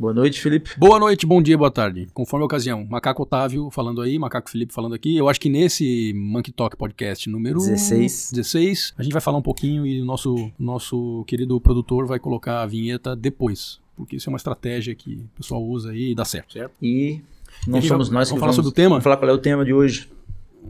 Boa 0.00 0.14
noite, 0.14 0.40
Felipe. 0.40 0.70
Boa 0.78 0.98
noite, 0.98 1.26
bom 1.26 1.42
dia, 1.42 1.58
boa 1.58 1.70
tarde. 1.70 2.08
Conforme 2.14 2.42
a 2.42 2.46
ocasião. 2.46 2.86
Macaco 2.88 3.22
Otávio 3.22 3.68
falando 3.70 4.00
aí, 4.00 4.18
Macaco 4.18 4.48
Felipe 4.48 4.72
falando 4.72 4.94
aqui. 4.94 5.14
Eu 5.14 5.28
acho 5.28 5.38
que 5.38 5.50
nesse 5.50 6.14
Monkey 6.16 6.50
Talk 6.52 6.74
Podcast 6.74 7.28
número 7.28 7.58
16. 7.58 8.30
16, 8.32 8.94
a 8.96 9.02
gente 9.02 9.12
vai 9.12 9.20
falar 9.20 9.36
um 9.36 9.42
pouquinho 9.42 9.86
e 9.86 10.00
o 10.00 10.04
nosso, 10.06 10.50
nosso 10.58 11.22
querido 11.26 11.60
produtor 11.60 12.06
vai 12.06 12.18
colocar 12.18 12.62
a 12.62 12.66
vinheta 12.66 13.14
depois. 13.14 13.78
Porque 13.94 14.16
isso 14.16 14.26
é 14.26 14.32
uma 14.32 14.38
estratégia 14.38 14.94
que 14.94 15.16
o 15.16 15.36
pessoal 15.36 15.62
usa 15.62 15.90
aí 15.90 16.12
e 16.12 16.14
dá 16.14 16.24
certo, 16.24 16.54
certo? 16.54 16.72
E 16.80 17.20
não 17.66 17.78
E 17.78 17.82
somos 17.82 17.88
vamos- 17.88 18.08
nós 18.08 18.28
que 18.28 18.30
vamos 18.30 18.40
falar 18.40 18.52
sobre 18.54 18.70
o 18.70 18.72
tema? 18.72 18.88
Vamos 18.90 19.04
falar 19.04 19.18
qual 19.18 19.28
é 19.30 19.34
o 19.34 19.38
tema 19.38 19.66
de 19.66 19.74
hoje. 19.74 20.08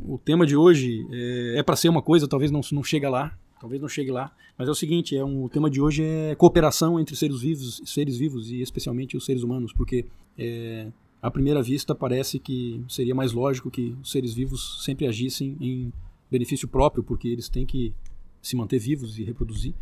O 0.08 0.18
tema 0.18 0.44
de 0.44 0.56
hoje 0.56 1.06
é, 1.12 1.58
é 1.58 1.62
para 1.62 1.76
ser 1.76 1.88
uma 1.88 2.02
coisa, 2.02 2.26
talvez 2.26 2.50
não, 2.50 2.62
não 2.72 2.82
chega 2.82 3.08
lá, 3.08 3.32
talvez 3.60 3.80
não 3.80 3.88
chegue 3.88 4.10
lá, 4.10 4.34
mas 4.56 4.66
é 4.66 4.70
o 4.70 4.74
seguinte, 4.74 5.14
é 5.14 5.22
um, 5.22 5.44
o 5.44 5.48
tema 5.48 5.68
de 5.68 5.80
hoje 5.80 6.02
é 6.02 6.34
cooperação 6.34 6.98
entre 6.98 7.14
seres 7.14 7.40
vivos, 7.40 7.82
seres 7.84 8.16
vivos 8.16 8.50
e 8.50 8.62
especialmente 8.62 9.16
os 9.16 9.24
seres 9.24 9.42
humanos, 9.42 9.72
porque 9.72 10.06
é, 10.38 10.90
à 11.20 11.30
primeira 11.30 11.62
vista 11.62 11.94
parece 11.94 12.38
que 12.38 12.82
seria 12.88 13.14
mais 13.14 13.32
lógico 13.32 13.70
que 13.70 13.94
os 14.02 14.10
seres 14.10 14.32
vivos 14.32 14.82
sempre 14.82 15.06
agissem 15.06 15.56
em 15.60 15.92
benefício 16.30 16.66
próprio, 16.66 17.04
porque 17.04 17.28
eles 17.28 17.48
têm 17.50 17.66
que 17.66 17.92
se 18.40 18.56
manter 18.56 18.78
vivos 18.78 19.18
e 19.18 19.24
reproduzir. 19.24 19.74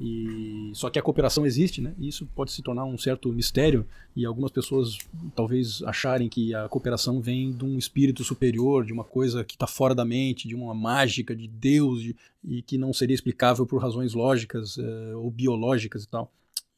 E 0.00 0.70
só 0.74 0.90
que 0.90 0.98
a 0.98 1.02
cooperação 1.02 1.44
existe, 1.46 1.80
né? 1.80 1.94
E 1.98 2.08
isso 2.08 2.26
pode 2.34 2.50
se 2.52 2.62
tornar 2.62 2.84
um 2.84 2.96
certo 2.98 3.28
mistério 3.32 3.86
e 4.16 4.24
algumas 4.24 4.50
pessoas 4.50 4.98
talvez 5.36 5.82
acharem 5.84 6.28
que 6.28 6.54
a 6.54 6.68
cooperação 6.68 7.20
vem 7.20 7.52
de 7.52 7.64
um 7.64 7.78
espírito 7.78 8.24
superior, 8.24 8.84
de 8.84 8.92
uma 8.92 9.04
coisa 9.04 9.44
que 9.44 9.54
está 9.54 9.66
fora 9.66 9.94
da 9.94 10.04
mente, 10.04 10.48
de 10.48 10.54
uma 10.54 10.74
mágica 10.74 11.36
de 11.36 11.46
Deus 11.46 12.02
de- 12.02 12.16
e 12.44 12.62
que 12.62 12.76
não 12.76 12.92
seria 12.92 13.14
explicável 13.14 13.66
por 13.66 13.80
razões 13.80 14.14
lógicas 14.14 14.76
eh, 14.78 15.14
ou 15.14 15.30
biológicas 15.30 16.04
e 16.04 16.08
tal. 16.08 16.32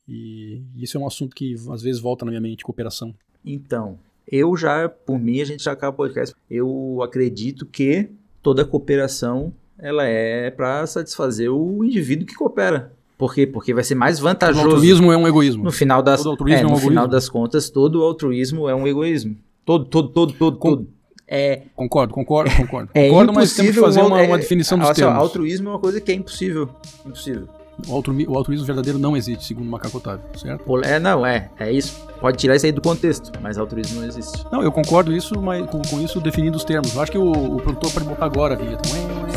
E 0.07 0.63
isso 0.77 0.99
é 0.99 1.01
um 1.01 1.07
assunto 1.07 1.35
que 1.35 1.55
às 1.71 1.83
vezes 1.83 2.01
volta 2.01 2.25
na 2.25 2.31
minha 2.31 2.41
mente, 2.41 2.65
cooperação. 2.65 3.15
Então, 3.45 3.99
eu 4.31 4.57
já, 4.57 4.89
por 4.89 5.19
mim, 5.19 5.41
a 5.41 5.45
gente 5.45 5.63
já 5.65 5.73
acaba 5.73 5.95
o 5.95 5.97
podcast. 5.97 6.35
Eu 6.51 7.01
acredito 7.03 7.65
que 7.65 8.11
toda 8.43 8.65
cooperação 8.65 9.53
ela 9.79 10.05
é 10.05 10.51
para 10.51 10.87
satisfazer 10.87 11.51
o 11.51 11.83
indivíduo 11.85 12.27
que 12.27 12.35
coopera. 12.35 12.93
Por 13.17 13.33
quê? 13.35 13.47
Porque 13.47 13.73
vai 13.73 13.85
ser 13.85 13.95
mais 13.95 14.19
O 14.19 14.23
vantajoso. 14.25 14.67
altruísmo 14.67 15.13
é 15.13 15.17
um 15.17 15.27
egoísmo. 15.29 15.63
No 15.65 15.71
final 15.73 16.03
das, 16.03 16.21
Todo 16.23 16.31
altruísmo 16.33 16.59
é, 16.59 16.63
é 16.63 16.65
um 16.65 16.69
no 16.69 16.73
egoísmo. 16.75 16.89
final 16.91 17.07
das 17.09 17.29
contas, 17.29 17.71
todo 17.71 18.03
altruísmo 18.03 18.69
é 18.69 18.75
um 18.75 18.87
egoísmo. 18.87 19.37
Todo, 19.65 19.85
todo, 19.85 20.09
todo, 20.09 20.33
todo, 20.33 20.57
Com- 20.59 20.71
todo. 20.71 20.89
É, 21.27 21.63
Concordo, 21.75 22.13
concordo, 22.13 22.51
concordo. 22.55 22.91
é 22.93 23.09
concordo, 23.09 23.33
mas 23.33 23.55
temos 23.55 23.73
que 23.75 23.81
fazer 23.81 24.03
um- 24.03 24.09
uma, 24.09 24.21
é- 24.23 24.27
uma 24.27 24.37
definição 24.37 24.77
dos 24.79 24.89
olha 24.89 24.95
só, 24.95 25.01
termos. 25.07 25.19
altruísmo 25.23 25.69
é 25.69 25.73
uma 25.73 25.79
coisa 25.79 25.99
que 26.01 26.13
é 26.13 26.15
impossível. 26.15 26.69
Impossível. 27.07 27.49
O, 27.89 27.95
altru- 27.95 28.15
o 28.31 28.37
altruísmo 28.37 28.67
verdadeiro 28.67 28.99
não 29.01 29.17
existe, 29.17 29.47
segundo 29.47 29.69
Macaco 29.69 29.97
Otávio, 29.97 30.21
certo? 30.37 30.85
É, 30.85 31.01
não, 31.01 31.25
é. 31.27 31.51
É 31.59 31.73
isso. 31.73 31.97
Pode 32.21 32.37
tirar 32.37 32.55
isso 32.55 32.67
aí 32.67 32.73
do 32.73 32.81
contexto, 32.81 33.33
mas 33.43 33.59
altruísmo 33.59 34.01
não 34.01 34.07
existe. 34.07 34.45
Não, 34.53 34.63
eu 34.63 34.71
concordo 34.71 35.13
isso, 35.13 35.41
mas 35.41 35.67
com, 35.67 35.81
com 35.83 36.01
isso 36.01 36.21
definindo 36.21 36.57
os 36.57 36.63
termos. 36.63 36.95
Eu 36.95 37.01
acho 37.03 37.11
que 37.11 37.19
o, 37.19 37.33
o 37.33 37.57
produtor 37.61 37.91
pode 37.91 38.07
botar 38.07 38.27
agora 38.27 38.55
a 38.55 38.57
vinheta. 38.57 38.83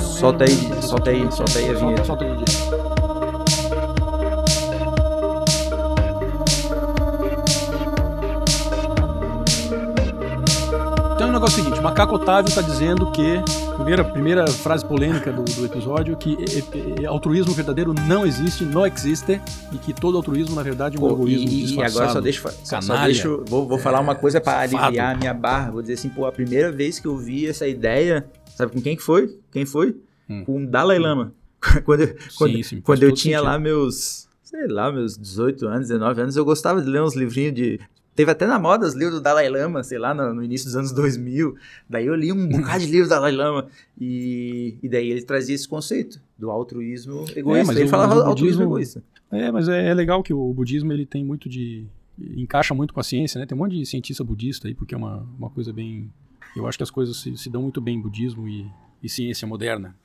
Solta 0.01 0.43
aí, 0.43 0.55
solta 0.83 1.09
aí, 1.09 1.31
solta 1.31 1.57
aí 1.57 1.69
a 1.69 1.73
vinheta. 1.73 2.03
Solta, 2.03 2.05
solta 2.05 2.25
aí, 2.25 2.31
Diego. 2.45 2.87
Então 2.87 2.96
negócio 11.39 11.57
é 11.57 11.61
o 11.61 11.63
seguinte, 11.63 11.79
o 11.79 11.83
Macaco 11.83 12.15
Otávio 12.15 12.49
está 12.49 12.61
dizendo 12.61 13.11
que, 13.11 13.23
primeira, 13.75 14.03
primeira 14.03 14.47
frase 14.47 14.85
polêmica 14.85 15.31
do, 15.31 15.43
do 15.43 15.65
episódio, 15.65 16.17
que 16.17 16.31
e- 16.31 16.97
e- 16.99 17.01
e 17.01 17.05
altruísmo 17.05 17.53
verdadeiro 17.53 17.93
não 17.93 18.25
existe, 18.25 18.63
não 18.65 18.85
existe, 18.85 19.39
e 19.71 19.77
que 19.77 19.93
todo 19.93 20.17
altruísmo, 20.17 20.55
na 20.55 20.63
verdade, 20.63 20.97
é 20.97 20.99
um 20.99 21.03
Pô, 21.07 21.11
egoísmo 21.13 21.47
e, 21.49 21.59
e 21.59 21.65
disfarçado. 21.65 21.97
agora 21.99 22.13
só 22.13 22.21
deixa, 22.21 22.49
só, 22.63 22.81
só 22.81 22.97
deixa 23.05 23.29
vou, 23.45 23.67
vou 23.67 23.77
falar 23.77 23.99
uma 23.99 24.15
coisa 24.15 24.41
pra 24.41 24.53
fado. 24.67 24.77
aliviar 24.77 25.15
a 25.15 25.17
minha 25.17 25.33
barra. 25.33 25.71
Vou 25.71 25.81
dizer 25.81 25.93
assim, 25.93 26.09
pô, 26.09 26.25
a 26.25 26.31
primeira 26.31 26.71
vez 26.71 26.99
que 26.99 27.07
eu 27.07 27.15
vi 27.17 27.47
essa 27.47 27.67
ideia, 27.67 28.25
sabe 28.55 28.71
com 28.73 28.81
quem 28.81 28.95
que 28.95 29.03
foi? 29.03 29.37
Quem 29.51 29.65
foi? 29.65 29.95
Hum. 30.29 30.43
Com 30.45 30.63
o 30.63 30.67
Dalai 30.67 30.97
Lama. 30.97 31.33
quando 31.85 32.01
eu, 32.01 32.15
quando, 32.37 32.53
Sim, 32.53 32.63
sim, 32.63 32.81
quando 32.81 33.03
eu 33.03 33.11
tinha 33.13 33.37
sentido. 33.37 33.51
lá 33.51 33.59
meus, 33.59 34.27
sei 34.43 34.67
lá, 34.67 34.91
meus 34.91 35.17
18 35.17 35.67
anos, 35.67 35.87
19 35.87 36.21
anos, 36.21 36.35
eu 36.35 36.43
gostava 36.45 36.81
de 36.81 36.89
ler 36.89 37.01
uns 37.01 37.15
livrinhos 37.15 37.53
de... 37.53 37.79
Teve 38.17 38.31
até 38.31 38.47
na 38.47 38.57
moda 38.57 38.87
os 38.87 38.95
livros 38.95 39.13
do 39.19 39.21
Dalai 39.21 39.47
Lama, 39.47 39.83
sei 39.83 39.99
lá, 39.99 40.11
no, 40.13 40.33
no 40.33 40.43
início 40.43 40.65
dos 40.65 40.75
anos 40.75 40.91
2000. 40.91 41.55
Daí 41.87 42.07
eu 42.07 42.15
li 42.15 42.31
um 42.33 42.47
bocado 42.49 42.79
de 42.79 42.87
livros 42.87 43.07
do 43.07 43.11
Dalai 43.11 43.31
Lama. 43.31 43.67
E, 44.01 44.75
e 44.81 44.89
daí 44.89 45.09
ele 45.11 45.21
trazia 45.21 45.53
esse 45.53 45.67
conceito 45.67 46.19
do 46.37 46.49
altruísmo 46.49 47.25
egoísta. 47.35 47.67
mas 47.67 47.77
ele 47.77 47.85
o- 47.85 47.89
falava 47.89 48.15
mas 48.15 48.23
o 48.23 48.27
altruísmo 48.27 48.67
budismo- 48.67 48.99
egoísta. 48.99 49.03
É, 49.31 49.51
mas 49.51 49.69
é, 49.69 49.89
é 49.89 49.93
legal 49.93 50.23
que 50.23 50.33
o 50.33 50.53
budismo 50.53 50.91
ele 50.91 51.05
tem 51.05 51.23
muito 51.23 51.47
de. 51.47 51.85
encaixa 52.19 52.73
muito 52.73 52.93
com 52.93 52.99
a 52.99 53.03
ciência, 53.03 53.39
né? 53.39 53.45
Tem 53.45 53.55
um 53.55 53.59
monte 53.61 53.75
de 53.77 53.85
cientista 53.85 54.23
budista 54.23 54.67
aí, 54.67 54.73
porque 54.73 54.95
é 54.95 54.97
uma, 54.97 55.25
uma 55.37 55.49
coisa 55.49 55.71
bem. 55.71 56.11
Eu 56.55 56.65
acho 56.65 56.77
que 56.77 56.83
as 56.83 56.89
coisas 56.91 57.17
se, 57.17 57.37
se 57.37 57.49
dão 57.51 57.61
muito 57.61 57.79
bem 57.79 57.97
em 57.97 58.01
budismo 58.01 58.47
e, 58.47 58.65
e 59.03 59.07
ciência 59.07 59.47
moderna. 59.47 59.95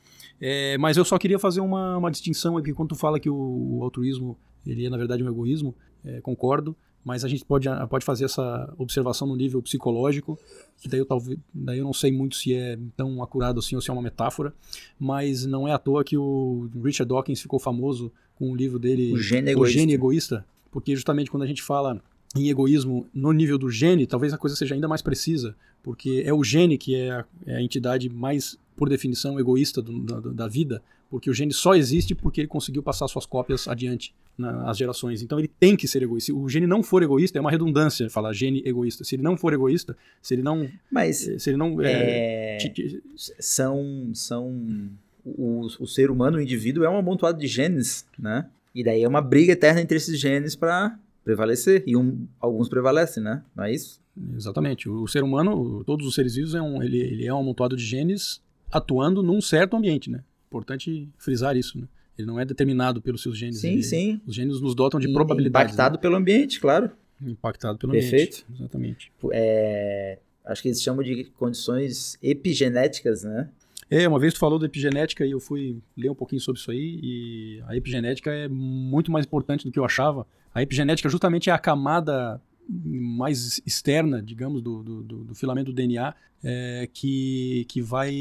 É, 0.40 0.76
mas 0.76 0.96
eu 0.96 1.04
só 1.04 1.16
queria 1.18 1.38
fazer 1.38 1.60
uma, 1.60 1.96
uma 1.96 2.10
distinção 2.10 2.56
aqui, 2.58 2.72
quando 2.74 2.90
tu 2.90 2.94
fala 2.96 3.18
que 3.18 3.30
o, 3.30 3.34
o 3.78 3.82
altruísmo 3.82 4.36
ele 4.66 4.84
é, 4.86 4.90
na 4.90 4.96
verdade, 4.98 5.22
um 5.24 5.28
egoísmo, 5.28 5.74
é, 6.04 6.20
concordo, 6.20 6.76
mas 7.04 7.24
a 7.24 7.28
gente 7.28 7.44
pode, 7.44 7.68
pode 7.90 8.04
fazer 8.04 8.24
essa 8.24 8.72
observação 8.78 9.26
no 9.26 9.34
nível 9.36 9.60
psicológico, 9.62 10.38
que 10.80 10.88
daí 10.88 11.00
eu, 11.00 11.06
talvez, 11.06 11.38
daí 11.52 11.78
eu 11.78 11.84
não 11.84 11.92
sei 11.92 12.12
muito 12.12 12.36
se 12.36 12.54
é 12.54 12.78
tão 12.96 13.22
acurado 13.22 13.58
assim 13.58 13.74
ou 13.74 13.82
se 13.82 13.90
é 13.90 13.92
uma 13.92 14.02
metáfora, 14.02 14.54
mas 14.98 15.44
não 15.46 15.66
é 15.66 15.72
à 15.72 15.78
toa 15.78 16.04
que 16.04 16.16
o 16.16 16.68
Richard 16.82 17.08
Dawkins 17.08 17.40
ficou 17.40 17.58
famoso 17.58 18.12
com 18.36 18.50
o 18.52 18.56
livro 18.56 18.78
dele 18.78 19.12
O 19.12 19.18
gene 19.18 19.48
o 19.50 19.52
egoísta. 19.52 19.78
gene 19.80 19.92
egoísta, 19.94 20.46
porque 20.70 20.94
justamente 20.94 21.30
quando 21.30 21.42
a 21.42 21.46
gente 21.46 21.62
fala 21.62 22.00
em 22.36 22.48
egoísmo 22.48 23.06
no 23.12 23.30
nível 23.32 23.58
do 23.58 23.70
gene, 23.70 24.06
talvez 24.06 24.32
a 24.32 24.38
coisa 24.38 24.56
seja 24.56 24.74
ainda 24.74 24.88
mais 24.88 25.02
precisa, 25.02 25.54
porque 25.82 26.22
é 26.24 26.32
o 26.32 26.42
gene 26.42 26.78
que 26.78 26.94
é 26.94 27.10
a, 27.10 27.24
é 27.46 27.56
a 27.56 27.62
entidade 27.62 28.08
mais, 28.08 28.56
por 28.76 28.88
definição, 28.88 29.38
egoísta 29.38 29.82
do- 29.82 30.00
da, 30.00 30.20
da 30.20 30.48
vida, 30.48 30.82
porque 31.12 31.28
o 31.28 31.34
gene 31.34 31.52
só 31.52 31.74
existe 31.74 32.14
porque 32.14 32.40
ele 32.40 32.48
conseguiu 32.48 32.82
passar 32.82 33.06
suas 33.06 33.26
cópias 33.26 33.68
adiante 33.68 34.14
nas 34.38 34.78
gerações. 34.78 35.20
Então 35.22 35.38
ele 35.38 35.46
tem 35.46 35.76
que 35.76 35.86
ser 35.86 36.02
egoísta. 36.02 36.26
Se 36.26 36.32
o 36.32 36.48
gene 36.48 36.66
não 36.66 36.82
for 36.82 37.02
egoísta, 37.02 37.36
é 37.36 37.40
uma 37.40 37.50
redundância 37.50 38.08
falar 38.08 38.32
gene 38.32 38.62
egoísta. 38.64 39.04
Se 39.04 39.14
ele 39.14 39.22
não 39.22 39.36
for 39.36 39.52
egoísta, 39.52 39.94
se 40.22 40.32
ele 40.34 40.42
não. 40.42 40.66
Mas 40.90 41.18
Se 41.38 41.50
ele 41.50 41.58
não. 41.58 41.78
é, 41.82 42.54
é, 42.54 42.56
ti- 42.56 43.02
são 43.38 44.10
são 44.14 44.88
o, 45.24 45.66
o 45.78 45.86
ser 45.86 46.10
humano, 46.10 46.38
o 46.38 46.40
indivíduo 46.40 46.82
é 46.82 46.88
um 46.88 46.96
amontoado 46.96 47.38
de 47.38 47.46
genes, 47.46 48.06
né? 48.18 48.46
E 48.74 48.82
daí 48.82 49.02
é 49.02 49.08
uma 49.08 49.20
briga 49.20 49.52
eterna 49.52 49.82
entre 49.82 49.98
esses 49.98 50.18
genes 50.18 50.56
para 50.56 50.98
prevalecer 51.22 51.84
e 51.86 51.94
um, 51.94 52.26
alguns 52.40 52.68
prevalecem, 52.70 53.22
né? 53.22 53.42
Não 53.54 53.64
é 53.64 53.72
isso? 53.74 54.00
Exatamente. 54.34 54.88
O 54.88 55.06
ser 55.06 55.22
humano, 55.22 55.52
o- 55.60 55.84
todos 55.84 56.06
os 56.06 56.14
seres 56.14 56.34
vivos, 56.36 56.54
é 56.54 56.62
um, 56.62 56.82
ele, 56.82 56.98
ele 56.98 57.26
é 57.26 57.32
um 57.34 57.38
amontoado 57.38 57.76
de 57.76 57.84
genes 57.84 58.40
atuando 58.70 59.22
num 59.22 59.40
certo 59.42 59.76
ambiente, 59.76 60.10
né? 60.10 60.20
Importante 60.52 61.08
frisar 61.16 61.56
isso, 61.56 61.78
né? 61.78 61.86
Ele 62.18 62.26
não 62.26 62.38
é 62.38 62.44
determinado 62.44 63.00
pelos 63.00 63.22
seus 63.22 63.38
genes. 63.38 63.60
Sim, 63.60 63.72
ele- 63.72 63.82
sim. 63.82 64.20
Os 64.26 64.34
genes 64.34 64.60
nos 64.60 64.74
dotam 64.74 65.00
de 65.00 65.08
E- 65.08 65.12
probabilidades. 65.12 65.72
Impactado 65.72 65.98
pelo 65.98 66.14
ambiente, 66.16 66.60
claro. 66.60 66.90
né? 67.20 67.30
Impactado 67.30 67.78
pelo 67.78 67.92
Perfeito. 67.92 68.44
ambiente. 68.44 68.60
Exatamente. 68.60 69.12
É, 69.32 70.18
acho 70.44 70.60
que 70.62 70.68
eles 70.68 70.82
chamam 70.82 71.02
de 71.02 71.24
condições 71.38 72.18
epigenéticas, 72.22 73.24
né? 73.24 73.48
É, 73.90 74.06
uma 74.08 74.18
vez 74.18 74.34
tu 74.34 74.40
falou 74.40 74.58
da 74.58 74.66
epigenética 74.66 75.24
e 75.24 75.30
eu 75.30 75.40
fui 75.40 75.78
ler 75.96 76.10
um 76.10 76.14
pouquinho 76.14 76.40
sobre 76.40 76.60
isso 76.60 76.70
aí 76.70 76.98
e 77.02 77.62
a 77.66 77.76
epigenética 77.76 78.30
é 78.30 78.48
muito 78.48 79.10
mais 79.10 79.24
importante 79.26 79.64
do 79.64 79.72
que 79.72 79.78
eu 79.78 79.84
achava. 79.84 80.26
A 80.54 80.62
epigenética 80.62 81.08
justamente 81.08 81.48
é 81.50 81.52
a 81.52 81.58
camada 81.58 82.40
mais 82.68 83.60
externa, 83.66 84.22
digamos, 84.22 84.62
do, 84.62 84.82
do, 84.82 85.02
do- 85.24 85.34
filamento 85.34 85.70
do 85.72 85.74
DNA 85.74 86.14
é, 86.42 86.88
que, 86.92 87.64
que 87.68 87.80
vai 87.82 88.12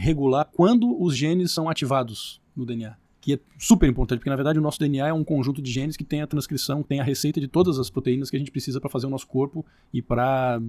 regular 0.00 0.48
quando 0.52 1.00
os 1.02 1.16
genes 1.16 1.50
são 1.52 1.68
ativados 1.68 2.40
no 2.54 2.64
DNA. 2.64 2.96
Que 3.20 3.34
é 3.34 3.40
super 3.58 3.88
importante, 3.88 4.18
porque 4.20 4.30
na 4.30 4.36
verdade 4.36 4.58
o 4.58 4.62
nosso 4.62 4.78
DNA 4.78 5.08
é 5.08 5.12
um 5.12 5.24
conjunto 5.24 5.60
de 5.60 5.70
genes 5.70 5.96
que 5.96 6.04
tem 6.04 6.22
a 6.22 6.26
transcrição, 6.28 6.82
tem 6.82 7.00
a 7.00 7.04
receita 7.04 7.40
de 7.40 7.48
todas 7.48 7.76
as 7.78 7.90
proteínas 7.90 8.30
que 8.30 8.36
a 8.36 8.38
gente 8.38 8.52
precisa 8.52 8.80
para 8.80 8.88
fazer 8.88 9.06
o 9.06 9.10
nosso 9.10 9.26
corpo 9.26 9.66
e 9.92 10.00
para, 10.00 10.60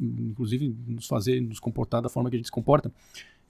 inclusive, 0.00 0.74
nos 0.86 1.06
fazer, 1.06 1.40
nos 1.40 1.58
comportar 1.58 2.02
da 2.02 2.08
forma 2.08 2.28
que 2.28 2.36
a 2.36 2.38
gente 2.38 2.46
se 2.46 2.52
comporta. 2.52 2.92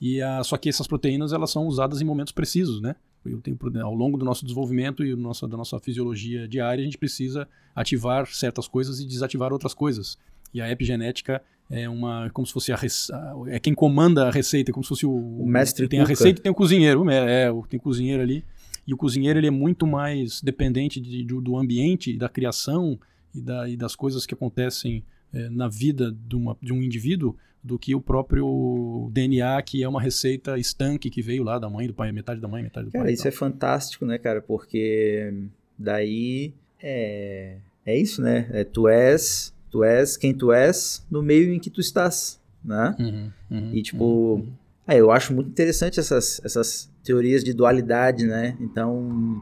E 0.00 0.20
a, 0.23 0.43
só 0.44 0.56
que 0.56 0.69
essas 0.69 0.87
proteínas 0.87 1.32
elas 1.32 1.50
são 1.50 1.67
usadas 1.67 2.00
em 2.00 2.05
momentos 2.05 2.32
precisos, 2.32 2.81
né? 2.81 2.94
Eu 3.24 3.40
tenho, 3.40 3.56
ao 3.82 3.94
longo 3.94 4.16
do 4.19 4.24
nosso 4.24 4.44
desenvolvimento 4.44 5.04
e 5.04 5.14
do 5.14 5.20
nosso, 5.20 5.46
da 5.46 5.56
nossa 5.56 5.78
fisiologia 5.78 6.46
diária, 6.48 6.82
a 6.82 6.84
gente 6.84 6.98
precisa 6.98 7.46
ativar 7.74 8.26
certas 8.26 8.66
coisas 8.69 9.00
e 9.00 9.06
desativar 9.06 9.52
outras 9.52 9.74
coisas. 9.74 10.19
E 10.52 10.60
a 10.60 10.70
epigenética 10.70 11.40
é 11.70 11.88
uma, 11.88 12.28
como 12.30 12.46
se 12.46 12.52
fosse 12.52 12.72
a, 12.72 12.76
a- 12.76 13.34
é 13.46 13.58
quem 13.58 13.74
comanda 13.74 14.26
a 14.28 14.30
receita, 14.30 14.72
como 14.72 14.82
se 14.84 14.88
fosse 14.88 15.06
o, 15.06 15.10
O 15.12 15.46
mestre 15.46 15.88
tem 15.88 16.00
a 16.00 16.02
Cuca. 16.02 16.10
receita 16.12 16.40
e 16.40 16.42
tem 16.42 16.52
o 16.52 16.54
cozinheiro, 16.54 17.08
é, 17.08 17.44
é, 17.44 17.52
tem 17.69 17.78
o 17.78 17.82
cozinheiro 17.82 18.22
ali. 18.22 18.44
E 18.86 18.92
o 18.92 18.96
cozinheiro 18.96 19.38
ele 19.38 19.46
é 19.46 19.50
muito 19.50 19.86
mais 19.86 20.40
dependente 20.42 21.00
de- 21.00 21.25
do, 21.25 21.40
do 21.40 21.56
ambiente, 21.56 22.16
da 22.16 22.28
criação 22.28 22.98
e, 23.34 23.40
da- 23.40 23.68
e 23.68 23.76
das 23.76 23.94
coisas 23.94 24.26
que 24.26 24.34
acontecem 24.34 25.02
é, 25.32 25.49
na 25.49 25.69
vida 25.69 26.14
de, 26.29 26.37
uma- 26.37 26.56
de 26.62 26.73
um 26.73 26.82
indivíduo 26.82 27.37
do 27.64 27.79
que 27.79 27.94
o 27.94 28.00
próprio 28.00 29.08
DNA, 29.12 29.62
que 29.62 29.82
é 29.84 29.88
uma 29.88 30.00
receita 30.00 30.58
estanque 30.58 31.08
que 31.08 31.23
veio 31.23 31.44
lá 31.44 31.58
da 31.58 31.70
mãe, 31.70 31.87
do 31.87 31.94
pai, 31.94 32.11
metade 32.11 32.40
da 32.40 32.49
mãe, 32.49 32.62
metade 32.62 32.87
do 32.87 32.93
Cara, 32.93 33.05
pai. 33.05 33.12
e 33.12 33.14
isso 33.14 33.29
é 33.29 33.31
fantástico, 33.31 34.05
né, 34.05 34.19
cara? 34.19 34.43
Porque 34.43 35.32
daí 35.79 36.52
é, 36.82 37.56
é 37.87 37.99
isso, 37.99 38.20
né? 38.20 38.49
É, 38.50 38.64
tu 38.64 38.88
és, 38.88 39.55
tu 39.70 39.84
és 39.84 40.17
quem 40.17 40.34
tu 40.34 40.52
és 40.52 41.06
no 41.11 41.23
meio 41.23 41.52
em 41.52 41.58
que 41.61 41.70
tu 41.70 41.81
estás, 41.81 42.40
né? 42.64 42.96
Uhum, 42.99 43.31
uhum, 43.50 43.70
E 43.75 43.82
tipo, 43.82 44.05
uhum. 44.35 44.52
é, 44.87 44.99
eu 45.00 45.11
acho 45.12 45.32
muito 45.32 45.49
interessante 45.50 46.00
essas, 46.00 46.40
essas 46.44 46.90
teorias 47.05 47.44
de 47.44 47.52
dualidade, 47.52 48.26
né? 48.26 48.56
Então, 48.61 49.40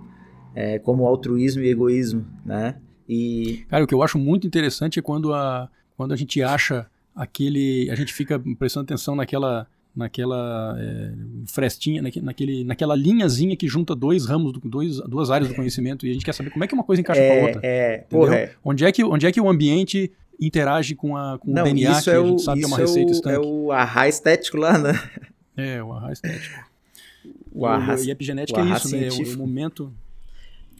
é, 0.54 0.78
como 0.78 1.06
altruísmo 1.06 1.62
e 1.62 1.68
egoísmo, 1.70 2.26
né? 2.44 2.76
E 3.08 3.64
Cara, 3.68 3.84
o 3.84 3.86
que 3.86 3.94
eu 3.94 4.02
acho 4.02 4.18
muito 4.18 4.46
interessante 4.46 4.98
é 4.98 5.02
quando 5.02 5.32
a, 5.34 5.68
quando 6.00 6.12
a 6.12 6.16
gente 6.16 6.42
acha 6.42 6.86
aquele. 7.14 7.90
A 7.90 7.94
gente 7.94 8.14
fica 8.14 8.40
prestando 8.58 8.84
atenção 8.84 9.14
naquela. 9.14 9.66
Naquela 9.94 10.76
é, 10.78 11.12
frestinha, 11.46 12.00
naque- 12.00 12.20
naquele, 12.20 12.62
naquela 12.62 12.94
linhazinha 12.94 13.56
que 13.56 13.66
junta 13.66 13.92
dois 13.92 14.24
ramos, 14.24 14.52
do, 14.52 14.60
dois, 14.60 14.98
duas 15.00 15.32
áreas 15.32 15.48
do 15.50 15.54
conhecimento, 15.56 16.06
e 16.06 16.10
a 16.10 16.12
gente 16.12 16.24
quer 16.24 16.32
saber 16.32 16.50
como 16.50 16.62
é 16.62 16.68
que 16.68 16.72
uma 16.74 16.84
coisa 16.84 17.02
encaixa 17.02 17.20
com 17.20 17.26
a 17.26 17.34
é, 17.34 17.42
outra. 17.42 17.60
é, 17.64 17.98
porra, 18.08 18.36
é, 18.36 18.52
Onde, 18.64 18.84
é 18.84 18.92
que, 18.92 19.02
onde 19.02 19.26
é 19.26 19.32
que 19.32 19.40
o 19.40 19.48
ambiente 19.48 20.12
interage 20.40 20.94
com, 20.94 21.16
a, 21.16 21.40
com 21.40 21.50
não, 21.50 21.62
o 21.62 21.64
DNA, 21.64 21.90
isso 21.90 22.04
que 22.04 22.10
é 22.10 22.14
a 22.14 22.22
o, 22.22 22.28
gente 22.28 22.42
sabe 22.42 22.60
que 22.60 22.64
é 22.64 22.68
uma 22.68 22.76
receita 22.78 23.10
é 23.10 23.12
o, 23.12 23.16
estanque? 23.16 23.36
é 23.36 23.40
o 23.40 23.72
arra 23.72 24.08
estético 24.08 24.56
lá, 24.58 24.78
né? 24.78 24.92
É, 25.56 25.82
o 25.82 25.92
arra 25.92 26.12
estético. 26.12 26.64
O 27.52 27.66
arra, 27.66 28.00
e 28.00 28.10
a 28.10 28.12
epigenética 28.12 28.62
o 28.62 28.64
é 28.64 28.76
isso, 28.76 28.96
né? 28.96 29.08
É 29.08 29.10
o, 29.10 29.22
é 29.22 29.34
o 29.34 29.38
momento. 29.38 29.92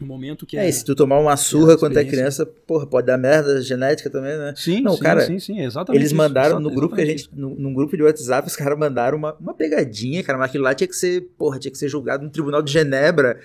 O 0.01 0.05
momento 0.05 0.45
que 0.45 0.57
é. 0.57 0.67
É, 0.67 0.71
se 0.71 0.83
tu 0.83 0.95
tomar 0.95 1.19
uma 1.19 1.37
surra 1.37 1.75
a 1.75 1.77
quando 1.77 1.95
é 1.97 2.03
criança, 2.03 2.45
porra, 2.45 2.87
pode 2.87 3.05
dar 3.07 3.17
merda 3.17 3.61
genética 3.61 4.09
também, 4.09 4.37
né? 4.37 4.53
Sim, 4.57 4.81
Não, 4.81 4.93
sim, 4.93 4.99
cara, 5.03 5.21
sim, 5.21 5.37
sim, 5.39 5.59
é 5.59 5.65
exatamente. 5.65 5.99
Eles 6.01 6.07
isso, 6.09 6.15
mandaram 6.17 6.59
no 6.59 6.67
exata- 6.67 6.75
grupo 6.75 6.95
que 6.95 7.01
a 7.01 7.05
gente. 7.05 7.29
No, 7.33 7.51
num 7.55 7.73
grupo 7.73 7.95
de 7.95 8.03
WhatsApp, 8.03 8.47
os 8.47 8.55
caras 8.55 8.77
mandaram 8.79 9.17
uma, 9.17 9.33
uma 9.39 9.53
pegadinha, 9.53 10.23
cara. 10.23 10.37
Mas 10.39 10.49
aquilo 10.49 10.63
lá 10.63 10.73
tinha 10.73 10.87
que 10.87 10.95
ser, 10.95 11.21
porra, 11.37 11.59
tinha 11.59 11.71
que 11.71 11.77
ser 11.77 11.87
julgado 11.87 12.23
no 12.23 12.29
Tribunal 12.29 12.61
de 12.61 12.71
Genebra. 12.71 13.39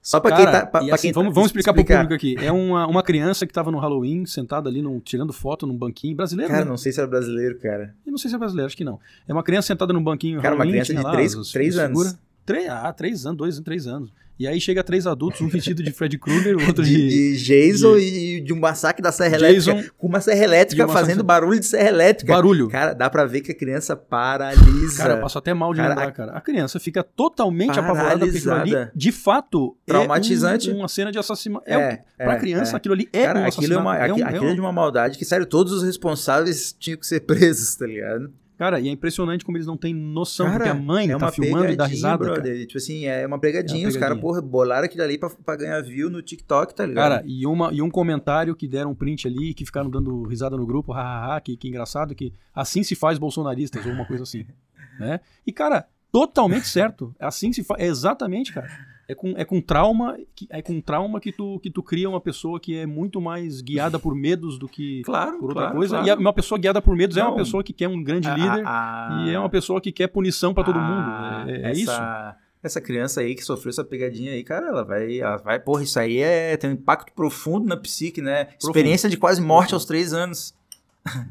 Só 0.00 0.18
pra 0.18 0.34
quem 0.34 0.44
Cara, 0.44 0.60
tá. 0.62 0.66
Pra, 0.66 0.82
e 0.82 0.86
pra 0.86 0.94
assim, 0.96 1.08
quem 1.08 1.12
vamos, 1.12 1.30
tá, 1.30 1.34
vamos 1.34 1.48
explicar, 1.50 1.72
pro 1.72 1.84
público 1.84 2.14
aqui. 2.14 2.34
É 2.44 2.50
uma, 2.50 2.86
uma 2.88 3.02
criança 3.04 3.46
que 3.46 3.52
tava 3.52 3.70
no 3.70 3.78
Halloween, 3.78 4.26
sentada 4.26 4.68
ali, 4.68 4.82
num- 4.82 4.98
tirando 4.98 5.32
foto 5.32 5.64
num 5.64 5.76
banquinho. 5.76 6.16
Brasileiro, 6.16 6.50
Cara, 6.50 6.64
né? 6.64 6.70
não 6.70 6.76
sei 6.76 6.90
se 6.90 6.98
era 6.98 7.06
brasileiro, 7.08 7.56
cara. 7.60 7.94
Eu 8.04 8.10
não 8.10 8.18
sei 8.18 8.28
se 8.28 8.34
é 8.34 8.38
brasileiro, 8.38 8.66
acho 8.66 8.76
que 8.76 8.82
não. 8.82 8.98
É 9.28 9.32
uma 9.32 9.44
criança 9.44 9.68
sentada 9.68 9.92
num 9.92 10.02
banquinho 10.02 10.40
Cara, 10.42 10.54
uma 10.56 10.64
Halloween, 10.64 10.72
criança 10.82 10.92
tinha 10.92 10.98
de 11.00 11.04
lá 11.06 11.12
três- 11.12 11.36
as- 11.36 11.52
três 11.52 11.74
as 11.78 11.84
anos. 11.84 11.90
figuras. 11.98 12.18
Três, 12.44 12.68
ah, 12.68 12.92
três 12.92 13.24
anos, 13.26 13.38
dois, 13.38 13.60
três 13.60 13.86
anos. 13.86 14.10
E 14.42 14.48
aí 14.48 14.60
chega 14.60 14.82
três 14.82 15.06
adultos, 15.06 15.40
um 15.40 15.46
vestido 15.46 15.84
de 15.84 15.92
Fred 15.92 16.18
Krueger, 16.18 16.56
o 16.56 16.66
outro 16.66 16.82
De, 16.82 16.90
de, 16.96 17.36
de 17.36 17.44
Jason 17.44 17.96
e 17.96 18.40
de 18.40 18.52
um 18.52 18.58
massacre 18.58 19.00
da 19.00 19.12
Serra 19.12 19.38
Jason 19.38 19.70
Elétrica. 19.70 19.94
Com 19.96 20.08
uma 20.08 20.20
Serra 20.20 20.42
Elétrica 20.42 20.84
uma 20.84 20.92
fazendo 20.92 21.22
barulho 21.22 21.60
de 21.60 21.66
Serra 21.66 21.88
Elétrica. 21.90 22.32
barulho. 22.32 22.68
Cara, 22.68 22.92
dá 22.92 23.08
pra 23.08 23.24
ver 23.24 23.40
que 23.42 23.52
a 23.52 23.54
criança 23.54 23.94
paralisa. 23.94 24.96
Cara, 25.00 25.14
eu 25.14 25.20
passo 25.20 25.38
até 25.38 25.54
mal 25.54 25.72
de 25.72 25.76
Cara, 25.80 25.90
lembrar, 25.90 26.10
cara. 26.12 26.32
A 26.32 26.40
criança 26.40 26.80
fica 26.80 27.04
totalmente 27.04 27.78
apavorada 27.78 28.26
porque 28.26 28.50
ali, 28.50 28.72
de 28.94 29.12
fato, 29.12 29.76
Traumatizante. 29.86 30.70
é 30.70 30.74
um- 30.74 30.78
uma 30.78 30.88
cena 30.88 31.12
de 31.12 31.18
assassinato. 31.20 31.64
É, 31.64 31.74
é, 32.18 32.24
pra 32.24 32.34
é, 32.34 32.38
criança, 32.40 32.72
é. 32.72 32.76
aquilo 32.76 32.94
ali 32.94 33.08
é 33.12 33.24
Cara, 33.26 33.38
um 33.40 33.44
aquilo, 33.46 33.74
é, 33.74 33.76
uma, 33.76 33.92
assassinato. 33.92 34.12
aqui- 34.12 34.22
um- 34.22 34.26
aquilo 34.26 34.48
é 34.48 34.50
um- 34.50 34.54
de 34.56 34.60
uma 34.60 34.72
maldade 34.72 35.18
que, 35.18 35.24
sério, 35.24 35.46
todos 35.46 35.72
os 35.72 35.84
responsáveis 35.84 36.74
tinham 36.76 36.98
que 36.98 37.06
ser 37.06 37.20
presos, 37.20 37.76
tá 37.76 37.86
ligado? 37.86 38.32
Cara, 38.58 38.78
e 38.78 38.88
é 38.88 38.92
impressionante 38.92 39.44
como 39.44 39.56
eles 39.56 39.66
não 39.66 39.76
têm 39.76 39.94
noção, 39.94 40.46
Cara, 40.46 40.58
porque 40.58 40.70
a 40.70 40.74
mãe 40.74 41.10
é 41.10 41.18
tá 41.18 41.32
filmando 41.32 41.72
e 41.72 41.76
dá 41.76 41.86
risada. 41.86 42.24
cara. 42.24 42.40
brother. 42.40 42.66
Tipo 42.66 42.78
assim, 42.78 43.06
é 43.06 43.26
uma 43.26 43.38
pegadinha. 43.38 43.86
É 43.86 43.88
Os 43.88 43.96
caras, 43.96 44.18
porra, 44.20 44.40
bolaram 44.40 44.84
aquilo 44.84 45.02
ali 45.02 45.18
pra, 45.18 45.30
pra 45.30 45.56
ganhar 45.56 45.80
view 45.82 46.08
no 46.08 46.22
TikTok, 46.22 46.74
tá 46.74 46.86
ligado? 46.86 47.10
Cara, 47.10 47.24
e, 47.26 47.46
uma, 47.46 47.72
e 47.72 47.82
um 47.82 47.90
comentário 47.90 48.54
que 48.54 48.68
deram 48.68 48.90
um 48.90 48.94
print 48.94 49.26
ali, 49.26 49.52
que 49.54 49.64
ficaram 49.64 49.90
dando 49.90 50.22
risada 50.24 50.56
no 50.56 50.66
grupo, 50.66 50.92
hahaha, 50.92 51.40
que, 51.40 51.56
que 51.56 51.68
engraçado, 51.68 52.14
que 52.14 52.32
assim 52.54 52.82
se 52.82 52.94
faz 52.94 53.18
bolsonaristas, 53.18 53.84
ou 53.84 53.92
uma 53.92 54.06
coisa 54.06 54.22
assim. 54.22 54.46
né? 55.00 55.20
E, 55.46 55.52
cara, 55.52 55.86
totalmente 56.12 56.68
certo. 56.68 57.14
Assim 57.18 57.52
se 57.52 57.64
faz. 57.64 57.80
É 57.82 57.86
exatamente, 57.86 58.52
cara. 58.52 58.68
É 59.12 59.14
com, 59.14 59.34
é 59.36 59.44
com 59.44 59.60
trauma, 59.60 60.16
que, 60.34 60.46
é 60.50 60.62
com 60.62 60.80
trauma 60.80 61.20
que 61.20 61.30
tu, 61.30 61.60
que 61.60 61.70
tu 61.70 61.82
cria 61.82 62.08
uma 62.08 62.20
pessoa 62.20 62.58
que 62.58 62.76
é 62.76 62.86
muito 62.86 63.20
mais 63.20 63.60
guiada 63.60 63.98
por 63.98 64.14
medos 64.14 64.58
do 64.58 64.66
que 64.66 65.02
claro, 65.02 65.38
por 65.38 65.48
outra 65.50 65.62
claro, 65.64 65.76
coisa. 65.76 65.98
claro. 66.02 66.20
E 66.20 66.22
uma 66.22 66.32
pessoa 66.32 66.58
guiada 66.58 66.80
por 66.80 66.96
medos 66.96 67.16
é 67.16 67.20
Não. 67.20 67.28
uma 67.30 67.36
pessoa 67.36 67.62
que 67.62 67.72
quer 67.72 67.88
um 67.88 68.02
grande 68.02 68.28
A- 68.28 68.34
líder 68.36 68.62
a- 68.66 69.24
e 69.26 69.30
é 69.34 69.38
uma 69.38 69.50
pessoa 69.50 69.80
que 69.80 69.92
quer 69.92 70.08
punição 70.08 70.54
pra 70.54 70.64
todo 70.64 70.78
a- 70.78 70.82
mundo. 70.82 71.50
É, 71.50 71.56
é 71.56 71.70
essa, 71.72 71.80
isso. 71.80 72.42
Essa 72.62 72.80
criança 72.80 73.20
aí 73.20 73.34
que 73.34 73.42
sofreu 73.44 73.70
essa 73.70 73.84
pegadinha 73.84 74.32
aí, 74.32 74.42
cara, 74.44 74.68
ela 74.68 74.84
vai, 74.84 75.18
ela 75.18 75.36
vai, 75.36 75.58
porra, 75.60 75.82
isso 75.82 75.98
aí 75.98 76.18
é, 76.18 76.56
tem 76.56 76.70
um 76.70 76.74
impacto 76.74 77.12
profundo 77.12 77.66
na 77.66 77.76
psique, 77.76 78.22
né? 78.22 78.48
Experiência 78.58 79.10
de 79.10 79.16
quase 79.16 79.40
morte 79.42 79.70
Profundo. 79.70 79.74
aos 79.74 79.84
três 79.84 80.12
anos. 80.14 80.54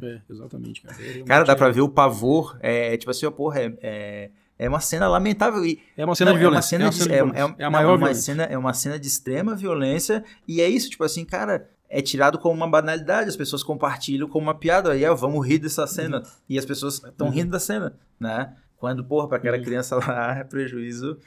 É, 0.04 0.20
exatamente, 0.30 0.82
cara. 0.82 0.98
É 1.02 1.24
Cara, 1.24 1.44
dá 1.46 1.56
pra 1.56 1.70
ver 1.70 1.80
o 1.82 1.88
pavor, 1.90 2.58
é, 2.60 2.98
tipo 2.98 3.10
assim, 3.10 3.26
ó, 3.26 3.32
porra, 3.32 3.62
é, 3.62 3.74
é, 3.82 4.30
é 4.66 4.70
uma 4.70 4.80
cena 4.80 5.08
lamentável 5.08 5.66
e 5.66 5.80
É 5.98 6.06
uma 6.06 6.16
cena 6.16 6.32
Não, 6.32 6.38
de 6.38 6.42
violência. 6.44 6.76
É, 6.76 6.80
uma 6.80 6.92
cena 6.92 7.06
de, 7.06 7.10
de 7.10 7.14
é, 7.14 7.16
violência. 7.24 7.40
é- 7.58 7.62
É 7.62 7.66
a 7.66 7.70
não, 7.70 7.72
maior 7.72 7.90
uma 7.92 7.98
violência. 7.98 8.22
cena, 8.24 8.44
é 8.44 8.58
uma 8.58 8.74
cena 8.74 9.00
de 9.00 9.08
extrema 9.08 9.56
violência 9.56 10.24
e 10.48 10.62
é 10.62 10.70
isso, 10.70 10.90
tipo 10.90 11.04
assim, 11.04 11.26
cara, 11.26 11.70
é 11.90 12.02
tirado 12.02 12.38
como 12.40 12.56
uma 12.56 12.70
banalidade, 12.70 13.28
as 13.30 13.36
pessoas 13.36 13.64
compartilham 13.64 14.28
como 14.30 14.46
uma 14.46 14.56
piada, 14.56 14.92
aí, 14.92 15.04
ó, 15.06 15.14
vamos 15.16 15.46
rir 15.46 15.60
dessa 15.60 15.86
cena, 15.88 16.24
e 16.48 16.58
as 16.58 16.64
pessoas 16.66 17.04
estão 17.04 17.28
Uhum. 17.28 17.34
rindo 17.34 17.52
da 17.52 17.60
cena, 17.60 17.94
né? 18.20 18.54
Quando, 18.78 19.04
porra, 19.04 19.28
pra 19.28 19.38
aquela 19.38 19.58
Uhum. 19.58 19.64
criança 19.64 19.96
lá 19.98 20.38
é 20.40 20.44
prejuízo. 20.44 21.18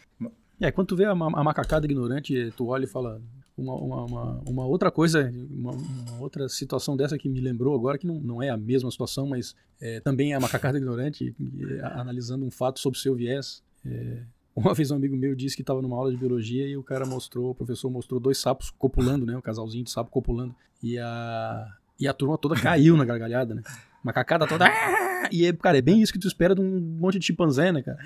É, 0.61 0.71
quando 0.73 0.89
tu 0.89 0.97
vê 0.97 1.05
a, 1.05 1.11
a 1.11 1.15
macacada 1.45 1.85
ignorante, 1.85 2.53
tu 2.57 2.69
olha 2.69 2.85
e 2.85 2.89
fala. 2.89 3.21
Uma, 3.57 3.75
uma, 3.77 4.05
uma, 4.05 4.43
uma 4.49 4.67
outra 4.67 4.91
coisa, 4.91 5.33
uma, 5.51 5.71
uma 5.71 6.21
outra 6.21 6.49
situação 6.49 6.97
dessa 6.97 7.17
que 7.17 7.29
me 7.29 7.41
lembrou 7.41 7.75
agora, 7.75 7.97
que 7.97 8.07
não, 8.07 8.17
não 8.21 8.43
é 8.43 8.51
a 8.51 8.57
mesma 8.57 8.91
situação, 8.91 9.29
mas 9.29 9.55
é, 9.81 10.01
também 10.01 10.33
é 10.33 10.35
a 10.35 10.41
macacada 10.41 10.77
ignorante, 10.77 11.35
é, 11.71 11.81
analisando 11.85 12.45
um 12.45 12.51
fato 12.51 12.81
sobre 12.81 12.99
o 12.99 13.01
seu 13.03 13.15
viés. 13.15 13.63
É, 13.87 14.23
uma 14.57 14.75
vez 14.75 14.91
um 14.91 14.97
amigo 14.97 15.17
meu 15.17 15.35
disse 15.35 15.55
que 15.55 15.63
estava 15.63 15.81
numa 15.81 15.97
aula 15.97 16.11
de 16.11 16.17
biologia 16.17 16.67
e 16.67 16.77
o 16.77 16.83
cara 16.83 17.07
mostrou, 17.07 17.51
o 17.51 17.55
professor 17.55 17.89
mostrou 17.91 18.21
dois 18.21 18.39
sapos 18.39 18.71
copulando, 18.71 19.25
né? 19.25 19.37
Um 19.37 19.41
casalzinho 19.41 19.85
de 19.85 19.91
sapo 19.91 20.11
copulando. 20.11 20.55
E 20.83 20.99
a, 20.99 21.77
e 21.99 22.09
a 22.09 22.13
turma 22.13 22.37
toda 22.37 22.55
caiu 22.61 22.97
na 22.97 23.05
gargalhada, 23.05 23.55
né? 23.55 23.63
Macacada 24.03 24.47
toda. 24.47 24.67
"Ah!" 24.67 25.29
E, 25.33 25.47
é, 25.47 25.53
cara, 25.53 25.79
é 25.79 25.83
bem 25.83 26.01
isso 26.03 26.13
que 26.13 26.19
tu 26.19 26.29
espera 26.29 26.55
de 26.55 26.61
um 26.61 26.81
monte 26.81 27.19
de 27.19 27.27
chimpanzé, 27.27 27.73
né, 27.73 27.83
cara? 27.83 27.99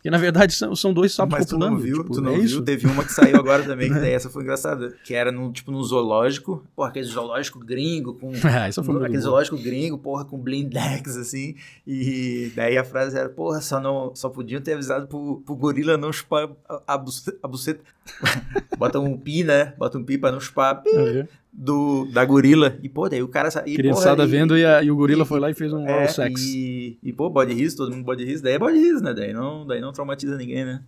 Porque 0.00 0.08
na 0.08 0.16
verdade 0.16 0.54
são, 0.54 0.74
são 0.74 0.94
dois 0.94 1.12
sapos 1.12 1.34
Mas 1.34 1.44
tu 1.44 1.50
copulando. 1.56 1.74
não 1.74 1.78
viu, 1.82 1.96
tipo, 1.98 2.14
tu 2.14 2.22
não 2.22 2.30
é 2.32 2.36
viu, 2.36 2.44
isso. 2.44 2.62
teve 2.62 2.86
uma 2.86 3.04
que 3.04 3.12
saiu 3.12 3.36
agora 3.36 3.62
também, 3.68 3.92
que 3.92 4.00
daí 4.00 4.12
essa 4.14 4.30
foi 4.30 4.42
engraçada, 4.42 4.96
que 5.04 5.12
era 5.12 5.30
no, 5.30 5.52
tipo 5.52 5.70
num 5.70 5.82
zoológico, 5.84 6.64
porra, 6.74 6.88
aquele 6.88 7.04
zoológico 7.04 7.58
gringo, 7.58 8.14
com 8.14 8.32
Ah, 8.44 8.66
isso 8.66 8.82
foi 8.82 8.94
muito 8.94 9.04
aquele 9.04 9.18
bom. 9.18 9.24
zoológico 9.24 9.58
gringo, 9.58 9.98
porra, 9.98 10.24
com 10.24 10.38
blindex, 10.38 11.18
assim, 11.18 11.54
e 11.86 12.50
daí 12.56 12.78
a 12.78 12.84
frase 12.84 13.18
era, 13.18 13.28
porra, 13.28 13.60
só, 13.60 13.78
não, 13.78 14.14
só 14.16 14.30
podiam 14.30 14.62
ter 14.62 14.72
avisado 14.72 15.06
pro, 15.06 15.42
pro 15.44 15.54
gorila 15.54 15.98
não 15.98 16.10
chupar 16.10 16.48
a, 16.66 16.94
a 16.94 16.96
buceta, 16.96 17.80
bota 18.78 18.98
um 18.98 19.18
pi, 19.18 19.44
né, 19.44 19.74
bota 19.76 19.98
um 19.98 20.02
pi 20.04 20.16
pra 20.16 20.32
não 20.32 20.40
chupar 20.40 20.82
pi 20.82 20.88
Uhum. 20.90 21.28
Do, 21.52 22.06
da 22.12 22.24
gorila, 22.24 22.78
e 22.82 22.88
pô, 22.88 23.08
daí 23.08 23.22
o 23.22 23.28
cara... 23.28 23.48
E, 23.66 23.74
Criançada 23.76 24.16
porra, 24.16 24.28
e- 24.28 24.30
vendo 24.30 24.56
e, 24.58 24.64
a- 24.64 24.82
e 24.82 24.90
o 24.90 24.96
gorila 24.96 25.24
foi 25.24 25.40
lá 25.40 25.50
e 25.50 25.54
fez 25.54 25.72
um 25.72 25.86
é, 25.86 26.06
sex. 26.08 26.40
E, 26.42 26.98
e, 27.02 27.12
pô, 27.12 27.28
body 27.28 27.52
risk, 27.54 27.76
todo 27.76 27.90
mundo 27.94 28.04
body 28.04 28.24
risk, 28.24 28.42
daí 28.44 28.54
é 28.54 28.58
body 28.58 28.78
risk, 28.78 29.02
né, 29.02 29.12
daí 29.14 29.32
não, 29.32 29.66
daí 29.66 29.80
não 29.80 29.92
traumatiza 29.92 30.36
ninguém, 30.36 30.64
né. 30.64 30.82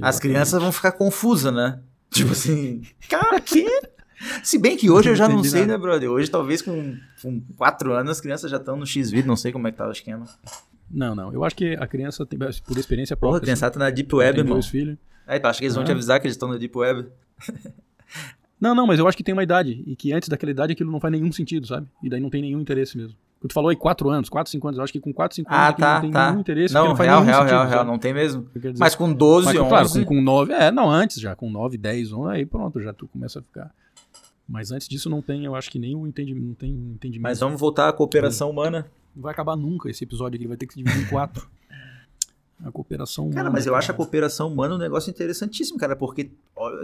As 0.00 0.16
Exatamente. 0.16 0.20
crianças 0.20 0.62
vão 0.62 0.70
ficar 0.72 0.92
confusas, 0.92 1.52
né? 1.52 1.80
Tipo 2.10 2.32
assim, 2.32 2.82
cara, 3.08 3.40
que? 3.40 3.64
Se 4.44 4.58
bem 4.58 4.76
que 4.76 4.90
hoje 4.90 5.08
eu 5.08 5.16
já 5.16 5.26
Não 5.28 5.36
não 5.36 5.44
sei, 5.44 5.62
nada. 5.62 5.72
né, 5.72 5.78
brother? 5.78 6.10
Hoje, 6.10 6.30
talvez 6.30 6.60
com, 6.60 6.94
com 7.22 7.40
quatro 7.56 7.92
anos, 7.94 8.10
as 8.12 8.20
crianças 8.20 8.50
já 8.50 8.58
estão 8.58 8.76
no 8.76 8.86
X-Video, 8.86 9.26
não 9.26 9.36
sei 9.36 9.50
como 9.50 9.66
é 9.66 9.72
que 9.72 9.78
tá 9.78 9.88
o 9.88 9.92
esquema. 9.92 10.26
Não, 10.90 11.14
não. 11.14 11.32
Eu 11.32 11.42
acho 11.42 11.56
que 11.56 11.74
a 11.80 11.86
criança 11.86 12.26
tem, 12.26 12.38
por 12.38 12.76
experiência 12.78 13.16
Porra, 13.16 13.30
a 13.30 13.32
própria. 13.32 13.46
criança 13.46 13.70
tá 13.70 13.78
na 13.78 13.88
Deep 13.90 14.08
assim, 14.08 14.16
Web, 14.18 14.38
irmão. 14.40 14.60
Aí 15.26 15.40
tu 15.40 15.46
acha 15.46 15.58
que 15.60 15.64
eles 15.64 15.74
vão 15.74 15.84
te 15.84 15.90
Ah. 15.90 15.94
avisar 15.94 16.20
que 16.20 16.26
eles 16.26 16.34
estão 16.34 16.48
na 16.50 16.58
Deep 16.58 16.76
Web? 16.76 17.06
Não, 18.60 18.74
não, 18.74 18.86
mas 18.86 18.98
eu 18.98 19.08
acho 19.08 19.16
que 19.16 19.22
tem 19.24 19.32
uma 19.32 19.42
idade. 19.42 19.82
E 19.86 19.96
que 19.96 20.12
antes 20.12 20.28
daquela 20.28 20.50
idade 20.50 20.72
aquilo 20.72 20.92
não 20.92 21.00
faz 21.00 21.12
nenhum 21.12 21.32
sentido, 21.32 21.66
sabe? 21.66 21.86
E 22.02 22.10
daí 22.10 22.20
não 22.20 22.28
tem 22.28 22.42
nenhum 22.42 22.60
interesse 22.60 22.96
mesmo. 22.96 23.16
O 23.38 23.42
que 23.42 23.48
tu 23.48 23.54
falou 23.54 23.70
aí, 23.70 23.76
4 23.76 24.10
anos, 24.10 24.28
4, 24.28 24.50
5 24.50 24.68
anos. 24.68 24.78
Eu 24.78 24.84
acho 24.84 24.92
que 24.92 25.00
com 25.00 25.14
4, 25.14 25.36
5 25.36 25.50
anos 25.50 25.64
Ah, 25.64 25.68
aquilo 25.68 25.86
não 25.86 25.94
tá, 25.94 26.00
tem 26.02 26.10
tá. 26.10 26.28
nenhum 26.28 26.40
interesse. 26.40 26.74
Não, 26.74 26.88
não 26.88 26.96
faz 26.96 27.08
real, 27.08 27.20
nenhum 27.20 27.30
real, 27.30 27.40
sentido, 27.40 27.56
real, 27.56 27.68
real, 27.68 27.84
não 27.86 27.98
tem 27.98 28.12
mesmo. 28.12 28.46
Mas 28.78 28.94
com 28.94 29.10
12, 29.10 29.46
Mas, 29.46 29.56
11... 29.56 29.68
claro, 29.68 29.88
com, 29.88 30.04
com 30.04 30.20
9, 30.20 30.52
é, 30.52 30.70
não, 30.70 30.90
antes 30.90 31.18
já, 31.18 31.34
com 31.34 31.50
9, 31.50 31.78
10, 31.78 32.12
11, 32.12 32.30
aí 32.34 32.44
pronto, 32.44 32.78
já 32.82 32.92
tu 32.92 33.08
começa 33.08 33.38
a 33.38 33.42
ficar. 33.42 33.70
Mas 34.46 34.70
antes 34.72 34.86
disso 34.88 35.08
não 35.08 35.22
tem, 35.22 35.44
eu 35.46 35.54
acho 35.54 35.70
que 35.70 35.78
nem 35.78 35.96
o 35.96 36.06
entendimento, 36.06 36.46
não 36.46 36.54
tem 36.54 36.70
entendimento. 36.70 37.22
Mas 37.22 37.40
vamos 37.40 37.58
voltar 37.58 37.88
à 37.88 37.92
cooperação 37.94 38.50
humana. 38.50 38.86
Não 39.16 39.22
vai 39.22 39.32
acabar 39.32 39.56
nunca 39.56 39.88
esse 39.88 40.04
episódio 40.04 40.36
aqui, 40.36 40.46
vai 40.46 40.56
ter 40.56 40.66
que 40.66 40.74
se 40.74 40.82
dividir 40.82 41.06
em 41.06 41.08
quatro. 41.08 41.48
A 42.64 42.70
cooperação 42.70 43.24
humana. 43.24 43.36
Cara, 43.36 43.50
mas 43.50 43.66
eu 43.66 43.74
acho 43.74 43.86
a 43.86 43.94
cara. 43.94 43.96
cooperação 43.96 44.48
humana 44.48 44.74
um 44.74 44.78
negócio 44.78 45.10
interessantíssimo, 45.10 45.78
cara, 45.78 45.96
porque 45.96 46.30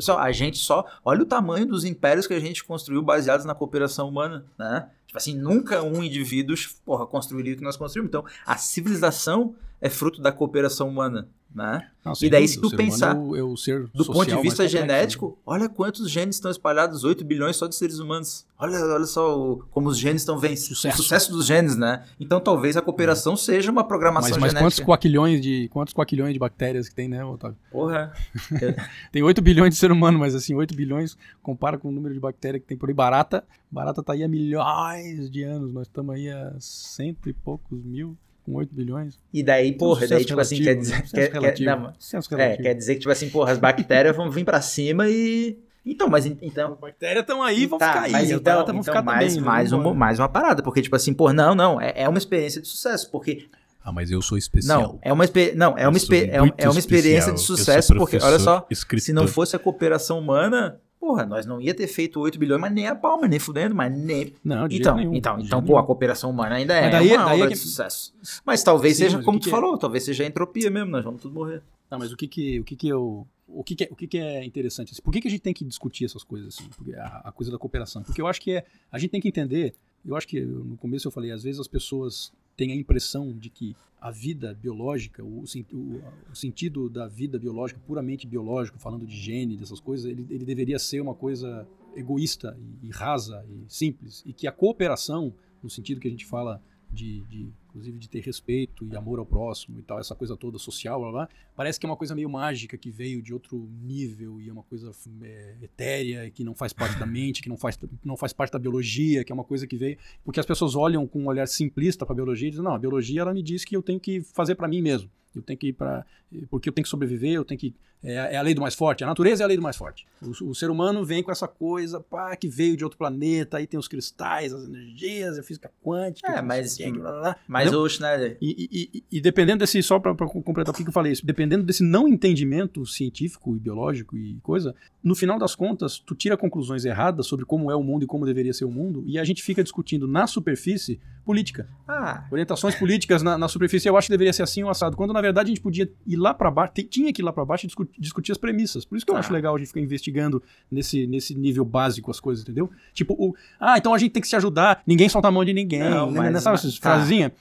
só, 0.01 0.19
a 0.19 0.33
gente 0.33 0.59
só. 0.59 0.87
Olha 1.05 1.23
o 1.23 1.27
tamanho 1.27 1.67
dos 1.67 1.85
impérios 1.85 2.27
que 2.27 2.35
a 2.35 2.41
gente 2.41 2.65
construiu 2.65 3.03
baseados 3.03 3.45
na 3.45 3.55
cooperação 3.55 4.09
humana, 4.09 4.45
né? 4.59 4.89
Tipo 5.07 5.19
assim, 5.19 5.35
nunca 5.35 5.83
um 5.83 6.03
indivíduo, 6.03 6.57
porra, 6.85 7.07
construiria 7.07 7.55
o 7.55 7.57
que 7.57 7.63
nós 7.63 7.77
construímos. 7.77 8.09
Então, 8.09 8.25
a 8.45 8.57
civilização 8.57 9.55
é 9.81 9.89
fruto 9.91 10.21
da 10.21 10.33
cooperação 10.33 10.89
humana, 10.89 11.29
né? 11.55 11.89
Não, 12.05 12.13
e 12.23 12.31
daí, 12.31 12.47
se 12.47 12.61
tu 12.61 12.71
pensar 12.71 13.17
é 13.17 13.19
o, 13.19 13.37
é 13.37 13.43
o 13.43 13.57
ser 13.57 13.89
do 13.93 14.05
ponto 14.05 14.27
de 14.27 14.37
vista 14.41 14.69
genético, 14.69 15.29
né? 15.31 15.35
olha 15.45 15.69
quantos 15.69 16.09
genes 16.09 16.37
estão 16.37 16.51
espalhados, 16.51 17.03
8 17.03 17.25
bilhões 17.25 17.57
só 17.57 17.67
de 17.67 17.75
seres 17.75 17.99
humanos. 17.99 18.47
Olha, 18.59 18.79
olha 18.79 19.05
só 19.07 19.37
o- 19.39 19.57
como 19.71 19.89
os 19.89 19.99
genes 19.99 20.23
estão 20.23 20.39
vencendo. 20.39 20.77
Sucesso. 20.77 20.95
O 21.01 21.03
sucesso 21.03 21.33
dos 21.33 21.47
genes, 21.47 21.77
né? 21.77 22.05
Então 22.21 22.39
talvez 22.41 22.77
a 22.77 22.83
cooperação 22.83 23.37
seja 23.37 23.71
uma 23.73 23.83
programação 23.83 24.31
Mas, 24.31 24.39
mas 24.41 24.53
quantos 24.53 24.77
genética. 24.77 24.87
quaquilhões 24.87 25.41
de 25.41 25.69
quantos 25.69 25.93
quaquilhões 25.93 26.33
de 26.33 26.39
bactérias 26.39 26.89
que 26.89 26.95
tem, 26.95 27.09
né, 27.09 27.25
Otávio? 27.25 27.57
Porra. 27.73 28.13
Tem 29.11 29.23
8 29.23 29.43
bilhões 29.43 29.71
de 29.75 29.77
ser 29.81 29.91
humano, 29.91 30.19
mas 30.19 30.35
assim, 30.35 30.55
8 30.55 30.75
bilhões 30.75 31.17
compara 31.43 31.77
com 31.77 31.89
o 31.89 31.93
número 31.93 32.15
de 32.15 32.21
bactérias 32.21 32.63
que 32.63 32.69
tem 32.69 32.77
por 32.77 32.89
aí. 32.89 32.95
Barata, 32.95 33.45
barata 33.71 34.03
tá 34.03 34.13
aí 34.13 34.23
há 34.23 34.29
milhões 34.29 35.31
de 35.31 35.43
anos. 35.43 35.73
Nós 35.73 35.87
estamos 35.87 36.15
aí 36.15 36.29
há 36.31 36.55
cento 36.61 37.29
e 37.29 37.33
poucos 37.33 37.83
mil 37.83 38.17
com 38.47 38.55
8 38.55 38.75
bilhões. 38.75 39.19
E 39.33 39.43
daí, 39.43 39.73
porra, 39.73 40.01
Tem 40.01 40.07
um 40.09 40.11
daí 40.13 40.25
tipo 40.25 40.41
assim, 40.41 40.63
quer 40.63 40.75
dizer, 40.77 40.95
né? 40.95 41.03
quer, 41.13 41.29
quer- 41.29 41.33
relativo. 41.41 41.71
não, 41.71 42.39
é, 42.39 42.57
quer 42.57 42.75
dizer 42.75 42.95
que 42.95 43.01
tipo 43.01 43.11
assim, 43.13 43.29
porra, 43.29 43.53
as 43.53 43.59
bactérias 43.59 44.17
vão 44.17 44.31
vir 44.31 44.45
pra 44.45 44.61
cima 44.63 45.09
e 45.09 45.59
então, 45.85 46.09
mas 46.09 46.27
en- 46.27 46.37
então 46.43 46.73
As 46.73 46.79
bactérias 46.81 47.21
estão 47.21 47.43
aí, 47.43 47.65
vão 47.67 47.79
Tá, 47.79 47.89
ficar 47.89 48.03
aí. 48.19 48.33
Então, 48.33 48.63
então 48.63 48.83
ficar 48.83 49.03
mais, 49.03 49.27
também. 49.35 49.41
né? 49.41 49.47
mais, 49.47 49.71
Vamos 49.71 49.87
uma, 49.87 49.95
mais 49.95 50.19
uma 50.19 50.29
parada, 50.29 50.63
porque, 50.63 50.83
tipo 50.83 50.97
assim, 50.97 51.13
pô, 51.15 51.33
não, 51.33 51.55
não, 51.55 51.81
é, 51.81 51.93
é 51.97 52.09
uma 52.09 52.19
experiência 52.19 52.61
de 52.61 52.67
sucesso, 52.67 53.09
porque, 53.11 53.47
Ah, 53.85 53.93
mas 53.93 54.11
eu 54.11 54.21
sou 54.21 54.37
especial. 54.37 54.81
não, 54.83 54.99
é 55.01 55.13
uma, 55.13 55.25
não, 55.55 55.79
é 55.79 55.87
uma, 55.87 55.97
é 55.97 56.41
uma, 56.43 56.55
é 56.59 56.69
uma 56.69 56.79
experiência 56.79 57.33
de 57.33 57.39
especial. 57.41 57.57
Eu 57.57 57.57
sucesso, 57.57 57.95
porque, 57.95 58.17
olha 58.21 58.39
só, 58.41 58.67
escritor. 58.69 59.05
se 59.05 59.13
não 59.13 59.29
fosse 59.29 59.55
a 59.55 59.61
cooperação 59.61 60.19
humana, 60.19 60.81
porra, 60.99 61.25
nós 61.27 61.47
não 61.47 61.61
ia 61.61 61.75
ter 61.75 61.87
feito 61.87 62.19
8 62.21 62.39
bilhões, 62.39 62.61
mas 62.61 62.73
nem 62.73 62.87
a 62.87 62.95
palma, 62.95 63.29
nem 63.29 63.39
fudendo, 63.39 63.75
mas 63.75 63.97
nem... 63.97 64.33
Não, 64.45 64.67
de 64.67 64.79
Então, 64.79 64.97
nenhum, 64.97 65.15
então, 65.15 65.39
então 65.39 65.63
pô, 65.63 65.79
a 65.79 65.85
cooperação 65.85 66.31
humana 66.31 66.57
ainda 66.57 66.75
é 66.75 66.91
daí- 66.91 67.09
uma 67.13 67.25
daí 67.25 67.35
é 67.41 67.43
obra 67.43 67.49
que- 67.49 67.55
de 67.55 67.61
sucesso. 67.61 68.15
Mas 68.45 68.63
talvez 68.63 68.97
Sim, 68.97 69.05
seja, 69.05 69.17
mas 69.19 69.25
como 69.25 69.39
que 69.39 69.45
tu 69.45 69.51
que 69.51 69.55
é? 69.57 69.59
falou, 69.61 69.79
talvez 69.79 70.05
seja 70.05 70.25
a 70.25 70.27
entropia 70.27 70.71
mesmo, 70.71 70.91
nós 70.91 71.05
vamos 71.05 71.23
tudo 71.23 71.35
morrer. 71.35 71.63
Tá, 71.89 71.97
mas 71.99 72.13
o 72.13 72.17
que 72.17 72.27
que, 72.27 72.61
o 72.61 72.65
que, 72.65 72.75
que 72.75 72.89
eu. 72.89 73.27
O 73.49 73.63
que, 73.63 73.77
que 73.77 73.85
é, 73.85 73.89
o 73.93 73.95
que, 73.95 74.07
que 74.09 74.19
é 74.19 74.45
interessante? 74.45 74.91
assim? 74.93 75.01
Por 75.01 75.13
que, 75.13 75.21
que 75.21 75.29
a 75.29 75.31
gente 75.31 75.41
tem 75.41 75.55
que 75.55 75.65
discutir 75.65 76.05
essas 76.05 76.25
coisas 76.25 76.59
assim? 76.59 76.69
A, 76.97 77.29
a 77.29 77.33
coisa 77.33 77.53
da 77.53 77.57
cooperação. 77.59 78.03
Porque 78.03 78.21
eu 78.21 78.27
acho 78.27 78.41
que 78.41 78.51
é. 78.51 78.65
A 78.91 78.99
gente 78.99 79.11
tem 79.11 79.21
que 79.21 79.29
entender. 79.29 79.73
Eu 80.05 80.17
acho 80.17 80.27
que 80.27 80.41
no 80.41 80.77
começo 80.77 81.07
eu 81.07 81.13
falei, 81.13 81.31
às 81.31 81.45
vezes 81.45 81.61
as 81.61 81.69
pessoas 81.69 82.33
têm 82.57 82.73
a 82.73 82.75
impressão 82.77 83.33
de 83.37 83.51
que 83.51 83.77
a 84.01 84.11
vida 84.11 84.55
biológica, 84.55 85.25
o, 85.25 85.45
o- 85.73 86.03
o 86.33 86.35
sentido 86.37 86.89
da 86.89 87.07
vida 87.09 87.39
biológica, 87.39 87.81
puramente 87.87 88.27
biológico, 88.27 88.79
falando 88.79 89.07
de 89.07 89.17
gene, 89.17 89.57
dessas 89.57 89.81
coisas, 89.81 90.07
ele, 90.07 90.27
ele 90.31 90.45
deveria 90.45 90.79
ser 90.79 91.01
uma 91.01 91.15
coisa 91.15 91.67
egoísta 91.95 92.57
e, 92.83 92.87
e 92.87 92.91
rasa 92.91 93.45
e 93.49 93.65
simples. 93.73 94.23
E 94.27 94.33
que 94.33 94.47
a 94.47 94.53
cooperação, 94.53 95.33
no 95.63 95.69
sentido 95.71 96.01
que 96.01 96.09
a 96.09 96.11
gente 96.11 96.27
fala 96.27 96.63
de, 96.93 97.21
de, 97.23 97.49
inclusive 97.77 97.99
de 97.99 98.09
ter 98.09 98.21
respeito 98.21 98.87
e 98.91 98.97
amor 98.97 99.19
ao 99.19 99.27
próximo 99.27 99.79
e 99.79 99.83
tal, 99.83 100.01
essa 100.01 100.15
coisa 100.15 100.37
toda 100.37 100.59
social, 100.59 100.99
blá, 101.01 101.11
blá, 101.11 101.29
parece 101.55 101.79
que 101.79 101.85
é 101.85 101.89
uma 101.89 101.97
coisa 101.97 102.15
meio 102.15 102.29
mágica 102.31 102.79
que 102.79 102.91
veio 102.91 103.21
de 103.21 103.35
outro 103.35 103.69
nível 103.83 104.41
e 104.41 104.49
é 104.49 104.53
uma 104.53 104.63
coisa 104.63 104.91
é, 105.23 105.57
etérea 105.63 106.31
que 106.31 106.43
não 106.43 106.55
faz 106.55 106.73
parte 106.73 106.99
da 106.99 107.07
mente, 107.07 107.43
que 107.43 107.49
não 107.49 107.57
faz, 107.57 107.79
não 108.03 108.17
faz 108.17 108.33
parte 108.33 108.53
da 108.53 108.59
biologia, 108.59 109.23
que 109.25 109.31
é 109.31 109.35
uma 109.35 109.45
coisa 109.45 109.67
que 109.67 109.77
veio 109.77 109.99
porque 110.25 110.41
as 110.41 110.47
pessoas 110.47 110.75
olham 110.75 111.07
com 111.07 111.21
um 111.21 111.27
olhar 111.27 111.47
simplista 111.47 112.07
para 112.07 112.15
a 112.15 112.17
biologia 112.17 112.49
e 112.49 112.51
dizem 112.51 112.65
não, 112.65 112.75
a 112.75 112.79
biologia 112.79 113.21
ela 113.21 113.35
me 113.35 113.43
diz 113.43 113.65
que 113.65 113.77
eu 113.77 113.83
tenho 113.83 114.01
que 114.01 114.23
fazer 114.23 114.55
para 114.55 114.67
mim 114.67 114.81
mesmo. 114.81 115.11
Eu 115.39 115.43
tenho 115.43 115.59
que 115.59 115.69
ir 115.69 115.73
para 115.73 116.05
porque 116.51 116.69
eu 116.69 116.73
tenho 116.73 116.83
que 116.85 116.89
sobreviver, 116.89 117.33
eu 117.35 117.45
tenho 117.45 117.59
que 117.61 117.75
é, 118.03 118.35
é 118.35 118.37
a 118.37 118.43
lei 118.43 118.55
do 118.55 118.61
mais 118.61 118.75
forte, 118.75 119.03
a 119.03 119.07
natureza 119.07 119.43
é 119.43 119.45
a 119.45 119.49
lei 119.49 119.57
do 119.57 119.63
mais 119.63 119.77
forte. 119.77 120.07
O, 120.21 120.51
o 120.51 120.55
ser 120.55 120.71
humano 120.71 121.05
vem 121.05 121.23
com 121.23 121.31
essa 121.33 121.49
coisa, 121.49 121.99
pá, 121.99 122.37
que 122.37 122.47
veio 122.49 122.77
de 122.77 122.85
outro 122.85 122.99
planeta, 122.99 123.57
aí 123.57 123.67
tem 123.67 123.79
os 123.81 123.89
cristais, 123.89 124.53
as 124.53 124.65
energias, 124.65 125.39
a 125.39 125.43
física 125.43 125.71
quântica, 125.83 126.31
É, 126.31 126.43
mas- 126.43 126.79
o 126.79 126.93
blá, 126.93 127.11
blá, 127.11 127.21
blá. 127.21 127.37
Mas 127.49 127.73
o 127.73 127.89
Schneider, 127.89 128.37
E, 128.41 128.69
e- 128.71 128.91
e- 128.99 129.05
e 129.13 129.21
dependendo 129.21 129.61
desse, 129.61 129.83
só 129.83 129.99
para 129.99 130.15
completar 130.15 130.75
que 130.75 130.83
que 130.83 130.89
eu 130.89 130.93
falei 130.93 131.13
isso, 131.13 131.25
dependendo 131.25 131.65
desse 131.65 131.83
não 131.83 132.07
entendimento 132.07 132.85
científico 132.85 133.57
e 133.57 133.59
biológico 133.59 134.17
e 134.17 134.35
coisa, 134.43 134.75
no 135.03 135.15
final 135.15 135.39
das 135.39 135.55
contas, 135.55 135.99
tu 135.99 136.15
tira 136.15 136.37
conclusões 136.37 136.85
erradas 136.85 137.27
sobre 137.27 137.45
como 137.45 137.71
é 137.71 137.77
o 137.77 137.83
mundo 137.83 138.05
e 138.05 138.07
como 138.07 138.27
deveria 138.27 138.53
ser 138.53 138.67
o 138.67 138.71
mundo, 138.71 139.03
e 139.07 139.19
a 139.19 139.25
gente 139.25 139.43
fica 139.43 139.63
discutindo 139.63 140.07
na 140.07 140.27
superfície 140.27 141.01
política. 141.27 141.69
ah, 141.89 142.25
Orientações 142.31 142.75
políticas 142.77 143.23
na, 143.23 143.37
na 143.37 143.49
superfície, 143.49 143.89
eu 143.89 143.97
acho 143.97 144.07
que 144.07 144.13
deveria 144.13 144.33
ser 144.33 144.45
assim 144.45 144.63
ou 144.63 144.71
assado, 144.71 144.97
quando 144.97 145.13
na 145.13 145.21
verdade 145.21 145.49
a 145.49 145.53
gente 145.55 145.61
podia 145.61 145.91
ir 146.07 146.17
lá 146.17 146.33
para 146.33 146.51
baixo, 146.51 146.73
tinha 146.89 147.13
que 147.13 147.21
ir 147.21 147.25
lá 147.25 147.33
para 147.33 147.45
baixo 147.45 147.67
e 147.67 147.69
discu- 147.69 147.89
discutir 147.99 148.33
as 148.33 148.39
premissas. 148.39 148.85
Por 148.85 148.97
isso 148.97 149.05
que 149.05 149.11
eu 149.13 149.17
Ah. 149.17 149.19
acho 149.19 149.33
legal 149.33 149.55
a 149.55 149.59
gente 149.59 149.69
ficar 149.69 149.81
investigando 149.81 150.43
nesse, 150.71 151.07
nesse 151.07 151.35
nível 151.35 151.65
básico 151.65 152.11
as 152.11 152.21
coisas, 152.21 152.45
entendeu? 152.45 152.71
Tipo, 152.95 153.15
o, 153.15 153.35
ah, 153.61 153.77
então 153.77 153.93
a 153.93 153.99
gente 153.99 154.13
tem 154.13 154.23
que 154.23 154.29
se 154.29 154.37
ajudar, 154.37 154.83
ninguém 154.87 155.09
solta 155.09 155.29
a 155.29 155.31
mão 155.31 155.45
de 155.45 155.53
ninguém, 155.53 155.81
Não, 155.81 156.11
né? 156.11 156.31
mas- 156.31 156.43
sabe 156.43 156.55
essas 156.57 156.79
tá. 156.79 156.91
frasezinhas? 156.93 157.33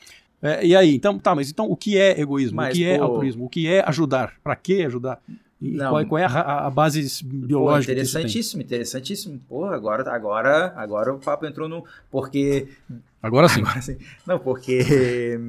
É, 0.41 0.65
e 0.65 0.75
aí, 0.75 0.93
então, 0.93 1.17
tá, 1.17 1.33
mas 1.33 1.49
então 1.49 1.65
o 1.71 1.75
que 1.77 1.97
é 1.97 2.19
egoísmo? 2.19 2.57
Mas, 2.57 2.73
o 2.73 2.77
que 2.77 2.83
é 2.85 2.97
pô- 2.97 3.03
altruísmo? 3.05 3.45
O 3.45 3.49
que 3.49 3.67
é 3.67 3.83
ajudar? 3.87 4.33
Pra 4.43 4.55
que 4.55 4.83
ajudar? 4.83 5.19
E 5.65 5.77
Não. 5.77 5.89
qual, 5.91 6.05
qual 6.05 6.19
é 6.19 6.25
a, 6.25 6.67
a 6.67 6.69
base 6.69 7.01
Pô, 7.23 7.29
biológica 7.47 7.95
disso 7.95 8.13
tem? 8.13 8.21
interessantíssimo, 8.21 8.61
interessantíssimo. 8.61 9.41
Pô, 9.49 9.65
agora, 9.65 10.09
agora, 10.13 10.73
agora 10.75 11.13
o 11.13 11.19
papo 11.19 11.45
entrou 11.45 11.67
no. 11.67 11.83
Porque. 12.11 12.67
Agora 13.21 13.49
sim. 13.49 13.61
Agora 13.65 13.81
sim. 13.81 13.97
Não, 14.27 14.37
porque. 14.39 15.39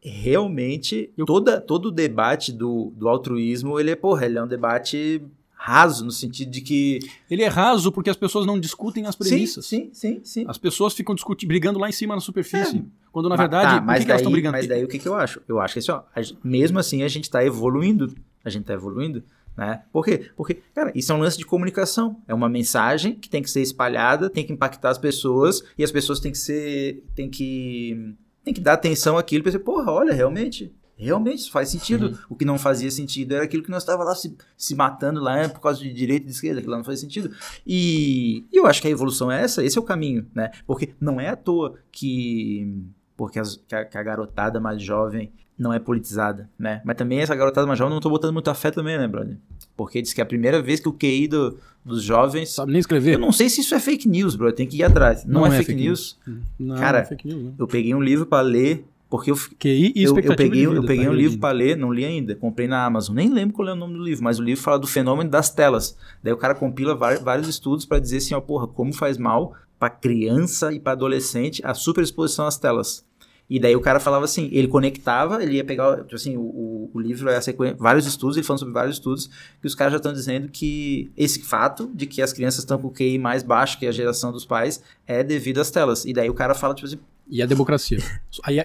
Realmente, 0.00 1.10
Eu- 1.18 1.26
toda, 1.26 1.60
todo 1.60 1.86
o 1.86 1.90
debate 1.90 2.52
do, 2.52 2.92
do 2.96 3.08
altruísmo, 3.08 3.80
ele 3.80 3.90
é, 3.90 3.96
porra, 3.96 4.26
ele 4.26 4.38
é 4.38 4.42
um 4.42 4.46
debate 4.46 5.20
raso, 5.54 6.04
no 6.04 6.10
sentido 6.12 6.50
de 6.50 6.60
que. 6.60 7.00
Ele 7.28 7.42
é 7.42 7.48
raso 7.48 7.90
porque 7.90 8.08
as 8.08 8.16
pessoas 8.16 8.46
não 8.46 8.60
discutem 8.60 9.06
as 9.06 9.16
premissas. 9.16 9.66
Sim, 9.66 9.90
sim, 9.92 10.14
sim, 10.16 10.20
sim. 10.22 10.44
As 10.46 10.56
pessoas 10.56 10.94
ficam 10.94 11.14
discutindo, 11.16 11.48
brigando 11.48 11.78
lá 11.80 11.88
em 11.88 11.92
cima 11.92 12.14
na 12.14 12.20
superfície. 12.20 12.84
Quando 13.10 13.28
na 13.28 13.36
Mas- 13.36 13.40
verdade, 13.40 13.74
tá, 13.76 13.80
mas 13.80 13.98
que, 13.98 14.04
que 14.06 14.10
elas 14.12 14.22
daí- 14.22 14.32
brigando? 14.32 14.52
Mas 14.56 14.66
daí 14.68 14.84
o 14.84 14.88
que, 14.88 14.98
que 15.00 15.08
eu 15.08 15.14
acho? 15.14 15.40
Eu 15.48 15.58
acho 15.60 15.74
que 15.74 15.78
assim, 15.80 15.90
ó, 15.90 16.02
mesmo 16.44 16.78
assim 16.78 17.02
a 17.02 17.08
gente 17.08 17.28
tá 17.28 17.44
evoluindo. 17.44 18.14
A 18.44 18.50
gente 18.50 18.64
tá 18.64 18.72
evoluindo, 18.74 19.22
né? 19.58 19.82
Por 19.92 20.04
quê? 20.04 20.30
Porque, 20.36 20.54
cara, 20.72 20.92
isso 20.94 21.10
é 21.10 21.14
um 21.16 21.18
lance 21.18 21.36
de 21.36 21.44
comunicação. 21.44 22.22
É 22.28 22.32
uma 22.32 22.48
mensagem 22.48 23.16
que 23.16 23.28
tem 23.28 23.42
que 23.42 23.50
ser 23.50 23.60
espalhada, 23.60 24.30
tem 24.30 24.46
que 24.46 24.52
impactar 24.52 24.90
as 24.90 24.98
pessoas, 24.98 25.64
e 25.76 25.82
as 25.82 25.90
pessoas 25.90 26.20
têm 26.20 26.30
que 26.30 26.38
ser. 26.38 27.04
tem 27.14 27.28
que. 27.28 28.14
tem 28.44 28.54
que 28.54 28.60
dar 28.60 28.74
atenção 28.74 29.18
àquilo 29.18 29.42
e 29.42 29.44
pensar, 29.44 29.58
porra, 29.58 29.90
olha, 29.90 30.14
realmente. 30.14 30.72
Realmente 30.96 31.40
isso 31.40 31.50
faz 31.52 31.68
sentido. 31.68 32.06
Uhum. 32.08 32.18
O 32.30 32.34
que 32.36 32.44
não 32.44 32.58
fazia 32.58 32.90
sentido 32.90 33.32
era 33.34 33.44
aquilo 33.44 33.62
que 33.62 33.70
nós 33.70 33.82
estávamos 33.82 34.06
lá 34.08 34.14
se, 34.16 34.36
se 34.56 34.74
matando 34.74 35.20
lá 35.20 35.36
né, 35.36 35.48
por 35.48 35.60
causa 35.60 35.78
de 35.80 35.92
direita 35.92 36.24
e 36.24 36.26
de 36.26 36.32
esquerda, 36.32 36.58
aquilo 36.58 36.72
lá 36.72 36.78
não 36.78 36.84
faz 36.84 36.98
sentido. 36.98 37.30
E, 37.64 38.44
e 38.52 38.56
eu 38.58 38.66
acho 38.66 38.80
que 38.82 38.88
a 38.88 38.90
evolução 38.90 39.30
é 39.30 39.40
essa, 39.42 39.62
esse 39.64 39.78
é 39.78 39.80
o 39.80 39.84
caminho, 39.84 40.26
né? 40.34 40.50
Porque 40.66 40.94
não 41.00 41.20
é 41.20 41.28
à 41.28 41.36
toa 41.36 41.74
que 41.92 42.74
porque 43.16 43.38
as- 43.38 43.56
que, 43.56 43.74
a, 43.76 43.84
que 43.84 43.96
a 43.98 44.02
garotada 44.02 44.58
mais 44.60 44.82
jovem 44.82 45.32
não 45.58 45.72
é 45.72 45.78
politizada, 45.78 46.48
né? 46.58 46.80
Mas 46.84 46.96
também 46.96 47.18
essa 47.20 47.34
garotada 47.34 47.66
mais 47.66 47.78
jovem 47.78 47.92
não 47.94 48.00
tô 48.00 48.08
botando 48.10 48.32
muita 48.32 48.54
fé 48.54 48.70
também, 48.70 48.96
né, 48.96 49.08
brother? 49.08 49.36
Porque 49.76 50.00
diz 50.00 50.12
que 50.12 50.20
é 50.20 50.24
a 50.24 50.26
primeira 50.26 50.62
vez 50.62 50.80
que 50.80 50.88
o 50.88 50.92
QI 50.92 51.26
do- 51.28 51.56
dos 51.84 52.02
jovens... 52.02 52.50
Sabe 52.50 52.72
nem 52.72 52.80
escrever. 52.80 53.14
Eu 53.14 53.18
não 53.18 53.32
sei 53.32 53.48
se 53.48 53.60
isso 53.60 53.74
é 53.74 53.80
fake 53.80 54.08
news, 54.08 54.36
brother, 54.36 54.54
tem 54.54 54.66
que 54.66 54.76
ir 54.78 54.82
atrás. 54.84 55.24
Não, 55.24 55.46
é, 55.46 55.50
fake, 55.62 55.74
news. 55.74 56.18
Não, 56.58 56.76
Cara, 56.76 56.98
é 57.00 57.04
fake 57.04 57.26
news, 57.26 57.42
né? 57.42 57.52
Eu 57.58 57.66
peguei 57.66 57.94
um 57.94 58.02
livro 58.02 58.26
pra 58.26 58.40
ler, 58.40 58.84
porque 59.08 59.30
eu, 59.30 59.36
QI 59.58 59.92
e 59.96 60.02
eu, 60.04 60.16
eu 60.18 60.36
peguei, 60.36 60.60
de 60.60 60.64
eu 60.64 60.70
vida, 60.74 60.86
peguei 60.86 61.04
tá, 61.06 61.10
um 61.10 61.14
livro 61.14 61.38
pra 61.38 61.50
ler, 61.50 61.76
não 61.76 61.92
li 61.92 62.04
ainda, 62.04 62.34
comprei 62.34 62.68
na 62.68 62.84
Amazon, 62.84 63.14
nem 63.16 63.32
lembro 63.32 63.54
qual 63.56 63.68
é 63.68 63.72
o 63.72 63.76
nome 63.76 63.94
do 63.94 64.04
livro, 64.04 64.22
mas 64.22 64.38
o 64.38 64.42
livro 64.42 64.62
fala 64.62 64.78
do 64.78 64.86
fenômeno 64.86 65.30
das 65.30 65.48
telas. 65.50 65.96
Daí 66.22 66.32
o 66.32 66.36
cara 66.36 66.54
compila 66.54 66.94
vari- 66.94 67.22
vários 67.22 67.48
estudos 67.48 67.86
pra 67.86 67.98
dizer 67.98 68.18
assim, 68.18 68.34
ó, 68.34 68.40
porra, 68.40 68.66
como 68.66 68.92
faz 68.92 69.16
mal 69.16 69.54
pra 69.78 69.88
criança 69.88 70.72
e 70.72 70.80
pra 70.80 70.92
adolescente 70.92 71.62
a 71.64 71.72
superexposição 71.72 72.46
às 72.46 72.58
telas. 72.58 73.04
E 73.48 73.58
daí 73.58 73.74
o 73.74 73.80
cara 73.80 73.98
falava 73.98 74.24
assim, 74.26 74.48
ele 74.52 74.68
conectava, 74.68 75.42
ele 75.42 75.56
ia 75.56 75.64
pegar, 75.64 76.02
tipo 76.02 76.14
assim, 76.14 76.36
o, 76.36 76.90
o, 76.92 77.00
livro 77.00 77.30
é 77.30 77.36
a 77.36 77.40
sequência, 77.40 77.76
vários 77.78 78.04
estudos, 78.06 78.36
ele 78.36 78.44
falando 78.44 78.60
sobre 78.60 78.74
vários 78.74 78.96
estudos, 78.96 79.30
que 79.60 79.66
os 79.66 79.74
caras 79.74 79.92
já 79.92 79.96
estão 79.96 80.12
dizendo 80.12 80.48
que 80.48 81.10
esse 81.16 81.42
fato 81.42 81.90
de 81.94 82.06
que 82.06 82.20
as 82.20 82.32
crianças 82.32 82.60
estão 82.60 82.78
com 82.78 82.88
o 82.88 82.90
QI 82.90 83.16
mais 83.18 83.42
baixo 83.42 83.78
que 83.78 83.86
a 83.86 83.92
geração 83.92 84.30
dos 84.30 84.44
pais 84.44 84.82
é 85.06 85.24
devido 85.24 85.60
às 85.60 85.70
telas. 85.70 86.04
E 86.04 86.12
daí 86.12 86.28
o 86.28 86.34
cara 86.34 86.54
fala, 86.54 86.74
tipo 86.74 86.86
assim, 86.86 86.98
E 87.30 87.40
a 87.40 87.46
democracia. 87.46 87.98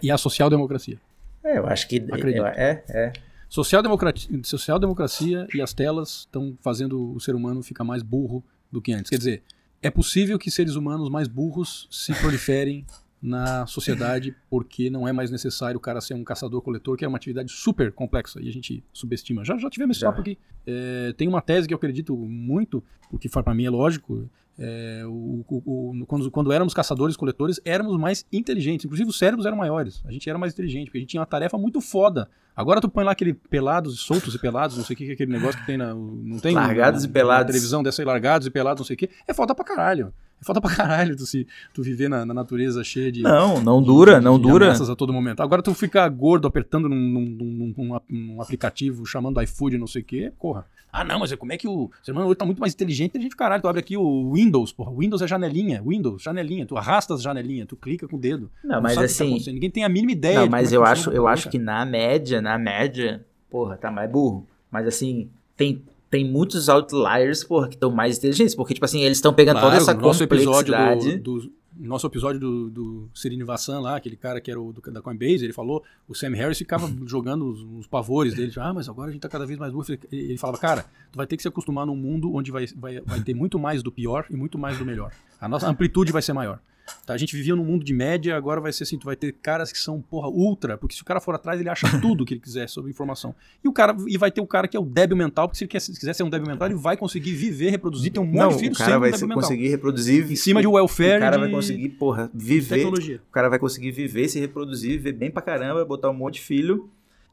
E 0.01 0.11
a- 0.11 0.17
social-democracia. 0.17 0.99
é, 1.43 1.57
eu 1.57 1.67
acho 1.67 1.87
que... 1.87 1.97
Acredito. 2.11 2.45
É, 2.45 2.83
é. 2.89 3.13
Social-democracia 3.47 4.41
social-democracia 4.43 5.47
e 5.53 5.61
as 5.61 5.73
telas 5.73 6.21
estão 6.21 6.57
fazendo 6.59 7.13
o 7.13 7.19
ser 7.19 7.35
humano 7.35 7.61
ficar 7.61 7.83
mais 7.83 8.01
burro 8.01 8.43
do 8.71 8.81
que 8.81 8.91
antes. 8.91 9.09
Quer 9.11 9.17
dizer, 9.17 9.43
é 9.81 9.91
possível 9.91 10.39
que 10.39 10.49
seres 10.49 10.75
humanos 10.75 11.09
mais 11.09 11.27
burros 11.27 11.87
se 11.91 12.13
proliferem 12.15 12.85
na 13.23 13.65
sociedade 13.65 14.35
porque 14.49 14.89
não 14.89 15.07
é 15.07 15.13
mais 15.13 15.31
necessário 15.31 15.77
o 15.77 15.79
cara 15.79 16.01
ser 16.01 16.13
um 16.13 16.25
caçador-coletor, 16.25 16.97
que 16.97 17.05
é 17.05 17.07
uma 17.07 17.15
atividade 17.15 17.53
super 17.53 17.89
complexa 17.93 18.41
e 18.41 18.49
a 18.49 18.51
gente 18.51 18.83
subestima. 18.91 19.45
Já, 19.45 19.57
já 19.57 19.69
tivemos 19.69 19.95
esse 19.95 20.05
papo 20.05 20.19
aqui. 20.19 20.37
É, 20.67 21.13
tem 21.13 21.29
uma 21.29 21.41
tese 21.41 21.65
que 21.65 21.73
eu 21.73 21.77
acredito 21.77 22.17
muito, 22.17 22.83
porque 23.09 23.29
para 23.29 23.53
mim 23.53 23.63
é 23.63 23.69
lógico, 23.69 24.29
é, 24.57 25.01
o, 25.05 25.43
o, 25.47 26.01
o, 26.01 26.05
quando, 26.05 26.29
quando 26.29 26.51
éramos 26.51 26.73
caçadores, 26.73 27.17
coletores, 27.17 27.59
éramos 27.65 27.97
mais 27.97 28.25
inteligentes. 28.31 28.85
Inclusive 28.85 29.09
os 29.09 29.17
cérebros 29.17 29.45
eram 29.45 29.57
maiores. 29.57 30.03
A 30.05 30.11
gente 30.11 30.29
era 30.29 30.37
mais 30.37 30.53
inteligente, 30.53 30.85
porque 30.85 30.99
a 30.99 31.01
gente 31.01 31.09
tinha 31.09 31.21
uma 31.21 31.25
tarefa 31.25 31.57
muito 31.57 31.81
foda. 31.81 32.29
Agora 32.55 32.79
tu 32.79 32.87
põe 32.87 33.03
lá 33.03 33.11
aquele 33.11 33.33
pelados, 33.33 33.99
soltos 34.01 34.35
e 34.35 34.39
pelados, 34.39 34.77
não 34.77 34.83
sei 34.83 34.93
o 34.93 34.97
que, 34.97 35.11
aquele 35.11 35.31
negócio 35.31 35.59
que 35.59 35.65
tem 35.65 35.77
na. 35.77 35.93
Não 35.95 36.37
tem 36.39 36.53
Largados 36.53 37.03
na, 37.03 37.09
e 37.09 37.11
pelados. 37.11 37.41
Na 37.41 37.47
televisão 37.47 37.81
dessa 37.81 38.01
aí, 38.01 38.05
largados 38.05 38.47
e 38.47 38.51
pelados, 38.51 38.81
não 38.81 38.85
sei 38.85 38.93
o 38.93 38.97
que. 38.97 39.09
É 39.27 39.33
foda 39.33 39.55
pra 39.55 39.65
caralho. 39.65 40.13
É 40.39 40.45
foda 40.45 40.61
pra 40.61 40.75
caralho 40.75 41.15
tu, 41.15 41.25
se, 41.25 41.47
tu 41.73 41.81
viver 41.81 42.09
na, 42.09 42.23
na 42.25 42.33
natureza 42.33 42.83
cheia 42.83 43.11
de. 43.11 43.23
Não, 43.23 43.59
não 43.59 43.81
dura, 43.81 44.19
de, 44.19 44.23
não 44.23 44.37
de 44.37 44.43
dura. 44.43 44.71
a 44.71 44.95
todo 44.95 45.11
momento. 45.11 45.41
Agora 45.41 45.63
tu 45.63 45.73
fica 45.73 46.07
gordo 46.09 46.47
apertando 46.47 46.87
num, 46.87 46.95
num, 46.95 47.73
num, 47.75 47.99
num 48.09 48.41
aplicativo 48.41 49.03
chamando 49.03 49.41
iFood, 49.41 49.79
não 49.79 49.87
sei 49.87 50.03
o 50.03 50.05
que, 50.05 50.31
porra. 50.39 50.65
Ah, 50.93 51.03
não, 51.03 51.17
mas 51.19 51.31
é 51.31 51.35
como 51.35 51.51
é 51.51 51.57
que 51.57 51.67
o 51.67 51.89
ser 52.03 52.11
humano 52.11 52.27
hoje 52.27 52.35
tá 52.37 52.45
muito 52.45 52.59
mais 52.59 52.71
inteligente? 52.75 53.17
A 53.17 53.19
gente, 53.21 53.35
caralho, 53.35 53.63
tu 53.63 53.67
abre 53.67 53.79
aqui 53.79 53.97
o 53.97 54.31
Windows, 54.31 54.71
porra. 54.71 54.91
Windows 54.95 55.23
é 55.23 55.27
janelinha, 55.27 55.81
Windows, 55.83 56.21
janelinha. 56.21 56.67
Tu 56.67 56.77
arrasta 56.77 57.15
as 57.15 57.21
janelinhas, 57.23 57.67
tu 57.67 57.75
clica 57.75 58.07
com 58.07 58.15
o 58.15 58.19
dedo. 58.19 58.51
Não, 58.63 58.79
mas 58.79 58.93
sabe 58.93 59.05
o 59.05 59.09
que 59.09 59.13
tá 59.17 59.23
assim. 59.23 59.27
acontecendo. 59.31 59.53
Ninguém 59.55 59.69
tem 59.71 59.83
a 59.83 59.89
mínima 59.89 60.11
ideia. 60.11 60.41
Não, 60.41 60.49
mas 60.49 60.71
é 60.71 60.77
eu 60.77 60.85
acho, 60.85 61.09
eu 61.09 61.27
acho 61.27 61.49
que 61.49 61.57
na 61.57 61.83
média, 61.83 62.39
na 62.41 62.59
média, 62.59 63.25
porra, 63.49 63.75
tá 63.75 63.89
mais 63.89 64.09
burro. 64.11 64.47
Mas 64.69 64.85
assim, 64.85 65.29
tem, 65.57 65.81
tem 66.11 66.23
muitos 66.29 66.69
outliers, 66.69 67.43
porra, 67.43 67.67
que 67.67 67.73
estão 67.75 67.89
mais 67.89 68.19
inteligentes. 68.19 68.53
Porque, 68.53 68.75
tipo 68.75 68.85
assim, 68.85 69.01
eles 69.01 69.17
estão 69.17 69.33
pegando 69.33 69.59
toda 69.61 69.75
essa 69.77 69.95
complexidade. 69.95 71.17
do, 71.17 71.39
do- 71.41 71.51
nosso 71.77 72.05
episódio 72.07 72.39
do, 72.39 72.69
do 72.69 73.09
Srini 73.13 73.43
Vassan 73.43 73.79
lá, 73.79 73.95
aquele 73.95 74.15
cara 74.15 74.39
que 74.39 74.51
era 74.51 74.59
o 74.59 74.71
do, 74.71 74.81
da 74.91 75.01
Coinbase, 75.01 75.43
ele 75.43 75.53
falou, 75.53 75.83
o 76.07 76.13
Sam 76.13 76.35
Harris 76.35 76.57
ficava 76.57 76.91
jogando 77.05 77.49
os, 77.49 77.61
os 77.79 77.87
pavores 77.87 78.33
dele, 78.33 78.51
ah, 78.57 78.73
mas 78.73 78.87
agora 78.87 79.09
a 79.09 79.11
gente 79.11 79.21
tá 79.21 79.29
cada 79.29 79.45
vez 79.45 79.57
mais 79.57 79.71
burro. 79.71 79.85
Ele, 79.89 79.99
ele 80.11 80.37
falava, 80.37 80.59
cara, 80.59 80.85
tu 81.11 81.17
vai 81.17 81.25
ter 81.25 81.35
que 81.35 81.41
se 81.41 81.47
acostumar 81.47 81.85
num 81.85 81.95
mundo 81.95 82.33
onde 82.33 82.51
vai, 82.51 82.65
vai, 82.75 83.01
vai 83.01 83.21
ter 83.21 83.33
muito 83.33 83.57
mais 83.57 83.81
do 83.81 83.91
pior 83.91 84.25
e 84.29 84.35
muito 84.35 84.57
mais 84.57 84.77
do 84.77 84.85
melhor. 84.85 85.11
A 85.39 85.47
nossa 85.47 85.67
amplitude 85.67 86.11
vai 86.11 86.21
ser 86.21 86.33
maior. 86.33 86.59
Tá, 87.05 87.13
a 87.13 87.17
gente 87.17 87.35
vivia 87.35 87.55
num 87.55 87.63
mundo 87.63 87.83
de 87.83 87.93
média, 87.93 88.35
agora 88.35 88.59
vai 88.59 88.71
ser 88.73 88.83
assim, 88.83 88.97
tu 88.97 89.05
vai 89.05 89.15
ter 89.15 89.33
caras 89.41 89.71
que 89.71 89.77
são, 89.77 90.01
porra, 90.01 90.27
ultra, 90.27 90.77
porque 90.77 90.95
se 90.95 91.01
o 91.01 91.05
cara 91.05 91.19
for 91.21 91.33
atrás, 91.33 91.59
ele 91.59 91.69
acha 91.69 91.87
tudo 92.01 92.25
que 92.25 92.33
ele 92.33 92.41
quiser 92.41 92.67
sobre 92.67 92.91
informação. 92.91 93.33
E 93.63 93.67
o 93.67 93.73
cara 93.73 93.95
e 94.07 94.17
vai 94.17 94.31
ter 94.31 94.41
o 94.41 94.47
cara 94.47 94.67
que 94.67 94.75
é 94.75 94.79
o 94.79 94.85
débil 94.85 95.15
mental, 95.15 95.47
porque 95.47 95.57
se 95.57 95.63
ele 95.63 95.69
quer, 95.69 95.79
se 95.79 95.97
quiser 95.97 96.13
ser 96.13 96.23
um 96.23 96.29
débil 96.29 96.47
mental, 96.47 96.67
ele 96.67 96.75
vai 96.75 96.97
conseguir 96.97 97.33
viver, 97.33 97.69
reproduzir, 97.69 98.11
ter 98.11 98.19
um 98.19 98.25
monte 98.25 98.37
Não, 98.37 98.49
de 98.49 98.59
filhos 98.59 98.77
o 98.77 98.79
cara 98.79 98.91
sendo 98.91 98.97
um 98.97 98.99
vai 99.01 99.11
débil 99.11 99.27
mental. 99.27 99.41
conseguir 99.43 99.67
reproduzir. 99.69 100.31
Em 100.31 100.35
cima 100.35 100.61
de 100.61 100.67
welfare 100.67 101.17
O 101.17 101.19
cara 101.19 101.35
de 101.37 101.41
vai 101.43 101.51
conseguir, 101.51 101.89
porra, 101.89 102.29
viver. 102.33 102.75
tecnologia. 102.75 103.21
O 103.29 103.31
cara 103.31 103.49
vai 103.49 103.59
conseguir 103.59 103.91
viver, 103.91 104.27
se 104.27 104.39
reproduzir, 104.39 104.91
viver 104.91 105.13
bem 105.13 105.31
pra 105.31 105.41
caramba, 105.41 105.83
botar 105.85 106.09
um 106.09 106.13
monte 106.13 106.35
de 106.35 106.41
filho 106.41 106.89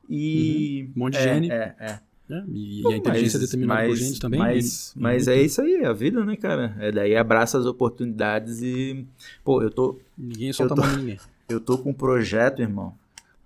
e. 0.08 0.88
Um 0.96 1.00
monte 1.00 1.14
de 1.14 1.18
é, 1.18 1.22
gene. 1.22 1.50
É, 1.50 1.74
é. 1.78 2.00
Né? 2.30 2.44
E, 2.48 2.82
e 2.82 2.92
a 2.92 2.96
inteligência 2.96 3.36
é 3.36 3.40
determinada 3.40 3.86
por 3.86 3.96
genes 3.96 4.18
também. 4.18 4.38
Mas, 4.40 4.94
e- 4.96 5.00
mas 5.00 5.26
e- 5.26 5.30
é 5.30 5.42
isso 5.42 5.60
aí, 5.60 5.84
a 5.84 5.92
vida, 5.92 6.24
né, 6.24 6.36
cara? 6.36 6.76
É 6.78 6.90
daí 6.92 7.14
abraça 7.16 7.58
as 7.58 7.66
oportunidades 7.66 8.60
e. 8.62 9.04
Pô, 9.44 9.62
eu 9.62 9.70
tô, 9.70 9.98
Ninguém 10.16 10.52
solta 10.52 10.74
eu 10.74 10.76
tô- 10.82 10.96
ninguém. 10.96 11.18
eu 11.48 11.60
tô 11.60 11.76
com 11.78 11.90
um 11.90 11.94
projeto, 11.94 12.60
irmão. 12.62 12.94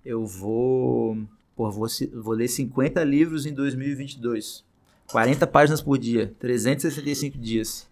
Eu 0.04 0.26
vou. 0.26 1.16
Pô, 1.56 1.70
vou, 1.70 1.86
vou 2.22 2.34
ler 2.34 2.48
50 2.48 3.02
livros 3.04 3.46
em 3.46 3.54
2022. 3.54 4.62
40 5.10 5.46
páginas 5.46 5.80
por 5.82 5.98
dia, 5.98 6.32
365 6.38 7.38
dias. 7.38 7.86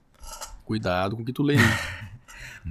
Cuidado 0.64 1.16
com 1.16 1.22
o 1.22 1.24
que 1.24 1.32
tu 1.32 1.42
lê. 1.42 1.56
né? 1.56 1.62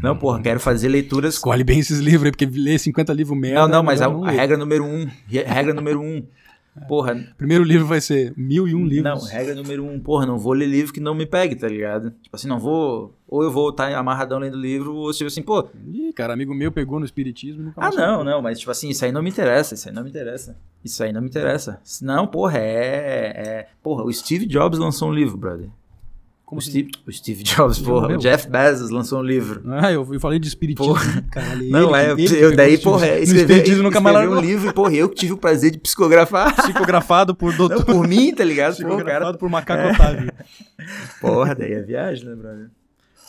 Não, 0.02 0.16
porra, 0.18 0.42
quero 0.42 0.58
fazer 0.60 0.88
leituras 0.88 1.34
Escolhe 1.34 1.66
bem 1.66 1.80
esses 1.80 2.00
livros 2.00 2.24
aí, 2.26 2.32
porque 2.32 2.46
ler 2.46 2.80
50 2.80 3.12
livros 3.14 3.38
merda. 3.38 3.62
Não, 3.62 3.68
não, 3.68 3.84
mas 3.84 4.02
a, 4.02 4.06
a 4.08 4.32
regra 4.32 4.56
número 4.56 4.86
um. 4.86 5.06
re- 5.28 5.44
Regra 5.44 5.74
número 5.74 6.00
um. 6.00 6.24
Porra, 6.88 7.16
Primeiro 7.38 7.64
livro 7.66 7.86
vai 7.86 8.00
ser 8.00 8.34
mil 8.38 8.66
e 8.68 8.74
um 8.74 8.86
livros. 8.86 9.04
não, 9.24 9.28
regra 9.28 9.54
número 9.54 9.86
um. 9.86 10.00
Porra, 10.00 10.26
não 10.26 10.38
vou 10.38 10.54
ler 10.54 10.68
livro 10.68 10.94
que 10.94 11.02
não 11.02 11.14
me 11.14 11.26
pegue, 11.26 11.56
tá 11.56 11.68
ligado? 11.68 12.12
Tipo 12.22 12.36
assim, 12.36 12.48
não 12.48 12.60
vou. 12.60 13.14
Ou 13.28 13.44
eu 13.44 13.52
vou 13.52 13.70
estar 13.70 13.94
amarradão 13.94 14.40
lendo 14.40 14.58
livro, 14.58 14.96
ou 14.96 15.12
tipo 15.12 15.28
assim, 15.28 15.42
pô. 15.42 15.68
Ih, 15.86 16.14
cara, 16.14 16.34
amigo 16.34 16.54
meu 16.56 16.72
pegou 16.72 16.98
no 17.00 17.06
espiritismo 17.06 17.62
e 17.62 17.66
nunca 17.66 17.80
Ah, 17.80 17.84
mais 17.86 17.96
não, 17.96 18.06
soltou. 18.16 18.24
não, 18.26 18.42
mas 18.42 18.60
tipo 18.60 18.72
assim, 18.72 18.90
isso 18.90 19.04
aí 19.04 19.12
não 19.12 19.22
me 19.22 19.30
interessa, 19.30 19.74
isso 19.74 19.88
aí 19.90 19.94
não 19.96 20.04
me 20.04 20.10
interessa. 20.10 20.58
Isso 20.84 21.04
aí 21.04 21.12
não 21.12 21.22
me 21.22 21.28
interessa. 21.28 21.80
Não, 22.02 22.26
porra, 22.26 22.58
é. 22.58 23.34
é 23.36 23.68
porra, 23.84 24.04
o 24.04 24.12
Steve 24.14 24.46
Jobs 24.46 24.80
lançou 24.80 25.10
um 25.10 25.14
livro, 25.14 25.38
brother. 25.38 25.70
Como 26.52 26.60
o? 26.60 26.62
Steve, 26.62 26.92
o 27.08 27.12
Steve 27.14 27.44
Jobs, 27.44 27.80
porra. 27.80 28.14
O 28.14 28.18
Jeff 28.18 28.50
Bezos 28.50 28.90
lançou 28.90 29.22
um 29.22 29.24
livro. 29.24 29.64
Ah, 29.68 29.90
eu, 29.90 30.06
eu 30.14 30.20
falei 30.20 30.38
de 30.38 30.50
espiritismo. 30.50 30.94
Porra. 30.94 31.22
Caralho, 31.32 31.70
Não, 31.70 31.96
é, 31.96 32.12
ele 32.12 32.44
eu 32.44 32.54
daí, 32.54 32.78
porra, 32.78 33.08
é, 33.08 33.22
escrever, 33.22 33.44
espiritismo 33.44 33.84
nunca 33.84 34.02
mais 34.02 34.18
escrever 34.18 34.36
um 34.36 34.42
livro 34.42 34.74
porra, 34.74 34.94
eu 34.94 35.08
que 35.08 35.16
tive 35.16 35.32
o 35.32 35.38
prazer 35.38 35.72
de 35.72 35.78
psicografar. 35.78 36.54
Psicografado 36.62 37.34
por 37.34 37.56
doutor. 37.56 37.78
Não, 37.78 37.86
por 37.86 38.06
mim, 38.06 38.36
tá 38.36 38.44
ligado? 38.44 38.74
Psicografado 38.74 39.38
por 39.38 39.50
Macaco 39.50 39.94
Otávio. 39.94 40.30
Porra, 41.22 41.56
daí 41.56 41.72
é 41.72 41.82
viagem, 41.82 42.26
né, 42.26 42.36
brother? 42.36 42.70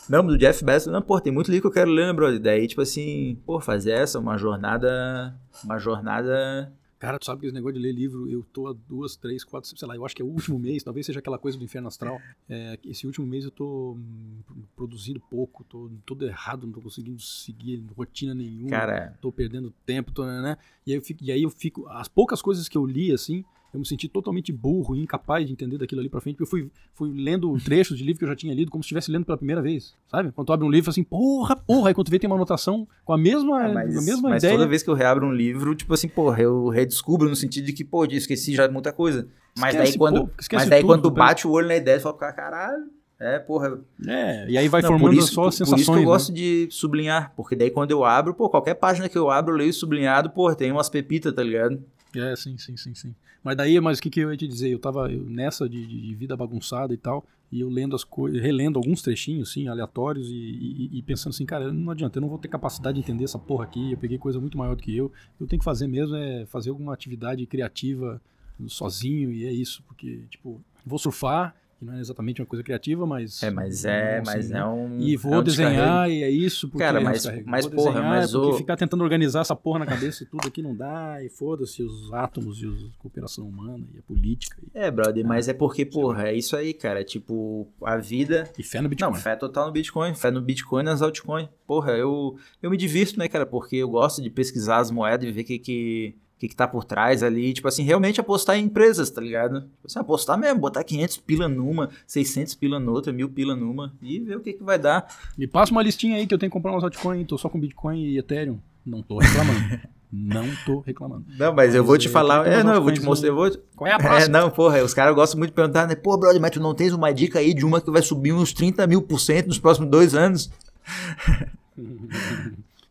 Não, 0.08 0.26
do 0.26 0.36
Jeff 0.36 0.64
Bezos, 0.64 0.92
não, 0.92 1.00
pô, 1.00 1.20
tem 1.20 1.32
muito 1.32 1.48
livro 1.48 1.70
que 1.70 1.78
eu 1.78 1.80
quero 1.80 1.92
ler, 1.92 2.06
né, 2.08 2.12
brother? 2.12 2.40
Daí, 2.40 2.66
tipo 2.66 2.80
assim, 2.80 3.38
pô, 3.46 3.60
fazer 3.60 3.92
essa, 3.92 4.18
uma 4.18 4.36
jornada. 4.36 5.32
Uma 5.62 5.78
jornada. 5.78 6.72
Cara, 7.02 7.18
tu 7.18 7.26
sabe 7.26 7.40
que 7.40 7.46
esse 7.48 7.54
negócio 7.54 7.74
de 7.74 7.80
ler 7.80 7.90
livro, 7.90 8.30
eu 8.30 8.44
tô 8.52 8.68
há 8.68 8.72
duas, 8.72 9.16
três, 9.16 9.42
quatro, 9.42 9.76
sei 9.76 9.88
lá, 9.88 9.96
eu 9.96 10.06
acho 10.06 10.14
que 10.14 10.22
é 10.22 10.24
o 10.24 10.28
último 10.28 10.56
mês, 10.56 10.84
talvez 10.84 11.04
seja 11.04 11.18
aquela 11.18 11.36
coisa 11.36 11.58
do 11.58 11.64
inferno 11.64 11.88
astral. 11.88 12.22
É, 12.48 12.78
esse 12.84 13.08
último 13.08 13.26
mês 13.26 13.44
eu 13.44 13.50
tô 13.50 13.94
hum, 13.98 14.38
produzindo 14.76 15.18
pouco, 15.18 15.64
tô 15.64 15.90
todo 16.06 16.24
errado, 16.24 16.64
não 16.64 16.72
tô 16.72 16.80
conseguindo 16.80 17.20
seguir 17.20 17.84
rotina 17.96 18.32
nenhuma. 18.36 18.70
Cara, 18.70 19.18
tô 19.20 19.32
perdendo 19.32 19.74
tempo, 19.84 20.12
tô, 20.12 20.24
né? 20.24 20.56
E 20.86 20.92
aí, 20.92 20.96
eu 20.96 21.02
fico, 21.02 21.24
e 21.24 21.32
aí 21.32 21.42
eu 21.42 21.50
fico. 21.50 21.88
As 21.88 22.06
poucas 22.06 22.40
coisas 22.40 22.68
que 22.68 22.78
eu 22.78 22.86
li, 22.86 23.10
assim, 23.10 23.44
eu 23.72 23.80
me 23.80 23.86
senti 23.86 24.08
totalmente 24.08 24.52
burro 24.52 24.94
e 24.94 25.00
incapaz 25.00 25.46
de 25.46 25.52
entender 25.52 25.78
daquilo 25.78 26.00
ali 26.00 26.08
pra 26.08 26.20
frente, 26.20 26.36
porque 26.36 26.42
eu 26.44 26.46
fui, 26.46 26.70
fui 26.94 27.10
lendo 27.12 27.56
trechos 27.64 27.96
de 27.96 28.04
livro 28.04 28.18
que 28.18 28.24
eu 28.24 28.28
já 28.28 28.36
tinha 28.36 28.54
lido, 28.54 28.70
como 28.70 28.82
se 28.82 28.86
estivesse 28.86 29.10
lendo 29.10 29.24
pela 29.24 29.38
primeira 29.38 29.62
vez, 29.62 29.94
sabe? 30.08 30.30
Quando 30.32 30.46
tu 30.46 30.52
abre 30.52 30.66
um 30.66 30.70
livro, 30.70 30.90
assim, 30.90 31.02
porra, 31.02 31.56
porra, 31.56 31.88
aí 31.88 31.94
quando 31.94 32.06
tu 32.06 32.10
vê 32.10 32.18
tem 32.18 32.28
uma 32.28 32.36
anotação 32.36 32.86
com 33.04 33.12
a 33.12 33.18
mesma, 33.18 33.64
Ah, 33.64 33.68
mas, 33.72 33.96
a 33.96 34.00
mesma 34.02 34.28
mas 34.30 34.42
ideia. 34.42 34.54
toda 34.56 34.68
vez 34.68 34.82
que 34.82 34.90
eu 34.90 34.94
reabro 34.94 35.26
um 35.26 35.32
livro, 35.32 35.74
tipo 35.74 35.94
assim, 35.94 36.08
porra, 36.08 36.40
eu 36.42 36.68
redescubro 36.68 37.28
no 37.28 37.36
sentido 37.36 37.64
de 37.66 37.72
que, 37.72 37.84
pô, 37.84 38.04
eu 38.04 38.10
esqueci 38.12 38.54
já 38.54 38.68
muita 38.68 38.92
coisa. 38.92 39.28
Mas 39.58 39.74
Esquece 39.74 39.92
daí 39.92 39.98
quando, 39.98 40.30
esquece 40.38 40.62
mas 40.64 40.70
daí 40.70 40.80
tudo, 40.80 40.88
quando 40.90 41.10
bem. 41.10 41.18
bate 41.24 41.46
o 41.46 41.50
olho 41.50 41.68
na 41.68 41.76
ideia, 41.76 41.98
tu 41.98 42.02
fala, 42.02 42.16
"Cara, 42.16 42.32
caralho. 42.32 42.84
É, 43.20 43.38
porra. 43.38 43.78
É, 44.08 44.50
e 44.50 44.58
aí 44.58 44.66
vai 44.66 44.82
Não, 44.82 44.88
formando 44.88 45.14
isso, 45.14 45.32
só 45.34 45.44
por- 45.44 45.52
sensações. 45.52 45.70
Por 45.76 45.80
isso 45.80 45.92
que 45.92 45.96
eu 45.98 46.00
né? 46.00 46.06
gosto 46.06 46.32
de 46.32 46.66
sublinhar, 46.72 47.32
porque 47.36 47.54
daí 47.54 47.70
quando 47.70 47.92
eu 47.92 48.04
abro, 48.04 48.34
pô, 48.34 48.50
qualquer 48.50 48.74
página 48.74 49.08
que 49.08 49.16
eu 49.16 49.30
abro, 49.30 49.54
eu 49.54 49.58
leio 49.58 49.72
sublinhado, 49.72 50.30
pô, 50.30 50.52
tem 50.56 50.72
umas 50.72 50.88
pepitas, 50.88 51.32
tá 51.32 51.40
ligado? 51.42 51.80
É, 52.16 52.34
sim, 52.34 52.58
sim, 52.58 52.76
sim, 52.76 52.94
sim. 52.94 53.14
Mas 53.42 53.56
daí, 53.56 53.80
mas 53.80 53.98
o 53.98 54.02
que, 54.02 54.10
que 54.10 54.20
eu 54.20 54.30
ia 54.30 54.36
te 54.36 54.46
dizer? 54.46 54.70
Eu 54.70 54.78
tava 54.78 55.08
nessa 55.08 55.68
de, 55.68 55.84
de- 55.86 56.14
vida 56.14 56.36
bagunçada 56.36 56.94
e 56.94 56.96
tal, 56.96 57.26
e 57.50 57.60
eu 57.60 57.68
lendo 57.68 57.96
as 57.96 58.04
coisas, 58.04 58.40
relendo 58.40 58.78
alguns 58.78 59.02
trechinhos, 59.02 59.50
assim, 59.50 59.66
aleatórios, 59.68 60.28
e, 60.30 60.34
e- 60.34 60.98
e 60.98 61.02
pensando 61.02 61.32
assim, 61.34 61.44
cara, 61.44 61.72
não 61.72 61.90
adianta, 61.90 62.18
eu 62.18 62.20
não 62.20 62.28
vou 62.28 62.38
ter 62.38 62.48
capacidade 62.48 62.94
de 62.94 63.00
entender 63.04 63.24
essa 63.24 63.38
porra 63.38 63.64
aqui, 63.64 63.92
eu 63.92 63.98
peguei 63.98 64.16
coisa 64.16 64.38
muito 64.40 64.56
maior 64.56 64.76
do 64.76 64.82
que 64.82 64.96
eu. 64.96 65.10
Eu 65.40 65.46
tenho 65.46 65.58
que 65.58 65.64
fazer 65.64 65.86
mesmo 65.88 66.14
é 66.14 66.46
fazer 66.46 66.70
alguma 66.70 66.94
atividade 66.94 67.44
criativa 67.46 68.20
sozinho, 68.68 69.32
e 69.32 69.44
é 69.44 69.52
isso, 69.52 69.82
porque, 69.88 70.22
tipo, 70.30 70.60
vou 70.86 70.98
surfar, 70.98 71.54
que 71.82 71.86
não 71.86 71.94
é 71.94 72.00
exatamente 72.00 72.40
uma 72.40 72.46
coisa 72.46 72.62
criativa, 72.62 73.04
mas. 73.06 73.42
É, 73.42 73.50
mas 73.50 73.84
é, 73.84 74.18
assim, 74.18 74.26
mas 74.26 74.50
né? 74.50 74.58
é 74.60 74.64
um. 74.64 74.98
E 75.00 75.14
é 75.14 75.16
vou 75.16 75.34
um 75.34 75.42
desenhar, 75.42 76.08
e 76.10 76.22
é 76.22 76.30
isso, 76.30 76.68
porque 76.68 76.84
Cara, 76.84 76.98
é 76.98 77.00
um 77.00 77.04
mas- 77.04 77.26
mas, 77.44 77.66
Vou 77.66 77.74
porra, 77.74 78.00
mas 78.02 78.34
o- 78.34 78.52
ficar 78.54 78.76
tentando 78.76 79.02
organizar 79.02 79.40
essa 79.40 79.56
porra 79.56 79.80
na 79.80 79.86
cabeça 79.86 80.22
e 80.22 80.26
tudo 80.26 80.46
aqui 80.46 80.62
não 80.62 80.76
dá, 80.76 81.18
e 81.22 81.28
foda-se 81.28 81.82
os 81.82 82.12
átomos 82.12 82.58
e 82.62 82.66
os- 82.66 82.84
a 82.84 82.88
cooperação 83.02 83.48
humana 83.48 83.84
e 83.94 83.98
a 83.98 84.02
política. 84.02 84.56
E, 84.62 84.78
É, 84.78 84.90
brother, 84.90 85.26
mas 85.26 85.48
é 85.48 85.52
porque, 85.54 85.84
porra, 85.84 86.28
é 86.28 86.34
isso 86.36 86.56
aí, 86.56 86.72
cara. 86.72 87.00
É 87.00 87.04
tipo, 87.04 87.66
a 87.82 87.96
vida. 87.96 88.48
e 88.58 88.62
fé 88.62 88.80
no 88.80 88.88
Bitcoin. 88.88 89.10
Não, 89.12 89.18
fé 89.18 89.34
total 89.34 89.66
no 89.66 89.72
Bitcoin, 89.72 90.14
fé 90.14 90.30
no 90.30 90.40
Bitcoin 90.40 90.82
nas 90.84 91.02
altcoins. 91.02 91.48
Porra, 91.66 91.92
eu, 91.92 92.36
eu 92.62 92.70
me 92.70 92.76
divirto, 92.76 93.18
né, 93.18 93.28
cara? 93.28 93.44
Porque 93.46 93.76
eu 93.76 93.88
gosto 93.88 94.22
de 94.22 94.30
pesquisar 94.30 94.78
as 94.78 94.90
moedas 94.90 95.26
e 95.28 95.32
ver 95.32 95.40
o 95.40 95.44
que 95.44 95.58
que, 95.58 96.14
que 96.42 96.48
que 96.48 96.56
tá 96.56 96.66
por 96.66 96.82
trás 96.82 97.22
ali. 97.22 97.52
Tipo 97.52 97.68
assim, 97.68 97.84
realmente 97.84 98.20
apostar 98.20 98.56
em 98.56 98.64
empresas, 98.64 99.08
tá 99.10 99.20
ligado? 99.20 99.60
Tipo 99.60 99.86
assim, 99.86 99.98
apostar 100.00 100.36
mesmo, 100.36 100.58
botar 100.58 100.82
500 100.82 101.18
pila 101.18 101.48
numa, 101.48 101.88
600 102.04 102.56
pila 102.56 102.80
noutra, 102.80 103.12
mil 103.12 103.28
pila 103.28 103.54
numa 103.54 103.92
e 104.02 104.18
ver 104.18 104.38
o 104.38 104.40
que 104.40 104.54
que 104.54 104.64
vai 104.64 104.76
dar. 104.76 105.06
Me 105.38 105.46
passa 105.46 105.70
uma 105.70 105.80
listinha 105.82 106.16
aí 106.16 106.26
que 106.26 106.34
eu 106.34 106.38
tenho 106.38 106.50
que 106.50 106.52
comprar 106.52 106.72
umas 106.72 106.82
altcoins, 106.82 107.28
tô 107.28 107.38
só 107.38 107.48
com 107.48 107.60
Bitcoin 107.60 107.96
e 107.96 108.18
Ethereum. 108.18 108.58
Não 108.84 109.02
tô 109.02 109.18
reclamando. 109.18 109.80
não 110.12 110.44
tô 110.66 110.80
reclamando. 110.80 111.26
Não, 111.38 111.54
mas 111.54 111.76
eu 111.76 111.84
vou 111.84 111.96
te 111.96 112.06
Mas, 112.06 112.10
é, 112.10 112.12
falar. 112.12 112.46
É, 112.48 112.64
não, 112.64 112.74
eu 112.74 112.82
vou 112.82 112.90
te 112.92 113.00
mostrar. 113.00 113.28
Eu 113.28 113.36
vou, 113.36 113.48
Qual 113.76 113.86
é 113.86 113.92
a 113.92 113.94
É, 113.94 113.98
próxima? 113.98 114.40
não, 114.40 114.50
porra, 114.50 114.82
os 114.82 114.92
caras 114.92 115.14
gostam 115.14 115.38
muito 115.38 115.50
de 115.50 115.54
perguntar, 115.54 115.86
né? 115.86 115.94
Pô, 115.94 116.16
brother, 116.18 116.40
mas 116.40 116.50
tu 116.50 116.58
não 116.58 116.74
tens 116.74 116.92
uma 116.92 117.12
dica 117.12 117.38
aí 117.38 117.54
de 117.54 117.64
uma 117.64 117.80
que 117.80 117.88
vai 117.88 118.02
subir 118.02 118.32
uns 118.32 118.52
30 118.52 118.84
mil 118.88 119.00
por 119.00 119.20
cento 119.20 119.46
nos 119.46 119.60
próximos 119.60 119.88
dois 119.88 120.12
anos? 120.12 120.50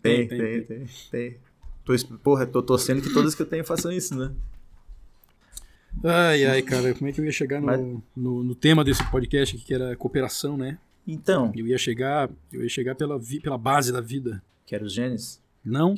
Tem, 0.02 0.28
tem, 0.28 0.64
tem, 0.64 0.86
tem. 1.12 1.38
Tô, 1.86 1.94
porra, 2.24 2.46
tô 2.46 2.62
torcendo 2.62 3.02
que 3.02 3.12
todas 3.14 3.34
que 3.36 3.42
eu 3.42 3.46
tenho 3.46 3.66
façam 3.66 3.92
isso, 3.92 4.16
né? 4.16 4.32
Ai, 6.04 6.46
ai, 6.46 6.62
cara, 6.62 6.94
como 6.94 7.10
é 7.10 7.12
que 7.12 7.20
eu 7.20 7.26
ia 7.26 7.32
chegar 7.32 7.60
no, 7.60 7.66
Mas- 7.68 7.80
no, 8.16 8.44
no 8.44 8.56
tema 8.56 8.84
desse 8.84 9.04
podcast 9.12 9.56
aqui, 9.56 9.66
que 9.66 9.74
era 9.74 9.96
cooperação, 9.96 10.58
né? 10.58 10.78
Então, 11.08 11.52
Eu 11.56 11.68
ia 11.68 11.78
chegar, 11.78 12.30
eu 12.54 12.62
ia 12.64 12.70
chegar 12.70 12.96
pela, 12.96 13.18
vi- 13.20 13.40
pela 13.40 13.58
base 13.58 13.92
da 13.92 14.00
vida. 14.02 14.42
quero 14.66 14.86
os 14.86 14.94
genes. 14.94 15.42
Não, 15.66 15.96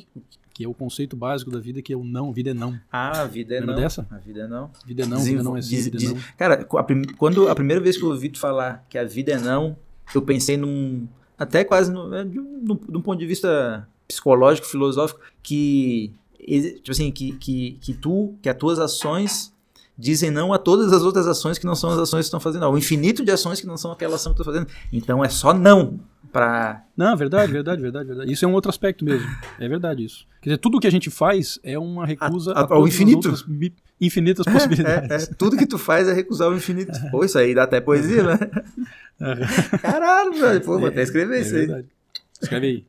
que 0.52 0.64
é 0.64 0.68
o 0.68 0.74
conceito 0.74 1.16
básico 1.16 1.50
da 1.50 1.58
vida, 1.60 1.80
que 1.80 1.92
é 1.92 1.96
o 1.96 2.02
não, 2.04 2.32
vida 2.32 2.50
é 2.50 2.54
não. 2.54 2.78
Ah, 2.90 3.22
a 3.22 3.26
vida 3.26 3.54
é 3.54 3.60
Lembra 3.60 3.74
não. 3.76 3.82
dessa? 3.82 4.06
A 4.10 4.18
vida 4.18 4.40
é 4.42 4.46
não. 4.48 4.70
Vida 4.86 5.02
é 5.02 5.06
não, 5.06 5.18
vida 5.18 5.30
Desenvol- 5.30 5.44
não 5.44 5.56
é 5.56 5.62
sim, 5.62 5.68
diz- 5.76 5.84
vida 5.86 6.04
é 6.04 6.08
não. 6.08 6.16
Cara, 6.36 6.66
a 6.70 6.82
prim- 6.82 7.04
quando 7.16 7.48
a 7.48 7.54
primeira 7.54 7.80
vez 7.80 7.96
que 7.96 8.02
eu 8.04 8.08
ouvi 8.10 8.28
tu 8.30 8.38
falar 8.38 8.84
que 8.88 8.98
a 8.98 9.04
vida 9.04 9.32
é 9.32 9.38
não, 9.38 9.76
eu 10.14 10.22
pensei 10.22 10.56
num. 10.56 11.06
Até 11.38 11.64
quase 11.64 11.90
é, 11.92 12.24
de, 12.24 12.38
um, 12.40 12.60
de 12.64 12.96
um 12.96 13.00
ponto 13.00 13.18
de 13.18 13.26
vista 13.26 13.86
psicológico, 14.06 14.66
filosófico, 14.66 15.20
que. 15.42 16.12
Tipo 16.38 16.90
assim, 16.90 17.10
que, 17.10 17.32
que, 17.32 17.78
que 17.80 17.94
tu, 17.94 18.34
que 18.42 18.48
as 18.48 18.56
tuas 18.56 18.78
ações 18.78 19.52
dizem 19.96 20.30
não 20.30 20.52
a 20.52 20.58
todas 20.58 20.92
as 20.92 21.02
outras 21.02 21.26
ações 21.26 21.56
que 21.56 21.64
não 21.64 21.74
são 21.74 21.90
as 21.90 21.98
ações 21.98 22.22
que 22.22 22.26
estão 22.26 22.40
fazendo, 22.40 22.64
ao 22.64 22.76
infinito 22.76 23.24
de 23.24 23.30
ações 23.30 23.60
que 23.60 23.66
não 23.66 23.76
são 23.76 23.92
aquela 23.92 24.16
ação 24.16 24.34
que 24.34 24.40
estão 24.40 24.52
fazendo. 24.52 24.68
Então 24.92 25.24
é 25.24 25.28
só 25.28 25.54
não 25.54 26.00
para. 26.34 26.84
Não, 26.96 27.16
verdade, 27.16 27.52
verdade, 27.52 27.80
verdade, 27.80 28.08
verdade. 28.08 28.32
Isso 28.32 28.44
é 28.44 28.48
um 28.48 28.52
outro 28.52 28.68
aspecto 28.68 29.04
mesmo. 29.04 29.26
É 29.58 29.68
verdade 29.68 30.04
isso. 30.04 30.26
Quer 30.42 30.50
dizer, 30.50 30.58
tudo 30.58 30.80
que 30.80 30.86
a 30.86 30.90
gente 30.90 31.08
faz 31.10 31.60
é 31.62 31.78
uma 31.78 32.04
recusa 32.04 32.52
a, 32.52 32.62
a, 32.62 32.74
ao 32.74 32.88
infinito. 32.88 33.32
infinitas 34.00 34.44
possibilidades. 34.52 35.28
É, 35.28 35.30
é, 35.30 35.34
tudo 35.34 35.56
que 35.56 35.66
tu 35.66 35.78
faz 35.78 36.08
é 36.08 36.12
recusar 36.12 36.50
o 36.50 36.56
infinito. 36.56 36.92
Pô, 37.12 37.24
isso 37.24 37.38
aí 37.38 37.54
dá 37.54 37.62
até 37.62 37.80
poesia, 37.80 38.24
né? 38.24 38.38
Caralho, 39.80 40.34
velho. 40.34 40.60
Pô, 40.60 40.78
vou 40.78 40.88
até 40.88 41.02
escrever 41.02 41.38
é, 41.38 41.40
isso 41.40 41.54
aí. 41.54 41.66
Verdade. 41.66 41.88
Escreve 42.42 42.66
aí. 42.66 42.84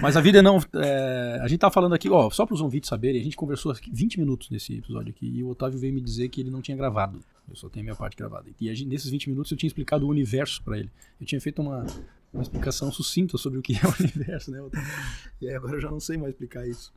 Mas 0.00 0.16
a 0.16 0.20
vida 0.20 0.42
não. 0.42 0.58
É, 0.74 1.40
a 1.42 1.48
gente 1.48 1.60
tá 1.60 1.70
falando 1.70 1.94
aqui, 1.94 2.08
ó, 2.08 2.30
só 2.30 2.46
para 2.46 2.54
os 2.54 2.60
ouvintes 2.60 2.88
saberem, 2.88 3.20
a 3.20 3.24
gente 3.24 3.36
conversou 3.36 3.74
20 3.92 4.20
minutos 4.20 4.50
nesse 4.50 4.78
episódio 4.78 5.10
aqui 5.10 5.26
e 5.26 5.42
o 5.42 5.48
Otávio 5.48 5.78
veio 5.78 5.92
me 5.92 6.00
dizer 6.00 6.28
que 6.28 6.40
ele 6.40 6.50
não 6.50 6.60
tinha 6.60 6.76
gravado. 6.76 7.20
Eu 7.48 7.56
só 7.56 7.68
tenho 7.68 7.82
a 7.82 7.84
minha 7.84 7.96
parte 7.96 8.16
gravada. 8.16 8.46
E 8.60 8.74
gente, 8.74 8.88
nesses 8.88 9.10
20 9.10 9.30
minutos 9.30 9.50
eu 9.50 9.58
tinha 9.58 9.66
explicado 9.66 10.06
o 10.06 10.08
universo 10.08 10.62
para 10.62 10.78
ele. 10.78 10.90
Eu 11.20 11.26
tinha 11.26 11.40
feito 11.40 11.60
uma, 11.60 11.84
uma 12.32 12.42
explicação 12.42 12.92
sucinta 12.92 13.36
sobre 13.36 13.58
o 13.58 13.62
que 13.62 13.74
é 13.74 13.80
o 13.84 13.94
universo, 14.00 14.50
né? 14.50 14.60
Otávio? 14.60 14.88
E 15.40 15.48
aí 15.48 15.54
agora 15.54 15.74
eu 15.74 15.80
já 15.80 15.90
não 15.90 16.00
sei 16.00 16.16
mais 16.16 16.32
explicar 16.32 16.66
isso. 16.66 16.92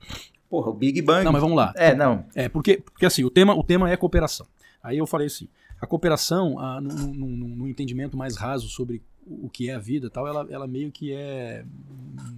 Porra, 0.49 0.69
o 0.69 0.73
Big 0.73 1.01
Bang. 1.01 1.25
Não, 1.25 1.32
mas 1.32 1.41
vamos 1.41 1.58
lá. 1.58 1.73
É, 1.75 1.95
não. 1.95 2.25
É, 2.36 2.47
porque, 2.47 2.77
porque 2.77 3.06
assim, 3.08 3.23
o 3.23 3.29
tema, 3.32 3.56
o 3.56 3.63
tema 3.63 3.89
é 3.89 3.97
cooperação. 3.97 4.45
Aí 4.84 4.97
eu 4.97 5.08
falei 5.08 5.27
assim, 5.27 5.47
a 5.82 5.88
cooperação, 5.88 6.60
a, 6.60 6.79
no, 6.79 7.27
no 7.27 7.67
entendimento 7.67 8.15
mais 8.15 8.38
raso 8.38 8.67
sobre 8.69 9.01
o 9.25 9.49
que 9.49 9.69
é 9.69 9.75
a 9.75 9.79
vida 9.79 10.09
tal 10.09 10.27
ela, 10.27 10.45
ela 10.49 10.67
meio 10.67 10.91
que 10.91 11.12
é 11.13 11.65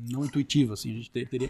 não 0.09 0.23
intuitiva 0.23 0.73
assim 0.73 0.91
a 0.91 0.95
gente 0.95 1.09
teria 1.09 1.49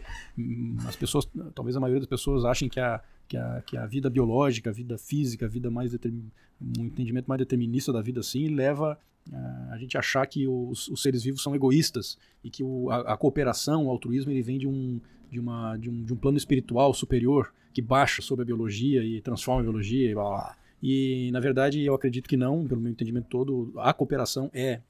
as 0.87 0.95
pessoas 0.95 1.27
talvez 1.53 1.75
a 1.75 1.79
maioria 1.79 1.99
das 1.99 2.09
pessoas 2.09 2.45
achem 2.45 2.69
que 2.69 2.79
a 2.79 3.01
que 3.27 3.37
a, 3.37 3.61
que 3.65 3.77
a 3.77 3.85
vida 3.85 4.09
biológica 4.09 4.69
a 4.69 4.73
vida 4.73 4.97
física 4.97 5.45
a 5.45 5.49
vida 5.49 5.69
mais 5.69 5.93
um 5.93 6.83
entendimento 6.83 7.27
mais 7.27 7.39
determinista 7.39 7.91
da 7.91 8.01
vida 8.01 8.19
assim 8.19 8.47
leva 8.47 8.97
a, 9.33 9.73
a 9.73 9.77
gente 9.77 9.97
achar 9.97 10.25
que 10.25 10.47
os, 10.47 10.87
os, 10.87 11.01
seres 11.01 11.23
vivos 11.23 11.41
são 11.41 11.55
egoístas 11.55 12.17
e 12.43 12.49
que 12.49 12.63
o, 12.63 12.89
a, 12.89 13.13
a, 13.13 13.17
cooperação 13.17 13.85
o 13.85 13.89
altruísmo 13.89 14.31
ele 14.31 14.41
vem 14.41 14.57
de 14.57 14.67
um 14.67 14.99
de 15.29 15.39
uma 15.39 15.75
de 15.77 15.89
um, 15.89 16.03
de 16.03 16.13
um 16.13 16.17
plano 16.17 16.37
espiritual 16.37 16.93
superior 16.93 17.51
que 17.73 17.81
baixa 17.81 18.21
sobre 18.21 18.43
a 18.43 18.45
biologia 18.45 19.03
e 19.03 19.19
transforma 19.19 19.59
a 19.59 19.63
biologia 19.63 20.09
e 20.09 20.13
blá, 20.13 20.23
blá. 20.23 20.57
E, 20.81 21.29
na 21.31 21.39
verdade, 21.39 21.83
eu 21.83 21.93
acredito 21.93 22.29
que 22.29 22.37
não, 22.37 22.65
pelo 22.65 22.79
meu 22.79 22.91
entendimento 22.91 23.27
todo, 23.27 23.73
a 23.77 23.93
cooperação 23.93 24.49
é 24.53 24.81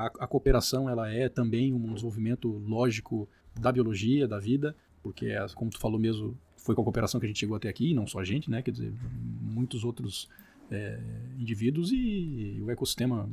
a, 0.00 0.24
a, 0.24 0.26
cooperação 0.26 0.88
ela 0.88 1.10
é 1.10 1.28
também 1.28 1.72
um 1.72 1.92
desenvolvimento 1.92 2.48
lógico 2.66 3.28
da 3.58 3.70
biologia, 3.70 4.26
da 4.26 4.38
vida, 4.38 4.74
porque, 5.02 5.26
é, 5.26 5.46
como 5.54 5.70
tu 5.70 5.78
falou 5.78 5.98
mesmo, 5.98 6.36
foi 6.56 6.74
com 6.74 6.82
a 6.82 6.84
cooperação 6.84 7.20
que 7.20 7.26
a 7.26 7.28
gente 7.28 7.38
chegou 7.38 7.56
até 7.56 7.68
aqui, 7.68 7.94
não 7.94 8.06
só 8.06 8.20
a 8.20 8.24
gente, 8.24 8.50
né? 8.50 8.62
Quer 8.62 8.70
dizer, 8.70 8.92
muitos 9.40 9.84
outros 9.84 10.28
é, 10.70 10.98
indivíduos 11.38 11.90
e, 11.92 12.58
o 12.62 12.70
ecossistema 12.70 13.28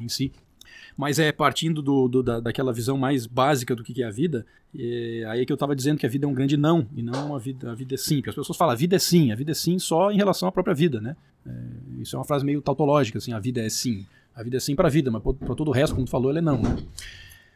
em 0.00 0.08
si. 0.08 0.32
Mas 0.96 1.18
é 1.18 1.32
partindo 1.32 1.82
do, 1.82 2.08
do, 2.08 2.22
da, 2.22 2.40
daquela 2.40 2.72
visão 2.72 2.96
mais 2.96 3.26
básica 3.26 3.74
do 3.74 3.82
que 3.82 4.02
é 4.02 4.06
a 4.06 4.10
vida, 4.10 4.46
é, 4.76 5.24
aí 5.28 5.46
que 5.46 5.52
eu 5.52 5.54
estava 5.54 5.74
dizendo 5.74 5.98
que 5.98 6.06
a 6.06 6.08
vida 6.08 6.26
é 6.26 6.28
um 6.28 6.34
grande 6.34 6.56
não, 6.56 6.86
e 6.94 7.02
não 7.02 7.26
uma 7.26 7.38
vida, 7.38 7.70
a 7.70 7.74
vida 7.74 7.94
é 7.94 7.98
sim. 7.98 8.16
Porque 8.16 8.30
as 8.30 8.36
pessoas 8.36 8.56
falam, 8.56 8.72
a 8.72 8.76
vida 8.76 8.96
é 8.96 8.98
sim, 8.98 9.32
a 9.32 9.36
vida 9.36 9.52
é 9.52 9.54
sim 9.54 9.78
só 9.78 10.10
em 10.10 10.16
relação 10.16 10.48
à 10.48 10.52
própria 10.52 10.74
vida, 10.74 11.00
né? 11.00 11.16
É, 11.46 11.50
isso 12.00 12.16
é 12.16 12.18
uma 12.18 12.24
frase 12.24 12.44
meio 12.44 12.60
tautológica, 12.60 13.18
assim, 13.18 13.32
a 13.32 13.38
vida 13.38 13.60
é 13.60 13.68
sim. 13.68 14.06
A 14.34 14.42
vida 14.42 14.56
é 14.56 14.60
sim 14.60 14.74
para 14.74 14.88
a 14.88 14.90
vida, 14.90 15.10
mas 15.10 15.22
para 15.22 15.54
todo 15.54 15.68
o 15.68 15.70
resto, 15.72 15.94
como 15.94 16.06
tu 16.06 16.10
falou, 16.10 16.30
ele 16.30 16.40
é 16.40 16.42
não. 16.42 16.60
Né? 16.60 16.76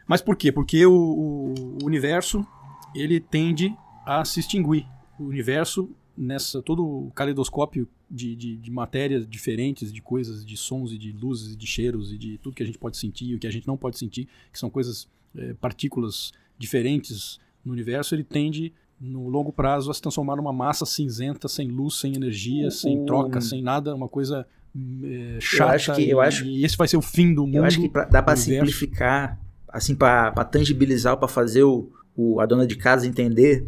Mas 0.07 0.23
por 0.23 0.37
quê? 0.37 0.53
Porque 0.53 0.87
o, 0.87 0.93
o, 0.93 1.85
universo 1.85 2.47
ele 2.95 3.21
tende 3.21 3.75
a 4.07 4.25
se 4.25 4.41
extinguir. 4.41 4.87
O 5.19 5.25
universo, 5.25 5.91
nessa 6.17 6.63
todo 6.63 6.87
o 6.87 7.11
caleidoscópio 7.11 7.89
de, 8.11 8.35
de, 8.35 8.57
de, 8.57 8.71
matérias 8.71 9.29
diferentes, 9.29 9.93
de 9.93 10.01
coisas, 10.01 10.45
de 10.45 10.57
sons 10.57 10.93
e 10.93 10.99
de 10.99 11.13
luzes 11.13 11.53
e 11.53 11.57
de 11.57 11.67
cheiros 11.67 12.13
e 12.13 12.17
de 12.17 12.39
tudo 12.39 12.55
que 12.55 12.63
a 12.63 12.67
gente 12.67 12.79
pode 12.79 12.97
sentir 12.97 13.27
e 13.27 13.35
o 13.35 13.39
que 13.39 13.47
a 13.47 13.51
gente 13.51 13.67
não 13.67 13.77
pode 13.77 13.99
sentir, 13.99 14.29
que 14.51 14.59
são 14.59 14.71
coisas, 14.71 15.09
é, 15.37 15.53
partículas 15.55 16.33
diferentes 16.57 17.39
no 17.65 17.73
universo, 17.73 18.15
ele 18.15 18.25
tende 18.25 18.73
no 19.01 19.29
longo 19.29 19.53
prazo 19.53 19.91
a 19.91 19.95
se 19.95 20.01
transformar 20.01 20.37
numa 20.37 20.53
massa 20.53 20.87
cinzenta, 20.87 21.47
sem 21.49 21.69
luz, 21.69 21.95
sem 21.97 22.15
energia, 22.17 22.71
sem 22.71 23.05
troca, 23.05 23.41
sem 23.41 23.63
nada, 23.63 23.95
uma 23.95 24.09
coisa 24.09 24.47
é, 24.77 25.41
chata. 25.41 25.65
Eu 25.65 25.75
acho 25.75 25.95
que, 25.95 26.11
eu 26.11 26.21
acho, 26.21 26.45
e 26.45 26.65
esse 26.65 26.77
vai 26.77 26.89
ser 26.89 26.97
o 26.97 27.03
fim 27.03 27.35
do 27.35 27.47
mundo. 27.47 27.57
Eu 27.57 27.65
acho 27.65 27.81
que 27.81 27.89
pra, 27.89 28.05
dá 28.05 28.23
para 28.23 28.37
simplificar, 28.37 29.39
assim, 29.69 29.95
para 29.95 30.33
tangibilizar, 30.45 31.17
para 31.17 31.29
fazer 31.29 31.63
o, 31.63 31.91
o, 32.17 32.41
a 32.41 32.47
dona 32.47 32.67
de 32.67 32.77
casa 32.77 33.07
entender. 33.07 33.67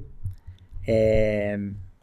É, 0.86 1.58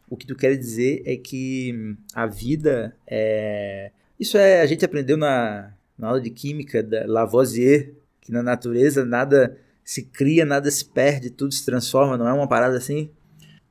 o 0.08 0.16
que 0.16 0.26
tu 0.26 0.34
quer 0.34 0.56
dizer 0.56 1.02
é 1.04 1.16
que 1.16 1.96
a 2.14 2.26
vida 2.26 2.96
é. 3.06 3.90
Isso 4.18 4.36
é. 4.36 4.60
A 4.60 4.66
gente 4.66 4.84
aprendeu 4.84 5.16
na, 5.16 5.72
na 5.96 6.08
aula 6.08 6.20
de 6.20 6.30
química 6.30 6.82
da 6.82 7.06
Lavoisier, 7.06 7.94
que 8.20 8.32
na 8.32 8.42
natureza 8.42 9.04
nada 9.04 9.56
se 9.84 10.02
cria, 10.02 10.44
nada 10.44 10.70
se 10.70 10.84
perde, 10.84 11.30
tudo 11.30 11.52
se 11.52 11.64
transforma, 11.64 12.16
não 12.18 12.28
é 12.28 12.32
uma 12.32 12.48
parada 12.48 12.76
assim? 12.76 13.10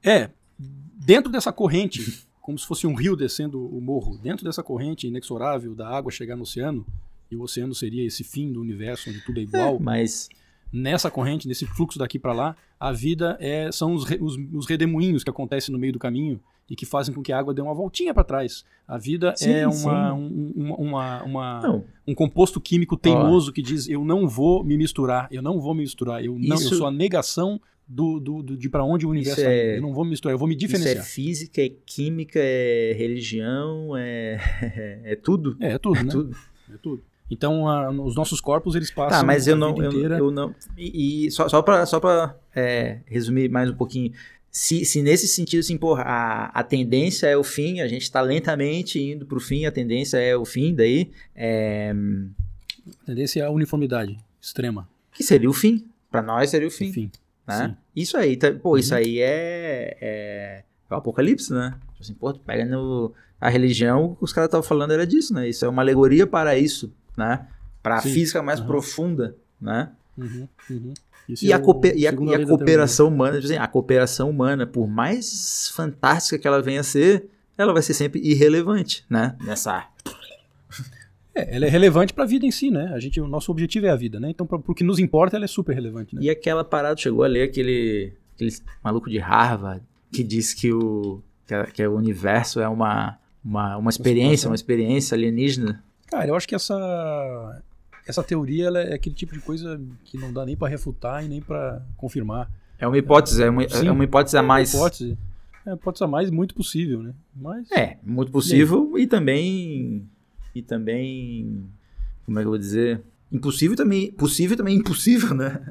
É. 0.03 0.29
Dentro 0.59 1.31
dessa 1.31 1.51
corrente 1.51 2.25
como 2.47 2.57
se 2.57 2.65
fosse 2.65 2.87
um 2.87 2.93
rio 2.93 3.13
descendo 3.13 3.61
o 3.61 3.81
morro. 3.81 4.17
Dentro 4.17 4.45
dessa 4.45 4.63
corrente 4.63 5.05
inexorável 5.05 5.75
da 5.75 5.89
água 5.89 6.09
chegar 6.09 6.37
no 6.37 6.43
oceano, 6.43 6.85
e 7.29 7.35
o 7.35 7.41
oceano 7.41 7.75
seria 7.75 8.07
esse 8.07 8.23
fim 8.23 8.53
do 8.53 8.61
universo 8.61 9.09
onde 9.09 9.19
tudo 9.19 9.41
é 9.41 9.43
igual. 9.43 9.75
É, 9.75 9.79
mas 9.83 10.29
nessa 10.71 11.11
corrente, 11.11 11.45
nesse 11.45 11.65
fluxo 11.65 11.99
daqui 11.99 12.17
para 12.17 12.31
lá, 12.31 12.55
a 12.79 12.93
vida 12.93 13.37
é 13.41 13.69
são 13.69 13.93
os, 13.93 14.05
os, 14.21 14.37
os, 14.53 14.65
redemoinhos 14.65 15.25
que 15.25 15.29
acontecem 15.29 15.73
no 15.73 15.77
meio 15.77 15.91
do 15.91 15.99
caminho 15.99 16.39
e 16.69 16.75
que 16.75 16.85
fazem 16.85 17.13
com 17.13 17.21
que 17.21 17.33
a 17.33 17.37
água 17.37 17.53
dê 17.53 17.61
uma 17.61 17.73
voltinha 17.73 18.13
para 18.13 18.23
trás. 18.23 18.63
A 18.87 18.97
vida 18.97 19.33
sim, 19.35 19.51
é 19.51 19.67
uma, 19.67 20.13
um, 20.13 20.73
uma, 20.79 21.23
uma 21.23 21.83
um 22.07 22.15
composto 22.15 22.61
químico 22.61 22.95
teimoso 22.95 23.51
que 23.51 23.61
diz 23.61 23.89
eu 23.89 24.05
não 24.05 24.25
vou 24.25 24.63
me 24.63 24.77
misturar, 24.77 25.27
eu 25.31 25.41
não 25.41 25.59
vou 25.59 25.73
me 25.73 25.81
misturar, 25.81 26.23
eu 26.23 26.39
não, 26.39 26.55
Isso... 26.55 26.73
eu 26.73 26.77
sou 26.77 26.87
a 26.87 26.91
negação 26.91 27.59
do, 27.87 28.19
do, 28.19 28.43
do 28.43 28.57
de 28.57 28.69
para 28.69 28.83
onde 28.83 29.05
o 29.05 29.09
universo 29.09 29.39
isso 29.39 29.49
é, 29.49 29.77
Eu 29.77 29.81
não 29.81 29.93
vou 29.93 30.03
me 30.03 30.11
misturar, 30.11 30.33
eu 30.33 30.39
vou 30.39 30.47
me 30.47 30.55
diferenciar. 30.55 30.95
Isso 30.95 31.01
é 31.01 31.05
física, 31.05 31.61
é 31.61 31.69
química, 31.85 32.39
é 32.39 32.93
religião, 32.93 33.95
é, 33.95 34.37
é 35.05 35.15
tudo. 35.15 35.55
É, 35.59 35.73
é 35.73 35.77
tudo, 35.77 35.99
é 35.99 36.03
né? 36.03 36.11
Tudo. 36.11 36.37
É 36.73 36.77
tudo. 36.81 37.03
Então, 37.29 37.67
a, 37.67 37.89
os 37.89 38.15
nossos 38.15 38.39
corpos, 38.39 38.75
eles 38.75 38.91
passam 38.91 39.19
tá, 39.19 39.25
mas 39.25 39.47
eu 39.47 39.55
não, 39.55 39.75
eu, 39.77 39.91
eu, 39.91 40.31
não... 40.31 40.55
E, 40.77 41.25
e 41.25 41.31
só, 41.31 41.47
só 41.49 41.61
para 41.61 41.85
só 41.85 41.99
é, 42.55 42.99
resumir 43.05 43.49
mais 43.49 43.69
um 43.69 43.75
pouquinho, 43.75 44.13
se, 44.49 44.85
se 44.85 45.01
nesse 45.01 45.27
sentido, 45.27 45.59
assim, 45.59 45.77
porra, 45.77 46.03
a, 46.03 46.45
a 46.47 46.63
tendência 46.63 47.27
é 47.27 47.35
o 47.35 47.43
fim, 47.43 47.81
a 47.81 47.87
gente 47.87 48.03
está 48.03 48.21
lentamente 48.21 48.99
indo 48.99 49.25
para 49.25 49.37
o 49.37 49.41
fim, 49.41 49.65
a 49.65 49.71
tendência 49.71 50.17
é 50.17 50.35
o 50.35 50.45
fim, 50.45 50.73
daí... 50.73 51.11
É... 51.35 51.93
A 53.03 53.05
tendência 53.05 53.41
é 53.41 53.45
a 53.45 53.51
uniformidade 53.51 54.17
extrema. 54.41 54.87
Que 55.11 55.23
seria 55.23 55.49
o 55.49 55.53
fim. 55.53 55.85
Para 56.09 56.21
nós 56.21 56.49
seria 56.49 56.67
o 56.67 56.71
fim. 56.71 56.89
O 56.89 56.93
Né? 57.47 57.77
Isso 57.95 58.17
aí, 58.17 58.35
tá, 58.35 58.51
pô, 58.51 58.71
uhum. 58.71 58.77
isso 58.77 58.93
aí 58.93 59.19
é, 59.19 59.97
é, 60.01 60.63
é, 60.89 60.93
o 60.93 60.95
apocalipse, 60.95 61.53
né? 61.53 61.75
Tipo 61.91 62.01
assim, 62.01 62.13
pô, 62.13 62.33
tu 62.33 62.39
pega 62.41 62.65
no, 62.65 63.13
a 63.39 63.49
religião, 63.49 64.05
o 64.05 64.15
que 64.15 64.23
os 64.23 64.33
caras 64.33 64.47
estavam 64.47 64.67
falando 64.67 64.91
era 64.91 65.07
disso, 65.07 65.33
né? 65.33 65.47
Isso 65.47 65.63
é 65.63 65.69
uma 65.69 65.81
alegoria 65.81 66.27
para 66.27 66.57
isso, 66.57 66.93
né? 67.15 67.47
Para 67.81 67.97
a 67.97 68.01
física 68.01 68.43
mais 68.43 68.59
uhum. 68.59 68.67
profunda, 68.67 69.35
né? 69.61 69.89
Uhum. 70.17 70.47
uhum. 70.69 70.93
E, 71.29 71.51
é 71.51 71.55
a, 71.55 71.59
e, 71.93 72.07
a, 72.07 72.11
e 72.11 72.35
a 72.35 72.45
cooperação 72.45 73.09
humana, 73.09 73.33
tipo 73.33 73.45
assim, 73.45 73.57
a 73.57 73.67
cooperação 73.67 74.29
humana, 74.29 74.65
por 74.65 74.87
mais 74.87 75.69
fantástica 75.75 76.39
que 76.39 76.47
ela 76.47 76.61
venha 76.61 76.79
a 76.79 76.83
ser, 76.83 77.29
ela 77.57 77.73
vai 77.73 77.81
ser 77.81 77.93
sempre 77.93 78.21
irrelevante, 78.21 79.05
né? 79.09 79.35
Nessa 79.43 79.89
é, 81.37 81.55
ela 81.55 81.65
é 81.65 81.69
relevante 81.69 82.13
para 82.13 82.23
a 82.23 82.27
vida 82.27 82.45
em 82.45 82.51
si, 82.51 82.71
né? 82.71 82.91
A 82.93 82.99
gente, 82.99 83.21
o 83.21 83.27
nosso 83.27 83.51
objetivo 83.51 83.85
é 83.85 83.89
a 83.89 83.95
vida, 83.95 84.19
né? 84.19 84.29
Então, 84.29 84.45
para 84.45 84.57
o 84.57 84.73
que 84.73 84.83
nos 84.83 84.99
importa, 84.99 85.35
ela 85.35 85.45
é 85.45 85.47
super 85.47 85.73
relevante. 85.73 86.15
Né? 86.15 86.23
E 86.23 86.29
aquela 86.29 86.63
parada, 86.63 86.97
chegou 86.97 87.23
a 87.23 87.27
ler 87.27 87.43
aquele, 87.43 88.13
aquele 88.35 88.51
maluco 88.83 89.09
de 89.09 89.17
Harvard 89.17 89.83
que 90.11 90.23
diz 90.23 90.53
que 90.53 90.71
o, 90.73 91.21
que, 91.45 91.53
a, 91.53 91.65
que 91.65 91.85
o 91.85 91.95
universo 91.95 92.59
é 92.59 92.67
uma, 92.67 93.17
uma, 93.43 93.77
uma 93.77 93.89
experiência, 93.89 94.49
uma 94.49 94.55
experiência 94.55 95.15
alienígena. 95.15 95.83
Cara, 96.07 96.27
eu 96.27 96.35
acho 96.35 96.47
que 96.47 96.55
essa, 96.55 97.61
essa 98.07 98.23
teoria 98.23 98.69
é 98.69 98.93
aquele 98.93 99.15
tipo 99.15 99.33
de 99.33 99.39
coisa 99.39 99.79
que 100.05 100.17
não 100.17 100.31
dá 100.31 100.45
nem 100.45 100.55
para 100.55 100.69
refutar 100.69 101.23
e 101.23 101.27
nem 101.27 101.41
para 101.41 101.81
confirmar. 101.97 102.49
É 102.79 102.87
uma 102.87 102.97
hipótese, 102.97 103.43
é 103.43 103.49
uma, 103.49 103.67
Sim, 103.67 103.87
é 103.87 103.91
uma 103.91 104.03
hipótese 104.03 104.37
a 104.37 104.43
mais. 104.43 104.73
É 104.73 104.77
uma 104.77 104.87
hipótese. 104.87 105.17
É 105.65 105.69
uma 105.69 105.75
hipótese 105.75 106.03
a 106.03 106.07
mais 106.07 106.31
muito 106.31 106.55
possível, 106.55 107.03
né? 107.03 107.13
Mas, 107.35 107.69
é, 107.71 107.97
muito 108.03 108.31
possível 108.31 108.93
e, 108.97 109.01
e 109.01 109.07
também 109.07 110.07
e 110.57 110.61
também, 110.61 111.63
como 112.25 112.39
é 112.39 112.41
que 112.41 112.47
eu 112.47 112.51
vou 112.51 112.57
dizer? 112.57 113.01
Impossível 113.31 113.75
também, 113.75 114.11
possível 114.11 114.57
também 114.57 114.77
impossível, 114.77 115.35
né? 115.35 115.61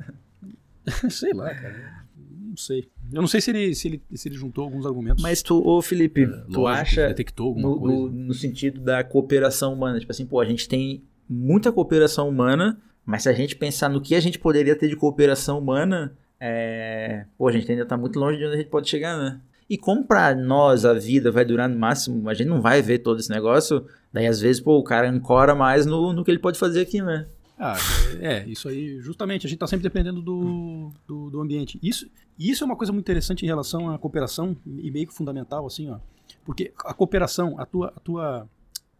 sei 1.11 1.33
lá, 1.33 1.53
cara. 1.55 2.07
Não 2.16 2.57
sei. 2.57 2.88
Eu 3.12 3.20
não 3.20 3.29
sei 3.29 3.40
se 3.40 3.51
ele, 3.51 3.75
se 3.75 3.88
ele, 3.88 4.03
se 4.14 4.29
ele 4.29 4.37
juntou 4.37 4.64
alguns 4.64 4.87
argumentos. 4.87 5.22
Mas 5.22 5.42
tu, 5.42 5.61
ô 5.66 5.83
Felipe, 5.83 6.22
é, 6.22 6.27
tu 6.27 6.61
lógico, 6.61 6.68
acha 6.68 7.09
detectou 7.09 7.49
alguma 7.49 7.68
no, 7.68 7.81
coisa? 7.81 7.96
No, 7.96 8.09
no, 8.09 8.35
sentido 8.35 8.81
da 8.81 9.05
cooperação 9.05 9.75
humana, 9.75 9.99
tipo 9.99 10.11
assim, 10.11 10.27
pô, 10.27 10.40
a 10.40 10.44
gente 10.44 10.68
tem 10.68 11.03
muita 11.29 11.72
cooperação 11.72 12.29
humana, 12.29 12.81
Mas 13.05 13.25
se 13.25 13.29
a 13.29 13.33
gente 13.33 13.57
pensar 13.57 13.88
no 13.88 14.01
que 14.01 14.14
a 14.14 14.20
gente 14.20 14.38
poderia 14.38 14.77
ter 14.77 14.88
de 14.88 14.96
cooperação 14.96 15.59
humana, 15.59 16.16
é... 16.40 17.27
pô, 17.37 17.49
a 17.49 17.53
gente 17.53 17.70
ainda 17.70 17.85
tá 17.85 17.96
muito 17.96 18.18
longe 18.18 18.38
de 18.38 18.44
onde 18.44 18.55
a 18.55 18.59
gente 18.59 18.70
pode 18.70 18.88
chegar, 18.88 19.16
né? 19.18 19.40
E 19.68 19.77
como 19.77 20.05
pra 20.05 20.35
nós 20.35 20.85
a 20.85 20.94
vida 20.94 21.31
vai 21.31 21.44
durar 21.44 21.68
no 21.68 21.79
máximo, 21.79 22.29
a 22.29 22.35
gente 22.35 22.49
não 22.49 22.61
vai 22.61 22.81
ver 22.81 22.99
todo 22.99 23.18
esse 23.18 23.31
negócio, 23.31 23.85
daí 24.12 24.27
às 24.27 24.40
vezes, 24.40 24.61
pô, 24.61 24.79
o 24.79 24.85
cara 24.85 25.09
ancora 25.09 25.55
mais 25.55 25.87
no, 25.87 26.12
no 26.12 26.25
que 26.25 26.31
ele 26.31 26.38
pode 26.38 26.59
fazer 26.59 26.81
aqui, 26.81 27.01
né? 27.01 27.27
Ah, 27.59 27.77
é, 28.21 28.45
isso 28.47 28.69
aí, 28.69 29.01
justamente, 29.01 29.47
a 29.47 29.49
gente 29.49 29.57
está 29.57 29.66
sempre 29.66 29.85
dependendo 29.85 30.21
do, 30.21 30.92
do, 31.07 31.31
do, 31.31 31.40
ambiente. 31.40 31.79
Isso, 31.83 32.07
isso 32.38 32.62
é 32.62 32.66
uma 32.66 32.77
coisa 32.77 32.92
muito 32.92 33.05
interessante 33.05 33.45
em 33.45 33.47
relação 33.47 33.90
à 33.90 33.99
cooperação, 33.99 34.55
e 34.66 34.90
meio 34.90 35.07
que 35.07 35.14
fundamental, 35.14 35.66
assim, 35.66 35.88
ó. 35.88 35.99
Porque 36.45 36.73
a 36.85 36.92
cooperação, 36.92 37.59
a 37.59 37.64
tua, 37.64 37.92
a 37.97 38.01
tua, 38.01 38.49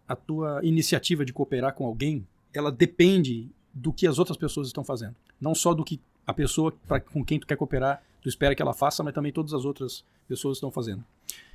a 0.09 0.17
tua 0.17 0.61
iniciativa 0.63 1.25
de 1.25 1.35
cooperar 1.35 1.75
com 1.75 1.85
alguém, 1.85 2.27
ela 2.55 2.73
depende 2.73 3.51
do 3.75 3.93
que 3.93 4.07
as 4.07 4.19
outras 4.19 4.39
pessoas 4.39 4.69
estão 4.69 4.83
fazendo. 4.83 5.15
Não 5.39 5.55
só 5.55 5.75
do 5.75 5.85
que 5.85 6.01
a 6.27 6.33
pessoa 6.33 6.73
pra, 6.89 6.99
com 6.99 7.23
quem 7.23 7.39
tu 7.39 7.47
quer 7.47 7.57
cooperar, 7.57 8.03
tu 8.23 8.29
espera 8.29 8.55
que 8.55 8.63
ela 8.63 8.73
faça, 8.73 9.03
mas 9.03 9.15
também 9.15 9.33
todas 9.33 9.53
as 9.53 9.67
outras 9.67 10.03
pessoas 10.27 10.57
estão 10.57 10.71
fazendo. 10.71 11.05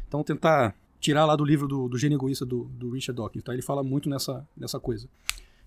Então, 0.08 0.24
tentar 0.24 0.76
tirar 1.02 1.26
lá 1.26 1.36
do 1.36 1.44
livro 1.44 1.68
do, 1.68 1.90
do 1.90 1.98
Gênio 1.98 2.16
Egoísta 2.16 2.46
do, 2.46 2.64
do 2.66 2.92
Richard 2.92 3.18
Dawkins, 3.18 3.44
tá? 3.44 3.52
ele 3.52 3.62
fala 3.62 3.84
muito 3.84 4.10
nessa, 4.10 4.48
nessa 4.56 4.80
coisa 4.80 5.10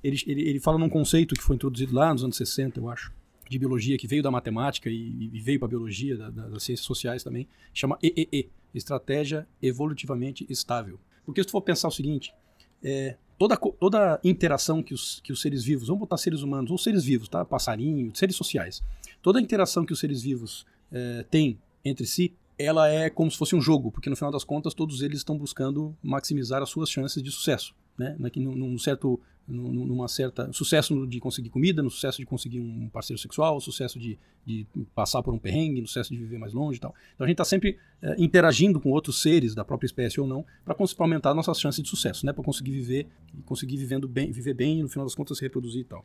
ele, 0.05 0.23
ele, 0.27 0.43
ele 0.51 0.61
fala 0.61 0.77
num 0.77 0.89
conceito 0.89 1.35
que 1.35 1.43
foi 1.43 1.57
introduzido 1.57 1.95
lá 1.95 2.13
nos 2.13 2.23
anos 2.23 2.37
60, 2.37 2.79
eu 2.79 2.91
acho, 2.91 3.11
de 3.49 3.59
biologia, 3.59 3.97
que 3.97 4.07
veio 4.07 4.23
da 4.23 4.31
matemática 4.31 4.91
e, 4.91 5.31
e 5.33 5.41
veio 5.41 5.59
para 5.59 5.67
a 5.67 5.71
biologia, 5.71 6.17
da, 6.17 6.29
da, 6.29 6.49
das 6.49 6.63
ciências 6.63 6.87
sociais 6.87 7.25
também, 7.25 7.49
chama 7.73 7.99
EEE, 8.03 8.51
Estratégia 8.75 9.47
Evolutivamente 9.63 10.47
Estável. 10.51 11.01
Porque 11.25 11.41
se 11.43 11.47
tu 11.47 11.53
for 11.53 11.63
pensar 11.63 11.89
o 11.89 11.91
seguinte, 11.91 12.35
é, 12.83 13.17
toda, 13.39 13.57
toda 13.57 14.21
interação 14.23 14.83
que 14.83 14.93
os, 14.93 15.21
que 15.21 15.33
os 15.33 15.41
seres 15.41 15.65
vivos, 15.65 15.89
vamos 15.89 16.01
botar 16.01 16.19
seres 16.19 16.43
humanos, 16.43 16.71
ou 16.71 16.77
seres 16.77 17.03
vivos, 17.03 17.29
tá? 17.29 17.43
passarinho, 17.45 18.15
seres 18.15 18.37
sociais, 18.37 18.83
toda 19.23 19.41
interação 19.41 19.87
que 19.87 19.93
os 19.93 19.99
seres 19.99 20.23
vivos 20.23 20.67
é, 20.93 21.23
têm 21.31 21.59
entre 21.83 22.07
si, 22.07 22.35
ela 22.59 22.89
é 22.89 23.11
como 23.11 23.31
se 23.31 23.39
fosse 23.39 23.55
um 23.55 23.61
jogo, 23.61 23.91
porque 23.91 24.11
no 24.11 24.17
final 24.17 24.31
das 24.31 24.45
contas 24.45 24.75
todos 24.75 25.03
eles 25.03 25.19
estão 25.19 25.37
buscando 25.37 25.97
maximizar 26.03 26.63
as 26.63 26.71
suas 26.71 26.91
chances 26.91 27.23
de 27.23 27.31
sucesso 27.31 27.75
né? 27.97 28.17
Num, 28.37 28.55
num 28.55 28.79
certo, 28.79 29.21
numa 29.47 30.09
certa 30.09 30.53
sucesso 30.53 31.07
de 31.07 31.21
conseguir 31.21 31.51
comida, 31.51 31.83
no 31.83 31.91
sucesso 31.91 32.19
de 32.19 32.27
conseguir 32.27 32.61
um 32.61 32.89
parceiro 32.89 33.21
sexual, 33.21 33.61
sucesso 33.61 33.99
de, 33.99 34.19
de 34.45 34.67
passar 34.95 35.23
por 35.23 35.33
um 35.33 35.39
perrengue, 35.39 35.81
no 35.81 35.87
sucesso 35.87 36.13
de 36.13 36.19
viver 36.19 36.39
mais 36.39 36.53
longe 36.53 36.79
e 36.79 36.81
tal. 36.81 36.95
Então 37.15 37.25
a 37.25 37.29
gente 37.29 37.35
está 37.35 37.45
sempre 37.45 37.79
é, 38.03 38.17
interagindo 38.19 38.81
com 38.81 38.91
outros 38.91 39.21
seres 39.21 39.55
da 39.55 39.65
própria 39.65 39.87
espécie 39.87 40.21
ou 40.21 40.27
não 40.27 40.45
para 40.65 40.77
aumentar 40.99 41.35
nossas 41.35 41.61
chances 41.61 41.83
de 41.83 41.89
sucesso, 41.89 42.27
né? 42.27 42.33
Para 42.33 42.45
conseguir 42.45 42.73
viver 42.73 43.07
conseguir 43.45 43.77
vivendo 43.77 44.09
bem, 44.09 44.31
viver 44.31 44.55
bem 44.55 44.81
e 44.81 44.83
no 44.83 44.89
final 44.89 45.07
das 45.07 45.15
contas 45.15 45.39
se 45.39 45.45
reproduzir 45.45 45.83
e 45.83 45.85
tal. 45.85 46.05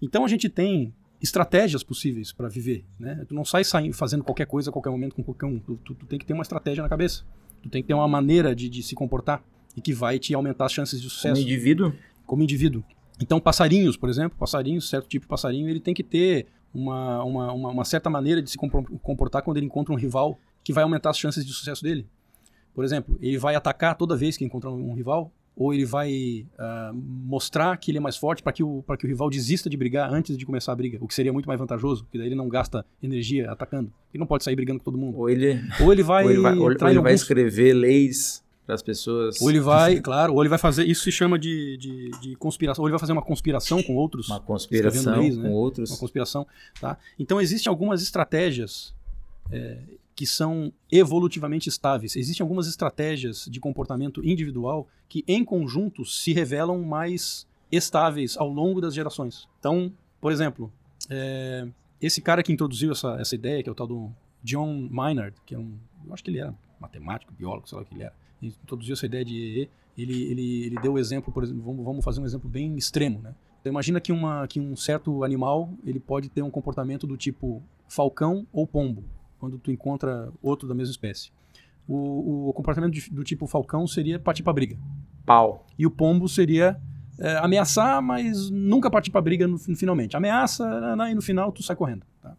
Então 0.00 0.24
a 0.24 0.28
gente 0.28 0.48
tem 0.48 0.94
estratégias 1.24 1.82
possíveis 1.82 2.32
para 2.32 2.48
viver, 2.48 2.84
né? 3.00 3.24
Tu 3.26 3.34
não 3.34 3.46
sai 3.46 3.64
saindo, 3.64 3.94
fazendo 3.94 4.22
qualquer 4.22 4.46
coisa 4.46 4.68
a 4.68 4.72
qualquer 4.72 4.90
momento 4.90 5.14
com 5.14 5.24
qualquer 5.24 5.46
um. 5.46 5.58
Tu, 5.58 5.76
tu, 5.76 5.94
tu, 5.94 6.06
tem 6.06 6.18
que 6.18 6.26
ter 6.26 6.34
uma 6.34 6.42
estratégia 6.42 6.82
na 6.82 6.88
cabeça. 6.88 7.24
Tu 7.62 7.70
tem 7.70 7.80
que 7.80 7.88
ter 7.88 7.94
uma 7.94 8.06
maneira 8.06 8.54
de, 8.54 8.68
de 8.68 8.82
se 8.82 8.94
comportar 8.94 9.42
e 9.74 9.80
que 9.80 9.94
vai 9.94 10.18
te 10.18 10.34
aumentar 10.34 10.66
as 10.66 10.72
chances 10.72 11.00
de 11.00 11.08
sucesso. 11.08 11.34
Como 11.34 11.42
indivíduo? 11.42 11.94
Como 12.26 12.42
indivíduo. 12.42 12.84
Então, 13.18 13.40
passarinhos, 13.40 13.96
por 13.96 14.10
exemplo, 14.10 14.36
passarinhos, 14.38 14.88
certo 14.88 15.08
tipo 15.08 15.24
de 15.24 15.28
passarinho, 15.28 15.66
ele 15.68 15.80
tem 15.80 15.94
que 15.94 16.02
ter 16.02 16.46
uma, 16.74 17.24
uma, 17.24 17.52
uma, 17.52 17.68
uma 17.70 17.84
certa 17.84 18.10
maneira 18.10 18.42
de 18.42 18.50
se 18.50 18.58
comportar 18.58 19.42
quando 19.42 19.56
ele 19.56 19.66
encontra 19.66 19.94
um 19.94 19.96
rival 19.96 20.38
que 20.62 20.74
vai 20.74 20.84
aumentar 20.84 21.10
as 21.10 21.18
chances 21.18 21.44
de 21.44 21.52
sucesso 21.54 21.82
dele. 21.82 22.06
Por 22.74 22.84
exemplo, 22.84 23.16
ele 23.22 23.38
vai 23.38 23.54
atacar 23.54 23.96
toda 23.96 24.14
vez 24.14 24.36
que 24.36 24.44
encontrar 24.44 24.70
um 24.72 24.92
rival, 24.92 25.32
ou 25.56 25.72
ele 25.72 25.84
vai 25.84 26.46
uh, 26.58 26.94
mostrar 26.94 27.76
que 27.76 27.90
ele 27.90 27.98
é 27.98 28.00
mais 28.00 28.16
forte 28.16 28.42
para 28.42 28.52
que, 28.52 28.62
o, 28.62 28.84
que 28.98 29.06
o 29.06 29.08
rival 29.08 29.30
desista 29.30 29.70
de 29.70 29.76
brigar 29.76 30.12
antes 30.12 30.36
de 30.36 30.44
começar 30.44 30.72
a 30.72 30.76
briga, 30.76 30.98
o 31.00 31.06
que 31.06 31.14
seria 31.14 31.32
muito 31.32 31.46
mais 31.46 31.58
vantajoso, 31.58 32.04
porque 32.04 32.18
daí 32.18 32.26
ele 32.26 32.34
não 32.34 32.48
gasta 32.48 32.84
energia 33.02 33.50
atacando. 33.50 33.92
Ele 34.12 34.20
não 34.20 34.26
pode 34.26 34.42
sair 34.42 34.56
brigando 34.56 34.80
com 34.80 34.84
todo 34.84 34.98
mundo. 34.98 35.18
Ou 35.18 35.30
ele, 35.30 35.60
ou 35.80 35.92
ele 35.92 36.02
vai, 36.02 36.24
ou 36.24 36.30
ele 36.30 36.40
vai, 36.40 36.56
ou 36.56 36.70
ele 36.70 36.78
vai 36.78 36.96
alguns... 36.96 37.12
escrever 37.12 37.72
leis 37.72 38.42
para 38.66 38.74
as 38.74 38.82
pessoas. 38.82 39.40
Ou 39.40 39.50
ele 39.50 39.60
vai, 39.60 40.00
claro, 40.00 40.34
ou 40.34 40.42
ele 40.42 40.48
vai 40.48 40.58
fazer. 40.58 40.84
Isso 40.84 41.04
se 41.04 41.12
chama 41.12 41.38
de, 41.38 41.76
de, 41.76 42.10
de, 42.20 42.36
conspiração. 42.36 42.82
Ou 42.82 42.88
ele 42.88 42.92
vai 42.92 43.00
fazer 43.00 43.12
uma 43.12 43.22
conspiração 43.22 43.82
com 43.82 43.94
outros. 43.94 44.28
Uma 44.28 44.40
conspiração 44.40 45.20
leis, 45.20 45.36
né? 45.36 45.48
com 45.48 45.54
outros. 45.54 45.90
Uma 45.90 45.98
conspiração. 45.98 46.46
Tá? 46.80 46.98
Então 47.18 47.40
existem 47.40 47.70
algumas 47.70 48.02
estratégias 48.02 48.94
é, 49.52 49.78
que 50.14 50.26
são 50.26 50.72
evolutivamente 50.90 51.68
estáveis. 51.68 52.16
Existem 52.16 52.44
algumas 52.44 52.66
estratégias 52.66 53.46
de 53.50 53.58
comportamento 53.58 54.24
individual 54.24 54.88
que, 55.08 55.24
em 55.26 55.44
conjunto, 55.44 56.04
se 56.04 56.32
revelam 56.32 56.82
mais 56.82 57.46
estáveis 57.70 58.36
ao 58.36 58.48
longo 58.48 58.80
das 58.80 58.94
gerações. 58.94 59.48
Então, 59.58 59.92
por 60.20 60.30
exemplo, 60.30 60.72
é, 61.10 61.66
esse 62.00 62.20
cara 62.20 62.42
que 62.42 62.52
introduziu 62.52 62.92
essa, 62.92 63.16
essa 63.20 63.34
ideia, 63.34 63.62
que 63.62 63.68
é 63.68 63.72
o 63.72 63.74
tal 63.74 63.86
do 63.86 64.10
John 64.42 64.88
Maynard, 64.90 65.36
que 65.44 65.54
é 65.54 65.58
um. 65.58 65.76
Eu 66.06 66.14
acho 66.14 66.22
que 66.22 66.30
ele 66.30 66.38
era 66.38 66.54
matemático, 66.78 67.32
biólogo, 67.32 67.68
sei 67.68 67.76
lá 67.76 67.82
o 67.82 67.86
que 67.86 67.94
ele 67.94 68.04
era 68.04 68.24
introduziu 68.46 68.94
essa 68.94 69.06
ideia 69.06 69.24
de 69.24 69.36
EE, 69.36 69.70
ele, 69.96 70.22
ele, 70.24 70.64
ele 70.66 70.76
deu 70.80 70.94
o 70.94 70.98
exemplo, 70.98 71.32
por 71.32 71.44
exemplo, 71.44 71.62
vamos, 71.62 71.84
vamos 71.84 72.04
fazer 72.04 72.20
um 72.20 72.24
exemplo 72.24 72.48
bem 72.48 72.76
extremo, 72.76 73.20
né? 73.20 73.34
Então, 73.60 73.70
imagina 73.70 74.00
que, 74.00 74.12
uma, 74.12 74.46
que 74.46 74.60
um 74.60 74.76
certo 74.76 75.24
animal 75.24 75.72
ele 75.84 75.98
pode 75.98 76.28
ter 76.28 76.42
um 76.42 76.50
comportamento 76.50 77.06
do 77.06 77.16
tipo 77.16 77.62
falcão 77.88 78.46
ou 78.52 78.66
pombo, 78.66 79.04
quando 79.44 79.58
tu 79.58 79.70
encontra 79.70 80.32
outro 80.42 80.66
da 80.66 80.74
mesma 80.74 80.92
espécie. 80.92 81.30
O, 81.86 82.48
o 82.48 82.52
comportamento 82.54 82.92
de, 82.92 83.10
do 83.10 83.22
tipo 83.22 83.46
falcão 83.46 83.86
seria 83.86 84.18
partir 84.18 84.42
para 84.42 84.54
briga. 84.54 84.78
Pau. 85.26 85.66
E 85.78 85.84
o 85.86 85.90
pombo 85.90 86.26
seria 86.26 86.80
é, 87.18 87.36
ameaçar, 87.36 88.00
mas 88.00 88.48
nunca 88.48 88.90
partir 88.90 89.10
para 89.10 89.20
briga 89.20 89.46
no, 89.46 89.58
finalmente. 89.58 90.16
Ameaça 90.16 90.64
e 91.10 91.14
no 91.14 91.20
final 91.20 91.52
tu 91.52 91.62
sai 91.62 91.76
correndo. 91.76 92.06
Tá? 92.22 92.34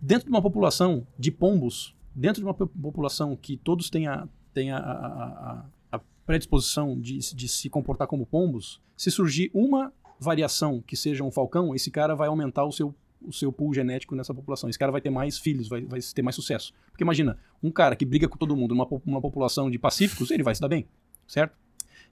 Dentro 0.00 0.24
de 0.24 0.30
uma 0.30 0.40
população 0.40 1.06
de 1.18 1.30
pombos, 1.30 1.94
dentro 2.14 2.40
de 2.40 2.46
uma 2.46 2.54
população 2.54 3.36
que 3.36 3.58
todos 3.58 3.90
têm 3.90 4.06
a, 4.06 4.26
tem 4.54 4.72
a, 4.72 4.78
a, 4.78 5.64
a 5.92 6.00
predisposição 6.24 6.98
de, 6.98 7.18
de 7.18 7.46
se 7.46 7.68
comportar 7.68 8.08
como 8.08 8.24
pombos, 8.24 8.80
se 8.96 9.10
surgir 9.10 9.50
uma 9.52 9.92
variação 10.18 10.82
que 10.86 10.96
seja 10.96 11.22
um 11.22 11.30
falcão, 11.30 11.74
esse 11.74 11.90
cara 11.90 12.14
vai 12.14 12.28
aumentar 12.28 12.64
o 12.64 12.72
seu, 12.72 12.94
o 13.22 13.32
seu 13.32 13.52
pool 13.52 13.74
genético 13.74 14.14
nessa 14.14 14.32
população. 14.32 14.68
Esse 14.68 14.78
cara 14.78 14.92
vai 14.92 15.00
ter 15.00 15.10
mais 15.10 15.38
filhos, 15.38 15.68
vai, 15.68 15.82
vai 15.82 16.00
ter 16.00 16.22
mais 16.22 16.36
sucesso. 16.36 16.72
Porque 16.90 17.04
imagina, 17.04 17.38
um 17.62 17.70
cara 17.70 17.96
que 17.96 18.04
briga 18.04 18.28
com 18.28 18.36
todo 18.36 18.56
mundo 18.56 18.74
numa 18.74 18.86
uma 19.06 19.20
população 19.20 19.70
de 19.70 19.78
pacíficos, 19.78 20.30
ele 20.30 20.42
vai 20.42 20.54
se 20.54 20.60
dar 20.60 20.68
bem, 20.68 20.86
certo? 21.26 21.56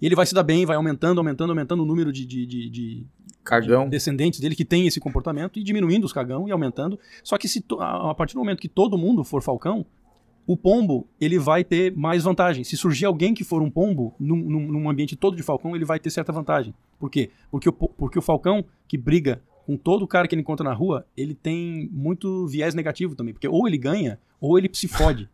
E 0.00 0.06
ele 0.06 0.14
vai 0.14 0.26
se 0.26 0.34
dar 0.34 0.42
bem, 0.42 0.66
vai 0.66 0.76
aumentando, 0.76 1.18
aumentando, 1.18 1.50
aumentando 1.50 1.82
o 1.82 1.86
número 1.86 2.12
de, 2.12 2.26
de, 2.26 2.46
de, 2.46 2.70
de 2.70 3.06
Cagão. 3.42 3.88
descendentes 3.88 4.40
dele 4.40 4.54
que 4.54 4.64
tem 4.64 4.86
esse 4.86 5.00
comportamento 5.00 5.58
e 5.58 5.62
diminuindo 5.62 6.04
os 6.04 6.12
cagão 6.12 6.46
e 6.46 6.52
aumentando. 6.52 6.98
Só 7.22 7.38
que 7.38 7.48
se 7.48 7.64
a 7.78 8.14
partir 8.14 8.34
do 8.34 8.40
momento 8.40 8.60
que 8.60 8.68
todo 8.68 8.98
mundo 8.98 9.24
for 9.24 9.42
falcão, 9.42 9.86
o 10.46 10.56
pombo 10.56 11.08
ele 11.20 11.38
vai 11.38 11.64
ter 11.64 11.94
mais 11.96 12.24
vantagem. 12.24 12.62
Se 12.62 12.76
surgir 12.76 13.06
alguém 13.06 13.32
que 13.34 13.42
for 13.42 13.62
um 13.62 13.70
pombo 13.70 14.14
num, 14.18 14.36
num, 14.36 14.90
ambiente 14.90 15.16
todo 15.16 15.36
de 15.36 15.42
falcão, 15.42 15.74
ele 15.74 15.84
vai 15.84 15.98
ter 15.98 16.10
certa 16.10 16.32
vantagem. 16.32 16.74
Por 16.98 17.10
quê? 17.10 17.30
Porque 17.50 17.68
o, 17.68 17.72
porque 17.72 18.18
o 18.18 18.22
falcão 18.22 18.64
que 18.86 18.96
briga 18.98 19.42
com 19.66 19.76
todo 19.76 20.06
cara 20.06 20.28
que 20.28 20.34
ele 20.34 20.42
encontra 20.42 20.62
na 20.62 20.72
rua, 20.72 21.04
ele 21.16 21.34
tem 21.34 21.90
muito 21.92 22.46
viés 22.46 22.72
negativo 22.72 23.16
também. 23.16 23.34
Porque 23.34 23.48
ou 23.48 23.66
ele 23.66 23.76
ganha, 23.76 24.18
ou 24.40 24.56
ele 24.56 24.70
se 24.72 24.86
fode. 24.86 25.28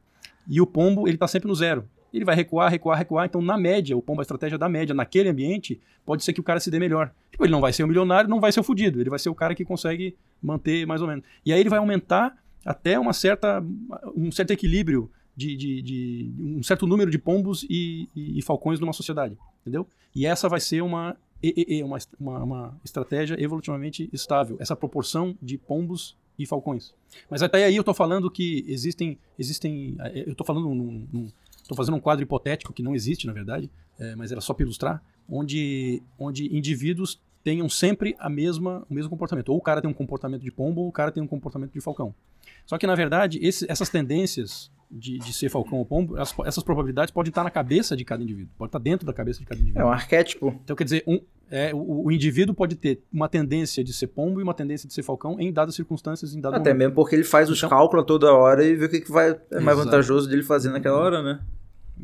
E 0.49 0.59
o 0.59 0.67
pombo, 0.67 1.07
ele 1.07 1.19
tá 1.19 1.29
sempre 1.29 1.47
no 1.47 1.55
zero. 1.55 1.87
Ele 2.13 2.25
vai 2.25 2.35
recuar, 2.35 2.71
recuar, 2.71 2.99
recuar. 2.99 3.27
Então, 3.27 3.43
na 3.43 3.59
média, 3.59 3.97
o 3.97 4.01
pombo, 4.01 4.21
a 4.21 4.23
estratégia 4.23 4.57
da 4.57 4.69
média, 4.69 4.95
naquele 4.95 5.29
ambiente, 5.29 5.79
pode 6.05 6.25
ser 6.25 6.33
que 6.33 6.41
o 6.41 6.43
cara 6.43 6.61
se 6.61 6.71
dê 6.71 6.79
melhor. 6.79 7.13
Tipo, 7.31 7.45
ele 7.45 7.53
não 7.53 7.61
vai 7.61 7.75
ser 7.75 7.83
o 7.83 7.87
um 7.87 7.89
milionário, 7.89 8.29
não 8.29 8.41
vai 8.41 8.51
ser 8.51 8.61
o 8.61 8.65
fudido. 8.65 9.01
Ele 9.01 9.11
vai 9.11 9.19
ser 9.19 9.29
o 9.29 9.35
cara 9.35 9.55
que 9.55 9.65
consegue 9.65 10.17
manter 10.43 10.87
mais 10.87 11.03
ou 11.03 11.09
menos. 11.09 11.25
E 11.45 11.53
aí 11.53 11.61
ele 11.61 11.69
vai 11.69 11.79
aumentar 11.79 12.37
até 12.65 12.99
uma 12.99 13.13
certa, 13.13 13.63
um 14.17 14.33
certo 14.33 14.51
equilíbrio 14.51 15.11
de, 15.37 15.57
de, 15.57 15.83
de 15.83 16.33
um 16.39 16.63
certo 16.63 16.87
número 16.87 17.11
de 17.11 17.19
pombos 17.19 17.65
e, 17.69 18.09
e, 18.15 18.39
e, 18.39 18.43
falcões 18.43 18.79
numa 18.79 18.93
sociedade, 18.93 19.37
entendeu? 19.63 19.87
E 20.15 20.27
essa 20.27 20.49
vai 20.49 20.61
ser 20.61 20.83
uma, 20.83 21.17
uma, 21.85 21.99
uma, 22.19 22.45
uma 22.45 22.81
estratégia 22.85 23.37
evolutivamente 23.43 24.09
estável, 24.13 24.57
essa 24.61 24.77
proporção 24.77 25.37
de 25.43 25.59
pombos 25.59 26.17
e 26.39 26.47
falcões. 26.47 26.95
Mas 27.31 27.43
até 27.43 27.65
aí 27.65 27.77
eu 27.77 27.83
estou 27.83 27.95
falando 27.95 28.31
que 28.31 28.65
existem, 28.69 29.19
existem, 29.39 29.97
eh, 30.01 30.25
eu 30.27 30.33
estou 30.33 30.47
falando 30.47 31.09
estou 31.63 31.77
fazendo 31.77 31.97
um 31.97 32.01
quadro 32.01 32.23
hipotético 32.23 32.73
que 32.73 32.83
não 32.83 32.95
existe 32.95 33.27
na 33.27 33.33
verdade, 33.33 33.71
é, 33.99 34.17
mas 34.17 34.33
era 34.33 34.41
só 34.41 34.53
para 34.53 34.65
ilustrar, 34.65 35.03
onde, 35.29 36.03
onde 36.19 36.55
indivíduos 36.57 37.21
tenham 37.43 37.69
sempre 37.69 38.15
a 38.19 38.29
mesma, 38.29 38.87
o 38.89 38.95
mesmo 38.95 39.11
comportamento. 39.11 39.51
Ou 39.51 39.59
o 39.59 39.61
cara 39.61 39.81
tem 39.81 39.91
um 39.91 39.95
comportamento 39.95 40.43
de 40.43 40.51
pombo, 40.51 40.83
ou 40.83 40.89
o 40.89 40.93
cara 40.93 41.11
tem 41.11 41.23
um 41.23 41.27
comportamento 41.27 41.73
de 41.73 41.81
falcão. 41.81 42.15
Só 42.65 42.79
que, 42.79 42.87
na 42.87 42.95
verdade, 42.95 43.39
esse, 43.43 43.71
essas 43.71 43.89
tendências 43.89 44.71
de, 44.93 45.19
de, 45.19 45.33
ser 45.33 45.49
falcão 45.49 45.79
ou 45.79 45.87
pombo, 45.87 46.19
essas, 46.19 46.39
essas, 46.47 46.63
probabilidades 46.63 47.11
podem 47.11 47.31
estar 47.31 47.43
na 47.43 47.51
cabeça 47.51 47.97
de 47.97 48.05
cada 48.05 48.23
indivíduo, 48.23 48.53
pode 48.59 48.69
estar 48.69 48.79
dentro 48.79 49.07
da 49.07 49.13
cabeça 49.13 49.41
de 49.41 49.47
cada 49.47 49.59
indivíduo. 49.59 49.83
É 49.83 49.85
um 49.87 49.91
arquétipo. 49.93 50.55
Então, 50.63 50.77
quer 50.77 50.85
dizer, 50.85 51.03
um, 51.07 51.19
é, 51.51 51.75
o, 51.75 52.05
o, 52.05 52.13
indivíduo 52.13 52.55
pode 52.55 52.77
ter 52.77 53.03
uma 53.13 53.29
tendência 53.29 53.83
de 53.83 53.93
ser 53.93 54.09
pombo 54.09 54.41
e 54.41 54.43
uma 54.43 54.55
tendência 54.55 54.87
de 54.87 54.93
ser 54.93 55.03
falcão 55.03 55.41
em 55.41 55.51
dadas 55.53 55.75
circunstâncias, 55.75 56.35
em 56.35 56.41
dado 56.41 56.57
Até 56.57 56.71
momento. 56.71 56.79
mesmo 56.79 56.95
porque 56.95 57.17
ele 57.17 57.25
faz 57.25 57.49
os 57.49 57.59
então, 57.59 57.71
cálculos 57.71 58.05
toda 58.07 58.33
hora 58.33 58.65
e 58.65 58.75
vê 58.77 58.85
o 58.85 58.89
que, 58.89 59.01
que 59.01 59.11
vai, 59.11 59.39
é 59.51 59.61
mais 59.61 59.79
vantajoso 59.79 60.29
dele 60.29 60.43
fazer 60.43 60.71
naquela 60.71 60.99
hora, 60.99 61.23
né? 61.23 61.41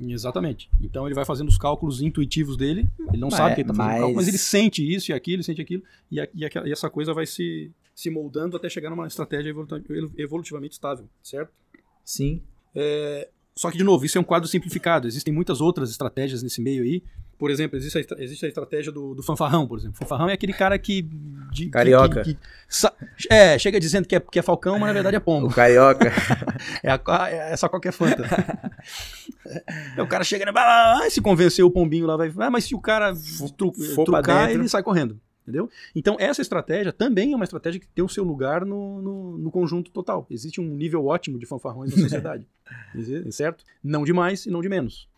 Exatamente. 0.06 0.70
Então 0.80 1.06
ele 1.06 1.14
vai 1.14 1.24
fazendo 1.24 1.48
os 1.48 1.58
cálculos 1.58 2.00
intuitivos 2.00 2.56
dele, 2.56 2.88
ele 3.08 3.18
não 3.18 3.28
Mas- 3.28 3.36
sabe 3.36 3.54
que 3.54 3.60
ele 3.62 3.70
está 3.70 3.74
fazendo 3.74 3.92
mas- 3.92 4.00
cálculo, 4.00 4.16
mas 4.16 4.28
ele 4.28 4.38
sente 4.38 4.94
isso 4.94 5.10
e 5.10 5.14
aquilo, 5.14 5.36
ele 5.36 5.42
sente 5.42 5.60
aquilo, 5.60 5.82
e, 6.10 6.20
a- 6.20 6.28
e 6.34 6.44
aquela- 6.44 6.68
e 6.68 6.72
essa 6.72 6.88
coisa 6.88 7.12
vai 7.12 7.26
se, 7.26 7.70
se 7.94 8.10
moldando 8.10 8.56
até 8.56 8.68
chegar 8.68 8.90
numa 8.90 9.06
estratégia 9.06 9.54
evolutivamente 10.16 10.74
estável, 10.74 11.08
certo? 11.22 11.52
Sim. 12.04 12.42
Só 13.56 13.70
que, 13.72 13.76
de 13.78 13.82
novo, 13.82 14.04
isso 14.06 14.16
é 14.16 14.20
um 14.20 14.24
quadro 14.24 14.48
simplificado. 14.48 15.08
Existem 15.08 15.34
muitas 15.34 15.60
outras 15.60 15.90
estratégias 15.90 16.42
nesse 16.44 16.60
meio 16.60 16.82
aí. 16.84 17.02
Por 17.36 17.50
exemplo, 17.50 17.76
existe 17.76 17.98
a, 17.98 18.22
existe 18.22 18.44
a 18.46 18.48
estratégia 18.48 18.90
do, 18.92 19.14
do 19.14 19.22
fanfarrão, 19.22 19.66
por 19.66 19.78
exemplo. 19.78 19.96
Fanfarrão 19.96 20.28
é 20.28 20.32
aquele 20.32 20.52
cara 20.52 20.76
que. 20.78 21.02
de- 21.02 21.64
que- 21.64 21.70
Carioca. 21.70 22.22
que- 22.22 22.34
que 22.34 22.40
sa- 22.68 22.92
é, 23.30 23.56
chega 23.58 23.78
dizendo 23.80 24.06
que 24.06 24.14
é, 24.16 24.20
que 24.20 24.38
é 24.38 24.42
falcão, 24.42 24.78
mas 24.78 24.88
na 24.88 24.92
verdade 24.92 25.16
é 25.16 25.20
pombo. 25.20 25.46
O 25.48 25.50
carioca. 25.54 26.10
É, 26.82 26.90
a, 26.90 27.28
é 27.30 27.56
só 27.56 27.68
qualquer 27.68 27.92
fanta. 27.92 28.24
É, 29.96 30.02
o 30.02 30.06
cara 30.06 30.22
chega 30.24 30.44
ah, 30.54 31.06
se 31.10 31.20
convencer 31.20 31.64
o 31.64 31.70
pombinho 31.70 32.06
lá, 32.06 32.16
vai. 32.16 32.32
Ah, 32.38 32.50
mas 32.50 32.64
se 32.64 32.74
o 32.74 32.80
cara 32.80 33.12
tru, 33.56 33.72
trucar, 34.04 34.50
ele 34.50 34.68
sai 34.68 34.82
correndo. 34.82 35.20
Entendeu? 35.48 35.70
Então, 35.96 36.16
essa 36.20 36.42
estratégia 36.42 36.92
também 36.92 37.32
é 37.32 37.36
uma 37.36 37.44
estratégia 37.44 37.80
que 37.80 37.86
tem 37.88 38.04
o 38.04 38.08
seu 38.08 38.22
lugar 38.22 38.66
no, 38.66 39.00
no, 39.00 39.38
no 39.38 39.50
conjunto 39.50 39.90
total. 39.90 40.26
Existe 40.30 40.60
um 40.60 40.74
nível 40.74 41.06
ótimo 41.06 41.38
de 41.38 41.46
fanfarrões 41.46 41.90
na 41.96 41.96
sociedade. 42.04 42.46
Certo? 43.30 43.64
Não 43.82 44.04
de 44.04 44.12
mais 44.12 44.44
e 44.44 44.50
não 44.50 44.60
de 44.60 44.68
menos. 44.68 45.08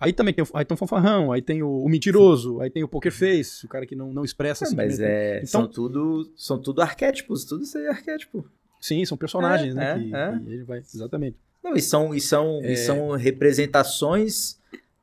Aí 0.00 0.12
também 0.12 0.32
tem, 0.34 0.42
o- 0.44 0.48
aí 0.56 0.64
tem 0.64 0.74
o 0.74 0.78
fanfarrão, 0.78 1.32
aí 1.32 1.42
tem 1.42 1.62
o, 1.62 1.68
o 1.84 1.88
mentiroso, 1.88 2.60
aí 2.60 2.70
tem 2.70 2.82
o 2.82 2.88
poker 2.88 3.12
face, 3.12 3.64
o 3.64 3.68
cara 3.68 3.84
que 3.86 3.94
não, 3.94 4.12
não 4.12 4.24
expressa 4.24 4.64
Mas 4.64 4.70
simplesmente. 4.70 5.02
é, 5.10 5.36
Então- 5.38 5.46
são, 5.48 5.68
tudo, 5.68 6.32
são 6.36 6.58
tudo 6.58 6.80
arquétipos, 6.82 7.44
tudo 7.44 7.62
isso 7.64 7.76
aí 7.78 7.84
é 7.84 7.90
arquétipo. 7.90 8.44
Sim, 8.80 9.04
são 9.04 9.16
personagens, 9.16 9.74
É, 9.76 9.78
né? 9.78 9.90
é, 9.92 9.98
que, 9.98 10.14
é. 10.14 10.38
que 10.44 10.50
ele 10.52 10.64
vai, 10.64 10.78
exatamente. 10.78 11.36
Não, 11.62 11.74
e 11.74 11.80
são, 11.80 12.14
e 12.14 12.20
são, 12.20 12.60
É. 12.62 12.72
e 12.72 12.76
são 12.76 13.10
representações, 13.12 14.58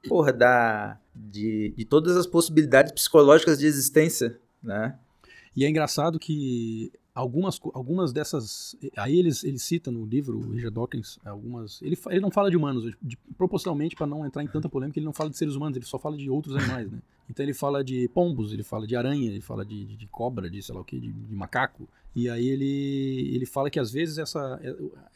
porra, 0.08 0.32
da, 0.32 1.00
de, 1.16 1.74
de 1.76 1.86
todas 1.86 2.16
as 2.16 2.28
possibilidades 2.28 2.92
psicológicas 2.92 3.58
de 3.60 3.66
existência, 3.66 4.38
né? 4.62 4.98
E 5.56 5.66
é 5.66 5.70
engraçado 5.70 6.18
que 6.18 6.92
algumas, 7.14 7.60
algumas 7.74 8.14
dessas. 8.14 8.76
Aí 8.96 9.18
eles, 9.18 9.44
ele 9.44 9.60
cita 9.60 9.92
no 9.92 10.06
livro, 10.06 10.38
o 10.38 10.52
Richard 10.52 10.74
Dawkins, 10.74 11.20
algumas. 11.26 11.82
Ele, 11.82 11.98
ele 12.10 12.22
não 12.22 12.32
fala 12.32 12.50
de 12.50 12.56
humanos, 12.56 12.96
de- 13.02 13.18
proporcionalmente, 13.38 13.96
para 13.96 14.08
não 14.08 14.26
entrar 14.26 14.44
em 14.44 14.48
tanta 14.48 14.70
polêmica, 14.70 14.98
ele 14.98 15.06
não 15.06 15.12
fala 15.14 15.30
de 15.30 15.38
seres 15.38 15.56
humanos, 15.56 15.76
ele 15.76 15.86
só 15.86 16.00
fala 16.00 16.16
de 16.16 16.30
outros 16.30 16.56
animais, 16.56 16.90
né? 16.92 17.00
Então 17.30 17.46
ele 17.46 17.54
fala 17.54 17.84
de 17.84 18.08
pombos, 18.10 18.52
ele 18.54 18.64
fala 18.64 18.86
de 18.88 18.96
aranha, 18.96 19.30
ele 19.30 19.42
fala 19.42 19.66
de, 19.66 19.86
de- 19.86 19.98
de 19.98 20.08
cobra, 20.08 20.50
de 20.50 20.62
sei 20.62 20.74
lá 20.76 20.82
o 20.82 20.86
que, 20.86 21.00
de, 21.00 21.12
de 21.12 21.36
macaco. 21.36 21.88
E 22.16 22.30
aí 22.30 22.46
ele, 22.48 23.36
ele 23.36 23.46
fala 23.46 23.70
que 23.70 23.80
às 23.80 23.92
vezes 23.92 24.18
essa, 24.18 24.60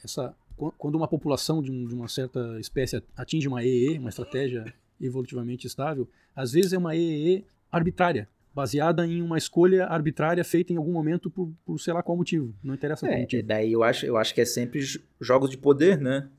essa. 0.04 0.36
qu- 0.58 0.74
Quando 0.78 0.96
uma 0.96 1.08
população 1.08 1.62
de, 1.62 1.72
um- 1.72 1.86
de 1.88 1.94
uma 1.96 2.08
certa 2.10 2.60
espécie 2.60 3.02
atinge 3.16 3.48
uma 3.48 3.64
EE, 3.64 3.98
uma 4.00 4.10
estratégia 4.10 4.66
evolutivamente 5.00 5.66
estável, 5.68 6.08
às 6.36 6.52
vezes 6.52 6.74
é 6.74 6.78
uma 6.78 6.96
EE 6.96 7.46
arbitrária 7.72 8.28
baseada 8.56 9.06
em 9.06 9.22
uma 9.22 9.38
escolha 9.38 9.86
arbitrária 9.86 10.44
feita 10.44 10.72
em 10.72 10.78
algum 10.78 10.94
momento 10.94 11.30
por, 11.30 11.52
por 11.66 11.78
sei 11.80 11.94
lá 11.94 12.02
qual 12.02 12.18
motivo. 12.18 12.56
Não 12.64 12.74
interessa 12.74 13.06
É, 13.06 13.20
motivo. 13.20 13.46
daí 13.46 13.74
eu 13.74 13.84
acho, 13.84 14.06
eu 14.06 14.16
acho 14.16 14.34
que 14.34 14.40
é 14.40 14.46
sempre 14.46 14.80
jo- 14.80 15.02
jogos 15.20 15.50
de 15.50 15.58
poder, 15.58 16.00
né? 16.00 16.30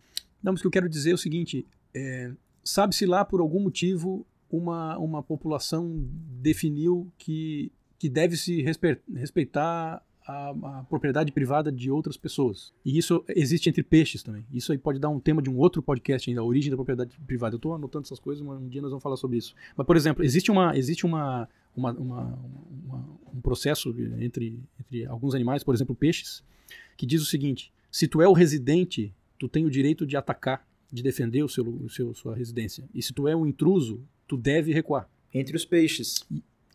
Não, 0.42 0.52
mas 0.52 0.60
o 0.60 0.62
que 0.62 0.66
eu 0.66 0.70
quero 0.70 0.88
dizer 0.88 1.10
é 1.10 1.14
o 1.14 1.18
seguinte: 1.18 1.66
é, 1.94 2.32
sabe-se 2.64 3.04
lá 3.04 3.22
por 3.24 3.40
algum 3.40 3.60
motivo 3.60 4.26
uma, 4.50 4.96
uma 4.98 5.22
população 5.22 6.08
definiu 6.40 7.12
que, 7.18 7.70
que 7.98 8.08
deve 8.08 8.36
se 8.36 8.62
respe- 8.62 8.98
respeitar 9.14 10.02
a, 10.26 10.50
a 10.80 10.84
propriedade 10.84 11.30
privada 11.32 11.70
de 11.70 11.90
outras 11.90 12.16
pessoas. 12.16 12.72
E 12.84 12.98
isso 12.98 13.24
existe 13.28 13.68
entre 13.68 13.82
peixes 13.82 14.22
também. 14.22 14.44
Isso 14.52 14.72
aí 14.72 14.78
pode 14.78 14.98
dar 14.98 15.08
um 15.08 15.20
tema 15.20 15.40
de 15.40 15.48
um 15.48 15.56
outro 15.56 15.80
podcast 15.82 16.28
ainda, 16.28 16.40
a 16.40 16.44
origem 16.44 16.70
da 16.70 16.76
propriedade 16.76 17.16
privada. 17.26 17.54
Eu 17.54 17.58
estou 17.58 17.74
anotando 17.74 18.04
essas 18.06 18.18
coisas, 18.18 18.44
mas 18.44 18.58
um 18.60 18.68
dia 18.68 18.80
nós 18.82 18.90
vamos 18.90 19.02
falar 19.02 19.16
sobre 19.16 19.36
isso. 19.38 19.54
Mas, 19.76 19.86
por 19.86 19.96
exemplo, 19.96 20.24
existe 20.24 20.50
uma, 20.50 20.76
existe 20.76 21.06
uma, 21.06 21.48
uma, 21.76 21.92
uma- 21.92 22.38
uma- 22.86 23.16
um 23.34 23.40
processo 23.40 23.94
entre, 24.20 24.58
entre 24.80 25.06
alguns 25.06 25.34
animais, 25.34 25.62
por 25.62 25.74
exemplo, 25.74 25.94
peixes, 25.94 26.42
que 26.96 27.06
diz 27.06 27.20
o 27.22 27.26
seguinte: 27.26 27.72
se 27.90 28.08
tu 28.08 28.20
é 28.20 28.28
o 28.28 28.32
residente, 28.32 29.12
tu 29.38 29.48
tem 29.48 29.64
o 29.64 29.70
direito 29.70 30.06
de 30.06 30.16
atacar, 30.16 30.66
de 30.90 31.02
defender 31.02 31.42
o 31.42 31.48
seu, 31.48 31.64
o 31.68 31.88
seu 31.90 32.14
sua 32.14 32.34
residência. 32.34 32.84
E 32.94 33.02
se 33.02 33.12
tu 33.12 33.28
é 33.28 33.36
um 33.36 33.46
intruso, 33.46 34.00
tu 34.26 34.36
deve 34.36 34.72
recuar 34.72 35.08
Entre 35.34 35.54
os 35.56 35.64
peixes. 35.64 36.24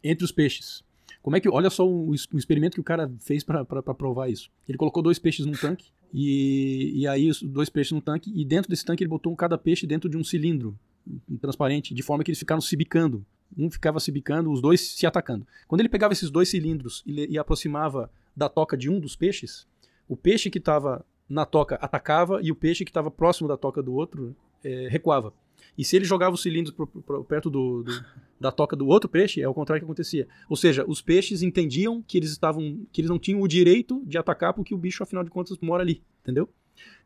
entre 0.04 0.24
os 0.24 0.32
peixes. 0.32 0.84
Como 1.22 1.36
é 1.36 1.40
que. 1.40 1.50
Olha 1.50 1.70
só 1.70 1.86
es- 2.14 2.28
o 2.34 2.38
experimento 2.38 2.76
que 2.76 2.82
o 2.82 2.84
cara 2.84 3.12
fez 3.20 3.44
para 3.44 3.66
provar 3.66 4.30
isso. 4.30 4.50
Ele 4.68 4.78
colocou 4.78 5.04
dois 5.04 5.20
peixes 5.20 5.46
num 5.46 5.54
tanque, 5.54 5.92
e, 6.14 6.92
e 6.96 7.08
aí 7.08 7.30
os 7.30 7.42
dois 7.42 7.70
peixes 7.70 7.92
num 7.92 8.02
tanque, 8.02 8.32
e 8.36 8.44
dentro 8.44 8.70
desse 8.70 8.84
tanque 8.86 9.04
ele 9.04 9.10
botou 9.10 9.32
um 9.32 9.36
cada 9.36 9.58
peixe 9.58 9.86
dentro 9.88 10.10
de 10.10 10.18
um 10.18 10.24
cilindro 10.24 10.78
um 11.30 11.36
transparente, 11.38 11.94
de 11.96 12.04
forma 12.04 12.24
que 12.24 12.30
eles 12.30 12.40
ficaram 12.40 12.62
se 12.62 12.76
bicando. 12.76 13.26
Um 13.58 13.70
ficava 13.70 14.00
se 14.00 14.12
bicando, 14.12 14.52
os 14.52 14.62
dois 14.62 14.80
se 14.82 15.06
atacando. 15.06 15.46
Quando 15.68 15.82
ele 15.82 15.90
pegava 15.90 16.14
esses 16.14 16.30
dois 16.30 16.48
cilindros 16.50 17.04
e, 17.06 17.34
e 17.34 17.38
aproximava 17.38 18.10
da 18.36 18.48
toca 18.48 18.78
de 18.78 18.90
um 18.90 19.00
dos 19.00 19.16
peixes, 19.16 19.68
o 20.08 20.16
peixe 20.16 20.50
que 20.50 20.58
estava 20.60 21.04
na 21.28 21.46
toca 21.46 21.76
atacava 21.76 22.40
e 22.42 22.52
o 22.52 22.56
peixe 22.56 22.86
que 22.86 22.92
estava 22.92 23.10
próximo 23.10 23.48
da 23.48 23.58
toca 23.58 23.82
do 23.82 23.94
outro 23.94 24.36
eh, 24.64 24.88
recuava. 24.90 25.34
E 25.78 25.86
se 25.86 25.96
ele 25.96 26.06
jogava 26.06 26.36
os 26.36 26.42
cilindros 26.42 26.76
pro- 26.76 26.88
pro- 26.88 27.24
perto 27.24 27.50
do- 27.50 27.84
do, 27.84 28.06
da 28.40 28.52
toca 28.52 28.76
do 28.76 28.88
outro 28.88 29.10
peixe, 29.10 29.42
é 29.42 29.48
o 29.48 29.54
contrário 29.54 29.82
que 29.82 29.86
acontecia. 29.86 30.28
Ou 30.50 30.56
seja, 30.56 30.84
os 30.88 31.02
peixes 31.02 31.42
entendiam 31.42 32.02
que 32.06 32.18
eles 32.18 32.32
estavam, 32.32 32.86
que 32.92 33.02
eles 33.02 33.10
não 33.10 33.18
tinham 33.20 33.42
o 33.42 33.48
direito 33.48 34.02
de 34.06 34.18
atacar 34.18 34.54
porque 34.54 34.74
o 34.76 34.78
bicho, 34.78 35.02
afinal 35.02 35.24
de 35.24 35.30
contas, 35.30 35.58
mora 35.62 35.82
ali, 35.84 36.02
entendeu? 36.22 36.50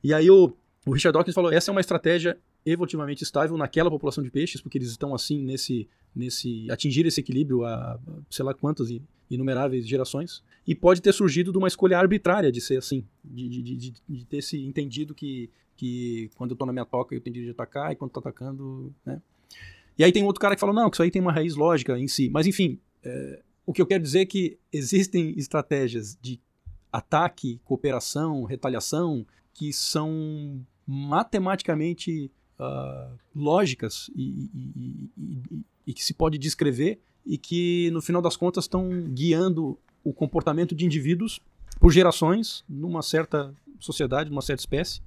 E 0.03 0.13
aí 0.13 0.29
o, 0.29 0.53
o 0.85 0.91
Richard 0.91 1.13
Dawkins 1.13 1.35
falou, 1.35 1.51
essa 1.51 1.69
é 1.69 1.73
uma 1.73 1.81
estratégia 1.81 2.37
evolutivamente 2.65 3.23
estável 3.23 3.55
naquela 3.57 3.89
população 3.89 4.23
de 4.23 4.31
peixes, 4.31 4.59
porque 4.59 4.77
eles 4.77 4.89
estão 4.89 5.13
assim 5.13 5.43
nesse, 5.43 5.87
nesse 6.15 6.69
atingir 6.71 7.05
esse 7.05 7.19
equilíbrio 7.19 7.63
há 7.63 7.99
sei 8.29 8.43
lá 8.43 8.53
quantas 8.53 8.89
inumeráveis 9.29 9.87
gerações, 9.87 10.43
e 10.65 10.73
pode 10.73 11.01
ter 11.01 11.13
surgido 11.13 11.51
de 11.51 11.57
uma 11.57 11.67
escolha 11.67 11.97
arbitrária 11.97 12.51
de 12.51 12.59
ser 12.61 12.77
assim, 12.77 13.05
de, 13.23 13.49
de, 13.49 13.61
de, 13.61 13.93
de 14.07 14.25
ter 14.25 14.41
se 14.41 14.63
entendido 14.65 15.13
que, 15.13 15.49
que 15.75 16.29
quando 16.35 16.51
eu 16.51 16.57
tô 16.57 16.65
na 16.65 16.73
minha 16.73 16.85
toca 16.85 17.13
eu 17.13 17.21
tenho 17.21 17.33
direito 17.33 17.55
de 17.55 17.61
atacar, 17.61 17.91
e 17.91 17.95
quando 17.95 18.11
tô 18.11 18.19
atacando, 18.19 18.93
né? 19.05 19.21
E 19.97 20.03
aí 20.03 20.11
tem 20.11 20.23
outro 20.23 20.41
cara 20.41 20.55
que 20.55 20.59
fala, 20.59 20.73
não, 20.73 20.89
que 20.89 20.95
isso 20.95 21.03
aí 21.03 21.11
tem 21.11 21.21
uma 21.21 21.31
raiz 21.31 21.55
lógica 21.55 21.97
em 21.97 22.07
si. 22.07 22.29
Mas 22.29 22.45
enfim, 22.45 22.77
é, 23.01 23.41
o 23.65 23.71
que 23.71 23.81
eu 23.81 23.85
quero 23.85 24.03
dizer 24.03 24.19
é 24.19 24.25
que 24.25 24.57
existem 24.73 25.33
estratégias 25.37 26.17
de 26.21 26.39
ataque, 26.91 27.59
cooperação, 27.63 28.43
retaliação, 28.43 29.25
que 29.53 29.71
são 29.71 30.65
matematicamente 30.85 32.29
ah, 32.59 33.11
lógicas 33.35 34.09
e- 34.15 34.49
e- 34.53 35.09
e- 35.17 35.61
e 35.87 35.93
que 35.93 36.03
se 36.03 36.13
pode 36.13 36.37
descrever 36.37 36.99
e 37.25 37.37
que, 37.37 37.89
no 37.91 38.01
final 38.01 38.21
das 38.21 38.37
contas, 38.37 38.65
estão 38.65 38.89
guiando 39.09 39.77
o 40.03 40.13
comportamento 40.13 40.75
de 40.75 40.85
indivíduos 40.85 41.39
por 41.79 41.91
gerações 41.91 42.63
numa 42.69 43.01
certa 43.01 43.53
sociedade, 43.79 44.29
numa 44.29 44.41
certa 44.41 44.61
espécie, 44.61 45.01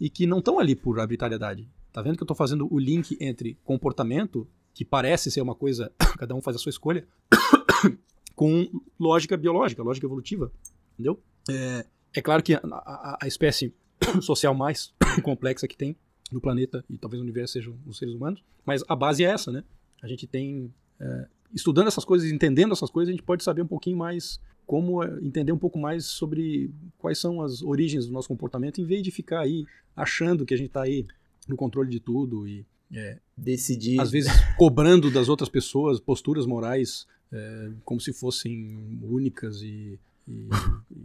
e 0.00 0.10
que 0.10 0.26
não 0.26 0.38
estão 0.40 0.58
ali 0.58 0.74
por 0.74 0.98
arbitrariedade. 1.00 1.68
Tá 1.92 2.02
vendo 2.02 2.16
que 2.16 2.22
eu 2.22 2.24
estou 2.24 2.36
fazendo 2.36 2.66
o 2.72 2.78
link 2.78 3.16
entre 3.20 3.56
comportamento, 3.64 4.46
que 4.74 4.84
parece 4.84 5.30
ser 5.30 5.40
uma 5.40 5.54
coisa, 5.54 5.92
cada 6.18 6.34
um 6.34 6.40
faz 6.42 6.56
a 6.56 6.58
sua 6.58 6.70
escolha, 6.70 7.06
com 8.34 8.68
lógica 8.98 9.36
biológica, 9.36 9.82
lógica 9.82 10.06
evolutiva, 10.06 10.50
entendeu? 10.94 11.20
É, 11.48 11.86
é 12.14 12.22
claro 12.22 12.42
que 12.42 12.54
a, 12.54 12.60
a- 12.64 13.18
a 13.22 13.26
espécie 13.26 13.74
social 14.20 14.54
mais 14.54 14.92
complexa 15.22 15.68
que 15.68 15.76
tem 15.76 15.96
no 16.32 16.40
planeta, 16.40 16.84
e 16.88 16.96
talvez 16.96 17.18
no 17.18 17.24
universo 17.24 17.54
sejam 17.54 17.74
os 17.86 17.98
seres 17.98 18.14
humanos, 18.14 18.42
mas 18.64 18.82
a 18.88 18.96
base 18.96 19.24
é 19.24 19.28
essa, 19.28 19.52
né? 19.52 19.62
A 20.02 20.08
gente 20.08 20.26
tem, 20.26 20.72
é, 20.98 21.26
estudando 21.54 21.88
essas 21.88 22.04
coisas, 22.04 22.30
entendendo 22.30 22.72
essas 22.72 22.90
coisas, 22.90 23.10
a 23.10 23.12
gente 23.12 23.24
pode 23.24 23.44
saber 23.44 23.62
um 23.62 23.66
pouquinho 23.66 23.96
mais 23.96 24.40
como 24.66 25.02
é, 25.02 25.18
entender 25.22 25.52
um 25.52 25.58
pouco 25.58 25.78
mais 25.78 26.06
sobre 26.06 26.70
quais 26.98 27.18
são 27.18 27.42
as 27.42 27.62
origens 27.62 28.06
do 28.06 28.12
nosso 28.12 28.28
comportamento, 28.28 28.80
em 28.80 28.84
vez 28.84 29.02
de 29.02 29.10
ficar 29.10 29.40
aí 29.40 29.66
achando 29.94 30.46
que 30.46 30.54
a 30.54 30.56
gente 30.56 30.68
está 30.68 30.82
aí 30.82 31.06
no 31.46 31.56
controle 31.56 31.90
de 31.90 32.00
tudo 32.00 32.46
e 32.46 32.64
é, 32.94 33.18
Decidir. 33.36 34.00
às 34.00 34.10
vezes 34.10 34.30
cobrando 34.56 35.10
das 35.10 35.28
outras 35.28 35.48
pessoas 35.48 35.98
posturas 35.98 36.46
morais 36.46 37.06
é, 37.32 37.70
como 37.84 38.00
se 38.00 38.12
fossem 38.12 38.98
únicas 39.02 39.62
e, 39.62 39.98
e, 40.26 40.48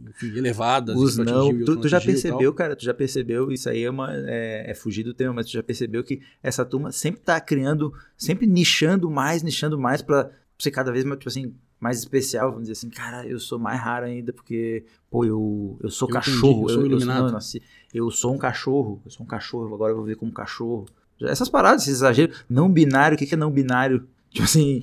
enfim, 0.10 0.38
elevadas. 0.38 0.96
Os 0.98 1.18
não. 1.18 1.48
atingiu 1.50 1.66
Tu, 1.66 1.78
tu 1.82 1.88
já 1.88 2.00
percebeu, 2.00 2.54
cara, 2.54 2.76
tu 2.76 2.84
já 2.86 2.94
percebeu, 2.94 3.52
isso 3.52 3.70
aí 3.70 3.84
é, 3.84 3.90
uma, 3.90 4.10
é, 4.14 4.72
é 4.72 4.74
fugir 4.76 5.04
do 5.04 5.14
tema, 5.14 5.34
mas 5.34 5.48
tu 5.48 5.54
já 5.54 5.64
percebeu 5.64 6.04
que 6.04 6.22
essa 6.42 6.64
turma 6.66 6.92
sempre 6.92 7.22
tá 7.22 7.40
criando, 7.42 7.94
sempre 8.18 8.46
nichando 8.48 9.10
mais, 9.10 9.44
nichando 9.44 9.78
mais 9.80 10.02
pra 10.02 10.30
ser 10.60 10.72
cada 10.72 10.92
vez 10.92 11.04
mais, 11.06 11.20
tipo 11.20 11.30
assim, 11.30 11.54
mais 11.80 12.00
especial, 12.00 12.48
vamos 12.50 12.64
dizer 12.64 12.74
assim, 12.74 12.90
cara, 12.90 13.26
eu 13.28 13.40
sou 13.40 13.60
mais 13.60 13.80
raro 13.80 14.06
ainda 14.06 14.34
porque, 14.34 14.84
pô, 15.12 15.24
eu, 15.26 15.78
eu 15.82 15.90
sou 15.92 16.08
Eu 16.10 16.16
entendi, 16.16 16.26
cachorro, 16.32 16.64
eu 16.64 16.70
sou 16.74 16.86
iluminado. 16.86 17.20
não, 17.20 17.28
eu 17.28 17.34
nasci- 17.34 17.62
eu 17.94 18.10
sou 18.12 18.34
um 18.34 18.38
cachorro, 18.38 19.02
eu 19.06 19.12
sou 19.12 19.24
um 19.24 19.28
cachorro, 19.30 19.74
agora 19.76 19.92
eu 19.92 19.98
vou 19.98 20.06
ver 20.06 20.16
como 20.16 20.32
cachorro. 20.32 20.86
Essas 21.22 21.50
paradas, 21.50 21.82
esses 21.84 21.96
exageros, 21.96 22.44
não 22.50 22.72
binário, 22.72 23.16
o 23.16 23.18
que 23.18 23.26
que 23.26 23.34
é 23.34 23.38
não 23.38 23.52
binário? 23.52 24.08
Tipo 24.32 24.44
assim, 24.46 24.82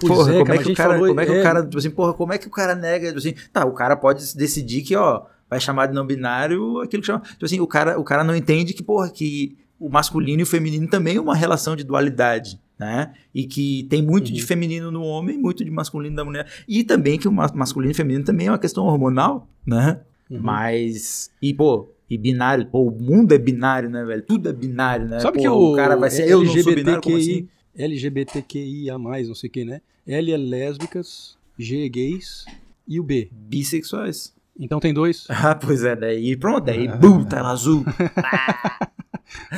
Pois 0.00 0.12
porra, 0.12 0.34
é, 0.34 0.38
como 0.38 0.52
é 0.54 0.58
que 0.58 0.70
o 0.72 0.74
cara, 0.74 0.92
falou- 0.94 1.08
como 1.08 1.20
é 1.20 1.26
que 1.26 1.32
é. 1.32 1.40
o 1.40 1.42
cara, 1.42 1.62
tipo 1.64 1.78
assim, 1.78 1.90
porra, 1.90 2.12
como 2.14 2.32
é 2.32 2.38
que 2.38 2.46
o 2.46 2.50
cara 2.50 2.74
nega, 2.74 3.06
tipo 3.08 3.18
assim, 3.18 3.34
tá, 3.52 3.64
o 3.64 3.72
cara 3.72 3.96
pode 3.96 4.36
decidir 4.36 4.82
que, 4.82 4.94
ó, 4.94 5.22
vai 5.50 5.58
chamar 5.60 5.86
de 5.86 5.94
não 5.94 6.06
binário 6.06 6.80
aquilo 6.80 7.00
que 7.02 7.06
chama, 7.06 7.20
tipo 7.20 7.44
assim, 7.44 7.58
o 7.60 7.66
cara, 7.66 7.98
o 7.98 8.04
cara 8.04 8.22
não 8.22 8.36
entende 8.36 8.72
que, 8.74 8.82
porra, 8.82 9.10
que 9.10 9.56
o 9.80 9.88
masculino 9.88 10.40
e 10.40 10.42
o 10.44 10.46
feminino 10.46 10.86
também 10.88 11.16
é 11.16 11.20
uma 11.20 11.34
relação 11.34 11.74
de 11.74 11.82
dualidade, 11.84 12.60
né? 12.78 13.12
E 13.34 13.44
que 13.44 13.84
tem 13.90 14.00
muito 14.02 14.28
Uhum. 14.28 14.34
de 14.34 14.42
feminino 14.42 14.90
no 14.92 15.02
homem, 15.02 15.36
muito 15.38 15.64
de 15.64 15.70
masculino 15.70 16.14
da 16.14 16.24
mulher. 16.24 16.46
E 16.68 16.84
também 16.84 17.18
que 17.18 17.26
o 17.26 17.32
ma- 17.32 17.50
masculino 17.54 17.90
e 17.90 17.94
feminino 17.94 18.24
também 18.24 18.46
é 18.46 18.50
uma 18.50 18.58
questão 18.58 18.84
hormonal, 18.84 19.48
né? 19.66 20.00
Uhum. 20.30 20.38
Mas. 20.40 21.30
E, 21.42 21.52
pô, 21.52 21.88
e 22.08 22.16
binário. 22.16 22.66
Pô, 22.66 22.86
o 22.86 22.90
mundo 22.90 23.32
é 23.32 23.38
binário, 23.38 23.90
né, 23.90 24.04
velho? 24.04 24.22
Tudo 24.22 24.48
é 24.48 24.52
binário, 24.52 25.08
né? 25.08 25.18
Sabe 25.20 25.36
Pô, 25.38 25.42
que 25.42 25.48
o, 25.48 25.72
cara 25.74 25.96
vai 25.96 26.10
ser. 26.10 26.28
Eu 26.28 26.42
não 26.44 26.52
sou 26.52 26.74
binário, 26.74 27.02
como 27.02 27.16
assim? 27.16 27.48
LGBTQIA+, 27.76 28.98
não 28.98 29.34
sei 29.34 29.48
o 29.48 29.52
que, 29.52 29.64
né? 29.64 29.80
L 30.06 30.32
é 30.32 30.36
lésbicas, 30.36 31.36
G 31.58 31.84
é 31.84 31.88
gays 31.88 32.44
e 32.86 32.98
o 32.98 33.02
B. 33.02 33.28
Bissexuais. 33.32 34.34
Então 34.58 34.78
tem 34.80 34.92
dois. 34.92 35.26
Ah, 35.30 35.54
pois 35.54 35.82
é, 35.84 35.96
daí 35.96 36.36
pronto, 36.36 36.64
daí, 36.64 36.88
Ah. 36.88 36.96
bum, 36.96 37.24
tela 37.24 37.50
azul. 37.50 37.84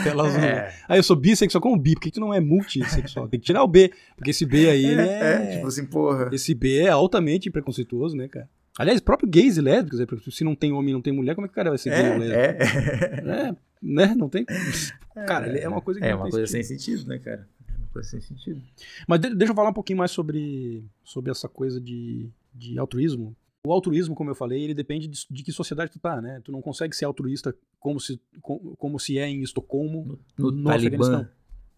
Tela 0.04 0.26
azul. 0.28 0.40
É. 0.40 0.72
Ah, 0.88 0.96
eu 0.96 1.02
sou 1.02 1.16
bissexual. 1.16 1.60
Como 1.60 1.76
bi? 1.76 1.94
Por 1.94 2.02
que 2.02 2.10
tu 2.12 2.20
não 2.20 2.32
é 2.32 2.38
multissexual? 2.38 3.26
Tem 3.28 3.40
que 3.40 3.46
tirar 3.46 3.62
o 3.64 3.66
B. 3.66 3.90
Porque 4.14 4.30
esse 4.30 4.46
B 4.46 4.68
aí, 4.70 4.84
ele 4.84 5.00
É, 5.00 5.32
é... 5.52 5.56
tipo 5.56 5.66
assim, 5.66 5.84
porra. 5.84 6.30
Esse 6.32 6.54
B 6.54 6.78
é 6.78 6.90
altamente 6.90 7.50
preconceituoso, 7.50 8.16
né, 8.16 8.28
cara? 8.28 8.48
Aliás, 8.78 9.00
próprio 9.00 9.28
gays 9.28 9.56
e 9.56 9.60
lésbicos, 9.60 10.00
é, 10.00 10.06
se 10.30 10.44
não 10.44 10.54
tem 10.54 10.72
homem 10.72 10.90
e 10.90 10.92
não 10.94 11.00
tem 11.02 11.12
mulher, 11.12 11.34
como 11.34 11.46
é 11.46 11.48
que 11.48 11.52
o 11.52 11.54
cara 11.56 11.70
vai 11.70 11.78
ser 11.78 11.90
gay 11.90 12.10
ou 12.10 12.18
lésbico? 12.18 12.38
É, 12.40 13.42
é. 13.44 13.48
É, 13.48 13.56
né? 13.82 14.14
Não 14.16 14.28
tem. 14.28 14.44
Cara, 15.26 15.46
é 15.56 15.68
uma 15.68 15.80
coisa 15.80 16.00
que 16.00 16.06
É 16.06 16.10
não 16.10 16.18
uma 16.18 16.30
coisa 16.30 16.44
sentido. 16.46 16.66
sem 16.66 16.76
sentido, 16.78 17.08
né, 17.08 17.18
cara? 17.18 17.46
Coisa 17.94 18.08
sem 18.10 18.20
sentido. 18.20 18.60
Mas 19.08 19.20
de- 19.20 19.34
deixa 19.34 19.52
eu 19.52 19.56
falar 19.56 19.70
um 19.70 19.74
pouquinho 19.74 19.98
mais 19.98 20.10
sobre, 20.10 20.84
sobre 21.04 21.30
essa 21.30 21.48
coisa 21.48 21.80
de, 21.80 22.28
de 22.54 22.78
altruísmo. 22.78 23.34
O 23.66 23.72
altruísmo, 23.72 24.14
como 24.14 24.28
eu 24.30 24.34
falei, 24.34 24.62
ele 24.62 24.74
depende 24.74 25.08
de, 25.08 25.24
de 25.30 25.42
que 25.42 25.50
sociedade 25.52 25.90
tu 25.92 25.98
tá, 25.98 26.20
né? 26.20 26.40
Tu 26.44 26.52
não 26.52 26.60
consegue 26.60 26.94
ser 26.94 27.06
altruísta 27.06 27.56
como 27.80 27.98
se, 27.98 28.20
com- 28.42 28.74
como 28.76 28.98
se 29.00 29.16
é 29.18 29.26
em 29.28 29.40
Estocolmo, 29.42 30.18
No, 30.36 30.50
no 30.50 30.64
Talibã. 30.64 30.74
Afeganistão, 30.74 31.28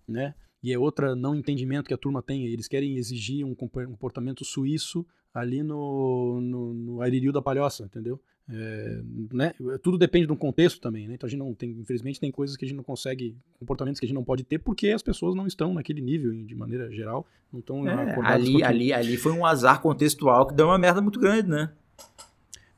né? 0.09 0.35
E 0.63 0.73
é 0.73 0.79
outra 0.79 1.15
não 1.15 1.35
entendimento 1.37 1.87
que 1.87 1.95
a 1.95 1.99
turma 1.99 2.21
tem. 2.23 2.45
Eles 2.47 2.67
querem 2.67 2.97
exigir 2.97 3.45
um 3.47 3.55
comportamento 3.55 4.45
suíço 4.45 5.07
ali 5.33 5.63
no, 5.63 6.41
no, 6.41 6.73
no 6.75 7.03
Aririu 7.03 7.31
da 7.31 7.43
Palhoça, 7.43 7.85
entendeu? 7.85 8.19
É, 8.49 9.01
né? 9.33 9.53
Tudo 9.83 9.99
depende 9.99 10.27
do 10.27 10.37
contexto 10.37 10.81
também, 10.81 11.09
né? 11.09 11.15
Então 11.15 11.27
a 11.27 11.31
gente 11.31 11.39
não 11.39 11.53
tem, 11.53 11.71
infelizmente, 11.71 12.21
tem 12.21 12.31
coisas 12.31 12.57
que 12.57 12.65
a 12.65 12.69
gente 12.69 12.77
não 12.77 12.85
consegue, 12.85 13.37
comportamentos 13.59 13.99
que 13.99 14.07
a 14.07 14.09
gente 14.09 14.15
não 14.15 14.23
pode 14.23 14.45
ter 14.45 14.59
porque 14.59 14.91
as 14.91 15.03
pessoas 15.03 15.35
não 15.35 15.47
estão 15.47 15.75
naquele 15.75 16.01
nível, 16.01 16.33
de 16.33 16.55
maneira 16.55 16.91
geral, 16.91 17.27
não 17.53 17.59
estão 17.59 17.87
É, 17.89 18.15
ali, 18.25 18.63
ali, 18.63 18.93
ali 18.93 19.17
foi 19.17 19.33
um 19.33 19.45
azar 19.45 19.81
contextual 19.83 20.47
que 20.47 20.55
deu 20.55 20.67
uma 20.67 20.79
merda 20.79 21.01
muito 21.01 21.19
grande, 21.19 21.49
né? 21.49 21.73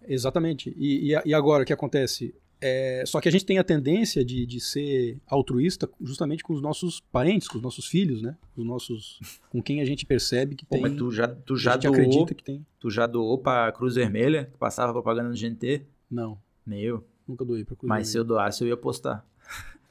Exatamente. 0.06 0.74
E, 0.78 1.12
e, 1.12 1.22
e 1.26 1.34
agora 1.34 1.62
o 1.64 1.66
que 1.66 1.72
acontece? 1.72 2.34
É, 2.60 3.04
só 3.06 3.20
que 3.20 3.28
a 3.28 3.32
gente 3.32 3.44
tem 3.44 3.58
a 3.58 3.64
tendência 3.64 4.24
de, 4.24 4.44
de 4.44 4.60
ser 4.60 5.18
altruísta 5.26 5.88
justamente 6.00 6.42
com 6.42 6.52
os 6.52 6.60
nossos 6.60 7.00
parentes, 7.12 7.46
com 7.46 7.56
os 7.56 7.62
nossos 7.62 7.86
filhos, 7.86 8.20
né? 8.20 8.36
Com 8.54 8.62
os 8.62 8.66
nossos, 8.66 9.20
com 9.50 9.62
quem 9.62 9.80
a 9.80 9.84
gente 9.84 10.04
percebe 10.04 10.56
que 10.56 10.66
Pô, 10.66 10.74
tem, 10.74 10.82
mas 10.82 10.96
tu 10.96 11.10
já, 11.12 11.28
tu 11.28 11.54
a 11.54 11.56
já 11.56 11.72
gente 11.74 11.82
doou, 11.82 11.94
acredita 11.94 12.34
que 12.34 12.42
tem. 12.42 12.66
tu 12.80 12.90
já 12.90 13.06
doou 13.06 13.38
pra 13.38 13.70
Cruz 13.72 13.94
Vermelha, 13.94 14.46
que 14.52 14.58
passava 14.58 14.92
propaganda 14.92 15.28
no 15.28 15.36
GNT? 15.36 15.82
Não, 16.10 16.36
Nem 16.66 16.82
eu. 16.82 17.04
nunca 17.26 17.44
doei 17.44 17.64
pra 17.64 17.76
cruz. 17.76 17.88
Mas 17.88 18.08
se 18.08 18.18
eu 18.18 18.24
doasse, 18.24 18.62
eu 18.64 18.68
ia 18.68 18.76
postar. 18.76 19.24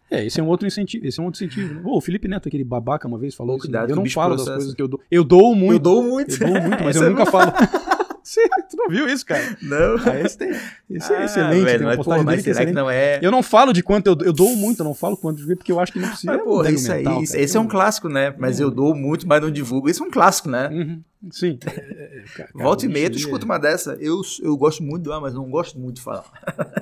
É, 0.10 0.26
esse 0.26 0.40
é 0.40 0.44
um 0.44 0.48
outro 0.48 0.66
incentivo. 0.66 1.06
Esse 1.06 1.20
é 1.20 1.22
um 1.22 1.26
outro 1.26 1.44
incentivo. 1.44 1.74
Né? 1.76 1.82
O 1.84 2.00
Felipe 2.00 2.30
Neto, 2.30 2.48
aquele 2.48 2.64
babaca, 2.64 3.08
uma 3.08 3.18
vez 3.18 3.36
falou 3.36 3.58
isso. 3.58 3.66
cuidado 3.66 3.90
Eu 3.90 3.96
que 3.96 4.02
o 4.02 4.04
não 4.04 4.10
falo 4.10 4.38
das 4.38 4.48
coisas 4.48 4.74
que 4.74 4.82
eu 4.82 4.88
dou. 4.88 5.02
Eu 5.12 5.24
dou 5.24 5.54
muito. 5.54 5.74
Eu 5.74 5.80
dou 5.80 6.04
muito. 6.04 6.32
Eu 6.32 6.40
dou 6.54 6.62
muito, 6.62 6.84
mas 6.84 6.96
eu 6.96 7.04
é 7.04 7.10
nunca 7.10 7.26
falo. 7.26 7.52
Sim, 8.28 8.42
tu 8.70 8.76
não 8.76 8.90
viu 8.90 9.08
isso, 9.08 9.26
cara? 9.26 9.56
Não. 9.64 9.96
Ah, 10.06 10.20
esse, 10.20 10.38
tem, 10.38 10.50
esse 10.90 11.14
é 11.14 11.18
Ah, 11.18 11.24
excelente. 11.24 11.64
velho, 11.64 11.78
tem 11.80 11.88
uma 11.88 11.96
mas, 11.96 12.06
pô, 12.06 12.24
mas 12.24 12.44
que 12.44 12.50
é 12.50 12.54
será 12.54 12.66
que 12.66 12.74
não 12.74 12.90
é? 12.90 13.20
Eu 13.22 13.32
não 13.32 13.42
falo 13.42 13.72
de 13.72 13.82
quanto 13.82 14.08
eu, 14.08 14.16
dou- 14.16 14.28
eu 14.28 14.34
dou 14.34 14.54
muito, 14.54 14.82
eu 14.82 14.84
não 14.84 14.94
falo 14.94 15.16
quanto, 15.16 15.46
porque 15.46 15.72
eu 15.72 15.80
acho 15.80 15.94
que 15.94 16.00
não 16.00 16.10
precisa. 16.10 16.34
Mas, 16.34 16.42
é 16.42 16.44
porra, 16.44 16.64
dano 16.64 16.76
isso 16.76 16.92
aí, 16.92 16.98
mental, 17.06 17.24
isso- 17.24 17.32
cara. 17.32 17.44
esse 17.46 17.56
é 17.56 17.60
um 17.62 17.68
clássico, 17.70 18.10
né? 18.10 18.36
Mas 18.38 18.60
eu 18.60 18.70
dou 18.70 18.94
muito, 18.94 19.26
mas 19.26 19.42
não 19.42 19.50
divulgo. 19.50 19.90
Isso 19.90 20.04
é 20.04 20.08
um 20.08 20.12
clássico, 20.12 20.50
né? 20.50 20.68
Uhum, 20.68 21.02
Sim. 21.32 21.58
É, 21.66 21.70
é, 22.20 22.24
cara, 22.36 22.50
Volta 22.54 22.86
e 22.86 22.90
meia, 22.90 23.10
tu 23.10 23.14
aí 23.14 23.20
escuta 23.20 23.46
uma 23.46 23.58
dessa. 23.58 23.98
Eu, 24.02 24.20
eu 24.42 24.58
gosto 24.58 24.84
muito 24.84 24.98
de 24.98 25.04
doar, 25.06 25.22
mas 25.22 25.34
não 25.34 25.50
gosto 25.50 25.80
muito 25.80 25.96
de 25.96 26.02
falar. 26.02 26.26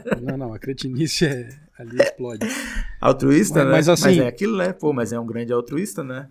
é- 0.04 0.20
Não, 0.20 0.38
não, 0.38 0.52
a 0.54 0.58
cretinice 0.58 1.28
é, 1.28 1.50
ali 1.78 1.96
explode. 2.02 2.48
Altruísta, 3.00 3.60
Mas- 3.60 3.66
né? 3.68 3.72
mas 3.72 3.89
assim- 3.89 4.20
é 4.20 4.28
aquilo, 4.28 4.58
né? 4.58 4.74
Pô, 4.74 4.91
mas 4.91 5.14
é 5.14 5.20
um 5.20 5.26
grande 5.28 5.54
altruísta, 5.54 6.04
né? 6.04 6.28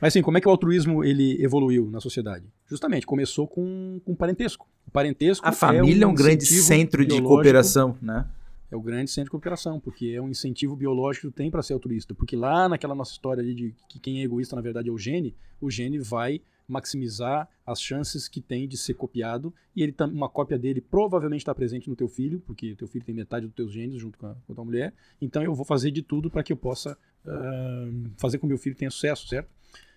Mas 0.00 0.12
assim, 0.12 0.22
como 0.22 0.38
é 0.38 0.40
que 0.40 0.48
o 0.48 0.50
altruísmo 0.50 1.04
ele 1.04 1.42
evoluiu 1.42 1.90
na 1.90 2.00
sociedade? 2.00 2.44
Justamente, 2.66 3.06
começou 3.06 3.46
com, 3.46 4.00
com 4.04 4.14
parentesco. 4.14 4.66
O 4.86 4.90
parentesco 4.90 5.46
A 5.46 5.52
família 5.52 6.04
é 6.04 6.06
um 6.06 6.14
grande 6.14 6.44
incentivo 6.44 6.66
centro 6.66 7.06
de 7.06 7.20
cooperação, 7.22 7.96
né? 8.00 8.26
É 8.70 8.76
o 8.76 8.80
grande 8.80 9.10
centro 9.10 9.26
de 9.26 9.30
cooperação, 9.30 9.78
porque 9.78 10.08
é 10.08 10.20
um 10.20 10.28
incentivo 10.28 10.74
biológico 10.74 11.28
que 11.28 11.32
tem 11.34 11.50
para 11.50 11.62
ser 11.62 11.72
altruísta. 11.72 12.14
Porque 12.14 12.34
lá 12.34 12.68
naquela 12.68 12.94
nossa 12.94 13.12
história 13.12 13.40
ali 13.40 13.54
de 13.54 13.74
que 13.88 13.98
quem 13.98 14.20
é 14.20 14.24
egoísta 14.24 14.56
na 14.56 14.62
verdade 14.62 14.88
é 14.88 14.92
o 14.92 14.98
gene, 14.98 15.34
o 15.60 15.70
gene 15.70 15.98
vai 15.98 16.40
maximizar 16.68 17.48
as 17.64 17.80
chances 17.80 18.28
que 18.28 18.40
tem 18.40 18.66
de 18.66 18.76
ser 18.76 18.94
copiado 18.94 19.54
e 19.74 19.82
ele 19.82 19.94
uma 20.12 20.28
cópia 20.28 20.58
dele 20.58 20.80
provavelmente 20.80 21.42
está 21.42 21.54
presente 21.54 21.88
no 21.88 21.96
teu 21.96 22.08
filho, 22.08 22.40
porque 22.40 22.74
teu 22.74 22.88
filho 22.88 23.04
tem 23.04 23.14
metade 23.14 23.46
dos 23.46 23.54
teus 23.54 23.72
genes 23.72 24.00
junto 24.00 24.18
com 24.18 24.26
a, 24.26 24.34
com 24.34 24.52
a 24.52 24.54
tua 24.54 24.64
mulher. 24.64 24.92
Então 25.20 25.42
eu 25.42 25.54
vou 25.54 25.64
fazer 25.64 25.90
de 25.90 26.02
tudo 26.02 26.30
para 26.30 26.42
que 26.42 26.52
eu 26.52 26.56
possa 26.56 26.98
ah, 27.26 27.88
fazer 28.16 28.38
com 28.38 28.46
que 28.46 28.48
meu 28.48 28.58
filho 28.58 28.74
tenha 28.74 28.90
sucesso, 28.90 29.28
certo? 29.28 29.48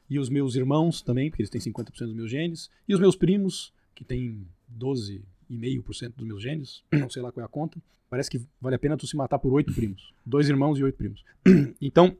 E 0.10 0.18
os 0.20 0.30
meus 0.30 0.56
irmãos 0.56 1.02
também, 1.02 1.30
porque 1.30 1.42
eles 1.44 1.50
têm 1.50 1.62
50% 1.62 1.92
dos 2.06 2.14
meus 2.16 2.32
genes, 2.32 2.70
e 2.88 2.94
os 2.94 3.00
meus 3.00 3.16
primos, 3.16 3.72
que 3.94 4.04
têm 4.04 4.46
12,5% 4.78 6.14
dos 6.18 6.28
meus 6.28 6.42
genes, 6.42 6.84
não 6.92 7.10
sei 7.10 7.22
lá 7.22 7.32
qual 7.32 7.44
é 7.44 7.46
a 7.46 7.50
conta. 7.50 7.80
Parece 8.10 8.30
que 8.30 8.42
vale 8.60 8.76
a 8.76 8.80
pena 8.80 8.98
tu 8.98 9.06
se 9.06 9.16
matar 9.16 9.38
por 9.38 9.54
oito 9.54 9.72
primos. 9.74 10.12
Dois 10.26 10.50
irmãos 10.50 10.80
e 10.80 10.84
oito 10.84 10.96
primos. 10.98 11.24
Então, 11.82 12.16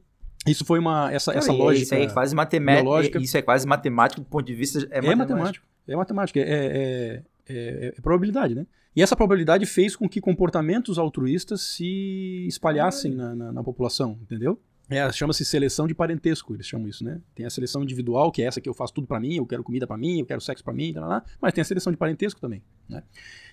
isso 0.46 0.64
foi 0.64 0.78
uma. 0.78 1.12
Essa, 1.12 1.32
essa 1.32 1.52
lógica. 1.52 1.82
Isso 1.82 1.94
é 1.94 1.98
quase 2.14 2.34
matemática. 2.34 2.84
Isso 3.20 3.36
é 3.36 3.42
quase 3.42 3.66
matemático 3.66 4.20
do 4.22 4.26
ponto 4.26 4.46
de 4.46 4.54
vista. 4.54 4.78
É, 4.90 4.98
é 4.98 5.00
matemático. 5.16 5.66
É 5.86 5.96
matemática. 5.96 6.40
É, 6.40 6.44
é, 6.44 7.22
é- 7.48 7.86
é 7.88 8.00
probabilidade, 8.00 8.54
né? 8.54 8.66
E 8.96 9.02
essa 9.02 9.14
probabilidade 9.14 9.66
fez 9.66 9.94
com 9.94 10.08
que 10.08 10.20
comportamentos 10.20 10.98
altruístas 10.98 11.60
se 11.60 12.46
espalhassem 12.48 13.12
na, 13.14 13.34
na- 13.34 13.52
na 13.52 13.62
população, 13.62 14.18
entendeu? 14.22 14.58
É, 14.90 15.10
chama-se 15.12 15.44
seleção 15.44 15.86
de 15.86 15.94
parentesco, 15.94 16.52
eles 16.52 16.66
chamam 16.66 16.88
isso, 16.88 17.04
né? 17.04 17.20
Tem 17.34 17.46
a 17.46 17.50
seleção 17.50 17.80
individual, 17.82 18.32
que 18.32 18.42
é 18.42 18.46
essa 18.46 18.60
que 18.60 18.68
eu 18.68 18.74
faço 18.74 18.92
tudo 18.92 19.06
pra 19.06 19.20
mim, 19.20 19.36
eu 19.36 19.46
quero 19.46 19.62
comida 19.62 19.86
pra 19.86 19.96
mim, 19.96 20.18
eu 20.18 20.26
quero 20.26 20.40
sexo 20.40 20.64
pra 20.64 20.72
mim, 20.74 20.92
mas 21.40 21.52
tem 21.52 21.62
a 21.62 21.64
seleção 21.64 21.92
de 21.92 21.96
parentesco 21.96 22.40
também, 22.40 22.60
né? 22.88 23.02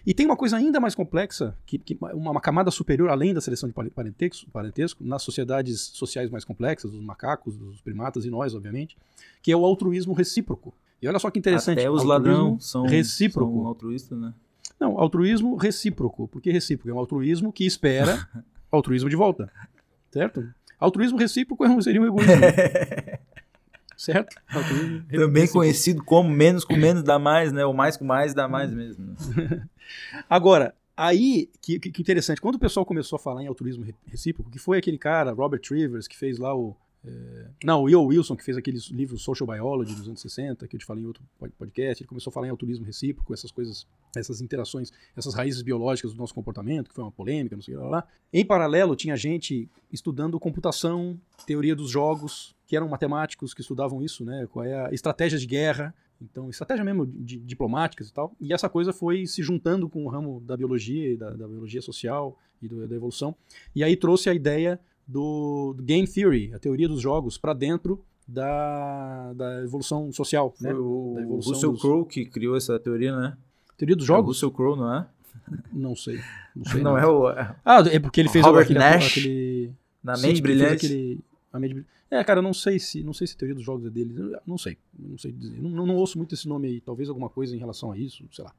E 0.05 0.13
tem 0.15 0.25
uma 0.25 0.35
coisa 0.35 0.57
ainda 0.57 0.79
mais 0.79 0.95
complexa, 0.95 1.55
que, 1.65 1.77
que 1.77 1.95
uma, 2.01 2.31
uma 2.31 2.41
camada 2.41 2.71
superior 2.71 3.09
além 3.09 3.33
da 3.35 3.41
seleção 3.41 3.69
de 3.69 3.73
pare- 3.75 3.91
parentesco, 3.91 4.49
parentesco, 4.49 5.03
nas 5.03 5.21
sociedades 5.21 5.79
sociais 5.93 6.29
mais 6.31 6.43
complexas, 6.43 6.89
dos 6.91 7.01
macacos, 7.01 7.55
dos 7.55 7.81
primatas 7.81 8.25
e 8.25 8.29
nós, 8.31 8.55
obviamente, 8.55 8.97
que 9.43 9.51
é 9.51 9.55
o 9.55 9.63
altruísmo 9.63 10.13
recíproco. 10.13 10.73
E 10.99 11.07
olha 11.07 11.19
só 11.19 11.29
que 11.29 11.37
interessante. 11.37 11.77
Até 11.79 11.91
os 11.91 12.03
ladrões 12.03 12.65
são, 12.65 12.83
recíproco. 12.87 13.51
são 13.59 13.67
altruístas, 13.67 14.17
né? 14.17 14.33
Não, 14.79 14.99
altruísmo 14.99 15.55
recíproco. 15.55 16.27
Por 16.27 16.41
que 16.41 16.51
recíproco? 16.51 16.89
É 16.89 16.93
um 16.93 16.97
altruísmo 16.99 17.53
que 17.53 17.63
espera 17.65 18.27
altruísmo 18.71 19.07
de 19.09 19.15
volta. 19.15 19.51
Certo? 20.11 20.47
Altruísmo 20.79 21.17
recíproco 21.17 21.65
é 21.65 21.69
um- 21.69 21.81
seria 21.81 22.01
um 22.01 22.05
egoísmo. 22.05 22.33
certo? 23.97 24.35
Altruísmo 24.53 24.99
Também 25.09 25.41
recíproco. 25.43 25.53
conhecido 25.53 26.03
como 26.03 26.29
menos 26.29 26.63
com 26.63 26.75
menos 26.75 27.03
dá 27.03 27.17
mais, 27.17 27.51
né? 27.51 27.65
O 27.65 27.73
mais 27.73 27.97
com 27.97 28.05
mais 28.05 28.33
dá 28.33 28.47
mais 28.47 28.71
mesmo. 28.71 29.05
né? 29.35 29.67
Agora, 30.29 30.73
aí, 30.95 31.49
que, 31.61 31.79
que 31.79 32.01
interessante, 32.01 32.39
quando 32.41 32.55
o 32.55 32.59
pessoal 32.59 32.85
começou 32.85 33.15
a 33.17 33.19
falar 33.19 33.41
em 33.43 33.47
altruísmo 33.47 33.83
re- 33.83 33.95
recíproco, 34.05 34.49
que 34.51 34.59
foi 34.59 34.77
aquele 34.77 34.97
cara, 34.97 35.31
Robert 35.33 35.61
Trivers, 35.61 36.07
que 36.07 36.17
fez 36.17 36.37
lá 36.37 36.55
o. 36.55 36.75
não, 37.63 37.81
o 37.83 38.05
Wilson, 38.05 38.35
que 38.35 38.43
fez 38.43 38.57
aquele 38.57 38.77
livro 38.91 39.17
Social 39.17 39.47
Biology 39.47 39.95
dos 39.95 40.07
anos 40.07 40.21
60, 40.21 40.67
que 40.67 40.75
eu 40.75 40.79
te 40.79 40.85
falei 40.85 41.03
em 41.03 41.07
outro 41.07 41.23
pod- 41.39 41.53
podcast, 41.57 42.01
ele 42.03 42.07
começou 42.07 42.29
a 42.29 42.33
falar 42.33 42.47
em 42.47 42.49
altruísmo 42.49 42.85
recíproco, 42.85 43.33
essas 43.33 43.51
coisas, 43.51 43.87
essas 44.15 44.41
interações, 44.41 44.91
essas 45.15 45.33
raízes 45.33 45.61
biológicas 45.61 46.11
do 46.13 46.17
nosso 46.17 46.33
comportamento, 46.33 46.89
que 46.89 46.95
foi 46.95 47.03
uma 47.03 47.11
polêmica, 47.11 47.55
não 47.55 47.63
sei 47.63 47.75
lá, 47.75 47.87
lá. 47.87 48.07
Em 48.31 48.45
paralelo, 48.45 48.95
tinha 48.95 49.15
gente 49.15 49.69
estudando 49.91 50.39
computação, 50.39 51.19
teoria 51.45 51.75
dos 51.75 51.89
jogos, 51.89 52.55
que 52.65 52.75
eram 52.75 52.87
matemáticos 52.89 53.53
que 53.53 53.61
estudavam 53.61 54.01
isso, 54.01 54.25
né? 54.25 54.47
Qual 54.51 54.65
é 54.65 54.87
a 54.87 54.93
estratégia 54.93 55.39
de 55.39 55.45
guerra, 55.47 55.93
então, 56.21 56.49
estratégia 56.49 56.83
mesmo 56.83 57.05
de, 57.05 57.37
diplomáticas 57.37 58.09
e 58.09 58.13
tal. 58.13 58.35
E 58.41 58.51
essa 58.51 58.67
coisa 58.67 58.91
foi 58.91 59.27
se 59.27 59.43
juntando 59.43 59.87
com 59.87 60.03
o 60.03 60.09
ramo 60.09 60.41
da 60.41 60.57
biologia 60.57 61.15
da, 61.15 61.29
da 61.29 61.47
biologia 61.47 61.81
social 61.81 62.37
e 62.61 62.67
do- 62.67 62.87
da 62.87 62.95
evolução. 62.95 63.35
E 63.75 63.83
aí 63.83 63.95
trouxe 63.95 64.27
a 64.29 64.33
ideia 64.33 64.79
do, 65.07 65.73
do 65.77 65.83
game 65.83 66.07
theory, 66.07 66.53
a 66.53 66.59
teoria 66.59 66.87
dos 66.87 67.01
jogos, 67.01 67.37
para 67.37 67.53
dentro 67.53 68.03
da, 68.27 69.31
da 69.33 69.61
evolução 69.63 70.11
social, 70.11 70.53
né? 70.59 70.71
Foi 70.71 70.79
o 70.79 71.13
Da 71.15 71.21
evolução 71.21 71.53
Russell 71.53 71.71
dos- 71.71 71.81
Crowe 71.81 72.05
que 72.05 72.25
criou 72.25 72.55
essa 72.57 72.77
teoria, 72.79 73.15
né? 73.15 73.37
Teoria 73.77 73.95
dos 73.95 74.03
É 74.03 74.11
o 74.11 74.15
jogos? 74.15 74.35
Russell 74.37 74.51
Crowe, 74.51 74.77
não 74.77 74.93
é? 74.93 75.07
Não 75.71 75.95
sei. 75.95 76.19
Não 76.55 76.65
sei. 76.65 76.81
Não, 76.81 76.97
é 76.97 77.05
o. 77.05 77.29
é 77.29 77.55
Ah, 77.63 77.79
é 77.89 77.99
porque 77.99 78.19
ele 78.19 78.27
fez 78.29 78.45
Robert 78.45 78.63
aquele, 78.63 78.79
Nash, 78.79 79.11
aquele 79.11 79.71
Na 80.03 80.17
mente 80.17 80.41
brilhante. 80.41 80.85
aquele- 80.85 81.19
a 81.53 81.59
mente 81.59 81.69
brilhante. 81.73 81.91
É, 82.09 82.23
cara, 82.23 82.41
não 82.41 82.53
sei 82.53 82.79
se 82.79 83.03
não 83.03 83.13
sei 83.13 83.27
se 83.27 83.35
a 83.35 83.37
teoria 83.37 83.55
dos 83.55 83.63
jogos 83.63 83.85
é 83.85 83.89
dele. 83.89 84.13
Não 84.45 84.57
sei, 84.57 84.77
não 84.97 85.17
sei 85.17 85.31
dizer. 85.31 85.61
Não, 85.61 85.69
não, 85.69 85.85
não 85.85 85.95
ouço 85.95 86.17
muito 86.17 86.33
esse 86.35 86.47
nome 86.47 86.67
aí. 86.67 86.81
Talvez 86.81 87.07
alguma 87.09 87.29
coisa 87.29 87.55
em 87.55 87.59
relação 87.59 87.91
a 87.91 87.97
isso, 87.97 88.23
sei 88.31 88.43
lá. 88.43 88.51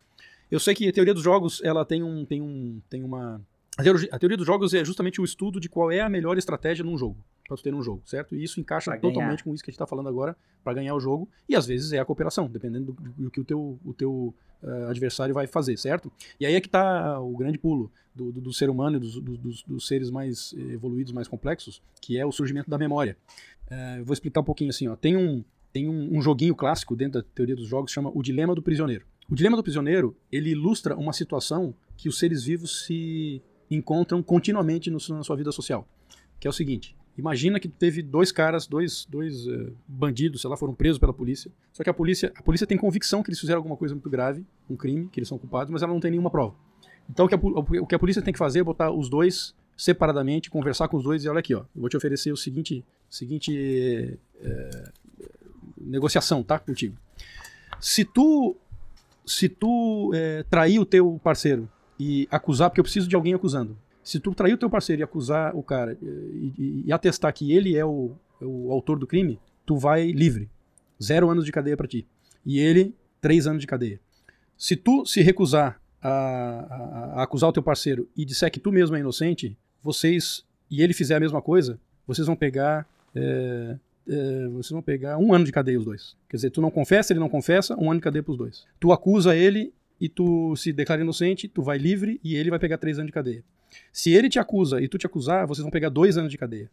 Eu 0.51 0.61
sei 0.61 0.75
que 0.75 0.89
a 0.89 0.93
teoria 0.93 1.13
dos 1.15 1.23
jogos 1.23 1.61
ela 1.63 1.85
tem 1.85 2.03
um 2.03 2.25
tem 2.25 2.41
um 2.41 2.81
tem 2.89 3.03
uma 3.03 3.41
a 3.79 4.19
teoria, 4.19 4.37
dos 4.37 4.47
jogos 4.47 4.75
é 4.75 4.85
justamente 4.85 5.21
o 5.21 5.25
estudo 5.25 5.61
de 5.61 5.69
qual 5.69 5.91
é 5.93 6.01
a 6.01 6.09
melhor 6.09 6.37
estratégia 6.37 6.85
num 6.85 6.99
jogo. 6.99 7.17
para 7.47 7.57
tu 7.57 7.63
ter 7.63 7.73
um 7.73 7.83
jogo, 7.83 8.03
certo? 8.05 8.35
E 8.37 8.43
isso 8.45 8.61
encaixa 8.61 8.91
totalmente 9.01 9.45
com 9.45 9.55
isso 9.55 9.63
que 9.65 9.71
a 9.71 9.73
gente 9.73 9.79
tá 9.79 9.87
falando 9.87 10.09
agora 10.09 10.37
para 10.63 10.75
ganhar 10.75 10.95
o 10.95 11.01
jogo. 11.01 11.29
E 11.49 11.55
às 11.57 11.67
vezes 11.67 11.93
é 11.93 11.99
a 11.99 12.05
cooperação, 12.05 12.47
dependendo 12.49 12.93
do, 12.93 13.03
do 13.25 13.31
que 13.31 13.41
o 13.41 13.45
teu, 13.45 13.79
o 13.85 13.95
teu 13.95 14.35
eh, 14.63 14.87
adversário 14.91 15.33
vai 15.35 15.47
fazer, 15.47 15.77
certo? 15.79 16.13
E 16.39 16.45
aí 16.45 16.55
é 16.55 16.61
que 16.61 16.69
tá 16.69 17.19
o 17.21 17.37
grande 17.37 17.57
pulo 17.57 17.91
do, 18.15 18.31
do, 18.33 18.41
do 18.41 18.53
ser 18.53 18.69
humano 18.69 18.97
e 18.97 19.01
dos, 19.01 19.15
do- 19.15 19.37
dos, 19.39 19.63
dos 19.63 19.87
seres 19.87 20.11
mais 20.11 20.53
eh, 20.59 20.75
evoluídos, 20.75 21.13
mais 21.13 21.27
complexos, 21.29 21.81
que 22.03 22.19
é 22.19 22.27
o 22.27 22.33
surgimento 22.33 22.69
da 22.69 22.77
memória. 22.77 23.17
Eu 23.99 24.05
vou 24.05 24.13
explicar 24.15 24.41
um 24.41 24.45
pouquinho 24.45 24.71
assim, 24.71 24.89
ó. 24.89 24.97
Tem 24.97 25.17
um, 25.17 25.45
tem 25.73 25.89
um, 25.89 26.17
um 26.19 26.21
joguinho 26.23 26.55
clássico 26.55 26.97
dentro 26.97 27.23
da 27.23 27.27
teoria 27.35 27.55
dos 27.57 27.67
jogos, 27.69 27.93
chama 27.93 28.11
o 28.15 28.23
Dilema 28.23 28.55
do 28.55 28.63
Prisioneiro. 28.63 29.07
O 29.31 29.35
Dilema 29.35 29.57
do 29.57 29.63
Prisioneiro, 29.63 30.17
ele 30.33 30.51
ilustra 30.51 30.97
uma 30.97 31.13
situação 31.13 31.75
que 31.97 32.09
os 32.09 32.19
seres 32.19 32.45
vivos 32.45 32.85
se 32.87 33.43
encontram 33.71 34.23
continuamente 34.23 34.91
no- 34.91 34.99
na 35.11 35.23
sua 35.23 35.37
vida 35.37 35.53
social. 35.53 35.87
Que 36.41 36.47
é 36.47 36.51
o 36.51 36.53
seguinte, 36.53 36.95
imagina 37.17 37.59
que 37.59 37.69
teve 37.69 38.01
dois 38.03 38.31
caras, 38.31 38.67
dois, 38.67 39.05
dois 39.11 39.47
eh, 39.49 39.73
bandidos, 39.87 40.41
sei 40.41 40.49
lá, 40.51 40.57
foram 40.57 40.75
presos 40.75 40.99
pela 40.99 41.13
polícia. 41.13 41.51
Só 41.73 41.83
que 41.83 41.91
a 41.91 41.95
polícia, 41.95 42.33
a 42.37 42.43
polícia 42.43 42.67
tem 42.67 42.79
convicção 42.79 43.23
que 43.23 43.31
eles 43.31 43.41
fizeram 43.41 43.59
alguma 43.59 43.77
coisa 43.77 43.95
muito 43.95 44.09
grave, 44.09 44.47
um 44.71 44.77
crime, 44.77 45.09
que 45.09 45.19
eles 45.19 45.29
são 45.29 45.37
culpados, 45.39 45.71
mas 45.73 45.83
ela 45.83 45.93
não 45.93 46.01
tem 46.01 46.11
nenhuma 46.13 46.31
prova. 46.31 46.55
Então 47.11 47.27
o 47.27 47.29
que 47.29 47.35
a, 47.35 47.39
o 47.83 47.87
que 47.87 47.95
a 47.95 47.99
polícia 47.99 48.23
tem 48.23 48.33
que 48.33 48.39
fazer 48.39 48.61
é 48.61 48.63
botar 48.63 48.91
os 48.93 49.09
dois 49.09 49.55
separadamente, 49.77 50.51
conversar 50.51 50.89
com 50.89 50.97
os 50.97 51.05
dois 51.05 51.25
e 51.25 51.29
olha 51.29 51.39
aqui, 51.39 51.55
ó, 51.55 51.61
eu 51.61 51.81
vou 51.81 51.89
te 51.89 51.97
oferecer 51.97 52.33
o 52.33 52.37
seguinte, 52.37 52.85
seguinte 53.09 54.19
eh, 54.41 54.91
negociação, 55.81 56.43
tá, 56.43 56.59
contigo. 56.59 56.97
Se 57.81 58.05
tu 58.05 58.57
se 59.25 59.49
tu 59.49 60.11
eh, 60.15 60.45
trair 60.49 60.79
o 60.79 60.87
teu 60.87 61.21
parceiro 61.23 61.69
e 61.99 62.29
acusar, 62.31 62.71
porque 62.71 62.81
eu 62.81 62.85
preciso 62.85 63.09
de 63.09 63.17
alguém 63.17 63.35
acusando. 63.35 63.77
Se 64.03 64.19
tu 64.21 64.35
trair 64.35 64.55
o 64.55 64.59
teu 64.59 64.71
parceiro 64.71 65.01
e 65.01 65.05
acusar 65.05 65.55
o 65.55 65.63
cara 65.63 65.93
eh, 65.93 65.97
e, 66.07 66.53
e- 66.59 66.83
e 66.87 66.93
atestar 66.93 67.33
que 67.35 67.53
ele 67.53 67.77
é 67.77 67.85
o, 67.85 68.13
é 68.41 68.45
o 68.45 68.71
autor 68.73 68.99
do 68.99 69.07
crime, 69.07 69.39
tu 69.67 69.77
vai 69.77 70.11
livre. 70.13 70.49
Zero 71.03 71.29
anos 71.29 71.45
de 71.45 71.53
cadeia 71.53 71.77
pra 71.77 71.87
ti. 71.87 72.07
E 72.45 72.59
ele, 72.59 72.95
três 73.21 73.47
anos 73.47 73.61
de 73.61 73.67
cadeia. 73.67 74.01
Se 74.57 74.75
tu 74.77 75.05
se 75.05 75.21
recusar 75.21 75.81
a, 76.01 76.09
a- 76.11 77.13
a 77.21 77.23
acusar 77.23 77.51
o 77.51 77.53
teu 77.53 77.63
parceiro 77.63 78.09
e 78.17 78.25
disser 78.25 78.51
que 78.51 78.61
tu 78.61 78.73
mesmo 78.73 78.97
é 78.97 79.01
inocente, 79.01 79.57
vocês, 79.83 80.45
e 80.71 80.83
ele 80.83 80.95
fizer 80.95 81.17
a 81.17 81.21
mesma 81.21 81.43
coisa, 81.43 81.79
vocês 82.07 82.27
vão 82.27 82.37
pegar 82.37 82.87
eh, 83.15 83.77
eh, 84.09 84.49
vocês 84.53 84.71
vão 84.71 84.81
pegar 84.83 85.19
um 85.19 85.35
ano 85.35 85.45
de 85.45 85.53
cadeia 85.53 85.79
os 85.79 85.85
dois. 85.85 86.17
Quer 86.29 86.37
dizer, 86.37 86.51
tu 86.51 86.61
não 86.63 86.71
confessa, 86.71 87.13
ele 87.13 87.21
não 87.21 87.29
confessa, 87.29 87.77
um 87.79 87.91
ano 87.91 88.01
de 88.01 88.05
cadeia 88.05 88.23
pros 88.23 88.39
dois. 88.39 88.65
Tu 88.81 88.91
acusa 88.93 89.37
ele 89.37 89.73
e 90.01 90.09
tu 90.09 90.55
se 90.57 90.73
declara 90.73 91.03
inocente, 91.03 91.49
tu 91.49 91.63
vai 91.63 91.79
livre 91.79 92.21
e 92.23 92.37
ele 92.37 92.51
vai 92.51 92.59
pegar 92.59 92.79
três 92.79 92.99
anos 92.99 93.09
de 93.09 93.13
cadeia. 93.13 93.43
Se 93.93 94.13
ele 94.13 94.29
te 94.29 94.39
acusa 94.39 94.81
e 94.81 94.89
tu 94.89 94.99
te 94.99 95.07
acusar, 95.07 95.47
vocês 95.47 95.63
vão 95.63 95.71
pegar 95.71 95.89
dois 95.89 96.17
anos 96.17 96.31
de 96.31 96.39
cadeia. 96.39 96.71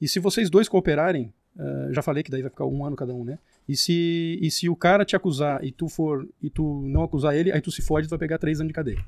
E 0.00 0.08
se 0.08 0.18
vocês 0.18 0.50
dois 0.50 0.68
cooperarem, 0.68 1.32
eh, 1.58 1.88
já 1.92 2.02
falei 2.02 2.22
que 2.22 2.30
daí 2.30 2.42
vai 2.42 2.50
ficar 2.50 2.66
um 2.66 2.84
ano 2.84 2.96
cada 2.96 3.14
um, 3.14 3.24
né? 3.24 3.38
E 3.68 3.76
se, 3.76 4.38
e 4.40 4.50
se 4.50 4.68
o 4.68 4.74
cara 4.74 5.04
te 5.04 5.14
acusar 5.14 5.64
e 5.64 5.70
tu 5.70 5.88
for 5.88 6.28
e 6.42 6.50
tu 6.50 6.82
não 6.86 7.04
acusar 7.04 7.36
ele, 7.36 7.52
aí 7.52 7.60
tu 7.60 7.70
se 7.70 7.82
fode, 7.82 8.08
tu 8.08 8.10
vai 8.10 8.18
pegar 8.18 8.38
três 8.38 8.60
anos 8.60 8.68
de 8.68 8.74
cadeia. 8.74 9.04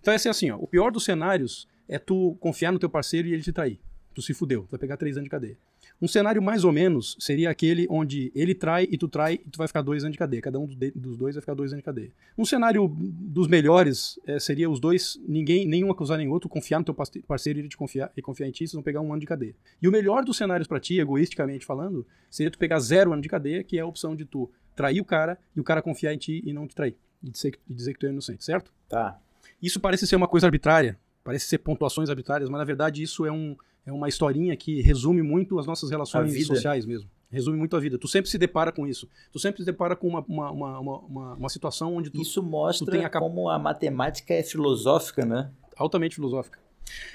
Então 0.00 0.12
é 0.12 0.16
assim, 0.16 0.28
assim, 0.28 0.50
ó, 0.50 0.56
o 0.56 0.66
pior 0.66 0.90
dos 0.90 1.04
cenários 1.04 1.68
é 1.88 1.98
tu 1.98 2.36
confiar 2.40 2.72
no 2.72 2.78
teu 2.78 2.90
parceiro 2.90 3.28
e 3.28 3.32
ele 3.32 3.42
te 3.42 3.52
trair. 3.52 3.78
Tu 4.14 4.20
se 4.20 4.34
fudeu, 4.34 4.62
tu 4.62 4.72
vai 4.72 4.80
pegar 4.80 4.96
três 4.96 5.16
anos 5.16 5.26
de 5.26 5.30
cadeia. 5.30 5.56
Um 6.00 6.08
cenário 6.08 6.42
mais 6.42 6.64
ou 6.64 6.72
menos 6.72 7.16
seria 7.20 7.48
aquele 7.50 7.86
onde 7.88 8.32
ele 8.34 8.54
trai 8.54 8.88
e 8.90 8.98
tu 8.98 9.06
trai 9.06 9.34
e 9.34 9.50
tu 9.50 9.56
vai 9.56 9.68
ficar 9.68 9.82
dois 9.82 10.02
anos 10.02 10.12
de 10.14 10.18
cadeia. 10.18 10.42
Cada 10.42 10.58
um 10.58 10.66
dos 10.66 11.16
dois 11.16 11.34
vai 11.36 11.40
ficar 11.40 11.54
dois 11.54 11.72
anos 11.72 11.80
de 11.80 11.84
cadeia. 11.84 12.10
Um 12.36 12.44
cenário 12.44 12.88
dos 12.98 13.46
melhores 13.46 14.18
eh, 14.26 14.40
seria 14.40 14.68
os 14.68 14.80
dois, 14.80 15.20
ninguém, 15.28 15.66
nenhum 15.66 15.90
acusar 15.90 16.18
nem 16.18 16.28
outro, 16.28 16.48
confiar 16.48 16.78
no 16.80 16.84
teu 16.84 16.94
parce- 16.94 17.20
parceiro 17.22 17.58
e 17.58 17.62
ele 17.62 17.68
te 17.68 17.76
confiar, 17.76 18.10
e 18.16 18.22
confiar 18.22 18.48
em 18.48 18.50
ti, 18.50 18.58
vocês 18.66 18.72
vão 18.72 18.82
pegar 18.82 19.00
um 19.00 19.12
ano 19.12 19.20
de 19.20 19.26
cadeia. 19.26 19.54
E 19.80 19.86
o 19.86 19.92
melhor 19.92 20.24
dos 20.24 20.36
cenários 20.36 20.66
pra 20.66 20.80
ti, 20.80 20.98
egoisticamente 20.98 21.64
falando, 21.64 22.04
seria 22.30 22.50
tu 22.50 22.58
pegar 22.58 22.78
zero 22.80 23.12
ano 23.12 23.22
de 23.22 23.28
cadeia, 23.28 23.62
que 23.62 23.78
é 23.78 23.82
a 23.82 23.86
opção 23.86 24.16
de 24.16 24.24
tu 24.24 24.50
trair 24.74 25.00
o 25.00 25.04
cara 25.04 25.38
e 25.54 25.60
o 25.60 25.64
cara 25.64 25.80
confiar 25.82 26.12
em 26.14 26.18
ti 26.18 26.42
e 26.44 26.52
não 26.52 26.66
te 26.66 26.74
trair. 26.74 26.96
E 27.22 27.30
dizer, 27.30 27.52
que- 27.52 27.58
e 27.70 27.74
dizer 27.74 27.92
que 27.92 28.00
tu 28.00 28.06
é 28.06 28.10
inocente, 28.10 28.44
certo? 28.44 28.72
Tá. 28.88 29.20
Isso 29.62 29.78
parece 29.78 30.06
ser 30.06 30.16
uma 30.16 30.26
coisa 30.26 30.46
arbitrária, 30.48 30.98
parece 31.22 31.46
ser 31.46 31.58
pontuações 31.58 32.10
arbitrárias, 32.10 32.50
mas 32.50 32.58
na 32.58 32.64
verdade 32.64 33.00
isso 33.02 33.24
é, 33.24 33.30
um, 33.30 33.54
é 33.86 33.92
uma 33.92 34.08
historinha 34.08 34.56
que 34.56 34.80
resume 34.82 35.22
muito 35.22 35.58
as 35.58 35.66
nossas 35.66 35.90
relações 35.90 36.46
sociais 36.46 36.86
mesmo. 36.86 37.08
Resume 37.30 37.56
muito 37.56 37.74
a 37.74 37.80
vida. 37.80 37.96
Tu 37.98 38.06
sempre 38.06 38.30
se 38.30 38.36
depara 38.36 38.70
com 38.70 38.86
isso. 38.86 39.08
Tu 39.32 39.38
sempre 39.38 39.62
se 39.62 39.64
depara 39.66 39.96
com 39.96 40.06
uma, 40.06 40.20
uma, 40.28 40.50
uma, 40.50 40.78
uma, 40.80 41.34
uma- 41.34 41.48
situação 41.48 41.96
onde 41.96 42.10
tu 42.10 42.20
Isso 42.20 42.42
mostra 42.42 42.90
tem 42.92 43.04
a 43.04 43.08
cap- 43.08 43.24
como 43.24 43.48
a 43.48 43.58
matemática 43.58 44.34
é 44.34 44.42
filosófica, 44.42 45.24
né? 45.24 45.50
altamente 45.76 46.14
filosófica. 46.16 46.58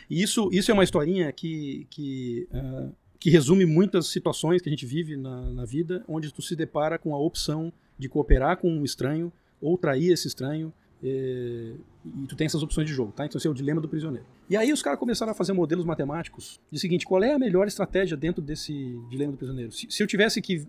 E 0.09 0.21
isso, 0.21 0.49
isso 0.51 0.71
é 0.71 0.73
uma 0.73 0.83
historinha 0.83 1.31
que, 1.31 1.85
que, 1.91 2.47
ah, 2.51 2.89
que 3.19 3.29
resume 3.29 3.65
muitas 3.65 4.07
situações 4.07 4.59
que 4.61 4.67
a 4.67 4.71
gente 4.71 4.85
vive 4.87 5.15
na, 5.15 5.41
na 5.51 5.65
vida, 5.65 6.03
onde 6.07 6.33
tu 6.33 6.41
se 6.41 6.55
depara 6.55 6.97
com 6.97 7.13
a 7.13 7.19
opção 7.19 7.71
de 7.97 8.09
cooperar 8.09 8.57
com 8.57 8.69
um 8.71 8.83
estranho 8.83 9.31
ou 9.61 9.77
trair 9.77 10.11
esse 10.11 10.27
estranho. 10.27 10.73
Eh, 11.03 11.73
e 12.05 12.27
tu 12.27 12.35
tem 12.35 12.45
essas 12.45 12.63
opções 12.63 12.87
de 12.87 12.93
jogo, 12.93 13.11
tá? 13.11 13.25
Então 13.25 13.37
esse 13.37 13.47
é 13.47 13.49
o 13.49 13.53
dilema 13.53 13.81
do 13.81 13.87
prisioneiro. 13.87 14.25
E 14.49 14.55
aí 14.55 14.71
os 14.71 14.81
caras 14.81 14.99
começaram 14.99 15.31
a 15.31 15.35
fazer 15.35 15.53
modelos 15.53 15.85
matemáticos 15.85 16.59
de 16.71 16.79
seguinte, 16.79 17.05
qual 17.05 17.23
é 17.23 17.33
a 17.33 17.39
melhor 17.39 17.67
estratégia 17.67 18.15
dentro 18.15 18.41
desse 18.41 18.73
dilema 19.09 19.31
do 19.31 19.37
prisioneiro? 19.37 19.71
Se, 19.71 19.87
se 19.89 20.01
eu 20.01 20.07
tivesse 20.07 20.41
que 20.41 20.65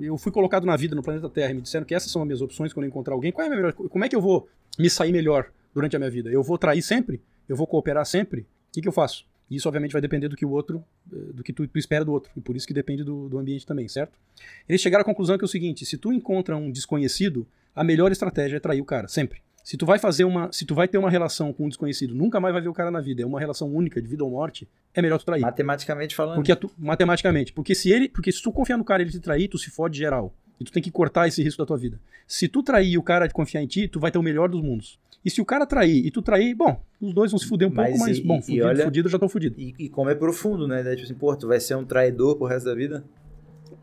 eu 0.00 0.16
fui 0.16 0.32
colocado 0.32 0.64
na 0.64 0.76
vida 0.76 0.94
no 0.94 1.02
planeta 1.02 1.28
Terra 1.28 1.50
e 1.50 1.54
me 1.54 1.62
disseram 1.62 1.84
que 1.84 1.94
essas 1.94 2.10
são 2.10 2.22
as 2.22 2.26
minhas 2.26 2.40
opções 2.40 2.72
quando 2.72 2.84
eu 2.84 2.88
encontrar 2.88 3.14
alguém, 3.14 3.32
qual 3.32 3.46
é 3.46 3.52
a 3.52 3.54
melhor, 3.54 3.72
como 3.72 4.04
é 4.04 4.08
que 4.08 4.16
eu 4.16 4.20
vou 4.20 4.48
me 4.78 4.88
sair 4.88 5.12
melhor 5.12 5.50
durante 5.74 5.96
a 5.96 5.98
minha 5.98 6.10
vida? 6.10 6.30
Eu 6.30 6.42
vou 6.42 6.56
trair 6.56 6.82
sempre? 6.82 7.20
Eu 7.48 7.56
vou 7.56 7.66
cooperar 7.66 8.06
sempre? 8.06 8.40
O 8.40 8.46
que, 8.72 8.80
que 8.80 8.88
eu 8.88 8.92
faço? 8.92 9.24
Isso, 9.50 9.68
obviamente, 9.68 9.92
vai 9.92 10.02
depender 10.02 10.28
do 10.28 10.36
que 10.36 10.44
o 10.44 10.50
outro, 10.50 10.84
eh, 11.12 11.32
do 11.32 11.42
que 11.42 11.52
tu, 11.52 11.66
tu 11.68 11.78
espera 11.78 12.04
do 12.04 12.12
outro. 12.12 12.32
E 12.36 12.40
por 12.40 12.56
isso 12.56 12.66
que 12.66 12.74
depende 12.74 13.04
do, 13.04 13.28
do 13.28 13.38
ambiente 13.38 13.64
também, 13.64 13.86
certo? 13.86 14.18
Eles 14.68 14.80
chegaram 14.80 15.02
à 15.02 15.04
conclusão 15.04 15.38
que 15.38 15.44
é 15.44 15.46
o 15.46 15.48
seguinte: 15.48 15.86
se 15.86 15.96
tu 15.96 16.12
encontra 16.12 16.56
um 16.56 16.70
desconhecido, 16.70 17.46
a 17.74 17.84
melhor 17.84 18.10
estratégia 18.10 18.56
é 18.56 18.60
trair 18.60 18.80
o 18.80 18.84
cara, 18.84 19.06
sempre. 19.06 19.40
Se 19.66 19.76
tu 19.76 19.84
vai 19.84 19.98
fazer 19.98 20.22
uma. 20.22 20.48
Se 20.52 20.64
tu 20.64 20.76
vai 20.76 20.86
ter 20.86 20.96
uma 20.96 21.10
relação 21.10 21.52
com 21.52 21.64
um 21.64 21.68
desconhecido, 21.68 22.14
nunca 22.14 22.38
mais 22.38 22.52
vai 22.52 22.62
ver 22.62 22.68
o 22.68 22.72
cara 22.72 22.88
na 22.88 23.00
vida, 23.00 23.22
é 23.22 23.26
uma 23.26 23.40
relação 23.40 23.68
única, 23.68 24.00
de 24.00 24.06
vida 24.06 24.22
ou 24.22 24.30
morte, 24.30 24.68
é 24.94 25.02
melhor 25.02 25.18
tu 25.18 25.24
trair. 25.26 25.40
Matematicamente 25.42 26.14
falando. 26.14 26.36
Porque 26.36 26.54
tu- 26.54 26.70
matematicamente, 26.78 27.52
porque 27.52 27.74
se 27.74 27.90
ele, 27.90 28.08
porque 28.08 28.30
se 28.30 28.40
tu 28.40 28.52
confiar 28.52 28.76
no 28.76 28.84
cara 28.84 29.02
e 29.02 29.06
ele 29.06 29.10
te 29.10 29.18
trair, 29.18 29.48
tu 29.48 29.58
se 29.58 29.68
fode 29.68 29.98
geral. 29.98 30.32
E 30.60 30.64
tu 30.64 30.70
tem 30.70 30.80
que 30.80 30.88
cortar 30.92 31.26
esse 31.26 31.42
risco 31.42 31.60
da 31.60 31.66
tua 31.66 31.76
vida. 31.76 31.98
Se 32.28 32.46
tu 32.46 32.62
trair 32.62 32.92
e 32.92 32.96
o 32.96 33.02
cara 33.02 33.28
confiar 33.28 33.60
em 33.60 33.66
ti, 33.66 33.88
tu 33.88 33.98
vai 33.98 34.12
ter 34.12 34.18
o 34.18 34.22
melhor 34.22 34.48
dos 34.48 34.62
mundos. 34.62 35.00
E 35.24 35.30
se 35.30 35.40
o 35.40 35.44
cara 35.44 35.66
trair 35.66 36.06
e 36.06 36.12
tu 36.12 36.22
trair, 36.22 36.54
bom, 36.54 36.80
os 37.00 37.12
dois 37.12 37.32
vão 37.32 37.38
se 37.40 37.48
fuder 37.48 37.66
um 37.68 37.74
Mas 37.74 37.88
pouco, 37.90 38.04
mas 38.06 38.18
e- 38.18 38.22
bom, 38.22 38.40
fudido, 38.40 38.66
olha- 38.68 38.84
fudido, 38.84 39.08
já 39.08 39.18
tô 39.18 39.28
fudido. 39.28 39.56
E, 39.58 39.74
e 39.80 39.88
como 39.88 40.08
é 40.10 40.14
profundo, 40.14 40.68
né? 40.68 40.84
Daí, 40.84 40.94
Tipo 40.94 41.06
assim, 41.06 41.14
pô, 41.18 41.34
tu 41.36 41.48
vai 41.48 41.58
ser 41.58 41.74
um 41.74 41.84
traidor 41.84 42.36
pro 42.36 42.46
resto 42.46 42.66
da 42.66 42.74
vida? 42.76 43.02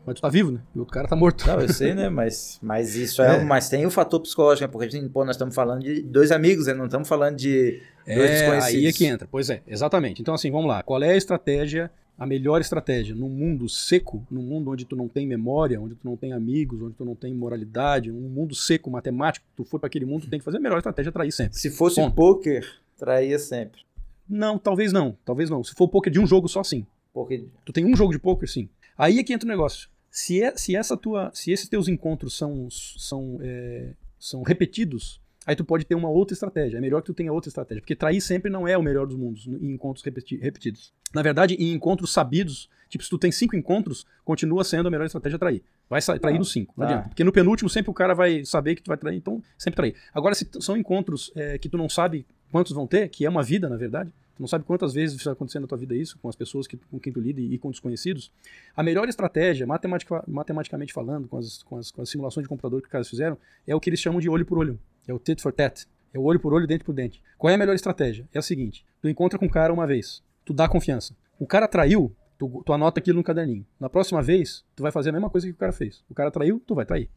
Mas 0.06 0.16
tu 0.16 0.22
tá 0.22 0.28
vivo, 0.28 0.50
né? 0.50 0.60
E 0.74 0.78
o 0.78 0.80
outro 0.80 0.92
cara 0.94 1.08
tá 1.08 1.16
morto. 1.16 1.46
Não, 1.46 1.60
eu 1.60 1.72
sei, 1.72 1.94
né? 1.94 2.08
Mas, 2.08 2.58
mas 2.62 2.94
isso 2.94 3.22
é, 3.22 3.36
É. 3.40 3.44
Mas 3.44 3.68
tem 3.68 3.86
o 3.86 3.90
fator 3.90 4.20
psicológico, 4.20 4.66
né? 4.66 4.70
Porque 4.72 4.86
a 4.86 4.90
gente, 4.90 5.08
pô, 5.08 5.24
nós 5.24 5.34
estamos 5.36 5.54
falando 5.54 5.82
de 5.82 6.02
dois 6.02 6.30
amigos, 6.30 6.66
né? 6.66 6.74
Não 6.74 6.84
estamos 6.86 7.08
falando 7.08 7.36
de 7.36 7.80
dois 8.06 8.18
É, 8.30 8.32
desconhecidos. 8.40 8.74
aí 8.76 8.86
é 8.86 8.92
que 8.92 9.06
entra. 9.06 9.26
Pois 9.30 9.48
é, 9.50 9.62
exatamente. 9.66 10.20
Então, 10.20 10.34
assim, 10.34 10.50
vamos 10.50 10.66
lá. 10.68 10.82
Qual 10.82 11.02
é 11.02 11.10
a 11.12 11.16
estratégia, 11.16 11.90
a 12.18 12.26
melhor 12.26 12.60
estratégia 12.60 13.14
num 13.14 13.28
mundo 13.30 13.68
seco, 13.68 14.22
num 14.30 14.42
mundo 14.42 14.70
onde 14.70 14.84
tu 14.84 14.94
não 14.94 15.08
tem 15.08 15.26
memória, 15.26 15.80
onde 15.80 15.94
tu 15.94 16.06
não 16.06 16.16
tem 16.16 16.32
amigos, 16.32 16.82
onde 16.82 16.94
tu 16.94 17.04
não 17.04 17.14
tem 17.14 17.32
moralidade, 17.34 18.10
um 18.10 18.28
mundo 18.28 18.54
seco, 18.54 18.90
matemático, 18.90 19.46
tu 19.56 19.64
for 19.64 19.78
para 19.80 19.86
aquele 19.86 20.04
mundo, 20.04 20.22
tu 20.24 20.30
tem 20.30 20.38
que 20.38 20.44
fazer 20.44 20.58
a 20.58 20.60
melhor 20.60 20.76
estratégia 20.78 21.08
é 21.08 21.12
trair 21.12 21.32
sempre. 21.32 21.58
Se 21.58 21.70
fosse 21.70 21.96
Ponto. 21.96 22.14
poker, 22.14 22.64
traía 22.98 23.38
sempre. 23.38 23.80
Não, 24.28 24.58
talvez 24.58 24.92
não. 24.92 25.16
Talvez 25.24 25.48
não. 25.50 25.64
Se 25.64 25.74
for 25.74 25.88
poker 25.88 26.12
de 26.12 26.20
um 26.20 26.26
jogo 26.26 26.46
só, 26.48 26.62
sim. 26.62 26.86
Porque 27.12 27.44
Tu 27.64 27.72
tem 27.72 27.84
um 27.84 27.96
jogo 27.96 28.12
de 28.12 28.18
poker, 28.18 28.48
sim. 28.50 28.68
Aí 28.98 29.18
é 29.18 29.24
que 29.24 29.32
entra 29.32 29.46
o 29.46 29.50
negócio. 29.50 29.88
Se, 30.14 30.40
é, 30.40 30.56
se 30.56 30.76
essa 30.76 30.96
tua, 30.96 31.32
se 31.34 31.50
esses 31.50 31.68
teus 31.68 31.88
encontros 31.88 32.36
são, 32.38 32.68
são, 32.70 33.36
é, 33.42 33.94
são 34.16 34.42
repetidos, 34.42 35.20
aí 35.44 35.56
tu 35.56 35.64
pode 35.64 35.84
ter 35.84 35.96
uma 35.96 36.08
outra 36.08 36.34
estratégia. 36.34 36.78
É 36.78 36.80
melhor 36.80 37.00
que 37.00 37.06
tu 37.06 37.14
tenha 37.14 37.32
outra 37.32 37.48
estratégia, 37.48 37.82
porque 37.82 37.96
trair 37.96 38.20
sempre 38.20 38.48
não 38.48 38.66
é 38.66 38.78
o 38.78 38.82
melhor 38.82 39.08
dos 39.08 39.16
mundos 39.16 39.44
em 39.48 39.72
encontros 39.72 40.04
repeti- 40.04 40.36
repetidos. 40.36 40.92
Na 41.12 41.20
verdade, 41.20 41.54
em 41.54 41.72
encontros 41.72 42.12
sabidos, 42.12 42.70
tipo, 42.88 43.02
se 43.02 43.10
tu 43.10 43.18
tem 43.18 43.32
cinco 43.32 43.56
encontros, 43.56 44.06
continua 44.24 44.62
sendo 44.62 44.86
a 44.86 44.90
melhor 44.90 45.04
estratégia 45.04 45.36
trair. 45.36 45.64
Vai 45.90 46.00
trair 46.00 46.38
nos 46.38 46.52
cinco, 46.52 46.74
não 46.76 46.86
tá. 46.86 46.92
adianta. 46.92 47.08
Porque 47.08 47.24
no 47.24 47.32
penúltimo 47.32 47.68
sempre 47.68 47.90
o 47.90 47.94
cara 47.94 48.14
vai 48.14 48.44
saber 48.44 48.76
que 48.76 48.82
tu 48.84 48.88
vai 48.88 48.96
trair, 48.96 49.16
então 49.16 49.42
sempre 49.58 49.74
trair. 49.74 49.96
Agora, 50.14 50.36
se 50.36 50.48
são 50.60 50.76
encontros 50.76 51.32
é, 51.34 51.58
que 51.58 51.68
tu 51.68 51.76
não 51.76 51.88
sabe 51.88 52.24
quantos 52.52 52.72
vão 52.72 52.86
ter, 52.86 53.08
que 53.08 53.26
é 53.26 53.28
uma 53.28 53.42
vida, 53.42 53.68
na 53.68 53.76
verdade, 53.76 54.12
tu 54.36 54.40
não 54.40 54.46
sabe 54.48 54.64
quantas 54.64 54.92
vezes 54.92 55.22
vai 55.22 55.32
acontecer 55.32 55.58
na 55.60 55.66
tua 55.66 55.78
vida 55.78 55.94
isso, 55.94 56.18
com 56.18 56.28
as 56.28 56.36
pessoas 56.36 56.66
que, 56.66 56.76
com 56.76 56.98
quem 56.98 57.12
tu 57.12 57.20
lida 57.20 57.40
e, 57.40 57.54
e 57.54 57.58
com 57.58 57.70
desconhecidos, 57.70 58.30
a 58.76 58.82
melhor 58.82 59.08
estratégia, 59.08 59.66
matematica- 59.66 60.24
matematicamente 60.26 60.92
falando, 60.92 61.28
com 61.28 61.38
as, 61.38 61.62
com, 61.62 61.76
as, 61.76 61.90
com 61.90 62.02
as 62.02 62.08
simulações 62.08 62.44
de 62.44 62.48
computador 62.48 62.80
que 62.80 62.86
os 62.88 62.92
caras 62.92 63.08
fizeram, 63.08 63.38
é 63.66 63.74
o 63.74 63.80
que 63.80 63.90
eles 63.90 64.00
chamam 64.00 64.20
de 64.20 64.28
olho 64.28 64.44
por 64.44 64.58
olho. 64.58 64.78
É 65.06 65.12
o 65.12 65.18
tit 65.18 65.40
for 65.42 65.52
tat. 65.52 65.86
É 66.12 66.18
o 66.18 66.22
olho 66.22 66.38
por 66.40 66.52
olho, 66.52 66.66
dente 66.66 66.84
por 66.84 66.94
dente. 66.94 67.20
Qual 67.36 67.50
é 67.50 67.54
a 67.54 67.58
melhor 67.58 67.74
estratégia? 67.74 68.26
É 68.32 68.38
a 68.38 68.42
seguinte: 68.42 68.84
tu 69.02 69.08
encontra 69.08 69.38
com 69.38 69.46
o 69.46 69.50
cara 69.50 69.72
uma 69.72 69.86
vez, 69.86 70.22
tu 70.44 70.52
dá 70.52 70.68
confiança. 70.68 71.14
O 71.38 71.46
cara 71.46 71.66
traiu, 71.66 72.14
tu, 72.38 72.62
tu 72.64 72.72
anota 72.72 73.00
aquilo 73.00 73.18
no 73.18 73.24
caderninho. 73.24 73.66
Na 73.80 73.90
próxima 73.90 74.22
vez, 74.22 74.64
tu 74.76 74.82
vai 74.82 74.92
fazer 74.92 75.10
a 75.10 75.12
mesma 75.12 75.28
coisa 75.28 75.46
que 75.46 75.52
o 75.52 75.56
cara 75.56 75.72
fez. 75.72 76.04
O 76.08 76.14
cara 76.14 76.30
traiu, 76.30 76.62
tu 76.64 76.74
vai 76.74 76.86
trair. 76.86 77.10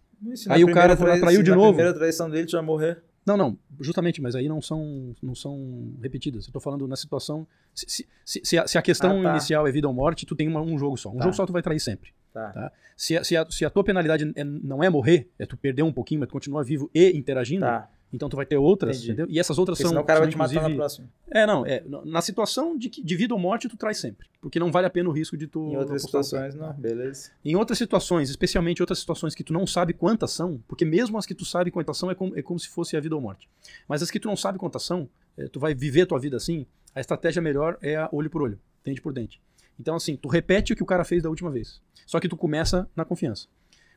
Aí 0.49 0.63
o 0.63 0.67
cara 0.73 0.93
traiu 1.19 1.43
de 1.43 1.51
novo. 1.51 1.73
primeira 1.73 1.93
traição 1.93 2.27
dele, 2.29 2.47
tu 2.47 2.53
vai 2.53 2.61
morrer. 2.65 3.03
Não, 3.27 3.35
não, 3.35 3.57
justamente, 3.81 4.21
mas 4.21 4.35
aí 4.35 4.47
não 4.47 4.61
são, 4.61 5.13
não 5.21 5.35
são 5.35 5.91
repetidas. 6.01 6.47
Eu 6.47 6.53
tô 6.53 6.61
falando 6.61 6.87
na 6.87 6.95
situação. 6.95 7.45
Se, 7.75 8.07
se, 8.25 8.41
se, 8.41 8.57
a, 8.57 8.65
se 8.65 8.77
a 8.77 8.81
questão 8.81 9.19
Ah, 9.19 9.23
tá. 9.23 9.29
inicial 9.31 9.67
é 9.67 9.71
vida 9.71 9.85
ou 9.85 9.93
morte, 9.93 10.25
tu 10.25 10.33
tem 10.33 10.47
uma- 10.47 10.61
um 10.61 10.77
jogo 10.79 10.95
só. 10.95 11.09
Um 11.09 11.17
Tá. 11.17 11.23
jogo 11.25 11.35
só 11.35 11.45
tu 11.45 11.51
vai 11.51 11.61
trair 11.61 11.79
sempre. 11.81 12.11
Tá. 12.33 12.49
Tá? 12.53 12.71
Se, 12.95 13.17
a, 13.17 13.23
se, 13.23 13.35
a, 13.35 13.45
tua 13.69 13.83
penalidade 13.83 14.31
é- 14.35 14.43
não 14.45 14.81
é 14.81 14.89
morrer, 14.89 15.29
é 15.37 15.45
tu 15.45 15.57
perder 15.57 15.83
um 15.83 15.91
pouquinho, 15.91 16.21
mas 16.21 16.29
tu 16.29 16.31
continuar 16.31 16.63
vivo 16.63 16.89
e 16.95 17.11
interagindo, 17.17 17.65
Tá. 17.65 17.89
Então 18.13 18.29
tu 18.29 18.35
vai 18.35 18.45
ter 18.45 18.57
outras, 18.57 18.97
Entendi. 18.97 19.11
entendeu? 19.11 19.27
E 19.29 19.39
essas 19.39 19.57
outras 19.57 19.77
Porque 19.77 19.83
são. 19.83 19.89
senão 19.91 20.01
o 20.01 20.05
cara 20.05 20.19
vai 20.21 20.29
te 20.29 20.37
matar 20.37 20.53
na 20.53 20.59
inclusive- 20.61 20.77
próxima. 20.77 21.09
É, 21.29 21.45
não, 21.45 21.65
é. 21.65 21.83
Na 22.05 22.21
situação 22.21 22.77
de, 22.77 22.89
que- 22.89 23.03
de 23.03 23.15
vida 23.15 23.33
ou 23.33 23.39
morte, 23.39 23.67
tu 23.67 23.75
traz 23.77 23.97
sempre. 23.97 24.27
Porque 24.41 24.59
não 24.59 24.71
vale 24.71 24.87
a 24.87 24.89
pena 24.89 25.09
o 25.09 25.11
risco 25.11 25.35
de 25.37 25.47
tu. 25.47 25.71
Em 25.71 25.77
outras 25.77 26.01
situações, 26.03 26.55
não. 26.55 26.73
Beleza. 26.73 27.31
Em 27.43 27.55
outras 27.55 27.77
situações, 27.77 28.29
especialmente 28.29 28.81
outras 28.81 28.99
situações 28.99 29.35
que 29.35 29.43
tu 29.43 29.51
não 29.53 29.67
sabe 29.67 29.93
quantas 29.93 30.31
são, 30.31 30.61
porque 30.67 30.85
mesmo 30.85 31.17
as 31.17 31.25
que 31.25 31.35
tu 31.35 31.43
sabe 31.45 31.69
quantas 31.71 31.97
são 31.97 32.09
é 32.09 32.15
como, 32.15 32.37
é 32.37 32.41
como 32.41 32.59
se 32.59 32.67
fosse 32.69 32.95
a 32.95 32.99
vida 32.99 33.15
ou 33.15 33.21
morte. 33.21 33.47
Mas 33.87 34.01
as 34.01 34.09
que 34.09 34.19
tu 34.19 34.27
não 34.27 34.37
sabe 34.37 34.57
quantas 34.57 34.83
são, 34.83 35.09
é, 35.37 35.47
tu 35.47 35.59
vai 35.59 35.75
viver 35.75 36.05
tua 36.05 36.19
vida 36.19 36.37
assim, 36.37 36.65
a 36.95 36.99
estratégia 37.01 37.41
melhor 37.41 37.77
é 37.81 37.95
a 37.97 38.09
olho 38.11 38.29
por 38.29 38.41
olho, 38.41 38.59
dente 38.83 39.01
por 39.01 39.11
dente. 39.13 39.41
Então, 39.79 39.95
assim, 39.95 40.15
tu 40.15 40.27
repete 40.27 40.73
o 40.73 40.75
que 40.75 40.81
o 40.81 40.85
cara 40.87 41.03
fez 41.03 41.21
da 41.21 41.29
última 41.29 41.51
vez. 41.51 41.79
Só 42.05 42.19
que 42.19 42.27
tu 42.27 42.35
começa 42.35 42.89
na 42.95 43.05
confiança. 43.05 43.47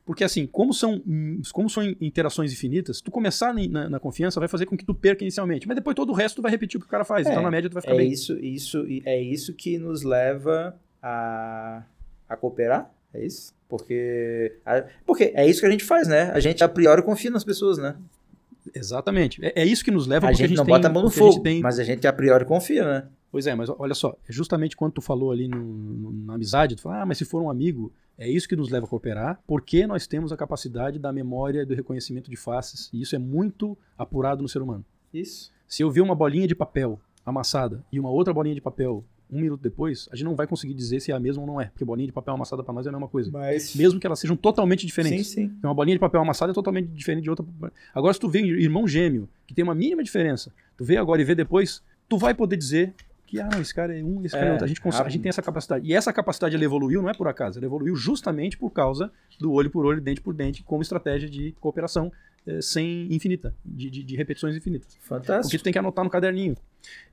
Porque, 0.05 0.25
assim, 0.25 0.47
como 0.47 0.73
são, 0.75 1.01
como 1.53 1.71
são 1.71 1.85
interações 2.01 2.53
infinitas, 2.53 3.01
tu 3.01 3.11
começar 3.11 3.55
na, 3.55 3.89
na 3.89 4.01
confiança 4.01 4.41
vai 4.41 4.49
fazer 4.49 4.67
com 4.67 4.77
que 4.77 4.85
tu 4.85 4.95
perca 4.95 5.23
inicialmente. 5.23 5.69
Mas 5.69 5.77
depois 5.77 5.95
todo 5.95 6.11
o 6.11 6.15
resto 6.15 6.37
tu 6.37 6.43
vai 6.43 6.51
repetir 6.51 6.79
o 6.79 6.81
que 6.81 6.87
o 6.87 6.91
cara 6.91 7.05
faz. 7.05 7.27
É, 7.27 7.31
então, 7.31 7.43
na 7.43 7.51
média, 7.51 7.71
tu 7.71 7.75
vai 7.75 7.83
ficar 7.83 7.95
É 7.95 7.99
bem. 7.99 8.11
isso, 8.11 8.37
isso, 8.39 8.85
é 9.05 9.21
isso 9.23 9.55
que 9.55 9.79
nos 9.79 10.03
leva 10.03 10.75
a, 11.03 11.83
a 12.29 12.37
cooperar? 12.37 12.91
É 13.15 13.25
isso? 13.25 13.55
Porque, 13.69 14.57
a- 14.67 14.85
porque 15.07 15.33
é 15.35 15.47
isso 15.47 15.61
que 15.61 15.67
a 15.67 15.71
gente 15.71 15.85
faz, 15.85 16.09
né? 16.09 16.31
A 16.33 16.41
gente 16.41 16.65
a 16.65 16.69
priori 16.69 17.03
confia 17.03 17.31
nas 17.31 17.45
pessoas, 17.45 17.79
né? 17.79 17.95
Exatamente. 18.75 19.45
É, 19.45 19.63
é 19.63 19.65
isso 19.65 19.85
que 19.85 19.91
nos 19.91 20.07
leva 20.07 20.27
A 20.27 20.31
porque 20.31 20.47
gente, 20.49 20.57
não 20.57 20.65
tem, 20.65 20.75
bota 20.75 20.89
a 20.89 20.93
mão 20.93 21.03
no 21.03 21.09
a 21.09 21.13
gente 21.13 21.19
fogo, 21.19 21.41
tem- 21.43 21.61
mas 21.61 21.79
a 21.79 21.85
gente 21.85 22.07
a 22.07 22.13
priori 22.13 22.45
confia, 22.45 22.85
né? 22.85 23.07
Pois 23.33 23.47
é, 23.47 23.55
mas 23.55 23.71
olha 23.79 23.95
só, 23.95 24.17
é 24.29 24.33
justamente 24.33 24.77
quando 24.77 24.93
tu 24.95 25.01
falou 25.01 25.31
ali 25.31 25.47
no- 25.47 25.57
no- 25.63 26.13
na 26.27 26.35
amizade, 26.35 26.75
tu 26.75 26.83
fala, 26.83 27.03
ah, 27.03 27.07
mas 27.07 27.17
se 27.19 27.25
for 27.25 27.41
um 27.41 27.49
amigo, 27.49 27.93
é 28.21 28.29
isso 28.29 28.47
que 28.47 28.55
nos 28.55 28.69
leva 28.69 28.85
a 28.85 28.89
cooperar, 28.89 29.41
porque 29.47 29.87
nós 29.87 30.07
temos 30.07 30.31
a 30.31 30.37
capacidade 30.37 30.99
da 30.99 31.11
memória 31.11 31.63
e 31.63 31.65
do 31.65 31.75
reconhecimento 31.75 32.31
de 32.31 32.37
faces, 32.37 32.91
e 32.93 33.01
isso 33.01 33.17
é 33.17 33.19
muito 33.19 33.77
apurado 33.97 34.43
no 34.43 34.49
ser 34.49 34.61
humano. 34.61 34.85
Isso. 35.13 35.51
Se 35.67 35.83
eu 35.83 35.91
ver 35.91 36.03
uma 36.03 36.15
bolinha 36.15 36.47
de 36.47 36.55
papel 36.55 37.01
amassada 37.25 37.83
e 37.91 37.99
uma 37.99 38.11
outra 38.11 38.35
bolinha 38.35 38.55
de 38.55 38.61
papel 38.61 39.03
um 39.33 39.41
minuto 39.41 39.63
depois, 39.63 40.09
a 40.13 40.17
gente 40.17 40.25
não 40.25 40.35
vai 40.35 40.47
conseguir 40.47 40.75
dizer 40.75 41.01
se 41.01 41.13
é 41.13 41.15
a 41.15 41.21
mesma 41.21 41.41
ou 41.43 41.47
não 41.47 41.61
é, 41.61 41.67
porque 41.67 41.85
bolinha 41.85 42.09
de 42.09 42.13
papel 42.13 42.35
amassada 42.35 42.63
para 42.63 42.75
nós 42.75 42.85
é 42.85 42.89
a 42.91 42.93
mesma 42.93 43.09
coisa. 43.09 43.31
Mas. 43.31 43.75
Mesmo 43.75 43.99
que 43.99 44.07
elas 44.07 44.19
sejam 44.19 44.37
totalmente 44.37 44.81
Sim, 44.81 44.87
diferentes. 44.87 45.29
sim. 45.29 45.51
Uma 45.63 45.73
bolinha 45.73 45.97
de 45.97 46.01
papel 46.01 46.21
amassada 46.21 46.53
é 46.53 46.55
totalmente 46.55 46.89
diferente 46.89 47.23
de 47.23 47.31
outra. 47.31 47.47
Agora, 47.95 48.13
se 48.13 48.21
tu 48.21 48.29
vê 48.29 48.43
um 48.43 48.47
irmão 48.47 48.87
gêmeo, 48.87 49.29
que 49.47 49.55
tem 49.55 49.63
uma 49.63 49.75
mínima 49.75 50.03
diferença, 50.03 50.53
tu 50.77 50.85
vê 50.85 50.97
agora 50.97 51.23
e 51.23 51.25
vê 51.25 51.35
depois, 51.35 51.83
tu 52.09 52.19
vai 52.19 52.35
poder 52.35 52.57
dizer 52.57 52.93
que, 53.31 53.41
ah, 53.41 53.49
não, 53.53 53.61
esse 53.61 53.75
cara 53.75 53.99
é 53.99 54.03
um, 54.03 54.25
esse 54.25 54.35
cara 54.35 54.47
é 54.47 54.49
É, 54.49 54.53
outro. 54.53 54.65
A 54.65 54.69
gente, 54.69 54.81
consegue, 54.81 55.07
a 55.07 55.11
gente 55.11 55.23
tem 55.23 55.29
essa 55.31 55.43
capacidade. 55.43 55.87
E 55.89 55.95
essa 55.95 56.13
capacidade, 56.13 56.55
ela 56.55 56.65
evoluiu, 56.65 57.01
não 57.01 57.09
é 57.09 57.15
por 57.15 57.29
acaso, 57.29 57.59
ela 57.59 57.67
evoluiu 57.67 57.95
justamente 57.97 58.57
por 58.59 58.71
causa 58.71 59.11
do 59.39 59.53
olho 59.53 59.71
por 59.71 59.87
olho, 59.87 60.01
dente 60.01 60.21
por 60.21 60.35
dente, 60.35 60.63
como 60.63 60.83
estratégia 60.83 61.29
de 61.29 61.53
cooperação 61.61 62.13
eh, 62.47 62.61
sem 62.63 63.07
infinita, 63.13 63.55
de, 63.65 63.91
de- 63.91 64.03
de 64.03 64.17
repetições 64.17 64.57
infinitas. 64.57 64.95
Porque 64.95 65.07
Fantástico. 65.09 65.59
tu 65.61 65.65
tem 65.65 65.73
que 65.73 65.79
anotar 65.79 66.03
no 66.05 66.11
caderninho. 66.11 66.57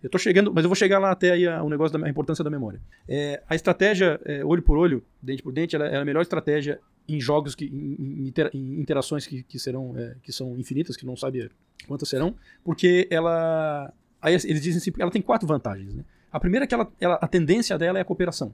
Eu 0.01 0.09
tô 0.09 0.17
chegando, 0.17 0.53
mas 0.53 0.63
eu 0.63 0.69
vou 0.69 0.75
chegar 0.75 0.99
lá 0.99 1.11
até 1.11 1.31
aí 1.31 1.45
a- 1.47 1.61
o 1.61 1.69
negócio 1.69 1.97
da 1.99 2.05
a 2.05 2.09
importância 2.09 2.43
da 2.43 2.49
memória. 2.49 2.79
É, 3.07 3.43
a 3.49 3.53
estratégia 3.55 4.19
é, 4.25 4.43
olho 4.43 4.61
por 4.63 4.77
olho, 4.77 5.03
dente 5.21 5.43
por 5.43 5.51
dente, 5.51 5.75
ela, 5.75 5.85
é 5.87 5.97
a 5.97 6.05
melhor 6.05 6.21
estratégia 6.21 6.79
em 7.09 7.19
jogos 7.21 7.55
que 7.55 7.65
em, 7.65 8.31
em 8.53 8.79
interações 8.81 9.27
que, 9.27 9.43
que 9.43 9.59
serão 9.59 9.93
é, 9.97 10.15
que 10.23 10.31
são 10.31 10.57
infinitas, 10.57 10.95
que 10.97 11.05
não 11.05 11.15
sabe 11.17 11.49
quantas 11.87 12.07
serão, 12.09 12.35
porque 12.63 13.07
ela 13.11 13.93
aí 14.27 14.33
eles 14.33 14.61
dizem 14.61 14.77
assim, 14.77 14.91
ela 14.99 15.11
tem 15.11 15.21
quatro 15.21 15.47
vantagens, 15.47 15.93
né? 15.93 16.03
A 16.31 16.39
primeira 16.39 16.65
é 16.65 16.67
que 16.67 16.73
ela, 16.73 16.87
ela- 16.99 17.19
a 17.21 17.27
tendência 17.27 17.77
dela 17.77 17.97
é 17.97 18.01
a 18.01 18.05
cooperação. 18.05 18.53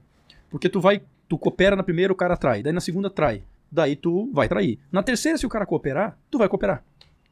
Porque 0.50 0.68
tu 0.68 0.80
vai, 0.80 1.02
tu 1.28 1.36
coopera 1.36 1.74
na 1.76 1.82
primeira, 1.82 2.12
o 2.12 2.16
cara 2.16 2.36
trai, 2.36 2.62
daí 2.62 2.72
na 2.72 2.80
segunda 2.80 3.10
trai, 3.10 3.42
daí 3.70 3.96
tu 3.96 4.30
vai 4.32 4.48
trair. 4.48 4.78
Na 4.92 5.02
terceira, 5.02 5.36
se 5.36 5.44
o 5.44 5.48
cara 5.48 5.66
cooperar, 5.66 6.16
tu 6.30 6.38
vai 6.38 6.48
cooperar. 6.48 6.82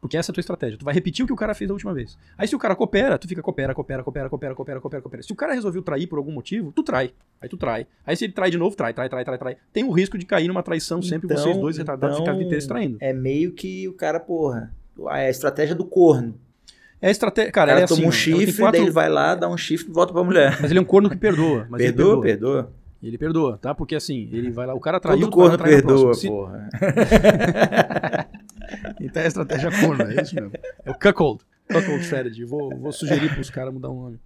Porque 0.01 0.17
essa 0.17 0.31
é 0.31 0.33
a 0.33 0.35
tua 0.35 0.41
estratégia. 0.41 0.77
Tu 0.77 0.85
vai 0.85 0.93
repetir 0.93 1.23
o 1.25 1.29
que 1.29 1.33
o 1.33 1.37
cara 1.37 1.55
fez 1.55 1.69
da 1.69 1.75
última 1.75 1.95
vez. 1.95 2.19
Aí 2.37 2.49
se 2.49 2.57
o 2.57 2.59
cara 2.59 2.75
coopera, 2.75 3.17
tu 3.17 3.29
fica 3.29 3.41
coopera, 3.41 3.73
coopera, 3.73 4.03
coopera, 4.03 4.29
coopera, 4.29 4.53
coopera, 4.53 4.81
coopera, 4.81 5.01
coopera. 5.01 5.23
Se 5.23 5.33
o 5.33 5.37
cara 5.37 5.55
resolveu 5.55 5.81
trair 5.81 6.09
por 6.09 6.19
algum 6.19 6.33
motivo, 6.33 6.73
tu 6.73 6.83
trai. 6.83 7.13
Aí 7.41 7.49
tu 7.49 7.57
trai. 7.57 7.87
Aí 8.05 8.17
se 8.17 8.25
ele 8.25 8.33
trai 8.33 8.51
de 8.51 8.59
novo, 8.59 8.75
trai, 8.75 8.93
trai, 8.93 9.09
trai, 9.09 9.25
trai, 9.25 9.39
trai. 9.39 9.57
Tem 9.73 9.85
o 9.85 9.93
risco 9.93 10.19
de 10.19 10.27
cair 10.27 10.49
numa 10.49 10.61
traição 10.65 11.01
sempre 11.01 11.27
Então- 11.27 11.37
vocês 11.41 11.57
dois 11.57 11.77
retardados 11.79 12.17
então, 12.17 12.27
ficarem 12.27 12.45
inteiros 12.47 12.67
traindo. 12.67 12.97
É 13.01 13.13
meio 13.13 13.53
que 13.53 13.87
o 13.87 13.93
cara, 13.93 14.19
porra. 14.19 14.75
A 15.09 15.29
estratégia 15.31 15.77
do 15.77 15.85
corno. 15.85 16.35
É 17.03 17.09
a 17.09 17.11
estratégia. 17.11 17.51
Cara, 17.53 17.67
cara 17.73 17.81
ela 17.81 17.85
é 17.85 17.89
toma 17.89 17.99
assim, 18.01 18.09
um 18.09 18.13
chifre, 18.13 18.53
quatro- 18.63 18.73
daí 18.73 18.81
ele 18.83 18.91
vai 18.93 19.09
lá, 19.09 19.35
dá 19.35 19.49
um 19.49 19.57
chifre 19.59 19.91
e 19.91 19.93
volta 19.93 20.13
pra 20.13 20.23
mulher. 20.23 20.57
Mas 20.63 20.71
ele 20.71 20.79
é 20.79 20.83
um 20.83 20.85
corno 20.87 21.11
que 21.11 21.17
perdoa. 21.17 21.67
Mas 21.69 21.81
ele 21.83 21.93
Perdoa, 21.93 22.21
perdoa. 22.23 22.53
perdoa. 22.63 22.73
Ele 23.03 23.19
perdoa, 23.19 23.59
tá? 23.59 23.75
Porque 23.75 23.97
assim, 23.97 24.29
ele 24.33 24.53
vai 24.53 24.65
lá, 24.65 24.75
o 24.75 24.79
cara 24.81 25.01
traiu, 25.01 25.19
Todo 25.23 25.33
corno 25.33 25.59
trai 25.59 25.71
perdoa. 25.73 26.15
Se- 26.15 26.29
porra. 26.29 26.69
Então 29.01 29.21
é 29.21 29.25
a 29.25 29.29
estratégia 29.29 29.71
corno, 29.81 30.03
é 30.05 30.23
isso 30.23 30.35
mesmo. 30.35 30.53
É 30.85 30.91
o 30.91 30.95
cuckold. 30.95 31.43
Cuckold 31.71 32.03
strategy. 32.05 32.45
Vou, 32.45 32.75
vou 32.79 32.93
sugerir 32.93 33.29
para 33.31 33.41
os 33.41 33.51
caras 33.51 33.73
mudar 33.73 33.89
o 33.91 33.95
nome. 34.03 34.21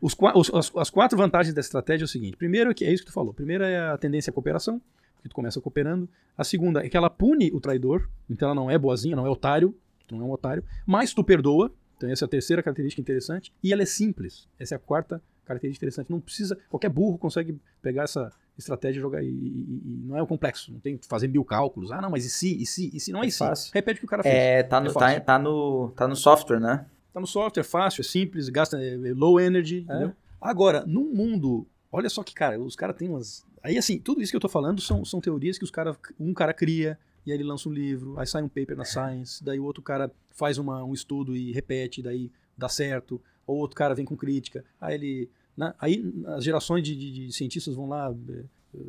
Os, 0.00 0.16
os- 0.34 0.50
as, 0.54 0.72
as 0.76 0.90
quatro 0.90 1.16
vantagens 1.18 1.54
dessa 1.54 1.68
estratégia 1.68 2.04
é 2.04 2.06
o 2.06 2.08
seguinte. 2.08 2.36
Primeiro, 2.36 2.70
é 2.70 2.74
que 2.74 2.84
é 2.84 2.92
isso 2.92 3.02
que 3.04 3.10
tu 3.10 3.12
falou. 3.14 3.34
Primeiro 3.34 3.64
é 3.64 3.90
a 3.90 3.98
tendência 3.98 4.30
à 4.30 4.32
cooperação, 4.34 4.80
que 5.22 5.28
tu 5.28 5.34
começa 5.34 5.60
cooperando. 5.60 6.08
A 6.38 6.44
segunda 6.44 6.84
é 6.84 6.88
que 6.88 6.96
ela 6.96 7.10
pune 7.10 7.50
o 7.52 7.60
traidor, 7.60 8.08
então 8.30 8.48
ela 8.48 8.54
não 8.54 8.70
é 8.70 8.78
boazinha, 8.78 9.14
não 9.16 9.26
é 9.26 9.30
otário, 9.30 9.74
tu 10.06 10.14
não 10.16 10.22
é 10.22 10.28
um 10.28 10.32
otário, 10.32 10.64
mas 10.86 11.12
tu 11.12 11.22
perdoa. 11.24 11.70
Então 11.96 12.10
essa 12.10 12.24
é 12.24 12.26
a 12.26 12.28
terceira 12.28 12.62
característica 12.62 13.00
interessante. 13.00 13.52
E 13.62 13.72
ela 13.72 13.82
é 13.82 13.86
simples. 13.86 14.48
Essa 14.58 14.74
é 14.74 14.76
a 14.76 14.78
quarta 14.78 15.22
característica 15.44 15.84
interessante. 15.84 16.10
Não 16.10 16.20
precisa, 16.20 16.58
qualquer 16.68 16.88
burro 16.90 17.16
consegue 17.18 17.58
pegar 17.80 18.02
essa 18.04 18.32
estratégia 18.58 18.98
e 18.98 19.02
jogar. 19.02 19.22
E, 19.22 19.28
e- 19.28 19.82
e 19.84 20.00
não 20.06 20.16
é 20.16 20.22
um 20.22 20.26
complexo, 20.26 20.72
não 20.72 20.80
tem 20.80 20.96
que 20.96 21.06
fazer 21.06 21.28
mil 21.28 21.44
cálculos. 21.44 21.92
Ah, 21.92 22.00
não, 22.00 22.10
mas 22.10 22.24
e 22.24 22.30
se, 22.30 22.60
e 22.60 22.66
se, 22.66 22.90
e 22.94 22.98
se? 23.00 23.12
Não 23.12 23.20
é, 23.22 23.26
É 23.26 23.28
e 23.28 23.30
se. 23.30 23.38
Repete 23.72 23.98
o 23.98 24.00
que 24.00 24.06
o 24.06 24.08
cara 24.08 24.22
fez. 24.22 24.34
É, 24.34 24.62
tá 24.62 24.80
no, 24.80 24.90
É 24.90 24.92
tá, 24.92 25.20
tá 25.20 25.38
no, 25.38 25.90
tá 25.96 26.08
no 26.08 26.16
software, 26.16 26.60
né? 26.60 26.86
Tá 27.12 27.20
no 27.20 27.26
software, 27.26 27.62
fácil, 27.64 28.00
é 28.02 28.04
simples, 28.04 28.48
gasta 28.48 28.78
é, 28.78 28.94
é 28.94 29.14
low 29.14 29.40
energy, 29.40 29.80
entendeu? 29.80 30.12
Agora, 30.40 30.84
num 30.86 31.14
mundo, 31.14 31.66
olha 31.90 32.10
só 32.10 32.22
que, 32.22 32.34
cara, 32.34 32.60
os 32.60 32.76
caras 32.76 32.94
têm 32.96 33.08
umas. 33.08 33.44
Aí, 33.62 33.78
assim, 33.78 33.98
tudo 33.98 34.20
isso 34.20 34.30
que 34.30 34.36
eu 34.36 34.40
tô 34.40 34.48
falando 34.48 34.80
são, 34.80 35.04
são 35.04 35.20
teorias 35.20 35.56
que 35.58 35.64
os 35.64 35.70
cara, 35.70 35.96
um 36.20 36.34
cara 36.34 36.52
cria, 36.52 36.98
e 37.24 37.32
aí 37.32 37.36
ele 37.38 37.44
lança 37.44 37.68
um 37.68 37.72
livro, 37.72 38.18
aí 38.18 38.26
sai 38.26 38.42
um 38.42 38.48
paper 38.48 38.76
na 38.76 38.84
Science, 38.84 39.42
daí 39.42 39.58
o 39.58 39.64
outro 39.64 39.82
cara 39.82 40.10
faz 40.36 40.58
uma, 40.58 40.84
um 40.84 40.92
estudo 40.94 41.34
e 41.34 41.50
repete, 41.52 42.00
daí 42.02 42.30
dá 42.56 42.68
certo, 42.68 43.20
ou 43.46 43.56
outro 43.58 43.76
cara 43.76 43.94
vem 43.94 44.04
com 44.04 44.16
crítica, 44.16 44.64
aí 44.80 44.94
ele. 44.94 45.28
né, 45.56 45.74
aí 45.80 46.04
as 46.28 46.44
gerações 46.44 46.82
de, 46.84 46.94
de- 46.94 47.26
de 47.26 47.32
cientistas 47.32 47.74
vão 47.74 47.88
lá. 47.88 48.14
é, 48.74 48.80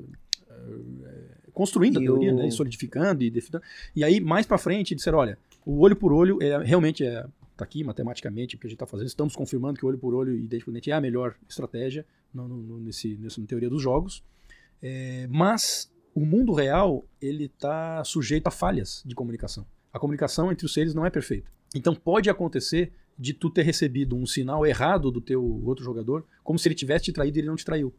é, 0.49 1.51
construindo 1.53 1.97
a 1.97 2.01
E 2.01 2.05
teoria, 2.05 2.33
o- 2.33 2.37
né, 2.37 2.51
solidificando 2.51 3.23
e 3.23 3.29
definindo. 3.29 3.61
E 3.95 4.03
aí, 4.03 4.19
mais 4.19 4.45
pra 4.45 4.57
frente, 4.57 4.93
disseram: 4.95 5.17
olha, 5.19 5.37
o 5.65 5.79
olho 5.79 5.95
por 5.95 6.11
olho 6.13 6.41
é, 6.41 6.57
realmente 6.63 7.03
é, 7.05 7.23
tá 7.55 7.63
aqui 7.63 7.83
matematicamente 7.83 8.55
o 8.55 8.59
que 8.59 8.67
a 8.67 8.69
gente 8.69 8.75
está 8.75 8.85
fazendo, 8.85 9.07
estamos 9.07 9.35
confirmando 9.35 9.79
que 9.79 9.85
o 9.85 9.87
olho 9.89 9.97
por 9.97 10.13
olho 10.13 10.35
e 10.35 10.47
dente 10.47 10.65
por 10.65 10.73
dente 10.73 10.91
é 10.91 10.93
a 10.93 11.01
melhor 11.01 11.35
estratégia 11.49 12.05
no- 12.33 12.47
no- 12.47 12.79
nesse, 12.79 13.15
nessa 13.17 13.41
teoria 13.41 13.69
dos 13.69 13.81
jogos. 13.81 14.23
É, 14.81 15.27
mas 15.29 15.91
o 16.13 16.25
mundo 16.25 16.53
real 16.53 17.03
ele 17.21 17.45
está 17.45 18.03
sujeito 18.03 18.47
a 18.47 18.51
falhas 18.51 19.01
de 19.05 19.15
comunicação. 19.15 19.65
A 19.93 19.99
comunicação 19.99 20.51
entre 20.51 20.65
os 20.65 20.73
seres 20.73 20.93
não 20.93 21.05
é 21.05 21.09
perfeita. 21.09 21.49
Então 21.75 21.95
pode 21.95 22.29
acontecer 22.29 22.91
de 23.17 23.33
tu 23.33 23.49
ter 23.49 23.63
recebido 23.63 24.15
um 24.15 24.25
sinal 24.25 24.65
errado 24.65 25.11
do 25.11 25.19
teu 25.19 25.43
outro 25.65 25.83
jogador, 25.83 26.23
como 26.43 26.59
se 26.59 26.67
ele 26.67 26.75
tivesse 26.75 27.05
te 27.05 27.11
traído 27.11 27.37
e 27.37 27.41
ele 27.41 27.47
não 27.47 27.55
te 27.55 27.65
traiu. 27.65 27.93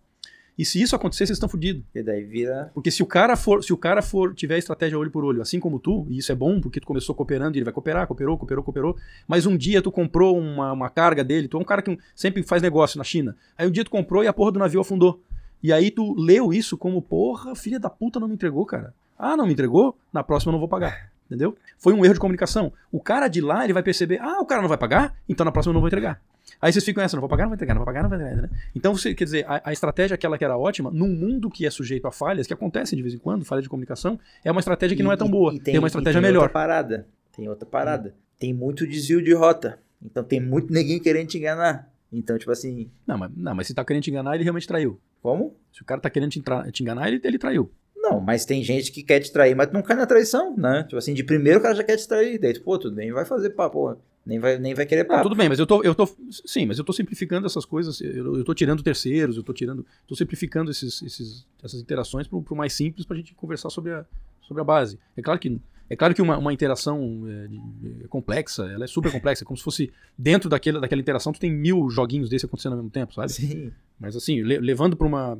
E 0.59 0.65
se 0.65 0.83
isso 0.83 0.97
acontecer, 0.97 1.25
vocês 1.25 1.37
estão 1.37 1.49
fodidos. 1.49 1.85
E 1.95 2.03
daí 2.03 2.25
vira. 2.25 2.69
Porque 2.75 2.91
se 2.91 3.01
o 3.01 3.07
cara 3.07 3.37
for, 3.37 3.63
se 3.63 3.73
o 3.73 3.77
cara 3.77 4.03
for 4.03 4.35
tiver 4.35 4.59
estratégia 4.59 4.99
olho 4.99 5.11
por 5.11 5.25
olho, 5.25 5.41
assim 5.41 5.61
como 5.61 5.79
tu, 5.79 6.05
e 6.11 6.19
isso 6.19 6.33
é 6.33 6.35
bom 6.35 6.61
porque 6.61 6.81
tu 6.81 6.87
começou 6.87 7.15
cooperando 7.15 7.57
e 7.57 7.59
ele 7.59 7.65
vai 7.65 7.73
cooperar, 7.73 8.09
cooperou, 8.09 8.37
cooperou, 8.37 8.65
cooperou, 8.65 8.97
mas 9.29 9.47
um 9.47 9.57
dia 9.57 9.81
tu 9.81 9.93
comprou 9.93 10.37
uma, 10.37 10.73
uma 10.73 10.91
carga 10.91 11.23
dele, 11.23 11.47
tu 11.47 11.57
é 11.57 11.61
um 11.61 11.65
cara 11.65 11.81
que 11.81 11.97
sempre 12.13 12.43
faz 12.43 12.61
negócio 12.61 12.99
na 12.99 13.05
China. 13.05 13.37
Aí 13.57 13.69
um 13.69 13.71
dia 13.71 13.85
tu 13.85 13.91
comprou 13.91 14.25
e 14.25 14.27
a 14.27 14.33
porra 14.33 14.51
do 14.51 14.59
navio 14.59 14.81
afundou. 14.81 15.23
E 15.63 15.73
aí 15.73 15.93
tu 15.93 16.13
leu 16.15 16.53
isso 16.53 16.77
como, 16.77 17.01
porra, 17.01 17.55
filha 17.55 17.79
da 17.79 17.89
puta 17.89 18.19
não 18.19 18.27
me 18.27 18.35
entregou, 18.35 18.67
cara. 18.67 18.93
Ah, 19.17 19.37
não 19.37 19.47
me 19.47 19.53
entregou? 19.53 19.97
Na 20.13 20.25
próxima 20.25 20.51
eu 20.51 20.55
não 20.55 20.61
vou 20.61 20.69
pagar. 20.69 21.13
Entendeu? 21.29 21.57
Foi 21.79 21.93
um 21.93 22.05
erro 22.05 22.15
de 22.15 22.21
comunicação. 22.21 22.73
O 22.91 22.99
cara 23.01 23.29
de 23.29 23.41
lá, 23.41 23.63
ele 23.65 23.73
vai 23.75 23.83
perceber, 23.83 24.19
ah, 24.21 24.41
o 24.41 24.47
cara 24.47 24.63
não 24.63 24.69
vai 24.69 24.79
pagar? 24.79 25.15
Então 25.29 25.45
na 25.45 25.53
próxima 25.53 25.71
eu 25.71 25.75
não 25.75 25.81
vou 25.81 25.89
entregar. 25.89 26.21
Aí 26.61 26.73
vocês 26.73 26.83
ficam 26.85 27.05
essa, 27.05 27.15
não 27.15 27.21
vou 27.21 27.29
pagar, 27.29 27.43
não 27.45 27.51
vou 27.51 27.55
entregar, 27.57 27.75
não 27.75 27.81
vou 27.81 27.87
pagar, 27.87 28.03
não 28.03 28.09
vou 28.09 28.19
entregar. 28.19 28.43
Né? 28.43 28.49
Então, 28.75 28.97
você, 28.97 29.15
quer 29.15 29.25
dizer, 29.25 29.45
a, 29.47 29.61
a 29.67 29.73
estratégia 29.73 30.15
aquela 30.15 30.37
que 30.39 30.43
era 30.45 30.57
ótima, 30.57 30.91
num 30.91 31.07
mundo 31.09 31.51
que 31.51 31.67
é 31.67 31.71
sujeito 31.71 32.07
a 32.09 32.11
falhas, 32.11 32.47
que 32.47 32.55
acontecem 32.55 32.97
de 32.97 33.03
vez 33.03 33.15
em 33.15 33.19
quando, 33.19 33.45
falha 33.45 33.61
de 33.63 33.69
comunicação, 33.69 34.19
é 34.43 34.51
uma 34.51 34.59
estratégia 34.59 34.97
que 34.97 35.03
não 35.03 35.13
é 35.13 35.17
tão 35.17 35.29
E- 35.29 35.31
boa. 35.31 35.55
e 35.55 35.61
tem, 35.61 35.79
uma 35.79 35.87
estratégia 35.87 36.19
e 36.19 36.23
tem 36.23 36.29
melhor. 36.31 36.41
Outra 36.45 36.53
parada. 36.55 37.07
Tem 37.37 37.49
outra 37.49 37.67
parada. 37.67 38.15
Tem 38.41 38.53
muito 38.55 38.87
desvio 38.87 39.23
de 39.23 39.33
rota. 39.35 39.79
Então 40.03 40.25
tem 40.25 40.41
muito 40.41 40.73
neguinho 40.73 41.01
querendo 41.01 41.29
te 41.29 41.37
enganar. 41.39 41.89
Então, 42.11 42.39
tipo 42.39 42.51
assim, 42.51 42.91
Não 43.07 43.19
mas, 43.19 43.31
não, 43.37 43.55
mas 43.55 43.67
se 43.67 43.75
tá 43.75 43.85
querendo 43.85 44.03
te 44.05 44.11
enganar, 44.11 44.35
ele 44.35 44.43
realmente 44.43 44.67
traiu. 44.67 44.99
como? 45.23 45.55
Se 45.73 45.83
o 45.83 45.85
cara 45.85 46.01
tá 46.01 46.09
querendo 46.09 46.31
te, 46.31 46.43
te 46.73 46.83
enganar, 46.83 47.07
ele, 47.09 47.21
ele 47.23 47.39
traiu. 47.39 47.71
Não, 48.01 48.21
mas 48.21 48.45
tem 48.45 48.63
gente 48.63 48.91
que 48.93 49.03
quer 49.03 49.21
te 49.21 49.33
trair, 49.33 49.55
mas 49.55 49.71
não 49.73 49.83
cai 49.83 49.97
na 49.97 50.07
traição, 50.07 50.57
né? 50.57 50.85
Tipo 50.85 50.97
assim, 50.97 51.13
de 51.15 51.23
primeiro 51.25 51.59
o 51.59 51.63
cara 51.63 51.75
já 51.75 51.83
quer 51.85 51.97
te 51.97 52.07
trair. 52.09 52.39
Daí, 52.39 52.53
tu, 52.55 52.63
pô, 52.63 52.79
tu 52.79 52.91
nem 52.91 53.13
vai 53.13 53.25
fazer 53.25 53.51
pra 53.51 53.69
porra. 53.69 53.99
Nem 54.25 54.39
vai, 54.39 54.59
nem 54.59 54.75
vai 54.75 54.85
querer 54.87 55.03
Ah, 55.03 55.07
papo. 55.07 55.23
tudo 55.25 55.35
bem, 55.37 55.49
mas 55.49 55.59
eu 55.59 55.67
tô, 55.67 55.83
eu 55.83 55.95
tô. 55.95 56.07
Sim, 56.31 56.67
mas 56.67 56.79
eu 56.79 56.85
tô 56.85 56.93
simplificando 56.93 57.47
essas 57.47 57.65
coisas. 57.65 58.01
Eu, 58.01 58.37
eu 58.37 58.45
tô 58.45 58.53
tirando 58.55 58.83
terceiros, 58.83 59.37
eu 59.37 59.43
tô 59.43 59.53
tirando. 59.55 59.85
tô 60.07 60.15
simplificando 60.15 60.71
esses, 60.71 61.01
esses, 61.03 61.47
essas 61.65 61.81
interações 61.81 62.27
pro, 62.27 62.43
pro 62.43 62.55
mais 62.55 62.73
simples 62.75 63.07
pra 63.07 63.17
gente 63.17 63.35
conversar 63.35 63.71
sobre 63.71 63.93
a, 63.93 64.05
sobre 64.43 64.61
a 64.61 64.65
base. 64.65 64.99
É 65.17 65.23
claro 65.23 65.41
que. 65.41 65.59
É 65.91 65.97
claro 65.97 66.15
que 66.15 66.21
uma, 66.21 66.37
uma 66.37 66.53
interação 66.53 67.23
é, 67.27 68.05
é 68.05 68.09
complexa, 68.09 68.65
ela 68.67 68.85
é 68.85 68.87
super 68.87 69.11
complexa, 69.11 69.43
é 69.43 69.47
como 69.47 69.57
se 69.57 69.65
fosse 69.65 69.91
dentro 70.19 70.51
daquela, 70.51 70.79
daquela 70.79 71.01
interação 71.01 71.33
tu 71.33 71.41
tem 71.41 71.51
mil 71.51 71.89
joguinhos 71.89 72.29
desse 72.29 72.45
acontecendo 72.45 72.73
ao 72.73 72.79
mesmo 72.81 72.91
tempo, 72.91 73.15
sabe? 73.15 73.33
Sim. 73.33 73.73
Mas 73.99 74.15
assim, 74.15 74.43
le- 74.43 74.59
levando 74.59 74.95
para 74.99 75.07
uma. 75.07 75.39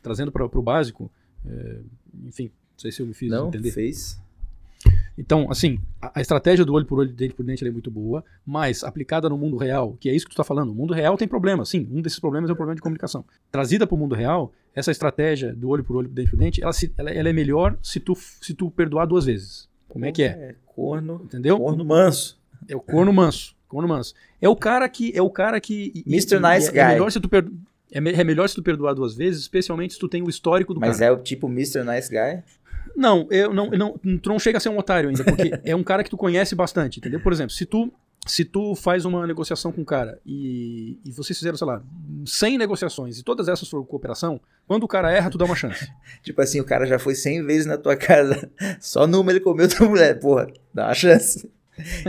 trazendo 0.00 0.30
para 0.30 0.44
o 0.46 0.62
básico, 0.62 1.10
enfim, 2.26 2.44
não 2.44 2.78
sei 2.78 2.92
se 2.92 3.00
eu 3.02 3.06
me 3.06 3.14
fiz 3.14 3.30
Não, 3.30 3.48
entender. 3.48 3.70
fez. 3.72 4.20
Então, 5.18 5.50
assim, 5.50 5.78
a, 6.00 6.18
a 6.18 6.20
estratégia 6.22 6.64
do 6.64 6.72
olho 6.72 6.86
por 6.86 6.98
olho, 7.00 7.10
dente 7.12 7.34
por 7.34 7.44
dente, 7.44 7.66
é 7.66 7.70
muito 7.70 7.90
boa, 7.90 8.24
mas 8.46 8.82
aplicada 8.82 9.28
no 9.28 9.36
mundo 9.36 9.56
real, 9.58 9.96
que 10.00 10.08
é 10.08 10.14
isso 10.14 10.24
que 10.24 10.30
tu 10.30 10.34
está 10.40 10.44
falando, 10.44 10.70
o 10.70 10.74
mundo 10.74 10.94
real 10.94 11.16
tem 11.16 11.28
problemas, 11.28 11.68
sim, 11.68 11.86
um 11.92 12.00
desses 12.00 12.18
problemas 12.18 12.48
é 12.48 12.52
o 12.52 12.56
problema 12.56 12.76
de 12.76 12.80
comunicação. 12.80 13.24
Trazida 13.52 13.86
para 13.86 13.94
o 13.94 13.98
mundo 13.98 14.14
real, 14.14 14.52
essa 14.74 14.90
estratégia 14.90 15.52
do 15.54 15.68
olho 15.68 15.84
por 15.84 15.96
olho, 15.96 16.08
dente 16.08 16.30
por 16.30 16.38
dente, 16.38 16.62
ela, 16.62 16.72
se- 16.72 16.92
ela- 16.96 17.10
ela 17.10 17.28
é 17.28 17.32
melhor 17.32 17.76
se 17.82 18.00
tu, 18.00 18.14
se 18.40 18.54
tu 18.54 18.70
perdoar 18.70 19.04
duas 19.06 19.26
vezes. 19.26 19.68
Como 19.88 20.04
é 20.06 20.12
que 20.12 20.22
é? 20.22 20.26
É, 20.28 20.54
corno. 20.64 21.20
Entendeu? 21.24 21.58
Corno 21.58 21.84
manso. 21.84 22.38
É 22.68 22.76
o 22.76 22.80
corno 22.80 23.12
manso. 23.12 23.56
Corno 23.68 23.88
manso. 23.88 24.14
É 24.40 24.48
o 24.48 24.54
cara 24.56 24.88
que. 24.88 25.12
É 25.14 25.20
o 25.20 25.28
cara 25.28 25.60
que. 25.60 26.04
Mr. 26.06 26.36
e- 26.36 26.40
Nice 26.40 26.68
é, 26.68 26.72
Guy. 26.72 26.78
É 26.80 26.88
melhor, 26.88 27.10
se 27.10 27.18
tu 27.20 27.28
perdo- 27.28 27.52
é, 27.92 28.00
me- 28.00 28.12
é 28.12 28.24
melhor 28.24 28.48
se 28.48 28.54
tu 28.54 28.62
perdoar 28.62 28.94
duas 28.94 29.14
vezes, 29.14 29.40
especialmente 29.42 29.94
se 29.94 30.00
tu 30.00 30.08
tem 30.08 30.22
o 30.22 30.28
histórico 30.28 30.72
do 30.74 30.80
Mas 30.80 30.98
cara. 30.98 31.10
é 31.10 31.14
o 31.14 31.18
tipo 31.22 31.46
Mr. 31.48 31.82
Nice 31.84 32.08
Guy. 32.10 32.42
Não, 32.96 33.26
eu 33.30 33.52
não, 33.54 33.72
eu 33.72 33.78
não, 33.78 33.98
tu 34.18 34.28
não 34.28 34.38
chega 34.38 34.58
a 34.58 34.60
ser 34.60 34.68
um 34.68 34.78
otário 34.78 35.08
ainda, 35.10 35.22
porque 35.24 35.50
é 35.64 35.74
um 35.76 35.82
cara 35.84 36.02
que 36.02 36.10
tu 36.10 36.16
conhece 36.16 36.54
bastante, 36.54 36.98
entendeu? 36.98 37.20
Por 37.20 37.32
exemplo, 37.32 37.50
se 37.52 37.64
tu, 37.64 37.92
se 38.26 38.44
tu 38.44 38.74
faz 38.74 39.04
uma 39.04 39.26
negociação 39.26 39.70
com 39.72 39.80
um 39.82 39.84
cara 39.84 40.18
e, 40.26 40.98
e 41.04 41.12
vocês 41.12 41.38
fizeram, 41.38 41.56
sei 41.56 41.66
lá, 41.66 41.82
100 42.26 42.58
negociações 42.58 43.18
e 43.18 43.22
todas 43.22 43.48
essas 43.48 43.68
foram 43.68 43.84
cooperação, 43.84 44.40
quando 44.66 44.84
o 44.84 44.88
cara 44.88 45.10
erra, 45.12 45.30
tu 45.30 45.38
dá 45.38 45.44
uma 45.44 45.54
chance. 45.56 45.88
Tipo 46.22 46.42
assim, 46.42 46.60
o 46.60 46.64
cara 46.64 46.84
já 46.86 46.98
foi 46.98 47.14
100 47.14 47.44
vezes 47.46 47.66
na 47.66 47.78
tua 47.78 47.96
casa. 47.96 48.50
Só 48.80 49.06
numa 49.06 49.30
ele 49.30 49.40
comeu 49.40 49.68
tua 49.68 49.88
mulher. 49.88 50.18
Porra, 50.18 50.48
dá 50.74 50.86
uma 50.86 50.94
chance. 50.94 51.48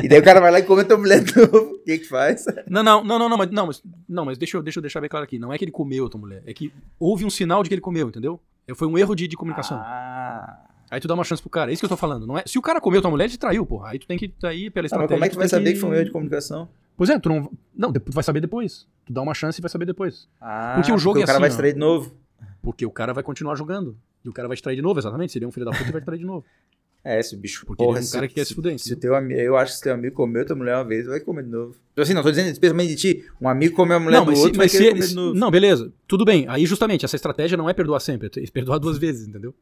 E 0.01 0.07
daí 0.07 0.19
o 0.19 0.23
cara 0.23 0.39
vai 0.39 0.51
lá 0.51 0.59
e 0.59 0.63
come 0.63 0.83
tua 0.83 0.97
mulher 0.97 1.23
novo. 1.35 1.71
O 1.81 1.83
que 1.83 1.97
que 1.99 2.05
faz? 2.07 2.45
Não, 2.69 2.83
não, 2.83 3.03
não, 3.03 3.17
não, 3.19 3.29
não, 3.29 3.37
mas, 3.37 3.49
não, 3.51 3.67
mas, 3.67 3.83
não, 4.07 4.25
mas 4.25 4.37
deixa, 4.37 4.55
eu, 4.57 4.61
deixa 4.63 4.79
eu 4.79 4.81
deixar 4.81 5.01
bem 5.01 5.09
claro 5.09 5.23
aqui. 5.23 5.39
Não 5.39 5.51
é 5.51 5.57
que 5.57 5.63
ele 5.65 5.71
comeu 5.71 6.05
a 6.05 6.09
tua 6.09 6.19
mulher, 6.21 6.43
é 6.45 6.53
que 6.53 6.71
houve 6.99 7.25
um 7.25 7.29
sinal 7.29 7.63
de 7.63 7.69
que 7.69 7.73
ele 7.73 7.81
comeu, 7.81 8.07
entendeu? 8.07 8.39
Foi 8.75 8.87
um 8.87 8.97
erro 8.97 9.15
de, 9.15 9.27
de 9.27 9.35
comunicação. 9.35 9.77
Ah. 9.81 10.59
Aí 10.89 10.99
tu 10.99 11.07
dá 11.07 11.13
uma 11.13 11.23
chance 11.23 11.41
pro 11.41 11.49
cara. 11.49 11.71
É 11.71 11.73
isso 11.73 11.81
que 11.81 11.85
eu 11.85 11.89
tô 11.89 11.97
falando. 11.97 12.27
Não 12.27 12.37
é... 12.37 12.43
Se 12.45 12.57
o 12.59 12.61
cara 12.61 12.79
comeu 12.81 13.01
tua 13.01 13.09
mulher, 13.09 13.23
ele 13.25 13.31
te 13.31 13.39
traiu, 13.39 13.65
porra. 13.65 13.89
Aí 13.91 13.99
tu 13.99 14.05
tem 14.05 14.17
que 14.17 14.25
ir 14.25 14.31
pela 14.71 14.87
Tá, 14.89 14.97
mas 14.97 15.03
estratégia. 15.05 15.07
como 15.15 15.25
é 15.25 15.29
que 15.29 15.35
tu 15.35 15.39
vai 15.39 15.47
saber 15.47 15.73
que 15.73 15.79
foi 15.79 15.89
um 15.89 15.93
erro 15.93 16.05
de 16.05 16.11
comunicação? 16.11 16.69
Pois 16.97 17.09
é, 17.09 17.17
tu 17.17 17.29
não. 17.29 17.51
Não, 17.75 17.91
tu 17.93 18.11
vai 18.11 18.23
saber 18.23 18.41
depois. 18.41 18.85
Tu 19.05 19.13
dá 19.13 19.21
uma 19.21 19.33
chance 19.33 19.59
e 19.59 19.61
vai 19.61 19.69
saber 19.69 19.85
depois. 19.85 20.27
Ah, 20.39 20.73
Porque 20.75 20.91
o 20.91 20.97
jogo 20.97 21.19
é 21.19 21.23
o 21.23 21.25
cara 21.25 21.37
assim, 21.37 21.41
vai 21.41 21.49
ó. 21.49 21.51
extrair 21.51 21.73
de 21.73 21.79
novo. 21.79 22.13
Porque 22.61 22.85
o 22.85 22.91
cara 22.91 23.13
vai 23.13 23.23
continuar 23.23 23.55
jogando. 23.55 23.97
E 24.23 24.29
o 24.29 24.33
cara 24.33 24.47
vai 24.47 24.55
te 24.57 24.61
trair 24.63 24.75
de 24.75 24.81
novo, 24.81 24.99
exatamente. 24.99 25.31
Seria 25.31 25.47
um 25.47 25.51
filho 25.51 25.65
da 25.65 25.71
puta 25.71 25.89
e 25.89 25.91
vai 25.91 26.01
te 26.01 26.05
trair 26.05 26.19
de 26.19 26.25
novo. 26.25 26.45
É, 27.03 27.19
esse 27.19 27.35
bicho. 27.35 27.65
Porque 27.65 27.81
ele 27.83 27.97
é 27.97 28.01
um 28.01 28.09
cara 28.11 28.27
que 28.27 28.35
quer 28.35 28.45
se 28.45 28.53
fuder, 28.53 28.77
Se 28.77 28.93
o 28.93 28.95
teu 28.95 29.15
amigo, 29.15 29.39
eu 29.39 29.57
acho 29.57 29.71
que 29.71 29.77
se 29.77 29.83
teu 29.83 29.93
amigo 29.93 30.15
comeu 30.15 30.45
tua 30.45 30.55
mulher 30.55 30.75
uma 30.75 30.83
vez, 30.83 31.07
vai 31.07 31.19
comer 31.19 31.43
de 31.43 31.49
novo. 31.49 31.71
Tipo 31.71 32.01
assim, 32.01 32.13
não 32.13 32.21
tô 32.21 32.29
dizendo 32.29 32.49
especialmente 32.51 32.89
de 32.89 32.95
ti. 32.95 33.25
Um 33.41 33.49
amigo 33.49 33.75
comeu 33.75 33.97
a 33.97 33.99
mulher 33.99 34.17
Não, 34.17 34.25
do 34.25 34.29
mas, 34.31 34.37
se, 34.39 34.43
outro, 34.45 34.57
vai 34.59 34.65
mas 34.65 34.71
se, 34.71 35.01
se-. 35.09 35.15
Não, 35.15 35.49
beleza. 35.49 35.91
Tudo 36.07 36.23
bem. 36.23 36.45
Aí, 36.47 36.63
justamente, 36.65 37.03
essa 37.03 37.15
estratégia 37.15 37.57
não 37.57 37.67
é 37.69 37.73
perdoar 37.73 37.99
sempre, 38.01 38.29
é 38.37 38.51
perdoar 38.51 38.77
duas 38.77 38.99
vezes, 38.99 39.27
entendeu? 39.27 39.53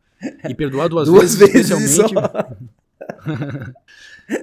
E 0.50 0.54
perdoar 0.54 0.90
duas, 0.90 1.08
Duas 1.08 1.36
vezes 1.36 1.70
especialmente. 1.72 1.90
só. 1.96 2.10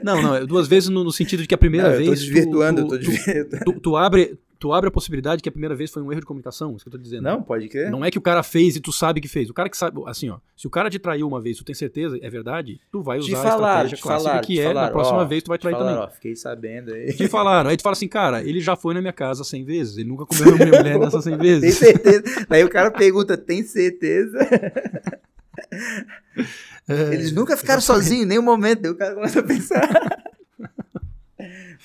Não, 0.03 0.21
não, 0.21 0.35
é 0.35 0.45
duas 0.45 0.67
vezes 0.67 0.89
no, 0.89 1.05
no 1.05 1.13
sentido 1.13 1.43
de 1.43 1.49
que 1.49 1.55
a 1.55 1.59
primeira 1.59 1.89
Não, 1.89 1.95
eu 1.95 1.99
vez. 1.99 2.09
tô 2.09 2.15
tu- 2.17 2.21
desvirtuando, 2.33 2.81
eu 2.81 2.85
tu, 2.87 2.91
tô 2.91 2.99
tu- 2.99 3.11
desvirtuando. 3.11 3.65
tu, 3.65 3.81
tu 3.81 3.97
abre, 3.97 4.37
tu 4.59 4.73
abre 4.73 4.89
a 4.89 4.91
possibilidade 4.91 5.43
que 5.43 5.49
a 5.49 5.53
primeira 5.53 5.75
vez 5.75 5.91
foi 5.91 6.03
um 6.03 6.11
erro 6.11 6.21
de 6.21 6.27
comunicação, 6.27 6.75
isso 6.75 6.85
que 6.85 6.89
eu 6.89 6.93
tô 6.93 6.99
dizendo. 6.99 7.23
Não, 7.23 7.43
pode 7.43 7.69
crer. 7.69 7.91
Não 7.91 8.05
é 8.05 8.11
que 8.11 8.19
o 8.19 8.21
cara 8.23 8.43
fez 8.43 8.77
e 8.77 8.81
tu 8.81 8.93
sabe 8.93 9.21
que 9.21 9.29
fez. 9.29 9.51
O 9.51 9.55
cara 9.55 9.69
que 9.69 9.77
sabe, 9.77 10.01
assim, 10.07 10.29
ó, 10.31 10.39
se 10.57 10.67
o 10.67 10.71
cara 10.71 10.89
te 10.91 10.99
traiu 10.99 11.27
uma 11.29 11.41
vez, 11.41 11.57
tu 11.59 11.65
tem 11.65 11.75
certeza, 11.75 12.19
é 12.23 12.31
verdade, 12.31 12.81
tu 12.91 13.03
vai 13.03 13.19
usar 13.19 13.29
Te 13.29 13.35
a 13.35 13.39
falaram, 13.43 13.65
estratégia 13.67 13.97
te 13.97 14.03
clássica 14.03 14.29
falaram, 14.31 14.47
que 14.47 14.61
é 14.61 14.73
na 14.73 14.89
próxima 14.91 15.19
ó, 15.19 15.25
vez 15.25 15.43
tu 15.43 15.49
vai 15.49 15.59
trair 15.59 15.73
Falaram, 15.75 15.95
também. 15.97 16.09
ó, 16.09 16.11
fiquei 16.15 16.37
sabendo 16.37 16.93
aí. 16.95 17.13
Te 17.13 17.29
falaram, 17.29 17.71
aí 17.71 17.77
tu 17.77 17.83
fala 17.83 17.93
assim, 17.95 18.09
cara, 18.09 18.43
ele 18.43 18.61
já 18.61 18.77
foi 18.77 18.95
na 18.95 19.01
minha 19.01 19.13
casa 19.13 19.45
100 19.45 19.65
vezes, 19.65 19.97
ele 19.99 20.09
nunca 20.09 20.25
comeu 20.27 20.55
a 20.55 20.57
minha 20.59 20.79
mulher 20.83 20.99
nessas 20.99 21.25
100 21.25 21.39
Tem 21.39 21.43
vezes. 21.61 21.75
certeza? 21.77 22.47
Daí 22.49 22.65
o 22.65 22.69
cara 22.71 22.91
pergunta, 22.91 23.37
tem 23.37 23.63
certeza? 23.63 24.39
É, 26.89 27.15
Eles 27.15 27.33
nunca 27.33 27.57
ficaram 27.57 27.81
sozinhos 27.81 28.25
em 28.25 28.29
nenhum 28.29 28.43
momento. 28.43 28.83
Daí 28.83 28.91
o 28.93 28.95
cara 28.97 29.15
começa 29.15 29.41
a 29.41 29.43
pensar. 29.43 30.23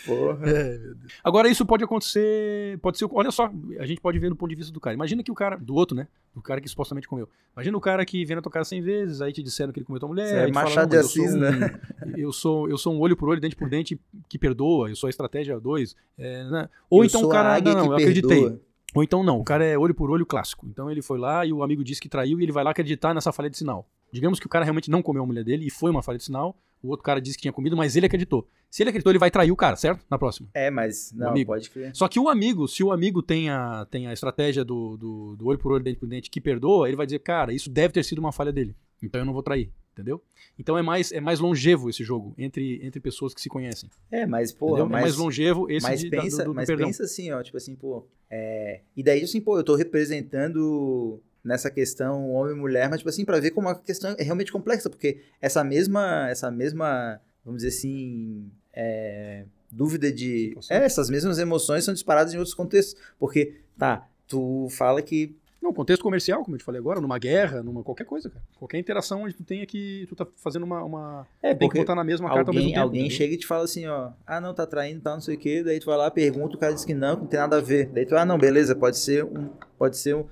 Porra. 0.06 0.50
É, 0.50 0.78
meu 0.78 0.96
Deus. 0.96 1.12
Agora 1.24 1.48
isso 1.50 1.66
pode 1.66 1.84
acontecer, 1.84 2.78
pode 2.80 2.98
ser, 2.98 3.08
olha 3.12 3.32
só, 3.32 3.52
a 3.80 3.86
gente 3.86 4.00
pode 4.02 4.18
ver 4.20 4.30
do 4.30 4.36
ponto 4.36 4.50
de 4.50 4.56
vista 4.56 4.72
do 4.72 4.80
cara. 4.80 4.94
Imagina 4.94 5.24
que 5.24 5.32
o 5.32 5.36
cara, 5.36 5.58
do 5.58 5.76
outro, 5.76 5.96
né? 5.96 6.08
Do 6.34 6.42
cara 6.42 6.62
que 6.62 6.68
supostamente 6.68 7.08
comeu. 7.08 7.28
Imagina 7.56 7.78
o 7.78 7.82
cara 7.82 8.06
que 8.06 8.24
vem 8.26 8.36
na 8.36 8.42
tua 8.42 8.52
casa 8.52 8.70
100 8.70 8.82
vezes, 8.82 9.22
aí 9.22 9.32
te 9.34 9.44
disseram 9.44 9.72
que 9.74 9.80
ele 9.80 9.86
comeu 9.86 10.00
tua 10.00 10.10
mulher, 10.10 10.26
Isso 10.26 10.36
é 10.36 10.52
Machado 10.52 10.84
"Não, 10.84 10.90
de 10.90 10.98
Assis, 10.98 11.34
né? 11.36 11.80
Eu 12.16 12.32
sou, 12.32 12.70
eu 12.70 12.78
sou 12.78 12.94
um 12.94 13.00
olho 13.00 13.16
por 13.18 13.30
olho, 13.30 13.40
dente 13.42 13.56
por 13.56 13.70
dente 13.70 14.00
que 14.30 14.38
perdoa, 14.40 14.90
eu 14.90 14.96
sou 14.96 15.08
a 15.08 15.10
estratégia 15.10 15.60
2. 15.60 15.96
né? 16.18 16.70
Ou 16.90 17.04
Eu 17.04 17.08
então 17.08 17.24
o 17.24 17.30
cara, 17.30 17.60
não, 17.62 17.74
não, 17.74 17.86
eu 17.88 17.94
acreditei. 17.94 18.42
perdoa. 18.42 18.62
Ou 18.94 19.04
então 19.04 19.24
não, 19.24 19.40
o 19.40 19.44
cara 19.44 19.64
é 19.66 19.78
olho 19.78 19.94
por 19.96 20.10
olho 20.12 20.26
clássico. 20.26 20.68
Então 20.68 20.92
ele 20.92 21.02
foi 21.02 21.18
lá 21.18 21.46
e 21.46 21.54
o 21.54 21.64
amigo 21.64 21.84
disse 21.84 22.02
que 22.02 22.10
traiu 22.10 22.40
e 22.40 22.44
ele 22.44 22.52
vai 22.52 22.64
lá 22.64 22.72
acreditar 22.72 23.14
nessa 23.14 23.32
falha 23.32 23.50
de 23.50 23.58
sinal. 23.58 23.88
Digamos 24.12 24.38
que 24.40 24.46
o 24.46 24.50
cara 24.50 24.66
realmente 24.66 24.92
não 24.92 25.02
comeu 25.02 25.24
a 25.24 25.26
mulher 25.26 25.44
dele 25.46 25.66
e 25.68 25.70
foi 25.70 25.90
uma 25.90 26.04
falha 26.04 26.18
de 26.18 26.26
sinal, 26.26 26.58
o 26.84 26.90
outro 26.90 27.04
cara 27.04 27.22
disse 27.22 27.38
que 27.38 27.44
tinha 27.44 27.52
comido, 27.54 27.76
mas 27.78 27.96
ele 27.96 28.06
acreditou. 28.06 28.48
Se 28.70 28.82
ele 28.84 28.90
acreditou, 28.90 29.12
ele 29.12 29.20
vai 29.20 29.30
trair 29.30 29.52
o 29.52 29.56
cara, 29.56 29.76
certo? 29.76 30.06
Na 30.10 30.18
próxima. 30.18 30.48
É, 30.54 30.70
mas 30.72 31.12
não, 31.14 31.30
amigo. 31.30 31.52
pode 31.52 31.70
crer. 31.70 31.92
Só 31.96 32.08
que 32.08 32.20
o 32.20 32.30
amigo, 32.30 32.68
se 32.68 32.84
o 32.84 32.92
amigo 32.92 33.22
tem 33.22 33.50
a, 33.50 33.86
tem 33.90 34.08
a 34.08 34.14
estratégia 34.14 34.64
do, 34.64 34.96
do, 34.98 35.36
do 35.36 35.48
olho 35.48 35.60
por 35.60 35.72
olho, 35.74 35.84
dente 35.84 36.00
por 36.00 36.08
dente, 36.08 36.30
que 36.30 36.40
perdoa, 36.42 36.88
ele 36.88 36.96
vai 36.96 37.06
dizer, 37.06 37.20
cara, 37.20 37.54
isso 37.54 37.70
deve 37.70 37.94
ter 37.94 38.04
sido 38.04 38.20
uma 38.20 38.32
falha 38.32 38.52
dele. 38.52 38.76
Então 39.04 39.20
eu 39.22 39.26
não 39.26 39.34
vou 39.34 39.44
trair, 39.44 39.70
entendeu? 39.94 40.22
Então 40.58 40.78
é 40.78 40.82
mais, 40.82 41.12
é 41.12 41.20
mais 41.20 41.40
longevo 41.40 41.90
esse 41.90 42.04
jogo 42.04 42.34
entre, 42.38 42.80
entre 42.86 43.00
pessoas 43.00 43.34
que 43.34 43.42
se 43.42 43.50
conhecem. 43.50 43.90
É, 44.12 44.26
mas, 44.26 44.52
porra, 44.54 44.80
entendeu? 44.82 44.98
é 44.98 45.02
mais 45.02 45.18
longevo 45.18 45.70
esse 45.70 45.86
mas 45.88 46.00
de, 46.00 46.10
da- 46.10 46.22
pensa, 46.22 46.44
do, 46.44 46.50
do 46.52 46.56
mas 46.56 46.68
perdão. 46.68 46.88
pensa 46.88 47.04
assim, 47.04 47.32
ó, 47.32 47.42
tipo 47.44 47.58
assim, 47.58 47.76
pô, 47.76 48.06
é, 48.30 48.82
e 48.96 49.04
daí 49.04 49.24
assim, 49.24 49.42
pô, 49.42 49.58
eu 49.58 49.64
tô 49.64 49.76
representando 49.76 51.20
nessa 51.44 51.72
questão 51.72 52.30
homem 52.32 52.56
e 52.56 52.60
mulher, 52.60 52.90
mas 52.90 53.00
tipo 53.00 53.10
assim, 53.10 53.26
pra 53.26 53.40
ver 53.40 53.52
como 53.52 53.70
a 53.70 53.76
questão 53.76 54.16
é 54.18 54.24
realmente 54.24 54.52
complexa, 54.52 54.90
porque 54.90 55.22
essa 55.42 55.64
mesma, 55.64 56.30
essa 56.30 56.52
mesma, 56.52 57.20
vamos 57.44 57.64
dizer 57.64 57.76
assim, 57.76 58.52
é, 58.74 59.46
dúvida 59.72 60.12
de, 60.12 60.56
é, 60.70 60.78
essas 60.86 61.10
mesmas 61.10 61.40
emoções 61.40 61.84
são 61.84 61.94
disparadas 61.94 62.34
em 62.34 62.38
outros 62.38 62.54
contextos, 62.54 62.96
porque, 63.20 63.62
tá, 63.78 64.08
tu 64.28 64.68
fala 64.70 65.02
que 65.02 65.36
Não, 65.62 65.74
contexto 65.74 66.02
comercial, 66.02 66.44
como 66.44 66.56
eu 66.56 66.60
te 66.60 66.64
falei 66.64 66.80
agora, 66.80 67.00
numa 67.02 67.20
guerra, 67.20 67.62
numa 67.62 67.84
qualquer 67.84 68.06
coisa, 68.06 68.30
cara. 68.30 68.44
Qualquer 68.58 68.80
interação 68.80 69.24
onde 69.24 69.36
tu 69.36 69.44
tenha 69.44 69.64
que. 69.66 70.08
Tu 70.10 70.16
tá 70.16 70.26
fazendo 70.38 70.64
uma. 70.64 70.84
uma 70.84 71.28
é, 71.42 71.54
tem 71.54 71.70
que 71.70 71.78
botar 71.78 71.94
na 71.94 72.04
mesma 72.04 72.30
carta 72.30 72.50
ao 72.50 72.54
mesmo 72.54 72.60
alguém, 72.60 72.74
tempo. 72.74 72.82
alguém 72.84 73.02
entendeu? 73.02 73.18
chega 73.18 73.34
e 73.34 73.38
te 73.38 73.46
fala 73.46 73.66
assim, 73.66 73.86
ó, 73.86 74.12
ah, 74.26 74.42
não, 74.42 74.56
tá 74.56 74.66
traindo, 74.66 75.02
tá, 75.02 75.14
não 75.14 75.22
sei 75.22 75.36
o 75.36 75.38
quê, 75.38 75.62
daí 75.64 75.80
tu 75.80 75.86
vai 75.86 75.98
lá, 75.98 76.10
pergunta, 76.10 76.56
o 76.56 76.60
cara 76.60 76.74
diz 76.74 76.84
que 76.84 76.96
não, 76.96 77.16
que 77.16 77.22
não 77.22 77.28
tem 77.28 77.40
nada 77.40 77.58
a 77.58 77.62
ver. 77.62 77.88
Daí 77.88 78.06
tu, 78.08 78.16
ah, 78.16 78.26
não, 78.26 78.40
beleza, 78.40 78.76
pode 78.76 78.98
ser 78.98 79.24
um, 79.24 79.50
pode 79.78 79.98
ser 79.98 80.16
um, 80.16 80.26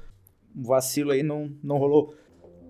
um 0.55 0.63
vacilo 0.63 1.11
aí, 1.11 1.23
não, 1.23 1.51
não 1.63 1.77
rolou. 1.77 2.13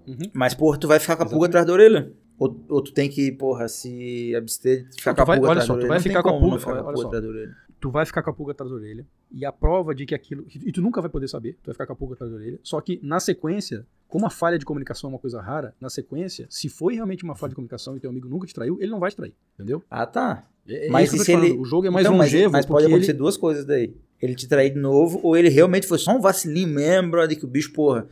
Uhum. 0.08 0.18
Mas, 0.34 0.54
porra, 0.54 0.78
tu 0.78 0.88
vai 0.88 1.00
ficar 1.00 1.16
com 1.16 1.24
a 1.24 1.26
pulga 1.30 1.48
atrás 1.48 1.66
da 1.66 1.74
orelha. 1.74 2.12
Ou, 2.38 2.58
ou 2.70 2.82
tu 2.82 2.94
tem 2.94 3.10
que, 3.10 3.32
porra, 3.34 3.68
se 3.68 4.34
abster 4.36 4.88
de 4.90 4.96
ficar 4.98 5.14
Tu 5.14 5.16
com 5.18 5.22
a 5.22 5.26
vai- 5.26 5.38
pulga 5.38 5.52
atrás 5.52 5.68
da 5.68 5.74
tu 5.74 5.78
orelha. 5.78 5.88
vai 5.90 5.98
Não 5.98 6.04
tem 6.04 6.10
ficar 6.12 6.24
com 6.24 6.30
a 6.30 6.40
pulga- 6.40 6.54
olha 6.86 6.98
só. 6.98 7.08
atrás 7.08 7.24
da 7.24 7.30
orelha. 7.30 7.56
Tu 7.82 7.90
vai 7.92 8.06
ficar 8.06 8.24
com 8.24 8.30
a 8.30 8.34
pulga 8.34 8.52
atrás 8.54 8.70
da 8.72 8.76
orelha. 8.78 9.06
E 9.32 9.46
a 9.46 9.52
prova 9.52 9.94
de 9.96 10.06
que 10.06 10.16
aquilo. 10.16 10.46
E 10.50 10.72
tu 10.72 10.82
nunca 10.82 11.00
vai 11.02 11.10
poder 11.10 11.28
saber, 11.28 11.54
tu 11.62 11.68
vai 11.68 11.74
ficar 11.74 11.86
com 11.86 11.94
a 11.94 11.96
pulga 11.96 12.14
atrás 12.16 12.32
da 12.32 12.38
orelha. 12.38 12.60
Só 12.64 12.80
que 12.82 13.00
na 13.04 13.20
sequência, 13.20 13.86
como 14.08 14.26
a 14.26 14.30
falha 14.30 14.58
de 14.58 14.66
comunicação 14.66 15.10
é 15.10 15.14
uma 15.14 15.20
coisa 15.20 15.40
rara, 15.42 15.74
na 15.80 15.90
sequência, 15.90 16.48
se 16.50 16.68
foi 16.70 16.96
realmente 16.96 17.24
uma 17.24 17.36
falha 17.36 17.50
de 17.50 17.56
comunicação 17.56 17.96
e 17.96 18.00
teu 18.00 18.10
amigo 18.10 18.28
nunca 18.28 18.48
te 18.48 18.54
traiu, 18.54 18.78
ele 18.82 18.92
não 18.92 19.00
vai 19.00 19.12
te 19.12 19.16
trair. 19.18 19.34
Entendeu? 19.56 19.84
Ah, 19.90 20.06
tá. 20.06 20.44
É, 20.68 20.88
é 20.88 20.90
Mas 20.90 21.10
se 21.10 21.32
ele- 21.32 21.52
O 21.58 21.64
jogo 21.66 21.88
é 21.88 21.90
mais 21.90 22.06
Então, 22.06 22.18
mas- 22.18 22.32
longevo. 22.32 22.52
Mas, 22.54 22.66
pode 22.66 22.84
porque 22.84 22.94
acontecer 22.94 23.12
ele- 23.12 23.18
duas 23.20 23.38
coisas 23.38 23.66
daí. 23.66 23.96
Ele 24.22 24.36
te 24.36 24.48
trair 24.48 24.72
de 24.72 24.80
novo, 24.80 25.20
ou 25.24 25.38
ele 25.38 25.50
realmente 25.50 25.88
foi 25.88 25.98
só 25.98 26.16
um 26.16 26.22
vacilinho 26.22 26.68
mesmo, 26.68 27.12
brother, 27.12 27.38
que 27.38 27.46
o 27.46 27.48
bicho, 27.48 27.72
porra, 27.72 28.08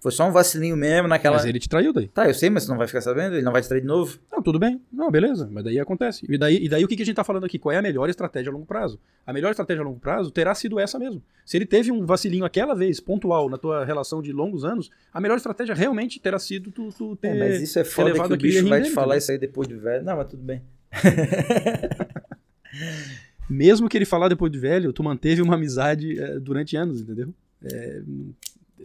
foi 0.00 0.10
só 0.10 0.26
um 0.26 0.32
vacilinho 0.32 0.78
mesmo 0.78 1.06
naquela... 1.06 1.36
Mas 1.36 1.44
ele 1.44 1.58
te 1.58 1.68
traiu 1.68 1.92
daí. 1.92 2.08
Tá, 2.08 2.26
eu 2.26 2.32
sei, 2.32 2.48
mas 2.48 2.64
tu 2.64 2.70
não 2.70 2.78
vai 2.78 2.86
ficar 2.86 3.02
sabendo? 3.02 3.34
Ele 3.34 3.42
não 3.42 3.52
vai 3.52 3.60
te 3.60 3.68
trair 3.68 3.82
de 3.82 3.86
novo? 3.86 4.18
Não, 4.32 4.42
tudo 4.42 4.58
bem. 4.58 4.80
Não, 4.90 5.10
beleza. 5.10 5.46
Mas 5.52 5.62
daí 5.62 5.78
acontece. 5.78 6.24
E 6.26 6.38
daí, 6.38 6.64
e 6.64 6.70
daí 6.70 6.82
o 6.82 6.88
que, 6.88 6.96
que 6.96 7.02
a 7.02 7.06
gente 7.06 7.16
tá 7.16 7.22
falando 7.22 7.44
aqui? 7.44 7.58
Qual 7.58 7.70
é 7.70 7.76
a 7.76 7.82
melhor 7.82 8.08
estratégia 8.08 8.50
a 8.50 8.52
longo 8.52 8.64
prazo? 8.64 8.98
A 9.26 9.32
melhor 9.34 9.50
estratégia 9.50 9.82
a 9.82 9.84
longo 9.84 10.00
prazo 10.00 10.30
terá 10.30 10.54
sido 10.54 10.80
essa 10.80 10.98
mesmo. 10.98 11.22
Se 11.44 11.58
ele 11.58 11.66
teve 11.66 11.92
um 11.92 12.06
vacilinho 12.06 12.46
aquela 12.46 12.74
vez, 12.74 12.98
pontual, 12.98 13.50
na 13.50 13.58
tua 13.58 13.84
relação 13.84 14.22
de 14.22 14.32
longos 14.32 14.64
anos, 14.64 14.90
a 15.12 15.20
melhor 15.20 15.36
estratégia 15.36 15.74
realmente 15.74 16.18
terá 16.18 16.38
sido 16.38 16.70
tu, 16.70 16.88
tu 16.96 17.14
ter. 17.16 17.36
É, 17.36 17.38
mas 17.38 17.60
isso 17.60 17.78
é 17.78 17.84
foda 17.84 18.10
que 18.10 18.32
o 18.32 18.36
bicho 18.38 18.66
vai 18.66 18.80
te 18.80 18.90
falar 18.90 19.08
entendeu? 19.08 19.18
isso 19.18 19.32
aí 19.32 19.38
depois 19.38 19.68
de 19.68 19.74
velho. 19.74 20.02
Não, 20.02 20.16
mas 20.16 20.28
tudo 20.28 20.42
bem. 20.42 20.62
Mesmo 23.50 23.88
que 23.88 23.98
ele 23.98 24.04
falar 24.04 24.28
depois 24.28 24.52
de 24.52 24.58
velho, 24.58 24.92
tu 24.92 25.02
manteve 25.02 25.42
uma 25.42 25.56
amizade 25.56 26.18
eh, 26.18 26.38
durante 26.38 26.76
anos, 26.76 27.00
entendeu? 27.00 27.34
É, 27.62 28.02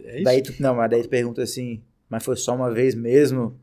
é 0.04 0.14
isso. 0.16 0.24
Daí 0.24 0.42
tu, 0.42 0.54
não, 0.58 0.74
mas 0.74 0.90
daí 0.90 1.02
tu 1.02 1.08
pergunta 1.08 1.40
assim, 1.40 1.80
mas 2.10 2.24
foi 2.24 2.36
só 2.36 2.54
uma 2.54 2.70
vez 2.72 2.94
mesmo? 2.94 3.56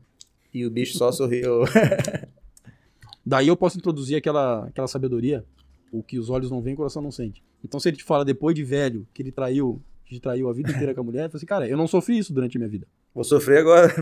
E 0.52 0.64
o 0.64 0.70
bicho 0.70 0.96
só 0.96 1.12
sorriu. 1.12 1.64
Daí 3.26 3.48
eu 3.48 3.56
posso 3.56 3.78
introduzir 3.78 4.16
aquela, 4.16 4.66
aquela 4.66 4.86
sabedoria 4.86 5.44
O 5.90 6.02
que 6.02 6.18
os 6.18 6.28
olhos 6.28 6.50
não 6.50 6.60
veem, 6.60 6.74
o 6.74 6.76
coração 6.76 7.02
não 7.02 7.10
sente. 7.10 7.42
Então, 7.64 7.80
se 7.80 7.88
ele 7.88 7.96
te 7.96 8.04
fala 8.04 8.24
depois 8.24 8.54
de 8.54 8.62
velho 8.62 9.06
que 9.14 9.22
ele 9.22 9.32
traiu, 9.32 9.80
que 10.04 10.20
traiu 10.20 10.48
a 10.48 10.52
vida 10.52 10.70
inteira 10.70 10.94
com 10.94 11.00
a 11.00 11.04
mulher, 11.04 11.22
ele 11.22 11.28
fala 11.30 11.38
assim, 11.38 11.46
cara, 11.46 11.68
eu 11.68 11.76
não 11.76 11.86
sofri 11.86 12.18
isso 12.18 12.32
durante 12.32 12.56
a 12.56 12.60
minha 12.60 12.68
vida. 12.68 12.86
Vou 13.14 13.24
sofrer 13.24 13.58
agora. 13.58 13.92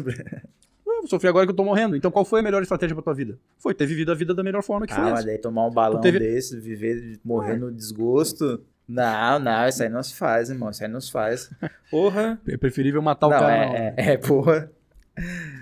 Eu 1.03 1.07
vou 1.07 1.09
sofrer 1.09 1.31
agora 1.31 1.45
que 1.45 1.51
eu 1.51 1.57
tô 1.57 1.65
morrendo. 1.65 1.97
Então, 1.97 2.11
qual 2.13 2.25
foi 2.25 2.39
a 2.41 2.43
melhor 2.45 2.63
estratégia 2.63 2.95
pra 2.95 3.03
tua 3.03 3.13
vida? 3.15 3.37
Foi 3.59 3.75
ter 3.75 3.87
vivido 3.87 4.13
a 4.13 4.15
vida 4.15 4.33
da 4.33 4.43
melhor 4.43 4.63
forma 4.63 4.87
que 4.87 4.93
ah, 4.93 4.97
foi 4.97 5.05
mas 5.07 5.15
essa. 5.19 5.27
daí 5.27 5.39
tomar 5.39 5.67
um 5.67 5.71
balão 5.71 6.01
teve- 6.01 6.21
desse, 6.21 6.59
viver, 6.61 7.19
morrer 7.25 7.57
no 7.57 7.73
desgosto. 7.73 8.63
Não, 8.87 9.39
não, 9.41 9.67
isso 9.69 9.83
aí 9.83 9.89
não 9.89 10.03
se 10.03 10.15
faz, 10.15 10.49
irmão. 10.49 10.71
Isso 10.71 10.85
aí 10.85 10.89
não 10.91 11.01
se 11.01 11.11
faz. 11.11 11.51
Porra. 11.91 12.41
É 12.47 12.57
preferível 12.57 13.03
matar 13.03 13.27
o 13.27 13.31
não, 13.31 13.39
cara 13.41 13.55
é, 13.77 13.95
é, 13.97 14.13
é, 14.13 14.17
porra. 14.17 14.71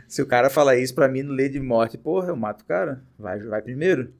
Se 0.06 0.20
o 0.20 0.26
cara 0.26 0.50
falar 0.50 0.76
isso 0.76 0.94
pra 0.94 1.08
mim 1.08 1.22
no 1.22 1.32
leito 1.32 1.52
de 1.52 1.60
morte, 1.60 1.96
porra, 1.96 2.28
eu 2.28 2.36
mato 2.36 2.62
o 2.62 2.64
cara. 2.66 3.02
Vai, 3.18 3.38
vai 3.40 3.62
primeiro. 3.62 4.12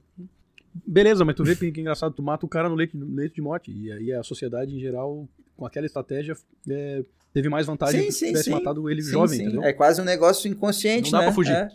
Beleza, 0.86 1.24
mas 1.24 1.34
tu 1.34 1.44
vê 1.44 1.54
que, 1.56 1.70
que 1.70 1.80
engraçado, 1.80 2.12
tu 2.14 2.22
mata 2.22 2.46
o 2.46 2.48
cara 2.48 2.68
no 2.68 2.74
leito, 2.74 2.96
no 2.96 3.14
leito 3.14 3.34
de 3.34 3.42
morte. 3.42 3.70
E 3.70 3.92
aí 3.92 4.12
a 4.12 4.22
sociedade, 4.22 4.74
em 4.74 4.80
geral, 4.80 5.28
com 5.56 5.66
aquela 5.66 5.86
estratégia, 5.86 6.34
é, 6.68 7.04
teve 7.32 7.48
mais 7.48 7.66
vantagem 7.66 8.00
Sim, 8.02 8.06
que 8.06 8.12
sim, 8.12 8.26
tivesse 8.28 8.44
sim. 8.44 8.50
matado 8.50 8.88
ele 8.90 9.02
Sim, 9.02 9.10
jovem, 9.10 9.36
sim. 9.38 9.44
entendeu? 9.44 9.62
É 9.64 9.72
quase 9.72 10.00
um 10.00 10.04
negócio 10.04 10.48
inconsciente, 10.50 11.10
Não 11.12 11.18
dá 11.18 11.18
né? 11.18 11.24
pra 11.26 11.34
fugir. 11.34 11.52
É, 11.54 11.68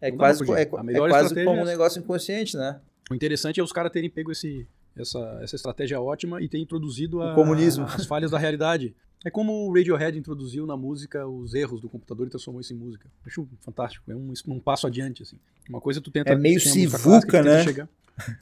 é 0.00 0.10
Não 0.10 0.16
dá 0.16 0.24
quase, 0.24 0.38
pra 0.38 0.46
fugir. 0.46 0.58
é, 0.58 0.62
A 0.62 0.64
é 1.06 1.08
quase 1.08 1.34
como 1.44 1.58
é 1.58 1.62
um 1.62 1.66
negócio 1.66 1.98
inconsciente, 2.00 2.56
né? 2.56 2.80
O 3.10 3.14
interessante 3.14 3.58
é 3.60 3.62
os 3.62 3.72
caras 3.72 3.90
terem 3.92 4.08
pego 4.08 4.30
esse, 4.30 4.66
essa, 4.96 5.18
essa 5.42 5.56
estratégia 5.56 6.00
ótima 6.00 6.40
e 6.40 6.48
terem 6.48 6.62
introduzido 6.64 7.20
a- 7.22 7.32
O 7.32 7.34
comunismo. 7.34 7.84
as 7.84 8.06
falhas 8.06 8.30
da 8.30 8.38
realidade. 8.38 8.94
É 9.24 9.30
como 9.30 9.52
o 9.68 9.74
Radiohead 9.74 10.16
introduziu 10.18 10.64
na 10.64 10.76
música 10.78 11.26
os 11.26 11.52
erros 11.52 11.78
do 11.80 11.90
computador 11.90 12.26
e 12.26 12.30
transformou 12.30 12.60
isso 12.60 12.72
em 12.72 12.76
música. 12.76 13.06
Acho 13.26 13.46
fantástico, 13.60 14.10
é 14.10 14.14
um, 14.16 14.32
um 14.48 14.58
passo 14.60 14.86
adiante, 14.86 15.22
assim. 15.22 15.36
Uma 15.68 15.80
coisa 15.80 16.00
tu 16.00 16.10
tenta... 16.10 16.30
É 16.30 16.34
meio 16.36 16.58
Sivuca, 16.58 17.42
que 17.42 17.48
né? 17.48 17.62
chegar- 17.64 17.88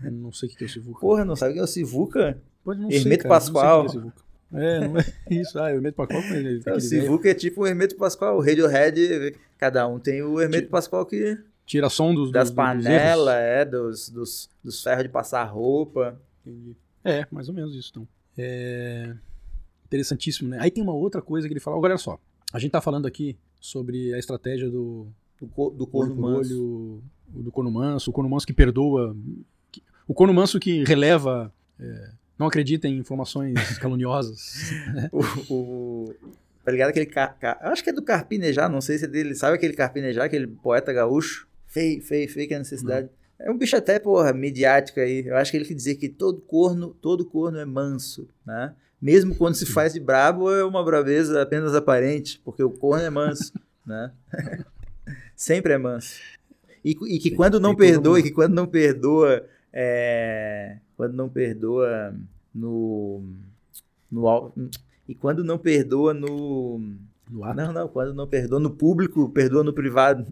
Eu 0.05 0.13
não 0.13 0.31
sei 0.33 0.49
o 0.49 0.53
que 0.55 0.63
é 0.63 0.67
o 0.67 0.71
Sivuca. 0.71 1.01
Porra, 1.01 1.25
não 1.25 1.35
sabe 1.35 1.55
quem 1.55 1.61
é 1.61 1.65
o 1.65 1.67
Sivuca? 1.67 2.39
Pode 2.63 2.81
não 2.81 2.91
Hermeto 2.91 3.09
sei, 3.09 3.17
cara, 3.17 3.29
Pascoal. 3.29 3.83
Não 3.85 3.89
sei 3.89 3.99
o 3.99 4.03
que 4.03 4.09
é 4.09 4.11
Sivuca. 4.13 4.28
É, 4.53 4.81
não 4.89 4.99
é 4.99 5.05
isso. 5.31 5.59
Ah, 5.59 5.71
Hermeto 5.71 5.97
Pascoal 5.97 6.23
com 6.23 6.35
ele. 6.35 6.49
É, 6.49 6.53
o 6.57 6.59
aquele 6.61 6.63
velho. 6.79 6.81
Sivuca 6.81 7.29
é 7.31 7.35
tipo 7.35 7.63
o 7.63 7.67
Hermeto 7.67 7.97
Pascoal. 7.97 8.37
O 8.39 8.41
Radiohead, 8.41 9.37
cada 9.59 9.87
um 9.87 9.99
tem 9.99 10.23
o 10.23 10.41
Hermeto 10.41 10.63
Tipo, 10.63 10.73
Pascoal 10.73 11.05
que... 11.07 11.39
Tira 11.67 11.91
som 11.91 12.15
dos, 12.15 12.33
Das 12.33 12.51
panelas, 12.51 13.35
é, 13.35 13.63
dos, 13.65 14.09
dos, 14.09 14.49
dos 14.65 14.83
ferros 14.83 15.03
de 15.03 15.09
passar 15.11 15.45
roupa. 15.45 16.19
Entendi. 16.47 16.75
É, 17.05 17.27
mais 17.31 17.49
ou 17.49 17.55
menos 17.55 17.75
isso, 17.75 17.91
então. 17.91 18.09
É 18.39 19.13
interessantíssimo, 19.87 20.49
né? 20.51 20.59
Aí 20.61 20.71
tem 20.71 20.83
uma 20.83 20.93
outra 20.95 21.21
coisa 21.23 21.47
que 21.47 21.53
ele 21.53 21.61
fala. 21.61 21.77
Agora, 21.77 21.93
olha 21.95 21.99
só. 21.99 22.19
A 22.53 22.59
gente 22.59 22.71
tá 22.73 22.81
falando 22.81 23.07
aqui 23.07 23.37
sobre 23.61 24.15
a 24.15 24.19
estratégia 24.19 24.71
do 24.71 25.09
Do, 25.41 25.47
co- 25.49 25.71
do 25.71 25.87
corno 25.87 26.15
manso. 26.17 26.55
olho, 26.55 27.03
o 27.35 27.43
do 27.43 27.53
corno 27.53 27.71
manso, 27.71 28.11
o 28.11 28.13
corno 28.13 28.31
manso 28.31 28.47
que 28.47 28.53
perdoa, 28.55 29.15
que- 29.71 29.83
o 30.07 30.15
corno 30.15 30.33
manso 30.33 30.59
que 30.59 30.85
releva, 30.85 31.53
é, 31.79 32.11
não 32.39 32.47
acredita 32.47 32.87
em 32.89 32.97
informações 32.99 33.55
caluniosas. 33.79 34.71
O, 35.13 35.23
o- 35.55 36.15
tá 36.65 36.71
ligado 36.73 36.91
aquele... 36.91 37.07
Car, 37.07 37.37
car- 37.39 37.59
eu 37.63 37.71
acho 37.71 37.83
que 37.83 37.91
é 37.91 37.93
do 37.93 38.03
Carpinejar, 38.03 38.71
não 38.71 38.81
sei 38.81 38.99
se 38.99 39.05
é 39.05 39.09
dele. 39.09 39.35
Sabe 39.35 39.57
aquele 39.57 39.75
Carpinejar, 39.75 40.25
aquele 40.27 40.47
poeta 40.47 40.93
gaúcho? 40.93 41.47
Feio, 41.67 42.01
feio, 42.03 42.29
feio 42.31 42.47
que 42.49 42.55
é 42.55 42.57
a 42.57 42.61
necessidade. 42.61 43.09
É 43.39 43.51
um 43.51 43.57
bicho 43.57 43.77
até, 43.77 43.99
porra, 43.99 44.33
midiático 44.33 44.99
aí. 45.01 45.25
Eu 45.27 45.37
acho 45.37 45.51
que 45.51 45.57
ele 45.57 45.65
quer 45.65 45.75
dizer 45.75 45.95
que 45.97 46.09
todo 46.09 46.41
corno, 46.41 46.97
todo 47.01 47.25
corno 47.25 47.59
é 47.59 47.65
manso, 47.65 48.29
né? 48.45 48.73
Mesmo 49.01 49.33
quando 49.37 49.55
se 49.55 49.65
faz 49.65 49.93
de 49.93 50.01
brabo, 50.01 50.51
é 50.51 50.65
uma 50.65 50.83
braveza 50.85 51.41
apenas 51.41 51.73
aparente, 51.73 52.41
porque 52.45 52.63
o 52.65 52.71
corno 52.71 53.05
é 53.05 53.11
manso, 53.11 53.53
né? 53.87 54.11
Sempre 55.37 55.73
é 55.75 55.79
manso. 55.79 56.17
E, 56.85 56.97
e 57.09 57.19
que 57.21 57.31
quando 57.31 57.61
não 57.61 57.77
perdoa, 57.77 58.19
e 58.19 58.23
que 58.25 58.31
quando 58.33 58.55
não 58.55 58.67
perdoa, 58.67 59.45
é, 59.73 60.79
quando 60.97 61.15
não 61.15 61.29
perdoa 61.29 62.15
no, 62.55 63.23
no 64.11 64.53
e 65.09 65.15
quando 65.15 65.43
não 65.45 65.59
perdoa 65.59 66.13
no 66.15 66.81
No 67.31 67.45
ar. 67.45 67.55
não, 67.55 67.73
não, 67.73 67.89
quando 67.89 68.15
não 68.15 68.27
perdoa 68.27 68.59
no 68.61 68.71
público, 68.71 69.29
perdoa 69.31 69.63
no 69.65 69.73
privado. 69.73 70.27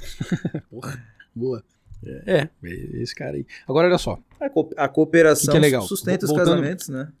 Porra, 0.70 1.04
boa. 1.34 1.62
É, 2.04 2.42
é, 2.42 2.50
esse 2.62 3.14
cara 3.14 3.36
aí. 3.36 3.44
Agora, 3.66 3.88
olha 3.88 3.98
só. 3.98 4.18
A, 4.40 4.48
co- 4.48 4.70
a 4.76 4.88
cooperação 4.88 5.46
Que 5.46 5.50
que 5.52 5.56
é 5.56 5.60
legal? 5.60 5.82
sustenta 5.82 6.24
os 6.26 6.32
casamentos, 6.32 6.88
né? 6.88 7.12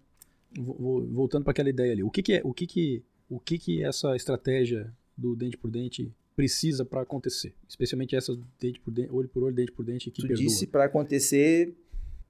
Vo- 0.56 0.74
vo- 0.74 1.06
voltando 1.08 1.42
para 1.44 1.50
aquela 1.50 1.68
ideia 1.68 1.92
ali, 1.92 2.02
o 2.02 2.10
que 2.10 2.22
que 2.22 2.34
é, 2.34 2.40
o 2.44 2.54
que 2.54 2.66
que, 2.66 3.02
o 3.28 3.40
que 3.40 3.58
que 3.58 3.82
essa 3.84 4.14
estratégia 4.14 4.90
do 5.16 5.34
dente 5.34 5.56
por 5.56 5.68
dente 5.70 6.12
precisa 6.38 6.84
para 6.84 7.02
acontecer? 7.02 7.52
Especialmente 7.68 8.14
essa 8.14 8.32
dente 8.60 8.78
por 8.78 8.92
dente, 8.92 9.10
olho 9.12 9.28
por 9.28 9.42
olho, 9.42 9.54
dente 9.56 9.72
por 9.72 9.84
dente 9.84 10.08
que 10.08 10.22
Tu 10.22 10.28
perdoa. 10.28 10.36
disse 10.46 10.68
para 10.68 10.84
acontecer 10.84 11.76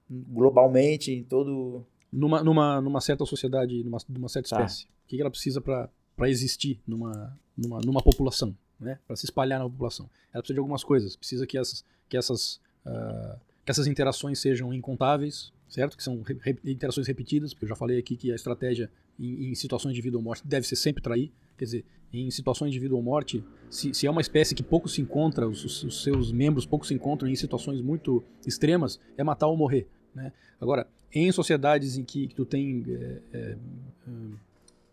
globalmente 0.09 1.11
em 1.11 1.23
todo 1.23 1.85
Numa, 2.11 2.43
numa, 2.43 2.81
numa 2.81 3.01
certa 3.01 3.23
sociedade, 3.23 3.83
numa, 3.83 3.99
numa 4.09 4.27
certa 4.27 4.49
Tá. 4.49 4.65
espécie, 4.65 4.85
o 4.85 5.07
que 5.07 5.15
que 5.15 5.21
ela 5.21 5.29
precisa 5.29 5.61
para 5.61 5.89
existir 6.27 6.81
numa, 6.87 7.37
numa, 7.55 7.79
numa 7.81 8.01
população, 8.01 8.57
né? 8.79 8.97
Para 9.05 9.15
se 9.15 9.25
espalhar 9.25 9.59
na 9.59 9.69
população? 9.69 10.09
Ela 10.33 10.41
precisa 10.41 10.55
de 10.55 10.59
algumas 10.59 10.83
coisas. 10.83 11.15
Precisa 11.15 11.45
que 11.45 11.55
essas, 11.55 11.85
que 12.09 12.17
essas, 12.17 12.59
ah, 12.83 13.37
que 13.63 13.69
essas 13.69 13.85
interações 13.85 14.39
sejam 14.39 14.73
incontáveis, 14.73 15.53
certo? 15.69 15.95
Que 15.95 16.03
são 16.03 16.21
re- 16.21 16.57
interações 16.65 17.07
repetidas, 17.07 17.53
porque 17.53 17.65
eu 17.65 17.69
já 17.69 17.75
falei 17.75 17.97
aqui 17.99 18.15
que 18.17 18.31
a 18.31 18.35
estratégia 18.35 18.89
em, 19.19 19.51
em 19.51 19.55
situações 19.55 19.93
de 19.95 20.01
vida 20.01 20.17
ou 20.17 20.23
morte 20.23 20.45
deve 20.45 20.67
ser 20.67 20.75
sempre 20.75 21.01
trair. 21.01 21.31
Quer 21.57 21.65
dizer, 21.65 21.85
em 22.11 22.29
situações 22.31 22.71
de 22.73 22.79
vida 22.79 22.95
ou 22.95 23.01
morte, 23.01 23.43
se, 23.69 23.93
se 23.93 24.07
é 24.07 24.09
uma 24.11 24.21
espécie 24.21 24.55
que 24.55 24.63
pouco 24.63 24.89
se 24.89 24.99
encontra, 25.01 25.47
os, 25.47 25.83
os- 25.83 26.01
seus 26.03 26.31
membros 26.31 26.65
pouco 26.65 26.85
se 26.87 26.93
encontram 26.93 27.29
em 27.29 27.35
situações 27.35 27.81
muito 27.81 28.23
extremas, 28.47 28.99
é 29.17 29.23
matar 29.23 29.47
ou 29.47 29.55
morrer. 29.55 29.87
Né? 30.15 30.31
Agora, 30.59 30.87
em 31.13 31.31
sociedades 31.31 31.97
em 31.97 32.03
que 32.03 32.27
tu 32.35 32.45
tem 32.45 32.83
é, 32.89 33.17
é, 33.33 33.57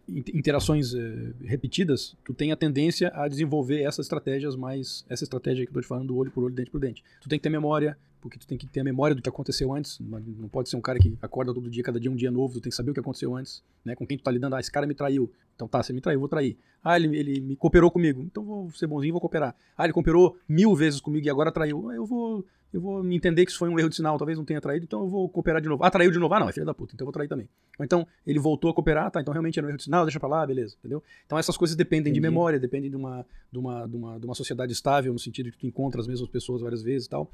in- 0.08 0.24
interações 0.34 0.94
é, 0.94 1.32
repetidas, 1.44 2.14
tu 2.24 2.32
tem 2.34 2.52
a 2.52 2.56
tendência 2.56 3.10
a 3.14 3.28
desenvolver 3.28 3.82
essas 3.82 4.06
estratégias 4.06 4.54
mais 4.56 5.04
essa 5.08 5.24
estratégia 5.24 5.64
que 5.64 5.70
eu 5.70 5.74
tô 5.74 5.80
te 5.80 5.86
falando 5.86 6.08
do 6.08 6.16
olho 6.16 6.30
por 6.30 6.44
olho, 6.44 6.54
dente 6.54 6.70
por 6.70 6.80
dente. 6.80 7.02
Tu 7.20 7.28
tem 7.28 7.38
que 7.38 7.42
ter 7.42 7.50
memória, 7.50 7.96
porque 8.26 8.38
tu 8.38 8.46
tem 8.46 8.58
que 8.58 8.66
ter 8.66 8.80
a 8.80 8.84
memória 8.84 9.14
do 9.14 9.22
que 9.22 9.28
aconteceu 9.28 9.72
antes. 9.72 9.98
Não 10.00 10.48
pode 10.48 10.68
ser 10.68 10.76
um 10.76 10.80
cara 10.80 10.98
que 10.98 11.16
acorda 11.22 11.54
todo 11.54 11.70
dia, 11.70 11.82
cada 11.82 11.98
dia 12.00 12.10
um 12.10 12.16
dia 12.16 12.30
novo. 12.30 12.54
Tu 12.54 12.60
tem 12.60 12.70
que 12.70 12.76
saber 12.76 12.90
o 12.90 12.94
que 12.94 13.00
aconteceu 13.00 13.34
antes, 13.36 13.62
né? 13.84 13.94
Com 13.94 14.06
quem 14.06 14.18
tu 14.18 14.24
tá 14.24 14.30
lidando. 14.30 14.56
Ah, 14.56 14.60
esse 14.60 14.70
cara 14.70 14.86
me 14.86 14.94
traiu. 14.94 15.30
Então 15.54 15.66
tá, 15.68 15.82
você 15.82 15.92
me 15.92 16.00
traiu, 16.00 16.18
vou 16.18 16.28
trair. 16.28 16.58
Ah, 16.82 16.96
ele, 16.98 17.16
ele 17.16 17.40
me 17.40 17.56
cooperou 17.56 17.90
comigo. 17.90 18.22
Então 18.22 18.44
vou 18.44 18.70
ser 18.72 18.86
bonzinho, 18.86 19.12
vou 19.12 19.20
cooperar. 19.20 19.54
Ah, 19.76 19.84
ele 19.84 19.92
cooperou 19.92 20.36
mil 20.48 20.74
vezes 20.74 21.00
comigo 21.00 21.26
e 21.26 21.30
agora 21.30 21.52
traiu. 21.52 21.88
Ah, 21.88 21.94
Eu 21.94 22.04
vou 22.04 22.44
eu 22.76 22.80
vou 22.82 23.06
entender 23.10 23.44
que 23.46 23.50
isso 23.50 23.58
foi 23.58 23.68
um 23.70 23.78
erro 23.78 23.88
de 23.88 23.96
sinal, 23.96 24.18
talvez 24.18 24.36
não 24.36 24.44
tenha 24.44 24.60
traído, 24.60 24.84
então 24.84 25.00
eu 25.00 25.08
vou 25.08 25.28
cooperar 25.28 25.62
de 25.62 25.68
novo. 25.68 25.82
Ah, 25.82 25.90
traiu 25.90 26.10
de 26.10 26.18
novo. 26.18 26.34
Ah, 26.34 26.40
não, 26.40 26.48
é 26.48 26.52
filho 26.52 26.66
da 26.66 26.74
puta, 26.74 26.94
então 26.94 27.04
eu 27.04 27.06
vou 27.06 27.12
trair 27.12 27.26
também. 27.26 27.48
Ou 27.78 27.84
então, 27.84 28.06
ele 28.26 28.38
voltou 28.38 28.70
a 28.70 28.74
cooperar, 28.74 29.10
tá, 29.10 29.20
então 29.20 29.32
realmente 29.32 29.58
era 29.58 29.66
um 29.66 29.70
erro 29.70 29.78
de 29.78 29.84
sinal, 29.84 30.04
deixa 30.04 30.20
pra 30.20 30.28
lá, 30.28 30.46
beleza, 30.46 30.76
entendeu? 30.78 31.02
Então 31.24 31.38
essas 31.38 31.56
coisas 31.56 31.74
dependem 31.74 32.12
de 32.12 32.18
Entendi. 32.18 32.30
memória, 32.30 32.58
dependem 32.60 32.90
de 32.90 32.96
uma, 32.96 33.24
de, 33.50 33.58
uma, 33.58 33.86
de, 33.86 33.96
uma, 33.96 34.20
de 34.20 34.26
uma 34.26 34.34
sociedade 34.34 34.72
estável, 34.72 35.12
no 35.12 35.18
sentido 35.18 35.46
de 35.46 35.52
que 35.52 35.58
tu 35.58 35.66
encontra 35.66 36.00
as 36.00 36.06
mesmas 36.06 36.28
pessoas 36.28 36.60
várias 36.60 36.82
vezes 36.82 37.06
e 37.06 37.10
tal. 37.10 37.30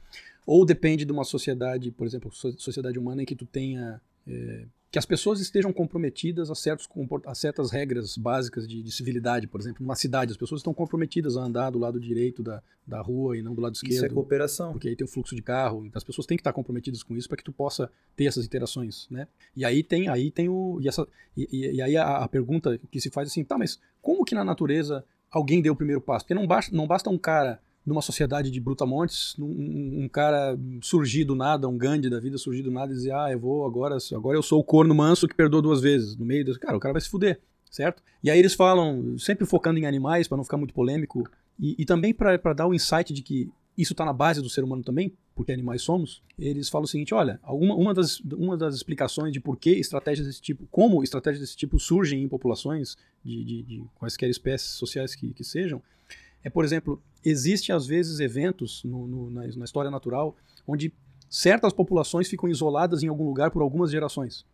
Ou 0.47 0.65
depende 0.65 1.05
de 1.05 1.11
uma 1.13 1.25
sociedade, 1.25 1.91
por 1.91 2.07
exemplo, 2.07 2.31
so- 2.33 2.59
sociedade 2.59 2.99
humana 2.99 3.23
em 3.23 3.25
que 3.27 3.35
tu 3.35 3.45
tenha... 3.45 4.01
é, 4.27 4.67
que 4.91 4.99
as 4.99 5.07
pessoas 5.07 5.41
estejam 5.41 5.73
comprometidas 5.73 6.51
a, 6.51 6.55
certos, 6.55 6.87
a 7.27 7.35
certas 7.35 7.71
regras 7.71 8.15
básicas 8.19 8.69
de, 8.69 8.83
de 8.83 8.93
civilidade, 8.93 9.47
por 9.47 9.59
exemplo, 9.59 9.83
numa 9.83 9.95
cidade, 9.97 10.33
as 10.33 10.37
pessoas 10.37 10.59
estão 10.61 10.75
comprometidas 10.75 11.35
a 11.37 11.41
andar 11.41 11.71
do 11.71 11.79
lado 11.79 11.99
direito 11.99 12.43
da, 12.43 12.63
da 12.87 13.01
rua 13.01 13.37
e 13.39 13.41
não 13.43 13.55
do 13.55 13.63
lado 13.63 13.75
esquerdo 13.75 13.95
Isso 13.95 14.05
é 14.05 14.09
cooperação. 14.11 14.73
porque 14.73 14.89
aí 14.89 14.95
tem 14.97 15.05
o 15.07 15.09
fluxo 15.09 15.35
de 15.35 15.41
carro, 15.41 15.87
então 15.87 15.97
as 15.99 16.05
pessoas 16.05 16.27
têm 16.27 16.37
que 16.37 16.41
estar 16.43 16.53
comprometidas 16.53 17.03
com 17.03 17.17
isso 17.17 17.27
para 17.27 17.39
que 17.39 17.45
tu 17.45 17.53
possa 17.53 17.91
ter 18.15 18.27
essas 18.27 18.45
interações, 18.45 19.07
né? 19.11 19.27
E 19.57 19.65
aí 19.65 19.83
tem, 19.83 20.09
aí 20.09 20.31
tem 20.31 20.51
o 20.51 20.79
e, 20.83 20.87
essa, 20.89 21.09
e- 21.35 21.49
e 21.77 21.81
aí 21.81 21.97
a, 21.97 22.19
a 22.19 22.29
pergunta 22.29 22.79
que 22.91 23.01
se 23.01 23.09
faz 23.11 23.29
assim, 23.29 23.43
tá, 23.45 23.57
mas 23.57 23.81
como 24.03 24.25
que 24.27 24.35
na 24.35 24.45
natureza 24.45 25.03
alguém 25.31 25.63
deu 25.63 25.73
o 25.73 25.77
primeiro 25.77 26.03
passo? 26.03 26.27
Porque 26.27 26.35
não 26.35 26.47
basta, 26.47 26.77
não 26.77 26.87
basta 26.87 27.09
um 27.09 27.17
cara 27.17 27.63
numa 27.85 28.01
sociedade 28.01 28.51
de 28.51 28.61
brutamontes, 28.61 29.35
um, 29.39 30.05
um- 30.05 30.09
cara 30.09 30.57
surgir 30.81 31.25
do 31.25 31.35
nada, 31.35 31.69
um 31.69 31.77
Gandhi 31.77 32.09
da 32.09 32.21
vida 32.21 32.39
surgir 32.39 32.63
do 32.63 32.71
nada 32.71 32.93
e 32.93 32.95
dizer, 32.95 33.13
ah, 33.13 33.31
eu 33.31 33.41
vou 33.41 33.67
agora, 33.67 33.97
agora 34.15 34.39
eu 34.39 34.43
sou 34.43 34.61
o 34.61 34.65
corno 34.65 34.95
manso 34.95 35.27
que 35.27 35.35
perdoa 35.35 35.61
duas 35.63 35.81
vezes, 35.81 36.17
no 36.17 36.25
meio 36.25 36.45
do, 36.45 36.59
cara, 36.59 36.77
o 36.77 36.81
cara 36.81 36.93
vai 36.93 37.01
se 37.01 37.09
fuder, 37.09 37.41
certo? 37.71 38.03
E 38.23 38.31
aí 38.31 38.39
eles 38.39 38.55
falam, 38.55 39.19
sempre 39.19 39.45
focando 39.45 39.79
em 39.79 39.87
animais 39.87 40.29
para 40.29 40.37
não 40.37 40.45
ficar 40.45 40.57
muito 40.57 40.75
polêmico, 40.75 41.29
e, 41.59 41.75
e 41.79 41.85
também 41.85 42.15
para 42.15 42.53
dar 42.53 42.67
o 42.67 42.75
insight 42.75 43.13
de 43.13 43.23
que 43.23 43.51
isso 43.77 43.95
está 43.95 44.05
na 44.05 44.13
base 44.13 44.43
do 44.43 44.51
ser 44.51 44.63
humano 44.63 44.83
também, 44.83 45.13
porque 45.35 45.51
animais 45.51 45.83
somos, 45.83 46.23
eles 46.39 46.69
falam 46.69 46.85
o 46.85 46.89
seguinte, 46.89 47.15
olha, 47.15 47.41
alguma, 47.43 47.75
uma, 47.75 47.95
das, 47.95 48.21
uma 48.21 48.57
das 48.57 48.75
explicações 48.75 49.33
de 49.33 49.41
por 49.41 49.57
que 49.57 49.71
estratégias 49.71 50.27
desse 50.27 50.43
tipo, 50.43 50.67
como 50.71 51.03
estratégias 51.03 51.41
desse 51.41 51.57
tipo 51.57 51.79
surgem 51.79 52.23
em 52.23 52.29
populações 52.29 52.97
de, 53.25 53.43
de, 53.43 53.63
de 53.63 53.85
quaisquer 53.95 54.29
espécies 54.29 54.73
sociais 54.73 55.15
que, 55.15 55.33
que 55.33 55.43
sejam, 55.43 55.83
é, 56.45 56.51
por 56.51 56.65
exemplo, 56.65 57.01
existe 57.25 57.73
às 57.73 57.87
vezes 57.87 58.21
eventos 58.21 58.83
no, 58.85 59.07
no- 59.07 59.31
na, 59.31 59.47
na 59.47 59.65
história 59.65 59.91
natural 59.91 60.37
onde 60.67 60.93
certas 61.29 61.73
populações 61.73 62.29
ficam 62.29 62.49
isoladas 62.49 63.03
em 63.03 63.09
algum 63.09 63.25
lugar 63.25 63.51
por 63.51 63.63
algumas 63.63 63.91
gerações. 63.91 64.45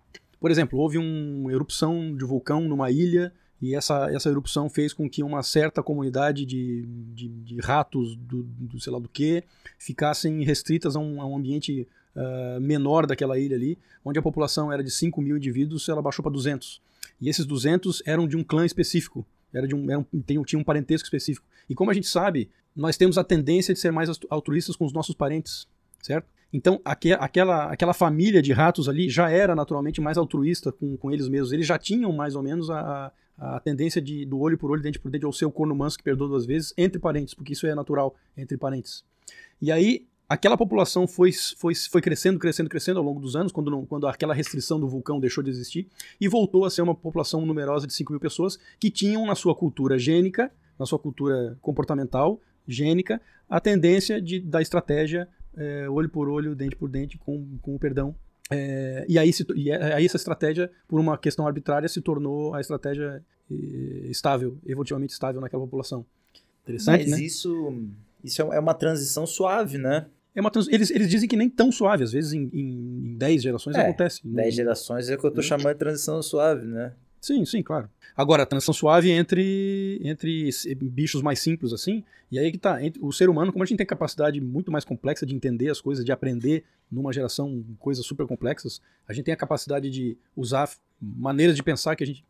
Por 0.40 0.50
exemplo, 0.50 0.78
houve 0.78 0.96
uma 0.98 1.52
erupção 1.52 2.14
de 2.16 2.24
vulcão 2.24 2.60
numa 2.68 2.90
ilha 2.90 3.32
e 3.60 3.74
essa, 3.74 4.08
essa 4.12 4.28
erupção 4.28 4.68
fez 4.70 4.92
com 4.92 5.10
que 5.10 5.20
uma 5.22 5.42
certa 5.42 5.82
comunidade 5.82 6.46
de, 6.46 6.86
de, 7.12 7.28
de 7.28 7.60
ratos 7.60 8.14
do, 8.14 8.44
do 8.44 8.80
sei 8.80 8.92
lá 8.92 9.00
do 9.00 9.08
que 9.08 9.42
ficassem 9.76 10.44
restritas 10.44 10.94
a 10.94 11.00
um, 11.00 11.20
a 11.20 11.26
um 11.26 11.36
ambiente 11.36 11.88
uh, 12.14 12.60
menor 12.60 13.04
daquela 13.06 13.36
ilha 13.38 13.56
ali, 13.56 13.76
onde 14.04 14.18
a 14.18 14.22
população 14.22 14.72
era 14.72 14.82
de 14.84 14.90
5 14.92 15.20
mil 15.20 15.36
indivíduos, 15.36 15.88
ela 15.88 16.00
baixou 16.00 16.22
para 16.22 16.30
200. 16.32 16.80
E 17.20 17.28
esses 17.28 17.44
200 17.44 18.00
eram 18.06 18.28
de 18.28 18.36
um 18.36 18.44
clã 18.44 18.64
específico, 18.64 19.26
era 19.52 19.66
de 19.66 19.74
um, 19.74 19.90
era 19.90 19.98
um, 19.98 20.44
tinha 20.44 20.58
um 20.58 20.64
parentesco 20.64 21.06
específico. 21.06 21.46
E 21.68 21.74
como 21.74 21.90
a 21.90 21.94
gente 21.94 22.06
sabe, 22.06 22.50
nós 22.74 22.96
temos 22.96 23.18
a 23.18 23.24
tendência 23.24 23.74
de 23.74 23.80
ser 23.80 23.90
mais 23.90 24.08
altruístas 24.30 24.76
com 24.76 24.84
os 24.84 24.92
nossos 24.92 25.14
parentes, 25.14 25.66
certo? 26.02 26.28
Então, 26.52 26.80
aqu 26.84 27.12
aquela, 27.18 27.64
aquela 27.70 27.92
família 27.92 28.40
de 28.40 28.52
ratos 28.52 28.88
ali 28.88 29.08
já 29.10 29.30
era 29.30 29.54
naturalmente 29.54 30.00
mais 30.00 30.16
altruísta 30.16 30.72
com, 30.72 30.96
com 30.96 31.10
eles 31.10 31.28
mesmos. 31.28 31.52
Eles 31.52 31.66
já 31.66 31.78
tinham 31.78 32.10
mais 32.12 32.34
ou 32.34 32.42
menos 32.42 32.70
a, 32.70 33.12
a 33.36 33.60
tendência 33.60 34.00
de, 34.00 34.24
do 34.24 34.38
olho 34.40 34.58
por 34.58 34.70
olho, 34.70 34.82
dente 34.82 34.98
por 34.98 35.10
dente, 35.10 35.26
ou 35.26 35.32
ser 35.32 35.44
o 35.44 35.50
corno 35.50 35.74
manso 35.74 35.98
que 35.98 36.04
perdoa 36.04 36.28
duas 36.28 36.46
vezes, 36.46 36.72
entre 36.76 36.98
parentes, 36.98 37.34
porque 37.34 37.52
isso 37.52 37.66
é 37.66 37.74
natural, 37.74 38.16
entre 38.36 38.56
parentes. 38.56 39.04
E 39.60 39.70
aí, 39.70 40.06
aquela 40.28 40.56
população 40.56 41.06
foi, 41.06 41.32
foi, 41.32 41.74
foi 41.74 42.00
crescendo, 42.00 42.38
crescendo, 42.38 42.68
crescendo 42.68 42.98
ao 42.98 43.04
longo 43.04 43.20
dos 43.20 43.34
anos, 43.34 43.50
quando, 43.50 43.70
não, 43.70 43.86
quando 43.86 44.06
aquela 44.06 44.34
restrição 44.34 44.78
do 44.78 44.88
vulcão 44.88 45.18
deixou 45.18 45.42
de 45.42 45.50
existir, 45.50 45.88
e 46.20 46.28
voltou 46.28 46.64
a 46.64 46.70
ser 46.70 46.82
uma 46.82 46.94
população 46.94 47.46
numerosa 47.46 47.86
de 47.86 47.94
5 47.94 48.12
mil 48.12 48.20
pessoas 48.20 48.58
que 48.78 48.90
tinham 48.90 49.24
na 49.24 49.34
sua 49.34 49.54
cultura 49.54 49.98
gênica, 49.98 50.52
na 50.78 50.86
sua 50.86 50.98
cultura 50.98 51.56
comportamental, 51.62 52.40
gênica, 52.66 53.20
a 53.48 53.60
tendência 53.60 54.20
de, 54.20 54.40
da 54.40 54.60
estratégia 54.60 55.26
é, 55.56 55.88
olho 55.88 56.08
por 56.08 56.28
olho, 56.28 56.54
dente 56.54 56.76
por 56.76 56.88
dente, 56.88 57.18
com, 57.18 57.58
com 57.62 57.74
o 57.74 57.78
perdão. 57.78 58.14
É, 58.50 59.04
e, 59.08 59.18
aí, 59.18 59.32
se, 59.32 59.46
e 59.54 59.72
aí 59.72 60.04
essa 60.04 60.16
estratégia, 60.16 60.70
por 60.86 61.00
uma 61.00 61.18
questão 61.18 61.46
arbitrária, 61.46 61.88
se 61.88 62.00
tornou 62.00 62.54
a 62.54 62.60
estratégia 62.60 63.22
estável, 63.50 64.58
evolutivamente 64.66 65.12
estável 65.12 65.40
naquela 65.40 65.62
população. 65.62 66.04
Interessante, 66.62 67.08
Mas 67.08 67.18
né? 67.18 67.24
isso, 67.24 67.74
isso 68.22 68.42
é 68.42 68.60
uma 68.60 68.74
transição 68.74 69.26
suave, 69.26 69.78
né? 69.78 70.06
É 70.38 70.40
uma 70.40 70.52
trans... 70.52 70.68
eles, 70.68 70.88
eles 70.92 71.10
dizem 71.10 71.28
que 71.28 71.36
nem 71.36 71.50
tão 71.50 71.72
suave, 71.72 72.04
às 72.04 72.12
vezes 72.12 72.32
em, 72.32 72.48
em, 72.52 73.10
em 73.10 73.16
10 73.16 73.42
gerações 73.42 73.76
é, 73.76 73.80
acontece. 73.80 74.20
10 74.24 74.54
gerações 74.54 75.10
é 75.10 75.16
o 75.16 75.18
que 75.18 75.26
eu 75.26 75.30
estou 75.30 75.42
chamando 75.42 75.72
de 75.72 75.78
transição 75.80 76.22
suave, 76.22 76.64
né? 76.64 76.92
Sim, 77.20 77.44
sim, 77.44 77.60
claro. 77.60 77.90
Agora, 78.16 78.44
a 78.44 78.46
transição 78.46 78.72
suave 78.72 79.10
entre, 79.10 80.00
entre 80.00 80.48
bichos 80.76 81.22
mais 81.22 81.40
simples, 81.40 81.72
assim, 81.72 82.04
e 82.30 82.38
aí 82.38 82.52
que 82.52 82.58
tá, 82.58 82.78
o 83.00 83.12
ser 83.12 83.28
humano, 83.28 83.50
como 83.50 83.64
a 83.64 83.66
gente 83.66 83.78
tem 83.78 83.86
capacidade 83.86 84.40
muito 84.40 84.70
mais 84.70 84.84
complexa 84.84 85.26
de 85.26 85.34
entender 85.34 85.70
as 85.70 85.80
coisas, 85.80 86.04
de 86.04 86.12
aprender 86.12 86.62
numa 86.88 87.12
geração 87.12 87.64
coisas 87.80 88.06
super 88.06 88.24
complexas, 88.24 88.80
a 89.08 89.12
gente 89.12 89.24
tem 89.24 89.34
a 89.34 89.36
capacidade 89.36 89.90
de 89.90 90.16
usar 90.36 90.70
maneiras 91.00 91.56
de 91.56 91.64
pensar 91.64 91.96
que 91.96 92.04
a 92.04 92.06
gente. 92.06 92.24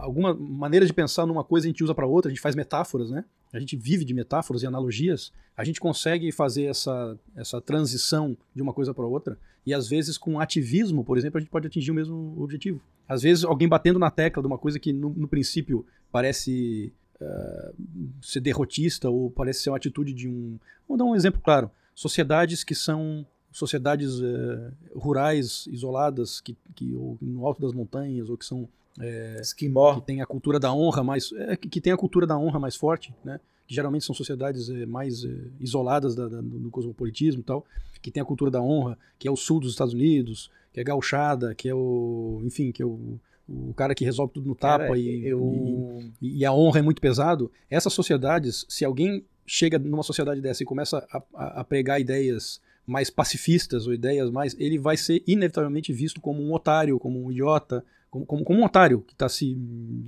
Alguma 0.00 0.34
maneira 0.34 0.86
de 0.86 0.92
pensar 0.92 1.26
numa 1.26 1.44
coisa 1.44 1.66
a 1.66 1.68
gente 1.68 1.82
usa 1.82 1.94
para 1.94 2.06
outra, 2.06 2.30
a 2.30 2.34
gente 2.34 2.40
faz 2.40 2.54
metáforas, 2.54 3.10
né? 3.10 3.24
A 3.52 3.58
gente 3.60 3.76
vive 3.76 4.04
de 4.04 4.12
metáforas 4.12 4.62
e 4.62 4.66
analogias, 4.66 5.32
a 5.56 5.64
gente 5.64 5.80
consegue 5.80 6.32
fazer 6.32 6.64
essa, 6.64 7.16
essa 7.36 7.60
transição 7.60 8.36
de 8.54 8.62
uma 8.62 8.72
coisa 8.72 8.92
para 8.92 9.06
outra, 9.06 9.38
e 9.64 9.72
às 9.72 9.88
vezes 9.88 10.18
com 10.18 10.40
ativismo, 10.40 11.04
por 11.04 11.16
exemplo, 11.16 11.38
a 11.38 11.40
gente 11.40 11.50
pode 11.50 11.66
atingir 11.66 11.90
o 11.90 11.94
mesmo 11.94 12.34
objetivo. 12.38 12.80
Às 13.08 13.22
vezes 13.22 13.44
alguém 13.44 13.68
batendo 13.68 13.98
na 13.98 14.10
tecla 14.10 14.42
de 14.42 14.46
uma 14.46 14.58
coisa 14.58 14.78
que 14.78 14.92
no, 14.92 15.10
no 15.10 15.28
princípio 15.28 15.86
parece 16.10 16.92
uh, 17.20 17.74
ser 18.22 18.40
derrotista 18.40 19.08
ou 19.08 19.30
parece 19.30 19.62
ser 19.62 19.70
uma 19.70 19.76
atitude 19.76 20.12
de 20.12 20.28
um. 20.28 20.58
Vamos 20.88 20.98
dar 20.98 21.04
um 21.04 21.14
exemplo 21.14 21.40
claro: 21.40 21.70
sociedades 21.94 22.64
que 22.64 22.74
são 22.74 23.26
sociedades 23.52 24.20
uh, 24.20 24.72
rurais 24.96 25.66
isoladas 25.68 26.40
que, 26.40 26.56
que 26.74 26.94
ou 26.94 27.16
no 27.20 27.46
alto 27.46 27.60
das 27.60 27.72
montanhas 27.72 28.28
ou 28.28 28.36
que 28.36 28.44
são 28.44 28.68
é, 29.00 29.40
que 29.56 29.70
tem 30.06 30.20
a 30.20 30.26
cultura 30.26 30.60
da 30.60 30.72
honra 30.72 31.02
mais 31.02 31.32
é, 31.32 31.56
que 31.56 31.80
tem 31.80 31.92
a 31.92 31.96
cultura 31.96 32.26
da 32.26 32.38
honra 32.38 32.58
mais 32.58 32.76
forte 32.76 33.14
né? 33.24 33.40
Que 33.66 33.74
geralmente 33.74 34.04
são 34.04 34.14
sociedades 34.14 34.68
é, 34.68 34.86
mais 34.86 35.24
é, 35.24 35.34
isoladas 35.58 36.14
da, 36.14 36.28
da, 36.28 36.40
do 36.40 36.70
cosmopolitismo 36.70 37.40
e 37.40 37.44
tal 37.44 37.64
que 38.00 38.10
tem 38.10 38.22
a 38.22 38.26
cultura 38.26 38.50
da 38.50 38.62
honra 38.62 38.96
que 39.18 39.26
é 39.26 39.30
o 39.30 39.36
sul 39.36 39.60
dos 39.60 39.72
Estados 39.72 39.94
Unidos 39.94 40.50
que 40.72 40.80
é 40.80 40.84
gauchada 40.84 41.54
que 41.54 41.68
é 41.68 41.74
o 41.74 42.40
enfim 42.44 42.70
que 42.70 42.82
é 42.82 42.86
o, 42.86 43.18
o 43.48 43.74
cara 43.74 43.94
que 43.94 44.04
resolve 44.04 44.32
tudo 44.32 44.48
no 44.48 44.54
tapa 44.54 44.86
cara, 44.86 44.98
e, 44.98 45.26
eu... 45.26 46.02
e, 46.20 46.38
e, 46.38 46.44
a 46.44 46.52
honra 46.52 46.78
é 46.78 46.82
muito 46.82 47.00
pesado. 47.00 47.50
Essas 47.68 47.92
sociedades 47.92 48.64
se 48.68 48.84
alguém 48.84 49.24
chega 49.46 49.78
numa 49.78 50.02
sociedade 50.02 50.40
dessa 50.40 50.62
e 50.62 50.66
começa 50.66 51.06
a, 51.12 51.22
a, 51.34 51.60
a 51.60 51.64
pregar 51.64 52.00
ideias 52.00 52.60
mais 52.86 53.10
pacifistas 53.10 53.86
ou 53.86 53.94
ideias 53.94 54.30
mais, 54.30 54.54
ele 54.58 54.78
vai 54.78 54.96
ser 54.96 55.22
inevitavelmente 55.26 55.92
visto 55.92 56.20
como 56.20 56.42
um 56.42 56.52
otário, 56.52 56.98
como 56.98 57.24
um 57.24 57.30
idiota, 57.30 57.84
como, 58.10 58.26
como, 58.26 58.44
como 58.44 58.60
um 58.60 58.64
otário 58.64 59.00
que 59.00 59.12
está 59.12 59.28
se. 59.28 59.56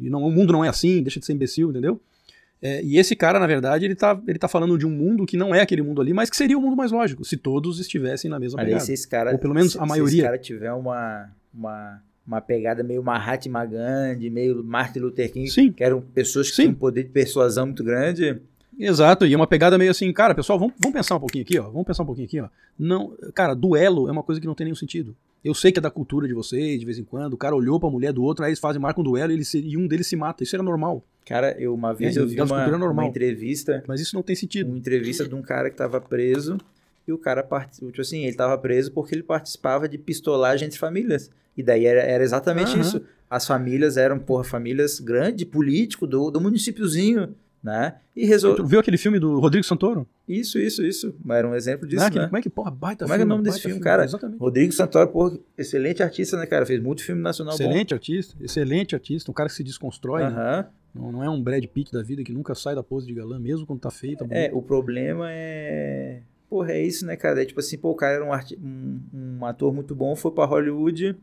Não, 0.00 0.22
o 0.22 0.30
mundo 0.30 0.52
não 0.52 0.64
é 0.64 0.68
assim, 0.68 1.02
deixa 1.02 1.18
de 1.18 1.26
ser 1.26 1.32
imbecil, 1.32 1.70
entendeu? 1.70 2.00
É, 2.60 2.82
e 2.82 2.98
esse 2.98 3.14
cara, 3.14 3.38
na 3.38 3.46
verdade, 3.46 3.84
ele 3.84 3.92
está 3.92 4.20
ele 4.26 4.38
tá 4.38 4.48
falando 4.48 4.78
de 4.78 4.86
um 4.86 4.90
mundo 4.90 5.26
que 5.26 5.36
não 5.36 5.54
é 5.54 5.60
aquele 5.60 5.82
mundo 5.82 6.00
ali, 6.00 6.12
mas 6.12 6.30
que 6.30 6.36
seria 6.36 6.56
o 6.56 6.60
mundo 6.60 6.76
mais 6.76 6.90
lógico, 6.90 7.24
se 7.24 7.36
todos 7.36 7.78
estivessem 7.78 8.30
na 8.30 8.38
mesma 8.38 8.62
pegada. 8.62 8.80
Se 8.80 8.92
esse 8.92 9.06
cara, 9.06 9.32
Ou 9.32 9.38
pelo 9.38 9.54
menos 9.54 9.72
se, 9.72 9.78
a 9.78 9.84
maioria. 9.84 10.10
Se 10.10 10.16
esse 10.16 10.24
cara 10.24 10.38
tiver 10.38 10.72
uma, 10.72 11.30
uma, 11.52 12.02
uma 12.26 12.40
pegada 12.40 12.82
meio 12.82 13.02
Mahatma 13.02 13.64
Gandhi, 13.64 14.30
meio 14.30 14.64
Martin 14.64 15.00
Luther 15.00 15.30
King, 15.30 15.50
Sim. 15.50 15.70
que 15.70 15.84
eram 15.84 16.00
pessoas 16.00 16.48
que 16.48 16.56
Sim. 16.56 16.62
têm 16.62 16.70
um 16.72 16.74
poder 16.74 17.04
de 17.04 17.10
persuasão 17.10 17.66
muito 17.66 17.84
grande, 17.84 18.40
Exato, 18.78 19.24
e 19.26 19.32
é 19.32 19.36
uma 19.36 19.46
pegada 19.46 19.78
meio 19.78 19.90
assim, 19.90 20.12
cara, 20.12 20.34
pessoal, 20.34 20.58
vamos, 20.58 20.74
vamos 20.78 20.94
pensar 20.94 21.16
um 21.16 21.20
pouquinho 21.20 21.44
aqui, 21.44 21.58
ó. 21.58 21.64
Vamos 21.64 21.86
pensar 21.86 22.02
um 22.02 22.06
pouquinho 22.06 22.26
aqui, 22.26 22.40
ó. 22.40 22.48
Não, 22.78 23.16
cara, 23.34 23.54
duelo 23.54 24.08
é 24.08 24.12
uma 24.12 24.22
coisa 24.22 24.40
que 24.40 24.46
não 24.46 24.54
tem 24.54 24.66
nenhum 24.66 24.76
sentido. 24.76 25.16
Eu 25.42 25.54
sei 25.54 25.72
que 25.72 25.78
é 25.78 25.82
da 25.82 25.90
cultura 25.90 26.26
de 26.26 26.34
vocês, 26.34 26.78
de 26.78 26.84
vez 26.84 26.98
em 26.98 27.04
quando, 27.04 27.34
o 27.34 27.36
cara 27.36 27.54
olhou 27.54 27.78
pra 27.80 27.88
mulher 27.88 28.12
do 28.12 28.22
outro, 28.22 28.44
aí 28.44 28.50
eles 28.50 28.58
fazem, 28.58 28.80
marcam 28.80 29.00
um 29.02 29.04
duelo 29.04 29.32
e, 29.32 29.36
ele 29.36 29.44
se, 29.44 29.60
e 29.60 29.76
um 29.76 29.86
deles 29.86 30.06
se 30.06 30.16
mata. 30.16 30.42
Isso 30.42 30.56
era 30.56 30.62
normal. 30.62 31.02
Cara, 31.24 31.56
eu 31.58 31.72
uma 31.72 31.94
vez 31.94 32.16
é, 32.16 32.20
eu 32.20 32.26
vi 32.26 32.40
uma, 32.40 32.90
uma, 32.90 33.06
entrevista. 33.06 33.82
Mas 33.86 34.00
isso 34.00 34.14
não 34.14 34.22
tem 34.22 34.36
sentido. 34.36 34.68
Uma 34.68 34.78
entrevista 34.78 35.26
de 35.26 35.34
um 35.34 35.42
cara 35.42 35.70
que 35.70 35.76
tava 35.76 36.00
preso. 36.00 36.58
E 37.06 37.12
o 37.12 37.18
cara, 37.18 37.46
tipo 37.70 38.00
assim, 38.00 38.24
ele 38.24 38.36
tava 38.36 38.58
preso 38.58 38.90
porque 38.92 39.14
ele 39.14 39.22
participava 39.22 39.88
de 39.88 39.96
pistolagem 39.96 40.66
entre 40.66 40.78
famílias. 40.78 41.30
E 41.56 41.62
daí 41.62 41.86
era, 41.86 42.00
era 42.00 42.24
exatamente 42.24 42.74
uhum. 42.74 42.80
isso. 42.80 43.02
As 43.30 43.46
famílias 43.46 43.96
eram, 43.96 44.18
porra, 44.18 44.44
famílias 44.44 45.00
grandes, 45.00 45.44
político, 45.44 46.06
do, 46.06 46.30
do 46.30 46.40
municípiozinho 46.40 47.34
né? 47.66 47.96
E 48.14 48.24
resolveu. 48.24 48.64
Viu 48.64 48.78
aquele 48.78 48.96
filme 48.96 49.18
do 49.18 49.40
Rodrigo 49.40 49.66
Santoro? 49.66 50.06
Isso, 50.28 50.56
isso, 50.56 50.84
isso. 50.84 51.12
Era 51.28 51.48
um 51.48 51.54
exemplo 51.54 51.84
disso, 51.84 52.04
né? 52.04 52.10
né? 52.10 52.26
Como 52.26 52.38
é 52.38 52.40
que, 52.40 52.48
porra, 52.48 52.70
baita 52.70 53.04
Como 53.04 53.12
é 53.12 53.16
que 53.16 53.22
é 53.22 53.24
o 53.24 53.28
nome 53.28 53.42
desse 53.42 53.60
filme, 53.60 53.74
filme, 53.74 53.84
cara? 53.84 54.04
Exatamente. 54.04 54.38
Rodrigo 54.38 54.72
Santoro, 54.72 55.08
porra, 55.08 55.36
excelente 55.58 56.00
artista, 56.00 56.36
né, 56.36 56.46
cara? 56.46 56.64
Fez 56.64 56.80
muito 56.80 57.02
filme 57.02 57.20
nacional 57.20 57.54
Excelente 57.54 57.88
bom. 57.88 57.96
artista, 57.96 58.36
excelente 58.40 58.94
artista. 58.94 59.32
Um 59.32 59.34
cara 59.34 59.48
que 59.48 59.56
se 59.56 59.64
desconstrói, 59.64 60.22
uh 60.22 60.26
-huh. 60.26 60.34
né? 60.34 60.66
não, 60.94 61.10
não, 61.10 61.24
é 61.24 61.28
um 61.28 61.42
Brad 61.42 61.64
Pitt 61.64 61.90
da 61.90 62.04
vida 62.04 62.22
que 62.22 62.32
nunca 62.32 62.54
sai 62.54 62.76
da 62.76 62.84
pose 62.84 63.04
de 63.04 63.12
galã, 63.12 63.36
mesmo 63.36 63.66
quando 63.66 63.80
tá 63.80 63.90
feito. 63.90 64.24
Tá 64.24 64.34
é, 64.36 64.48
o 64.52 64.62
problema 64.62 65.26
é... 65.28 66.20
Porra, 66.48 66.70
é 66.70 66.82
isso, 66.82 67.04
né, 67.04 67.16
cara? 67.16 67.42
É 67.42 67.44
tipo 67.44 67.58
assim, 67.58 67.76
pô, 67.76 67.90
o 67.90 67.96
cara 67.96 68.14
era 68.14 68.24
um, 68.24 68.32
art... 68.32 68.52
um, 68.52 69.00
um 69.12 69.44
ator 69.44 69.74
muito 69.74 69.92
bom, 69.92 70.14
foi 70.14 70.30
pra 70.30 70.44
Hollywood, 70.44 71.16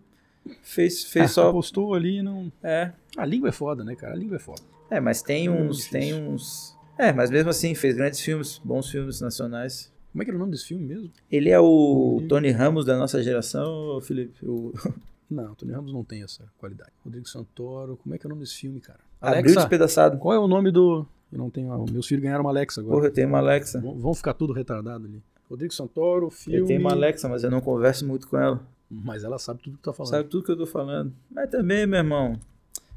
fez, 0.61 1.03
fez 1.05 1.25
é, 1.25 1.27
só... 1.27 1.49
Apostou 1.49 1.93
ali 1.93 2.21
não... 2.21 2.51
É. 2.61 2.91
A 3.17 3.25
língua 3.25 3.49
é 3.49 3.51
foda, 3.51 3.83
né, 3.83 3.95
cara? 3.95 4.13
A 4.13 4.17
língua 4.17 4.37
é 4.37 4.39
foda. 4.39 4.61
É, 4.89 4.99
mas 4.99 5.21
tem 5.21 5.49
uns... 5.49 5.87
Tem 5.87 6.13
uns 6.13 6.73
é, 6.97 7.11
mas 7.11 7.31
mesmo 7.31 7.49
assim, 7.49 7.73
fez 7.73 7.95
grandes 7.95 8.19
filmes, 8.19 8.61
bons 8.63 8.89
filmes 8.89 9.19
nacionais. 9.19 9.91
Como 10.11 10.21
é 10.21 10.25
que 10.25 10.31
era 10.31 10.37
o 10.37 10.39
nome 10.39 10.51
desse 10.51 10.65
filme 10.65 10.85
mesmo? 10.85 11.11
Ele 11.31 11.49
é 11.49 11.59
o 11.59 12.23
Tony 12.29 12.51
Ramos 12.51 12.85
da 12.85 12.97
nossa 12.97 13.21
geração, 13.23 13.99
Felipe? 14.01 14.45
O... 14.45 14.73
Não, 15.29 15.55
Tony 15.55 15.71
Ramos 15.71 15.91
não 15.91 16.03
tem 16.03 16.21
essa 16.21 16.45
qualidade. 16.59 16.91
Rodrigo 17.03 17.27
Santoro, 17.27 17.97
como 17.97 18.13
é 18.13 18.19
que 18.19 18.25
é 18.25 18.27
o 18.27 18.29
nome 18.29 18.41
desse 18.41 18.55
filme, 18.55 18.79
cara? 18.79 18.99
Alexa, 19.19 19.39
Abriu 19.39 19.55
despedaçado. 19.55 20.17
Qual 20.19 20.31
é 20.31 20.37
o 20.37 20.47
nome 20.47 20.69
do. 20.69 21.07
Eu 21.31 21.39
não 21.39 21.49
tenho. 21.49 21.85
Meus 21.91 22.05
filhos 22.05 22.21
ganharam 22.21 22.43
uma 22.43 22.51
Alexa 22.51 22.81
agora. 22.81 22.97
Porra, 22.97 23.07
eu 23.07 23.11
tenho 23.11 23.29
uma 23.29 23.39
Alexa. 23.39 23.79
Vão 23.79 24.13
ficar 24.13 24.35
tudo 24.35 24.53
retardado 24.53 25.07
ali. 25.07 25.23
Rodrigo 25.49 25.73
Santoro, 25.73 26.29
filme. 26.29 26.59
Eu 26.59 26.65
tenho 26.67 26.81
uma 26.81 26.91
Alexa, 26.91 27.27
mas 27.27 27.43
eu 27.43 27.49
não 27.49 27.61
converso 27.61 28.05
muito 28.05 28.27
com 28.27 28.37
ela. 28.37 28.61
Mas 29.03 29.23
ela 29.23 29.39
sabe 29.39 29.61
tudo 29.61 29.77
que 29.77 29.83
tu 29.83 29.85
tá 29.85 29.93
falando. 29.93 30.11
Sabe 30.11 30.29
tudo 30.29 30.43
que 30.43 30.51
eu 30.51 30.57
tô 30.57 30.65
falando. 30.65 31.13
Mas 31.31 31.49
também, 31.49 31.85
meu 31.85 31.99
irmão. 31.99 32.39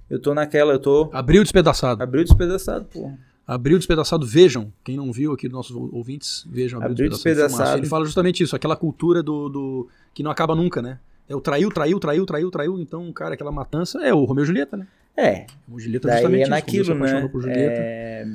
Eu 0.08 0.20
tô 0.20 0.34
naquela, 0.34 0.72
eu 0.72 0.78
tô. 0.78 1.10
Abriu 1.12 1.42
despedaçado. 1.42 2.02
Abriu 2.02 2.24
despedaçado, 2.24 2.84
porra. 2.86 3.18
Abril 3.46 3.78
Despedaçado, 3.78 4.26
vejam. 4.26 4.72
Quem 4.82 4.96
não 4.96 5.12
viu 5.12 5.32
aqui 5.32 5.46
dos 5.46 5.54
nossos 5.54 5.76
ouvintes, 5.92 6.44
vejam 6.50 6.80
Abril, 6.80 6.92
Abril 6.92 7.10
Despedaçado. 7.10 7.48
Despedaçado. 7.48 7.78
Ele 7.78 7.86
fala 7.86 8.04
justamente 8.04 8.42
isso, 8.42 8.56
aquela 8.56 8.74
cultura 8.74 9.22
do, 9.22 9.48
do, 9.48 9.88
que 10.12 10.22
não 10.22 10.32
acaba 10.32 10.54
nunca, 10.56 10.82
né? 10.82 10.98
É 11.28 11.34
o 11.34 11.40
traiu, 11.40 11.70
traiu, 11.70 12.00
traiu, 12.00 12.26
traiu, 12.26 12.50
traiu. 12.50 12.80
Então, 12.80 13.12
cara, 13.12 13.34
aquela 13.34 13.52
matança 13.52 14.04
é 14.04 14.12
o 14.12 14.24
Romeu 14.24 14.42
e 14.42 14.46
Julieta, 14.46 14.76
né? 14.76 14.86
É. 15.16 15.46
O 15.70 15.78
Julieta 15.78 16.08
Daí 16.08 16.18
justamente 16.18 16.46
é 16.46 16.48
naquilo, 16.48 16.94
né? 16.94 17.30
É... 17.48 18.26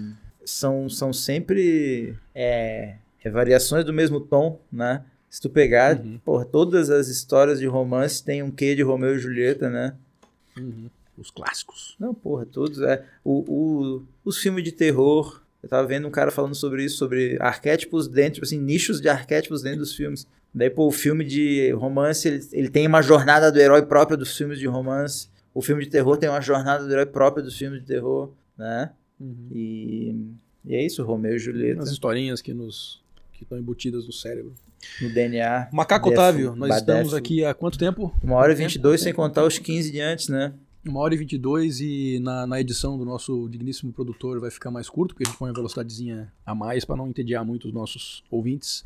São, 0.45 0.89
são 0.89 1.13
sempre 1.13 2.15
é... 2.33 2.95
é, 3.23 3.29
variações 3.29 3.85
do 3.85 3.93
mesmo 3.93 4.19
tom, 4.19 4.59
né? 4.71 5.03
Se 5.31 5.41
tu 5.41 5.49
pegar, 5.49 5.97
uhum. 5.97 6.19
porra, 6.23 6.45
todas 6.45 6.91
as 6.91 7.07
histórias 7.07 7.59
de 7.59 7.65
romance 7.65 8.23
têm 8.23 8.43
um 8.43 8.51
quê 8.51 8.75
de 8.75 8.83
Romeu 8.83 9.15
e 9.15 9.19
Julieta, 9.19 9.67
né? 9.69 9.95
Uhum 10.55 10.89
os 11.21 11.29
clássicos. 11.29 11.95
Não, 11.99 12.13
porra, 12.13 12.45
todos. 12.45 12.81
É, 12.81 13.05
o, 13.23 13.43
o, 13.47 14.03
os 14.25 14.37
filmes 14.37 14.63
de 14.63 14.71
terror. 14.71 15.41
Eu 15.61 15.69
tava 15.69 15.87
vendo 15.87 16.07
um 16.07 16.11
cara 16.11 16.31
falando 16.31 16.55
sobre 16.55 16.83
isso, 16.83 16.97
sobre 16.97 17.37
arquétipos 17.39 18.07
dentro, 18.07 18.41
assim, 18.41 18.59
nichos 18.59 18.99
de 18.99 19.07
arquétipos 19.07 19.61
dentro 19.61 19.79
dos 19.79 19.95
filmes. 19.95 20.25
Daí, 20.51 20.71
pô, 20.71 20.87
o 20.87 20.91
filme 20.91 21.23
de 21.23 21.71
romance, 21.73 22.27
ele, 22.27 22.47
ele 22.51 22.69
tem 22.69 22.87
uma 22.87 23.01
jornada 23.01 23.51
do 23.51 23.59
herói 23.59 23.83
própria 23.83 24.17
dos 24.17 24.35
filmes 24.35 24.57
de 24.57 24.65
romance. 24.65 25.29
O 25.53 25.61
filme 25.61 25.83
de 25.83 25.91
terror 25.91 26.17
tem 26.17 26.27
uma 26.27 26.41
jornada 26.41 26.83
do 26.83 26.91
herói 26.91 27.05
própria 27.05 27.43
dos 27.43 27.55
filmes 27.55 27.81
de 27.81 27.85
terror, 27.85 28.31
né? 28.57 28.91
Uhum. 29.19 29.47
E, 29.51 30.15
e 30.65 30.75
é 30.75 30.83
isso, 30.83 31.03
Romeu 31.03 31.35
e 31.35 31.39
Julieta. 31.39 31.83
As 31.83 31.91
historinhas 31.91 32.41
que 32.41 32.55
nos 32.55 32.99
que 33.41 33.45
estão 33.45 33.57
embutidas 33.57 34.05
no 34.05 34.13
cérebro. 34.13 34.53
No 35.01 35.09
DNA. 35.09 35.69
Macaco 35.71 36.09
Defo, 36.09 36.21
Otávio, 36.21 36.55
nós 36.55 36.69
Badefo. 36.69 36.91
estamos 36.91 37.13
aqui 37.13 37.43
há 37.43 37.53
quanto 37.53 37.77
tempo? 37.77 38.13
Uma 38.23 38.35
hora 38.35 38.51
e 38.51 38.55
22, 38.55 39.01
sem 39.01 39.13
contar 39.13 39.43
os 39.43 39.57
15 39.57 39.91
de 39.91 39.99
antes, 39.99 40.27
né? 40.29 40.53
Uma 40.85 40.99
hora 40.99 41.13
e 41.13 41.17
22 41.17 41.79
e 41.81 42.19
na, 42.21 42.47
na 42.47 42.59
edição 42.59 42.97
do 42.97 43.05
nosso 43.05 43.47
digníssimo 43.49 43.91
produtor 43.91 44.39
vai 44.39 44.49
ficar 44.49 44.71
mais 44.71 44.89
curto, 44.89 45.13
porque 45.13 45.23
a 45.23 45.29
gente 45.29 45.37
põe 45.37 45.49
uma 45.49 45.55
velocidadezinha 45.55 46.31
a 46.45 46.55
mais 46.55 46.85
para 46.85 46.95
não 46.95 47.07
entediar 47.07 47.45
muito 47.45 47.67
os 47.67 47.73
nossos 47.73 48.23
ouvintes. 48.31 48.83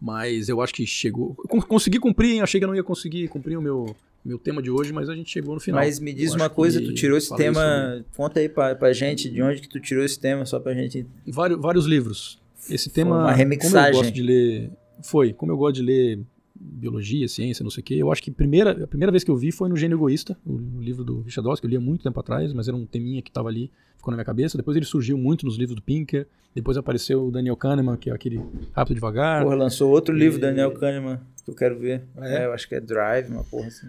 Mas 0.00 0.48
eu 0.48 0.60
acho 0.60 0.74
que 0.74 0.84
chegou. 0.86 1.34
Consegui 1.68 1.98
cumprir, 1.98 2.34
hein? 2.34 2.42
Achei 2.42 2.60
que 2.60 2.64
eu 2.64 2.68
não 2.68 2.74
ia 2.74 2.84
conseguir 2.84 3.28
cumprir 3.28 3.56
o 3.56 3.62
meu, 3.62 3.96
meu 4.24 4.38
tema 4.38 4.60
de 4.60 4.70
hoje, 4.70 4.92
mas 4.92 5.08
a 5.08 5.14
gente 5.14 5.30
chegou 5.30 5.54
no 5.54 5.60
final. 5.60 5.80
Mas 5.80 5.98
me 5.98 6.12
diz 6.12 6.30
Eu 6.30 6.36
uma 6.36 6.50
coisa, 6.50 6.80
que 6.80 6.86
tu 6.86 6.94
tirou 6.94 7.16
esse 7.16 7.34
tema. 7.34 8.04
Conta 8.16 8.40
aí 8.40 8.48
pra, 8.48 8.74
pra 8.74 8.92
gente 8.92 9.30
de 9.30 9.40
onde 9.40 9.60
que 9.60 9.68
tu 9.68 9.80
tirou 9.80 10.04
esse 10.04 10.18
tema, 10.18 10.44
só 10.44 10.60
pra 10.60 10.74
gente. 10.74 11.06
Vários, 11.26 11.60
vários 11.60 11.86
livros. 11.86 12.38
Esse 12.70 12.90
tema, 12.90 13.10
uma 13.10 13.18
como 13.18 13.30
eu 13.30 13.36
remixagem. 13.36 13.92
gosto 13.92 14.12
de 14.12 14.22
ler, 14.22 14.70
foi, 15.02 15.32
como 15.32 15.52
eu 15.52 15.56
gosto 15.56 15.76
de 15.76 15.82
ler 15.82 16.20
biologia, 16.58 17.28
ciência, 17.28 17.62
não 17.62 17.70
sei 17.70 17.80
o 17.82 17.84
quê, 17.84 17.94
eu 17.94 18.10
acho 18.10 18.22
que 18.22 18.30
primeira, 18.30 18.84
a 18.84 18.86
primeira 18.86 19.12
vez 19.12 19.22
que 19.22 19.30
eu 19.30 19.36
vi 19.36 19.52
foi 19.52 19.68
no 19.68 19.76
Gênio 19.76 19.96
Egoísta, 19.96 20.36
o, 20.44 20.80
livro 20.80 21.04
do 21.04 21.20
Richard 21.20 21.44
Dawkins, 21.44 21.60
que 21.60 21.66
eu 21.66 21.70
li 21.70 21.76
há 21.76 21.80
muito 21.80 22.02
tempo 22.02 22.18
atrás, 22.18 22.52
mas 22.52 22.66
era 22.66 22.76
um 22.76 22.86
teminha 22.86 23.20
que 23.22 23.30
estava 23.30 23.48
ali, 23.48 23.70
ficou 23.96 24.10
na 24.10 24.16
minha 24.16 24.24
cabeça. 24.24 24.56
Depois 24.56 24.76
ele 24.76 24.86
surgiu 24.86 25.18
muito 25.18 25.44
nos 25.44 25.56
livros 25.56 25.76
do 25.76 25.82
Pinker, 25.82 26.26
depois 26.54 26.76
apareceu 26.76 27.26
o 27.26 27.30
Daniel 27.30 27.56
Kahneman, 27.56 27.96
que 27.96 28.10
é 28.10 28.12
aquele 28.14 28.40
Rápido 28.72 28.94
Devagar. 28.94 29.42
Porra, 29.42 29.54
lançou 29.56 29.90
outro 29.90 30.14
livro, 30.14 30.38
E- 30.38 30.40
Daniel 30.40 30.72
Kahneman, 30.72 31.20
que 31.44 31.50
eu 31.50 31.54
quero 31.54 31.78
ver. 31.78 32.04
Ah, 32.16 32.28
é? 32.28 32.42
É, 32.42 32.46
eu 32.46 32.52
acho 32.52 32.68
que 32.68 32.74
é 32.74 32.80
Drive, 32.80 33.28
uma 33.30 33.44
porra 33.44 33.68
assim. 33.68 33.88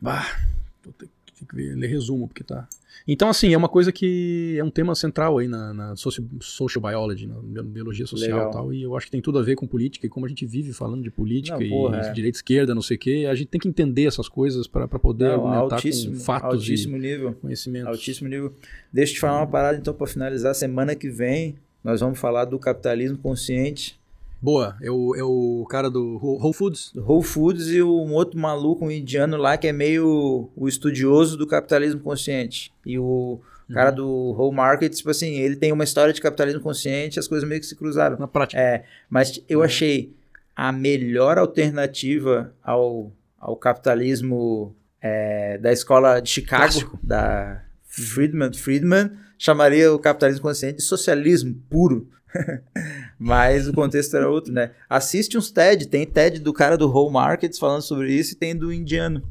Bah, 0.00 0.26
vou 0.82 0.94
ter 1.40 1.46
que 1.46 1.54
ver, 1.56 1.74
ler 1.76 1.86
resumo, 1.88 2.28
porque 2.28 2.44
tá. 2.44 2.68
Então, 3.08 3.28
assim, 3.30 3.52
é 3.54 3.56
uma 3.56 3.68
coisa 3.68 3.90
que 3.90 4.56
é 4.58 4.64
um 4.64 4.70
tema 4.70 4.94
central 4.94 5.38
aí 5.38 5.48
na, 5.48 5.72
na 5.72 5.96
socio, 5.96 6.28
social 6.40 6.82
biology, 6.82 7.26
na 7.26 7.40
bi- 7.40 7.62
biologia 7.62 8.06
social 8.06 8.36
Legal. 8.36 8.50
e 8.50 8.52
tal, 8.52 8.72
e 8.74 8.82
eu 8.82 8.96
acho 8.96 9.06
que 9.06 9.12
tem 9.12 9.22
tudo 9.22 9.38
a 9.38 9.42
ver 9.42 9.54
com 9.56 9.66
política, 9.66 10.06
e 10.06 10.08
como 10.10 10.26
a 10.26 10.28
gente 10.28 10.44
vive 10.44 10.72
falando 10.72 11.02
de 11.02 11.10
política 11.10 11.56
Não, 11.56 11.62
e 11.62 11.68
porra, 11.70 11.96
é. 11.98 12.12
direita 12.12 12.38
esquerda, 12.38 12.74
não 12.74 12.82
sei 12.82 12.96
o 12.96 13.00
quê, 13.00 13.26
a 13.30 13.34
gente 13.34 13.48
tem 13.48 13.60
que 13.60 13.68
entender 13.68 14.04
essas 14.06 14.28
coisas 14.28 14.66
para 14.66 14.86
poder 14.88 15.24
Não, 15.26 15.34
argumentar 15.46 15.76
altíssimo, 15.76 16.14
com 16.14 16.20
fatos 16.20 16.54
altíssimo 16.60 16.96
nível. 16.98 17.32
conhecimentos. 17.34 17.88
Altíssimo 17.88 18.28
nível. 18.28 18.52
Deixa 18.92 19.12
eu 19.12 19.14
te 19.16 19.20
falar 19.20 19.38
uma 19.40 19.46
parada, 19.46 19.78
então, 19.78 19.94
pra 19.94 20.06
finalizar. 20.06 20.54
Semana 20.54 20.94
que 20.94 21.08
vem, 21.08 21.56
nós 21.84 22.00
vamos 22.00 22.18
falar 22.18 22.44
do 22.44 22.58
capitalismo 22.58 23.16
consciente, 23.18 23.99
Boa, 24.42 24.76
é 24.80 24.90
o, 24.90 25.14
é 25.14 25.22
o 25.22 25.66
cara 25.68 25.90
do 25.90 26.18
Whole 26.22 26.54
Foods. 26.54 26.92
Whole 26.96 27.22
Foods 27.22 27.68
e 27.68 27.82
um 27.82 28.12
outro 28.14 28.38
maluco, 28.38 28.84
um 28.84 28.90
indiano 28.90 29.36
lá, 29.36 29.58
que 29.58 29.68
é 29.68 29.72
meio 29.72 30.50
o 30.56 30.66
estudioso 30.66 31.36
do 31.36 31.46
capitalismo 31.46 32.00
consciente. 32.00 32.72
E 32.86 32.98
o 32.98 33.40
cara 33.72 33.90
do 33.90 34.06
Whole 34.06 34.56
Market, 34.56 34.94
tipo 34.94 35.10
assim, 35.10 35.34
ele 35.34 35.56
tem 35.56 35.72
uma 35.72 35.84
história 35.84 36.12
de 36.12 36.20
capitalismo 36.20 36.60
consciente, 36.60 37.18
as 37.18 37.28
coisas 37.28 37.48
meio 37.48 37.60
que 37.60 37.66
se 37.66 37.76
cruzaram. 37.76 38.16
Na 38.18 38.26
prática. 38.26 38.60
É, 38.60 38.84
mas 39.08 39.42
eu 39.48 39.62
achei 39.62 40.14
a 40.56 40.72
melhor 40.72 41.38
alternativa 41.38 42.52
ao, 42.62 43.12
ao 43.38 43.56
capitalismo 43.56 44.74
é, 45.00 45.58
da 45.58 45.72
escola 45.72 46.20
de 46.20 46.30
Chicago, 46.30 46.64
Clássico. 46.64 46.98
da 47.02 47.62
Friedman, 47.84 48.52
Friedman, 48.52 49.10
chamaria 49.38 49.92
o 49.92 49.98
capitalismo 49.98 50.42
consciente 50.42 50.76
de 50.76 50.82
socialismo 50.82 51.54
puro. 51.68 52.08
mas 53.20 53.68
o 53.68 53.72
contexto 53.74 54.16
era 54.16 54.28
outro, 54.30 54.50
né? 54.50 54.70
Assiste 54.88 55.36
uns 55.36 55.50
TED, 55.50 55.88
tem 55.88 56.06
TED 56.06 56.40
do 56.40 56.54
cara 56.54 56.78
do 56.78 56.88
Whole 56.90 57.12
Markets 57.12 57.58
falando 57.58 57.82
sobre 57.82 58.14
isso 58.14 58.32
e 58.32 58.36
tem 58.36 58.56
do 58.56 58.72
indiano. 58.72 59.22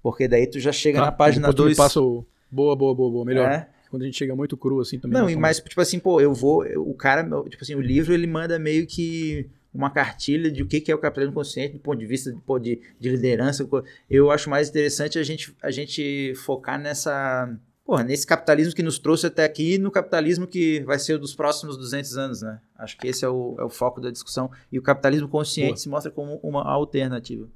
Porque 0.00 0.28
daí 0.28 0.46
tu 0.46 0.60
já 0.60 0.70
chega 0.70 1.00
Tá, 1.00 1.06
na 1.06 1.12
página 1.12 1.48
depois 1.48 1.56
tu 1.56 1.62
me 1.62 1.68
2. 1.70 1.76
passa 1.76 2.00
o... 2.00 2.24
Boa, 2.48 2.76
boa, 2.76 2.94
boa, 2.94 3.10
boa. 3.10 3.24
Melhor. 3.24 3.50
É. 3.50 3.68
Quando 3.90 4.02
a 4.02 4.04
gente 4.06 4.16
chega 4.16 4.36
muito 4.36 4.56
cru 4.56 4.80
assim 4.80 4.98
também. 4.98 5.20
Não, 5.20 5.28
e 5.28 5.34
mais, 5.34 5.58
tipo 5.58 5.80
assim, 5.80 5.98
pô, 5.98 6.20
eu 6.20 6.32
vou. 6.32 6.64
O 6.78 6.94
cara, 6.94 7.22
tipo 7.48 7.62
assim, 7.62 7.74
o 7.74 7.80
livro 7.80 8.14
ele 8.14 8.26
manda 8.26 8.58
meio 8.58 8.86
que 8.86 9.50
uma 9.74 9.90
cartilha 9.90 10.50
de 10.50 10.62
o 10.62 10.66
que, 10.66 10.90
é 10.90 10.94
o 10.94 10.98
capitalismo 10.98 11.34
consciente 11.34 11.74
do 11.74 11.80
ponto 11.80 11.98
de 11.98 12.06
vista 12.06 12.34
pô, 12.46 12.58
de, 12.58 12.80
de 12.98 13.08
liderança. 13.08 13.68
Eu 14.08 14.30
acho 14.30 14.48
mais 14.48 14.68
interessante 14.68 15.18
a 15.18 15.22
gente, 15.22 15.54
a 15.62 15.70
gente 15.70 16.34
focar 16.36 16.80
nessa. 16.80 17.54
Porra, 17.84 18.04
nesse 18.04 18.26
capitalismo 18.26 18.74
que 18.74 18.82
nos 18.82 18.98
trouxe 18.98 19.26
até 19.26 19.44
aqui 19.44 19.76
no 19.76 19.90
capitalismo 19.90 20.46
que 20.46 20.80
vai 20.84 20.98
ser 20.98 21.14
o 21.14 21.18
dos 21.18 21.34
próximos 21.34 21.76
200 21.76 22.16
anos, 22.16 22.42
né? 22.42 22.60
Acho 22.78 22.96
que 22.96 23.08
esse 23.08 23.24
é 23.24 23.28
o, 23.28 23.56
é 23.58 23.64
o 23.64 23.68
foco 23.68 24.00
da 24.00 24.10
discussão. 24.10 24.50
E 24.70 24.78
o 24.78 24.82
capitalismo 24.82 25.28
consciente 25.28 25.80
se 25.80 25.88
mostra 25.88 26.10
como 26.10 26.38
uma 26.42 26.62
alternativa. 26.62 27.48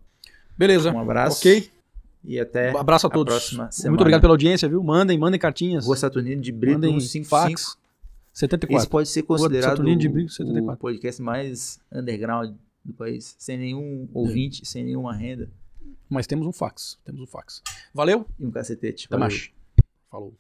Beleza. 0.58 0.92
Um 0.92 0.98
abraço. 1.00 1.38
Ok. 1.38 1.70
E 2.24 2.40
até 2.40 2.72
Um 2.72 2.78
abraço 2.78 3.06
a 3.06 3.10
a 3.10 3.12
todos. 3.12 3.32
próxima 3.32 3.70
semana. 3.70 3.90
Muito 3.92 4.00
obrigado 4.00 4.20
pela 4.20 4.32
audiência, 4.32 4.68
viu? 4.68 4.82
Mandem, 4.82 5.16
mandem 5.16 5.38
cartinhas. 5.38 5.86
Rua 5.86 5.96
Saturnino 5.96 6.42
de 6.42 6.50
Brito 6.50 6.74
mandem 6.74 6.98
155. 6.98 7.28
fax. 7.28 7.76
74. 8.32 8.82
Esse 8.82 8.90
pode 8.90 9.08
ser 9.08 9.22
considerado 9.22 9.82
de 9.96 10.08
Brito, 10.08 10.32
74. 10.32 10.74
o 10.74 10.76
podcast 10.76 11.22
mais 11.22 11.80
underground 11.90 12.54
do 12.84 12.92
país, 12.92 13.34
sem 13.38 13.56
nenhum 13.56 14.08
ouvinte, 14.12 14.66
sem 14.66 14.84
nenhuma 14.84 15.14
renda 15.14 15.50
Mas 16.08 16.26
temos 16.26 16.46
um 16.46 16.52
fax. 16.52 16.98
Temos 17.04 17.22
um 17.22 17.26
fax. 17.26 17.62
Valeu. 17.94 18.26
e 18.38 18.44
um 18.44 18.50
cacetete. 18.50 19.06
Até 19.06 19.16
mais. 19.16 19.50
Falou. 20.16 20.34